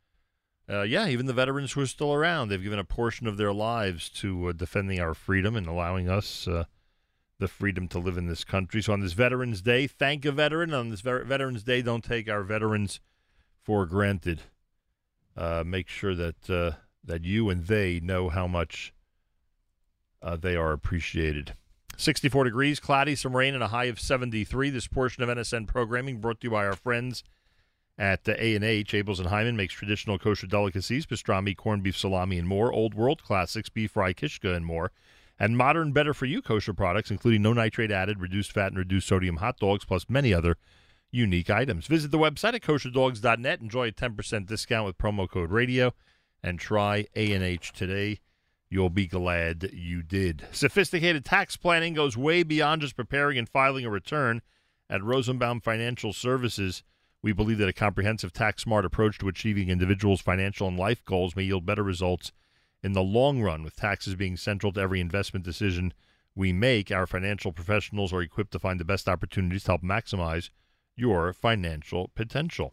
Uh, 0.69 0.83
yeah, 0.83 1.09
even 1.09 1.27
the 1.27 1.33
veterans 1.33 1.73
who 1.73 1.81
are 1.81 1.87
still 1.87 2.15
around, 2.15 2.49
they've 2.49 2.63
given 2.63 2.79
a 2.79 2.85
portion 2.85 3.27
of 3.27 3.37
their 3.37 3.53
lives 3.53 4.09
to 4.09 4.49
uh, 4.49 4.53
defending 4.53 5.01
our 5.01 5.15
freedom 5.15 5.57
and 5.57 5.67
allowing 5.67 6.09
us 6.09 6.47
uh, 6.47 6.65
the 7.39 7.49
freedom 7.49 7.89
to 7.89 7.99
live 7.99 8.17
in 8.17 8.27
this 8.27 8.45
country. 8.45 8.81
So 8.81 8.93
on 8.93 9.01
this 9.01 9.13
Veterans 9.13 9.61
Day, 9.61 9.87
thank 9.87 10.25
a 10.25 10.33
veteran. 10.33 10.73
On 10.73 10.91
this 10.91 11.01
Ver- 11.01 11.25
Veterans 11.25 11.65
Day, 11.65 11.83
don't 11.83 12.05
take 12.05 12.29
our 12.29 12.43
veterans 12.43 13.01
for 13.61 13.87
granted. 13.87 14.43
Uh, 15.37 15.65
make 15.67 15.89
sure 15.89 16.15
that 16.15 16.77
that 17.05 17.25
you 17.25 17.51
and 17.51 17.67
they 17.67 17.99
know 17.99 18.29
how 18.29 18.47
much 18.47 18.93
they 20.39 20.55
are 20.55 20.73
appreciated. 20.73 21.55
64 21.97 22.45
degrees, 22.45 22.81
cloudy, 22.81 23.15
some 23.15 23.37
rain, 23.37 23.55
and 23.55 23.63
a 23.63 23.69
high 23.69 23.85
of 23.85 24.01
73. 24.01 24.71
This 24.71 24.87
portion 24.87 25.23
of 25.23 25.29
NSN 25.29 25.67
programming 25.67 26.19
brought 26.19 26.41
to 26.41 26.47
you 26.47 26.51
by 26.51 26.67
our 26.67 26.77
friends 26.77 27.23
at 27.99 28.27
A&H. 28.27 28.93
Abeles 28.93 29.19
and 29.19 29.29
Heymann 29.29 29.55
makes 29.55 29.75
traditional 29.75 30.19
kosher 30.19 30.47
delicacies, 30.47 31.07
pastrami, 31.07 31.57
corned 31.57 31.83
beef 31.83 31.97
salami, 31.97 32.39
and 32.39 32.49
more. 32.49 32.73
Old 32.73 32.95
world 32.95 33.23
classics, 33.23 33.69
beef 33.69 33.93
fry, 33.93 34.13
kishka, 34.13 34.55
and 34.55 34.65
more. 34.65 34.91
And 35.39 35.57
modern, 35.57 35.93
better-for-you 35.93 36.43
kosher 36.43 36.75
products, 36.75 37.11
including 37.11 37.43
no 37.43 37.53
nitrate 37.53 37.91
added, 37.91 38.21
reduced 38.21 38.53
fat, 38.53 38.69
and 38.69 38.79
reduced 38.79 39.09
sodium 39.09 39.37
hot 39.37 39.59
dogs, 39.59 39.85
plus 39.85 40.07
many 40.09 40.33
other 40.33 40.57
unique 41.11 41.51
items. 41.51 41.87
Visit 41.87 42.11
the 42.11 42.19
website 42.19 42.55
at 42.55 42.63
kosherdogs.net. 42.63 43.61
Enjoy 43.61 43.89
a 43.89 43.93
10% 43.93 44.47
discount 44.47 44.87
with 44.87 44.99
promo 44.99 45.29
code 45.29 45.51
radio. 45.51 45.93
And 46.43 46.59
try 46.59 47.07
A&H 47.15 47.73
today. 47.73 48.19
You'll 48.73 48.89
be 48.89 49.07
glad 49.07 49.69
you 49.75 50.03
did. 50.03 50.47
Sophisticated 50.51 51.27
tax 51.27 51.59
planning 51.59 51.93
goes 51.93 52.17
way 52.17 52.43
beyond 52.43 52.81
just 52.81 52.97
preparing 52.97 53.37
and 53.37 53.47
filing 53.47 53.85
a 53.85 53.91
return. 53.91 54.41
At 54.89 55.05
Rosenbaum 55.05 55.61
Financial 55.61 56.15
Services, 56.15 56.83
we 57.21 57.35
believe 57.35 57.59
that 57.59 57.69
a 57.69 57.75
comprehensive 57.75 58.33
tax 58.33 58.63
smart 58.63 58.87
approach 58.87 59.19
to 59.19 59.29
achieving 59.29 59.69
individuals' 59.69 60.23
financial 60.23 60.69
and 60.69 60.79
life 60.79 61.05
goals 61.05 61.37
may 61.37 61.43
yield 61.43 61.67
better 61.67 61.83
results 61.83 62.33
in 62.83 62.95
the 62.95 63.03
long 63.03 63.43
run. 63.43 63.63
With 63.63 63.77
taxes 63.77 64.15
being 64.15 64.39
central 64.39 64.73
to 64.73 64.81
every 64.81 65.03
investment 65.03 65.45
decision 65.45 65.93
we 66.35 66.55
make, 66.55 66.91
our 66.91 67.07
financial 67.07 67.53
professionals 67.53 68.11
are 68.11 68.23
equipped 68.23 68.53
to 68.53 68.59
find 68.59 68.81
the 68.81 68.87
best 68.87 69.07
opportunities 69.07 69.65
to 69.65 69.73
help 69.73 69.83
maximize 69.83 70.49
your 70.97 71.35
financial 71.35 72.11
potential. 72.15 72.73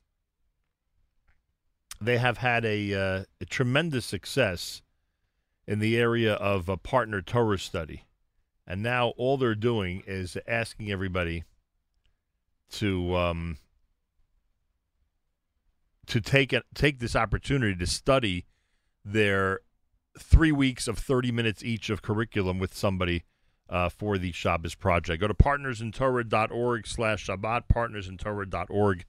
they 2.00 2.18
have 2.18 2.38
had 2.38 2.64
a, 2.64 2.94
uh, 2.94 3.24
a 3.40 3.44
tremendous 3.46 4.04
success 4.04 4.82
in 5.66 5.78
the 5.78 5.96
area 5.96 6.34
of 6.34 6.68
a 6.68 6.76
partner 6.76 7.22
Torah 7.22 7.58
study. 7.58 8.04
And 8.66 8.82
now 8.82 9.08
all 9.16 9.38
they're 9.38 9.54
doing 9.54 10.02
is 10.06 10.36
asking 10.46 10.90
everybody 10.90 11.44
to 12.72 13.14
um, 13.14 13.58
to 16.06 16.20
take 16.20 16.52
it, 16.52 16.64
take 16.74 16.98
this 16.98 17.14
opportunity 17.14 17.76
to 17.76 17.86
study 17.86 18.46
their 19.04 19.60
three 20.18 20.52
weeks 20.52 20.88
of 20.88 20.98
30 20.98 21.32
minutes 21.32 21.62
each 21.62 21.90
of 21.90 22.02
curriculum 22.02 22.58
with 22.58 22.74
somebody 22.74 23.24
uh, 23.68 23.88
for 23.88 24.18
the 24.18 24.32
Shabbos 24.32 24.74
project. 24.74 25.20
Go 25.20 25.28
to 25.28 25.34
partnersintorah.org 25.34 26.86
slash 26.86 27.26
Shabbat, 27.26 27.62
partnersintorah.org 27.72 29.04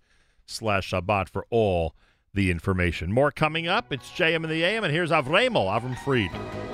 slash 0.45 0.92
Shabbat 0.92 1.30
for 1.30 1.45
all 1.50 1.95
the 2.34 2.51
information. 2.51 3.11
More 3.11 3.32
coming 3.32 3.67
up. 3.67 3.92
It's 3.92 4.09
JM 4.11 4.43
in 4.43 4.50
the 4.50 4.64
AM, 4.64 4.84
and 4.84 4.93
here's 4.93 5.11
Avremel, 5.11 5.67
Avram 5.67 5.98
Fried. 6.03 6.65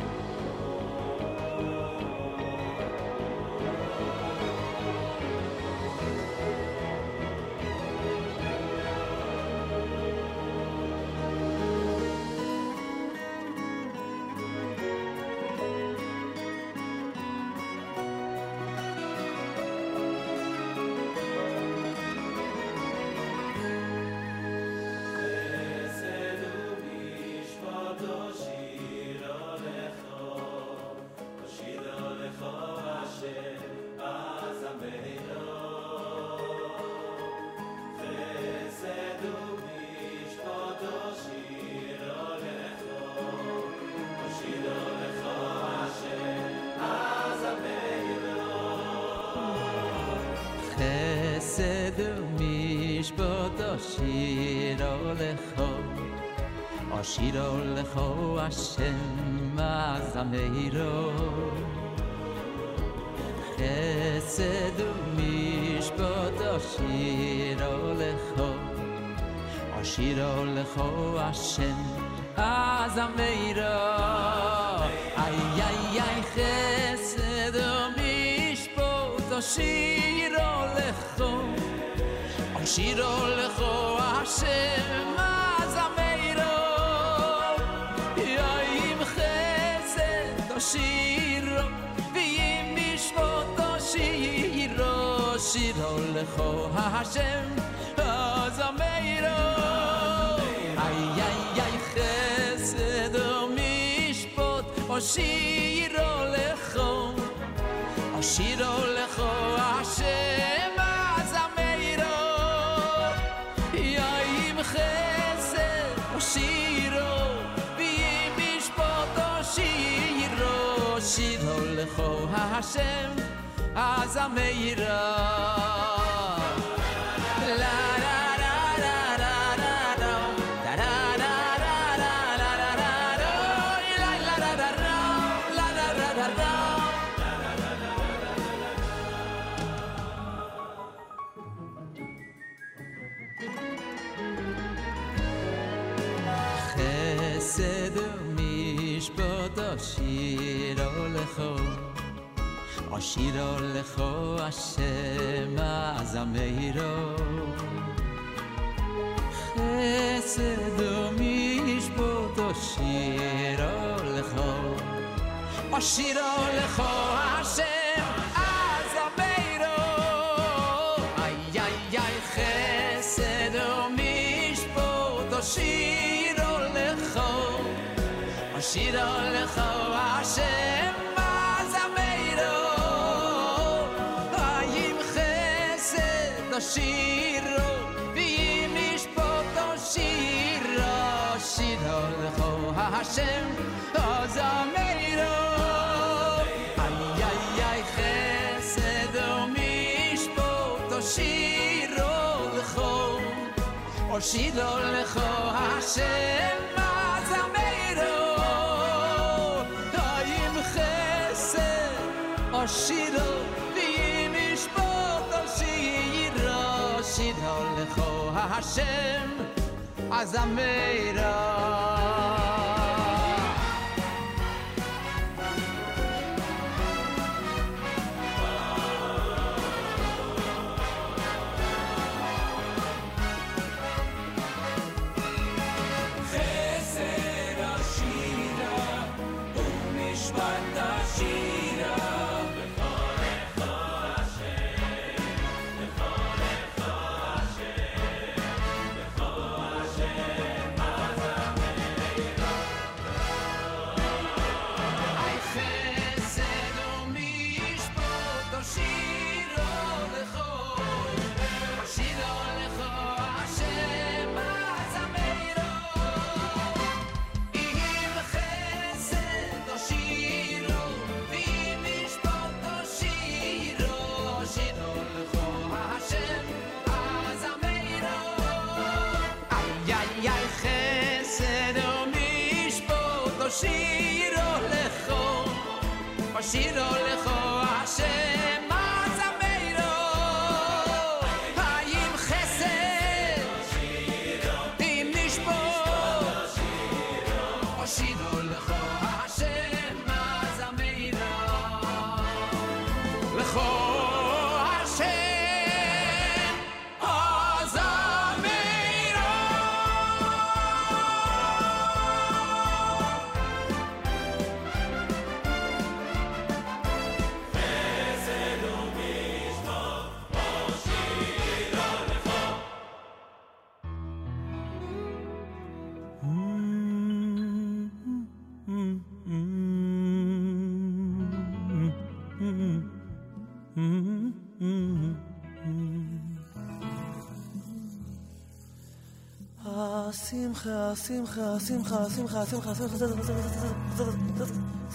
שמחה, 340.13 340.93
שמחה, 340.95 341.59
שמחה, 341.59 342.09
שמחה, 342.09 342.45
שמחה, 342.45 342.75
שמחה, 342.75 342.97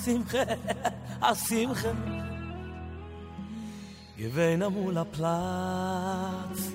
שמחה, 0.04 1.34
שמחה. 1.34 1.92
Gewähne 4.18 4.70
mula 4.70 5.04
Platz, 5.04 6.72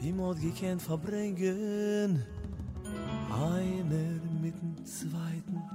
wie 0.00 0.12
mod 0.12 0.40
gekannt 0.40 0.82
verbringen, 0.82 2.24
einer 3.30 4.20
mit 4.42 4.54
dem 4.60 4.84
Zweiten. 4.84 5.71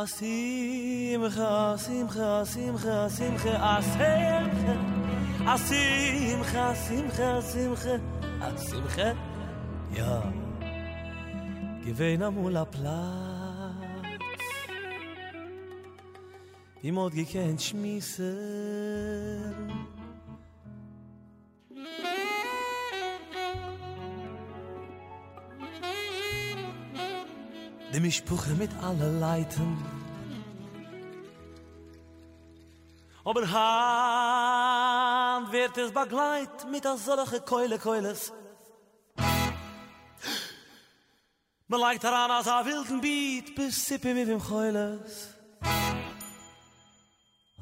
Asim 0.00 1.20
khasim 1.36 2.06
khasim 2.08 2.74
khasim 2.82 3.34
khasim 3.42 4.80
Asim 5.52 6.40
khasim 6.50 7.06
khasim 7.16 7.72
khasim 7.82 8.82
ya 9.98 10.14
Gewein 11.84 12.22
amul 12.22 12.56
a 12.62 12.64
plats 12.64 14.00
Wie 16.82 16.92
mod 16.92 17.12
gekent 17.12 17.60
schmissen. 17.60 18.30
Die 27.92 28.00
Mischpuche 28.00 28.50
mit 28.50 28.70
alle 28.82 29.10
Leiten. 29.18 29.76
Aber 33.24 33.50
Hand 33.50 35.52
wird 35.52 35.76
es 35.76 35.92
begleit 35.92 36.70
mit 36.70 36.86
a 36.86 36.96
solche 36.96 37.40
Keule 37.40 37.78
Keules. 37.78 38.32
Man 41.66 41.80
leikt 41.80 42.04
daran 42.04 42.30
als 42.30 42.46
a 42.46 42.64
wilden 42.64 43.00
Beat 43.00 43.54
bis 43.56 43.86
sippe 43.86 44.14
mit 44.14 44.28
dem 44.28 44.40
Keules. 44.40 45.34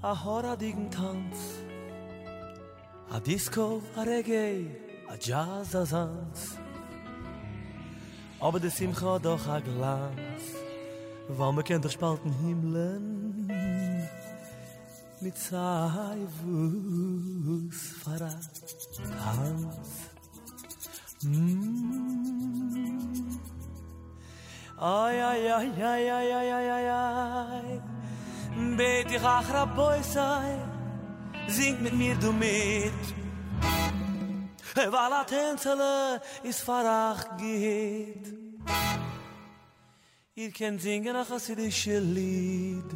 A 0.02 0.24
horadigen 0.24 0.90
Tanz. 0.90 1.36
A 3.10 3.20
Disco, 3.20 3.82
a 3.96 4.02
Reggae, 4.02 4.76
a 5.08 5.16
Jazz, 5.16 5.74
a 5.74 5.86
Sanz 5.86 6.58
Aber 8.40 8.60
der 8.60 8.70
Simcha 8.70 9.18
doch 9.18 9.46
a 9.48 9.60
Glanz 9.60 10.42
Weil 11.28 11.52
man 11.52 11.64
kennt 11.64 11.84
doch 11.84 11.90
spalten 11.90 12.32
Himmeln 12.32 14.08
Mit 15.20 15.36
zwei 15.36 16.16
Wuss 16.44 17.94
Fara 18.02 18.30
Tanz 18.96 20.08
Mm. 21.24 21.58
Ay, 24.78 25.20
ay, 25.20 25.50
ay, 25.50 25.68
ay, 25.82 26.10
ay, 26.10 26.32
ay, 26.32 26.52
ay, 26.52 26.70
ay, 26.70 26.88
ay 26.90 27.80
Bet 28.76 29.10
ich 29.10 29.24
ach 29.24 29.52
Rabboi 29.52 30.00
sei. 30.02 30.58
Sing 31.48 31.82
mit 31.82 31.94
mir 31.94 32.14
du 32.14 32.32
mit 32.32 32.92
Weil 34.78 35.12
a 35.12 35.24
Tänzele 35.24 36.20
is 36.44 36.60
farach 36.60 37.36
geht 37.36 38.32
Ihr 40.36 40.52
kennt 40.52 40.80
singen 40.80 41.16
a 41.16 41.24
chassidische 41.24 41.98
Lied 41.98 42.90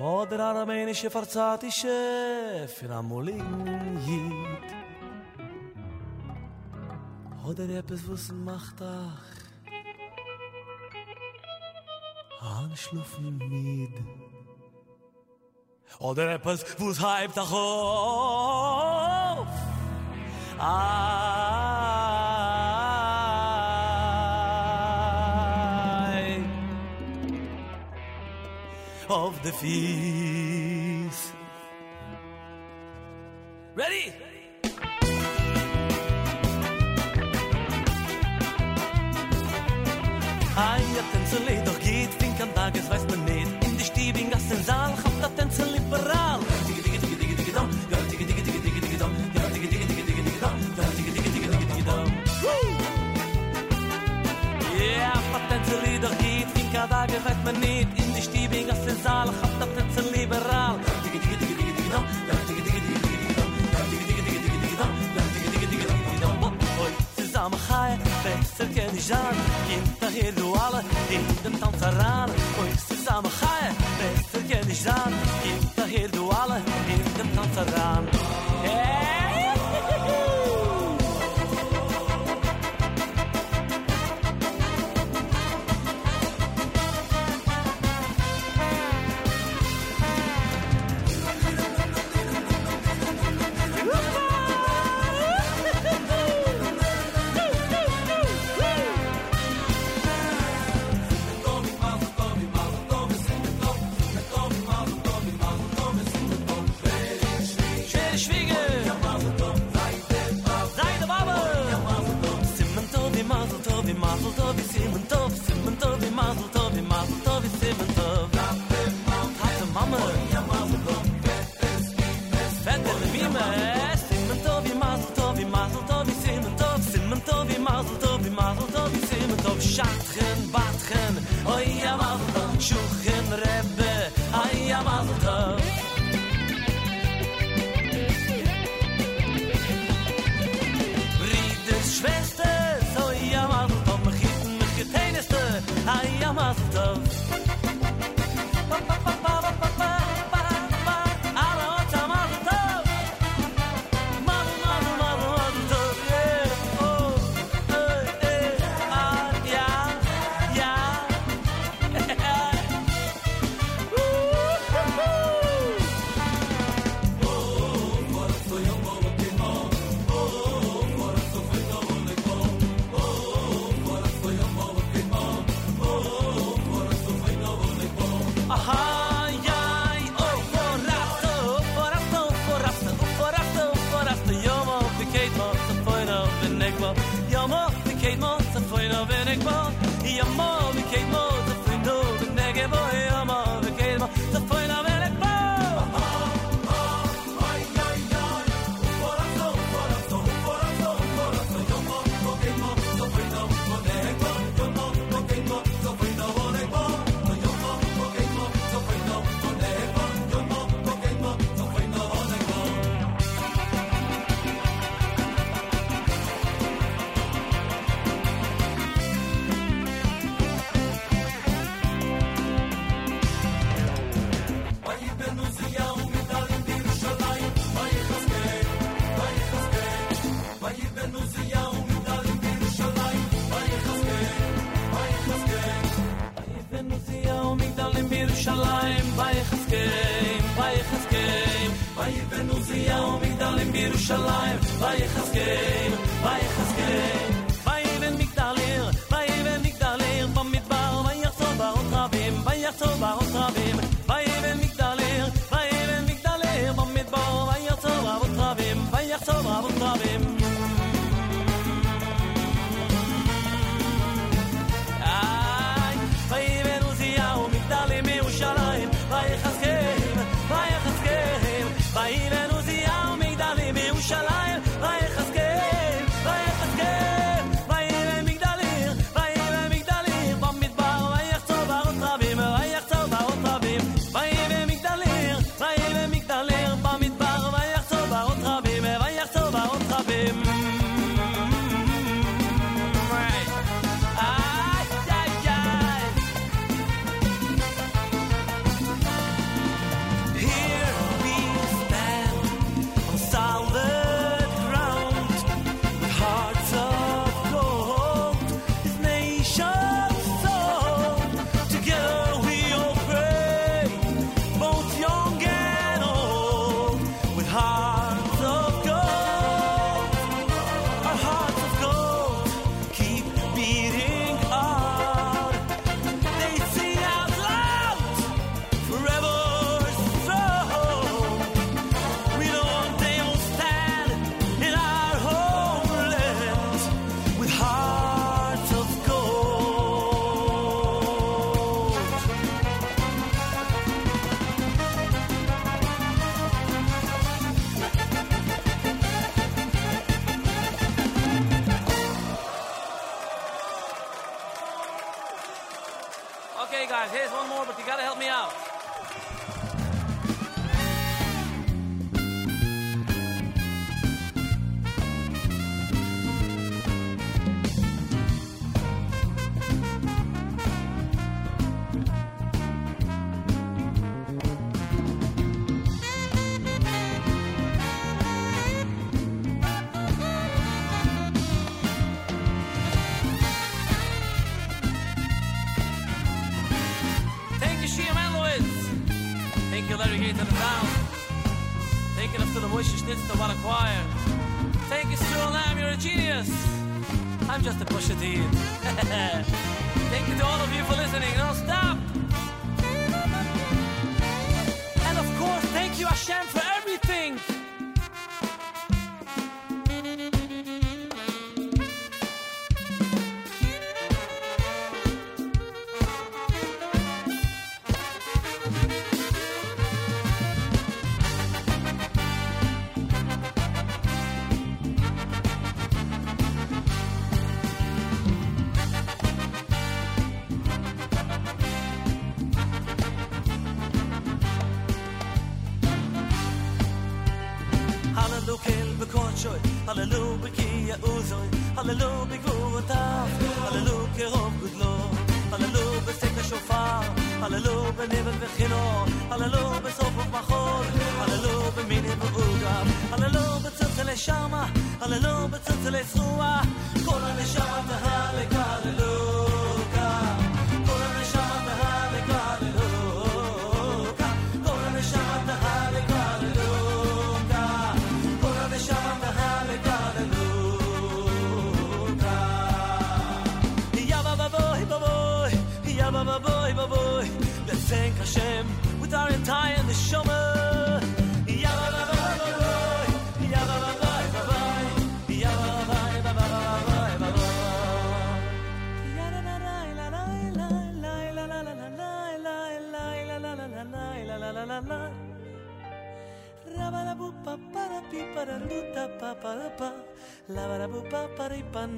Oder 0.00 0.38
armenische 0.44 1.10
verzatische 1.10 2.68
Für 2.68 2.90
amuligen 2.90 3.98
Jid 4.06 4.68
Oder 7.44 7.68
etwas, 7.80 8.08
was 8.08 8.30
macht 8.30 8.80
ach 8.80 9.34
Anschlufen 12.40 13.38
mit 13.38 14.23
All 16.00 16.14
the 16.14 16.26
rappers 16.26 16.64
was 16.80 16.96
hype 16.98 17.32
the 17.34 17.44
I 20.60 21.54
of 29.08 29.42
the 29.42 29.52
feast. 29.52 31.32
Ready? 33.74 34.12
تنسلي 45.36 45.80
برا 45.90 46.40
تنسلي 55.50 55.98
دغيت 55.98 56.48
كين 56.54 56.68
كذا 56.72 57.00
قفت 57.02 57.36
منيت. 57.46 57.88
إن 57.98 58.22
شتي 58.22 58.48
بين 58.48 58.70
قص 58.70 58.86
الزال. 58.86 59.28
خطة 59.42 59.68
تنسلي 59.76 60.26
برا 60.26 60.80
زعما 67.18 67.56
خايف. 67.56 68.00
بس 68.24 68.62
كان 68.76 68.96
جان. 69.08 69.36
كين 69.68 69.82
طهي 70.00 70.30
دوالة 70.30 70.82
دين 71.08 71.26
دم 71.44 71.52
تنصران. 71.52 72.30
ويكسر 72.60 72.93
samen 73.04 73.30
gaan. 73.30 73.74
Beste 73.98 74.54
kennis 74.54 74.86
aan, 74.86 75.12
in 75.42 75.70
de 75.74 75.84
heer 75.86 76.10
doe 76.10 76.32
alle, 76.32 76.56
in 76.86 77.02
de 77.16 77.34
tante 77.34 77.64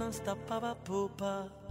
non 0.07 0.15
sta 0.15 0.37
pa 0.37 1.66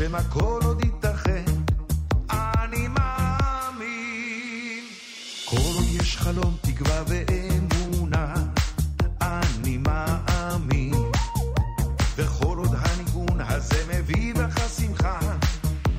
נושם 0.00 0.14
הכל 0.14 0.60
עוד 0.64 0.84
ייתכן, 0.84 1.44
אני 2.30 2.88
מאמין. 2.88 4.84
כל 5.44 5.56
עוד 5.56 5.84
יש 6.00 6.16
חלום, 6.16 6.56
תקווה 6.60 7.02
ואמונה, 7.06 8.34
אני 9.20 9.78
מאמין. 9.78 10.94
וכל 12.16 12.58
עוד 12.58 12.74
הניגון 12.78 13.40
הזה 13.40 13.84
מביא 13.88 14.34
בך 14.34 14.60
שמחה, 14.78 15.18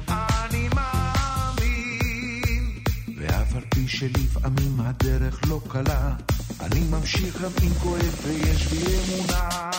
אני 0.08 0.70
מאמין. 0.76 2.80
ואף 3.18 3.56
על 3.56 3.64
פי 3.70 3.88
שלפעמים 3.88 4.80
הדרך 4.80 5.42
לא 5.48 5.62
קלה, 5.68 6.16
אני 6.60 6.80
ממשיך 6.80 7.42
גם 7.42 7.52
אם 7.64 7.74
כואב 7.80 8.20
ויש 8.24 8.68
בי 8.68 8.86
אמונה. 8.86 9.72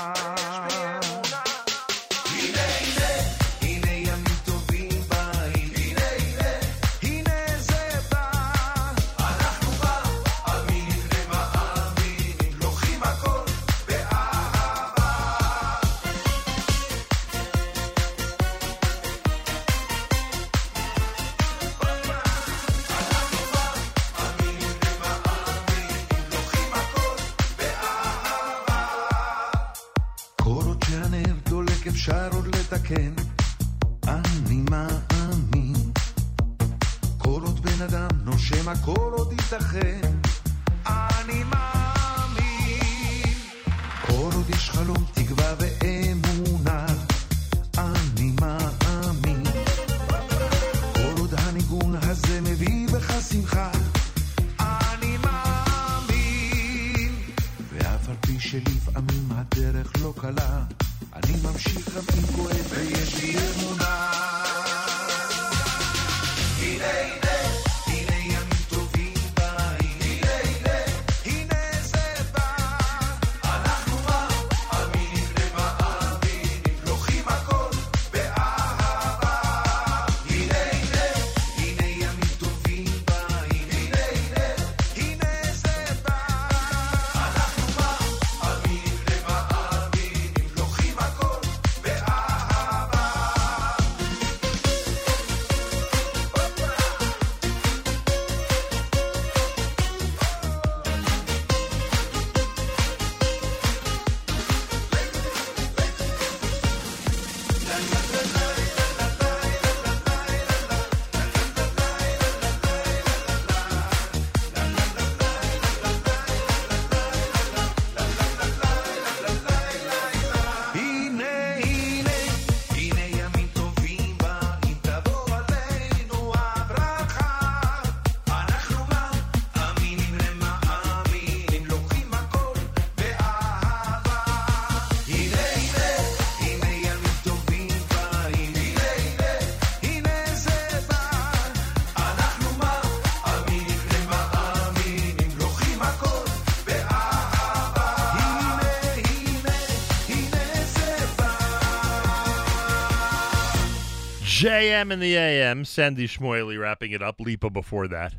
JM 154.43 154.91
in 154.91 154.99
the 154.99 155.15
AM, 155.15 155.65
Sandy 155.65 156.09
Schmoily 156.09 156.59
wrapping 156.59 156.91
it 156.91 157.01
up, 157.01 157.21
Lipa 157.21 157.49
before 157.49 157.87
that. 157.87 158.15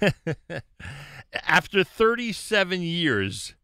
After 1.46 1.84
37 1.84 2.82
years, 2.82 3.54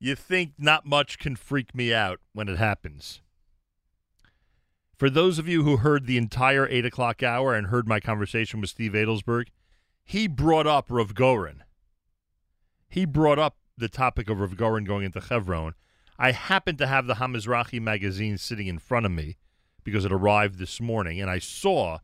you 0.00 0.16
think 0.16 0.54
not 0.58 0.86
much 0.86 1.20
can 1.20 1.36
freak 1.36 1.72
me 1.72 1.94
out 1.94 2.18
when 2.32 2.48
it 2.48 2.58
happens. 2.58 3.20
For 4.96 5.08
those 5.08 5.38
of 5.38 5.46
you 5.46 5.62
who 5.62 5.76
heard 5.76 6.08
the 6.08 6.18
entire 6.18 6.66
8 6.68 6.84
o'clock 6.84 7.22
hour 7.22 7.54
and 7.54 7.68
heard 7.68 7.86
my 7.86 8.00
conversation 8.00 8.60
with 8.60 8.70
Steve 8.70 8.90
Adelsberg, 8.90 9.50
he 10.04 10.26
brought 10.26 10.66
up 10.66 10.86
Rav 10.90 11.14
Goren. 11.14 11.62
He 12.88 13.04
brought 13.04 13.38
up 13.38 13.58
the 13.78 13.88
topic 13.88 14.28
of 14.28 14.40
Rav 14.40 14.56
Goren 14.56 14.82
going 14.82 15.04
into 15.04 15.20
Chevron. 15.20 15.74
I 16.18 16.32
happened 16.32 16.78
to 16.78 16.88
have 16.88 17.06
the 17.06 17.14
Hamizrahi 17.14 17.80
magazine 17.80 18.36
sitting 18.36 18.66
in 18.66 18.80
front 18.80 19.06
of 19.06 19.12
me 19.12 19.36
because 19.86 20.04
it 20.04 20.12
arrived 20.12 20.58
this 20.58 20.80
morning, 20.80 21.20
and 21.20 21.30
I 21.30 21.38
saw 21.38 22.00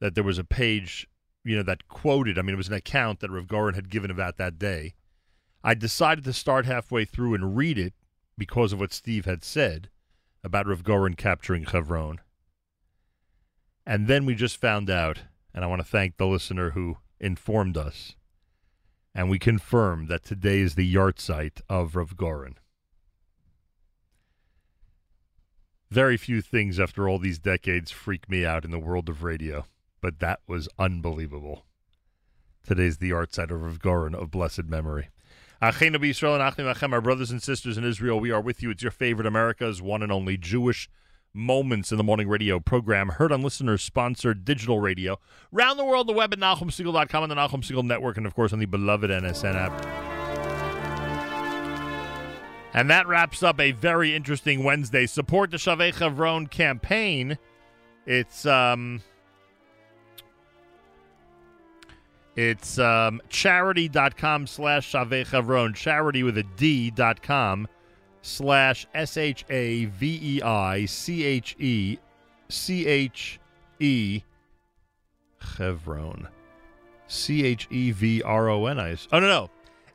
that 0.00 0.16
there 0.16 0.24
was 0.24 0.38
a 0.38 0.44
page, 0.44 1.08
you 1.44 1.56
know, 1.56 1.62
that 1.62 1.86
quoted. 1.86 2.36
I 2.36 2.42
mean, 2.42 2.52
it 2.52 2.58
was 2.58 2.66
an 2.66 2.74
account 2.74 3.20
that 3.20 3.30
Rav 3.30 3.46
Goren 3.46 3.76
had 3.76 3.88
given 3.88 4.10
about 4.10 4.38
that 4.38 4.58
day. 4.58 4.94
I 5.62 5.74
decided 5.74 6.24
to 6.24 6.32
start 6.32 6.66
halfway 6.66 7.04
through 7.04 7.34
and 7.34 7.56
read 7.56 7.78
it 7.78 7.94
because 8.36 8.72
of 8.72 8.80
what 8.80 8.92
Steve 8.92 9.24
had 9.24 9.44
said 9.44 9.88
about 10.42 10.66
Rav 10.66 10.82
Goren 10.82 11.14
capturing 11.14 11.64
Chevron. 11.64 12.20
And 13.86 14.08
then 14.08 14.26
we 14.26 14.34
just 14.34 14.60
found 14.60 14.90
out, 14.90 15.20
and 15.54 15.64
I 15.64 15.68
want 15.68 15.80
to 15.80 15.86
thank 15.86 16.16
the 16.16 16.26
listener 16.26 16.70
who 16.70 16.96
informed 17.20 17.76
us, 17.76 18.16
and 19.14 19.30
we 19.30 19.38
confirmed 19.38 20.08
that 20.08 20.24
today 20.24 20.58
is 20.58 20.74
the 20.74 20.92
yahrzeit 20.92 21.60
of 21.68 21.94
Rav 21.94 22.16
Goren. 22.16 22.56
Very 25.92 26.16
few 26.16 26.40
things 26.40 26.80
after 26.80 27.06
all 27.06 27.18
these 27.18 27.38
decades 27.38 27.90
freak 27.90 28.30
me 28.30 28.46
out 28.46 28.64
in 28.64 28.70
the 28.70 28.78
world 28.78 29.10
of 29.10 29.22
radio, 29.22 29.66
but 30.00 30.20
that 30.20 30.40
was 30.46 30.66
unbelievable. 30.78 31.66
Today's 32.66 32.96
the 32.96 33.10
yahrzeit 33.10 33.50
of 33.50 33.60
Rav 33.60 33.78
Goren 33.78 34.14
of 34.14 34.30
blessed 34.30 34.64
memory. 34.64 35.10
Achenu 35.60 35.96
b'Yisrael 35.96 36.32
and 36.32 36.42
Achim 36.42 36.64
Achem, 36.64 36.94
our 36.94 37.02
brothers 37.02 37.30
and 37.30 37.42
sisters 37.42 37.76
in 37.76 37.84
Israel, 37.84 38.18
we 38.18 38.30
are 38.30 38.40
with 38.40 38.62
you. 38.62 38.70
It's 38.70 38.82
your 38.82 38.90
favorite 38.90 39.26
America's 39.26 39.82
one 39.82 40.02
and 40.02 40.10
only 40.10 40.38
Jewish 40.38 40.88
Moments 41.34 41.92
in 41.92 41.98
the 41.98 42.04
Morning 42.04 42.26
radio 42.26 42.58
program, 42.58 43.10
heard 43.10 43.30
on 43.30 43.42
listener-sponsored 43.42 44.46
digital 44.46 44.80
radio, 44.80 45.18
round 45.50 45.78
the 45.78 45.84
world, 45.84 46.08
the 46.08 46.14
web 46.14 46.32
at 46.32 46.38
NachumSegal.com 46.38 47.22
and 47.22 47.30
the 47.30 47.36
Nachum 47.36 47.62
Segal 47.62 47.84
Network, 47.84 48.16
and 48.16 48.24
of 48.24 48.34
course 48.34 48.54
on 48.54 48.60
the 48.60 48.64
beloved 48.64 49.10
NSN 49.10 49.54
app. 49.56 50.11
And 52.74 52.88
that 52.90 53.06
wraps 53.06 53.42
up 53.42 53.60
a 53.60 53.72
very 53.72 54.14
interesting 54.14 54.64
Wednesday. 54.64 55.06
Support 55.06 55.50
the 55.50 55.58
Shavei 55.58 55.94
Chevron 55.94 56.46
campaign. 56.46 57.38
It's 58.06 58.46
um 58.46 59.02
it's 62.34 62.78
um 62.78 63.20
charidy.com 63.28 64.46
slash 64.46 64.90
Shavei 64.90 65.26
Chevron. 65.26 65.74
Charity 65.74 66.22
with 66.22 66.38
a 66.38 66.44
D 66.56 66.90
dot 66.90 67.22
com 67.22 67.68
slash 68.22 68.86
S 68.94 69.16
H 69.18 69.44
A 69.50 69.84
V 69.86 70.38
E 70.38 70.42
I 70.42 70.86
C 70.86 71.24
H 71.24 71.54
E 71.58 71.98
C 72.48 72.86
H 72.86 73.38
E 73.80 74.22
Chevron. 75.56 76.26
C 77.06 77.44
H 77.44 77.68
E 77.70 77.90
V 77.90 78.22
R 78.22 78.48
O 78.48 78.64
N. 78.64 78.80
I 78.80 78.96
Oh 79.12 79.20
no 79.20 79.28
no. 79.28 79.50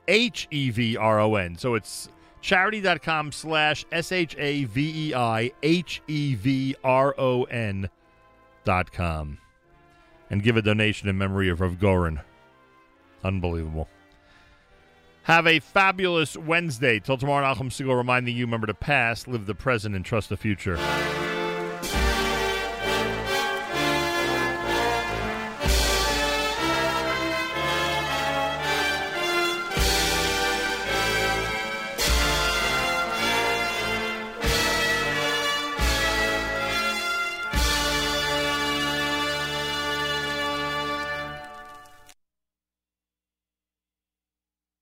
H 0.07 0.47
E 0.51 0.69
V 0.69 0.95
R 0.95 1.19
O 1.19 1.35
N. 1.35 1.57
So 1.57 1.73
it's 1.73 2.09
charidy.com 2.47 3.31
slash 3.33 3.85
S 3.91 4.11
H 4.11 4.35
A 4.39 4.63
V 4.63 5.09
E 5.09 5.13
I 5.13 5.51
H 5.61 6.01
E 6.07 6.35
V 6.35 6.75
R 6.83 7.13
O 7.17 7.43
N 7.43 7.89
dot 8.63 8.91
com. 8.91 9.37
And 10.29 10.41
give 10.41 10.57
a 10.57 10.61
donation 10.61 11.07
in 11.07 11.17
memory 11.17 11.49
of 11.49 11.61
Rav 11.61 11.79
Goren. 11.79 12.21
Unbelievable. 13.23 13.87
Have 15.23 15.45
a 15.45 15.59
fabulous 15.59 16.37
Wednesday. 16.37 16.99
Till 16.99 17.17
tomorrow, 17.17 17.53
Nachum 17.53 17.69
Segal 17.69 17.97
reminding 17.97 18.35
you 18.35 18.45
remember 18.45 18.67
the 18.67 18.73
past, 18.73 19.27
live 19.27 19.45
the 19.45 19.55
present, 19.55 19.95
and 19.95 20.05
trust 20.05 20.29
the 20.29 20.37
future. 20.37 20.77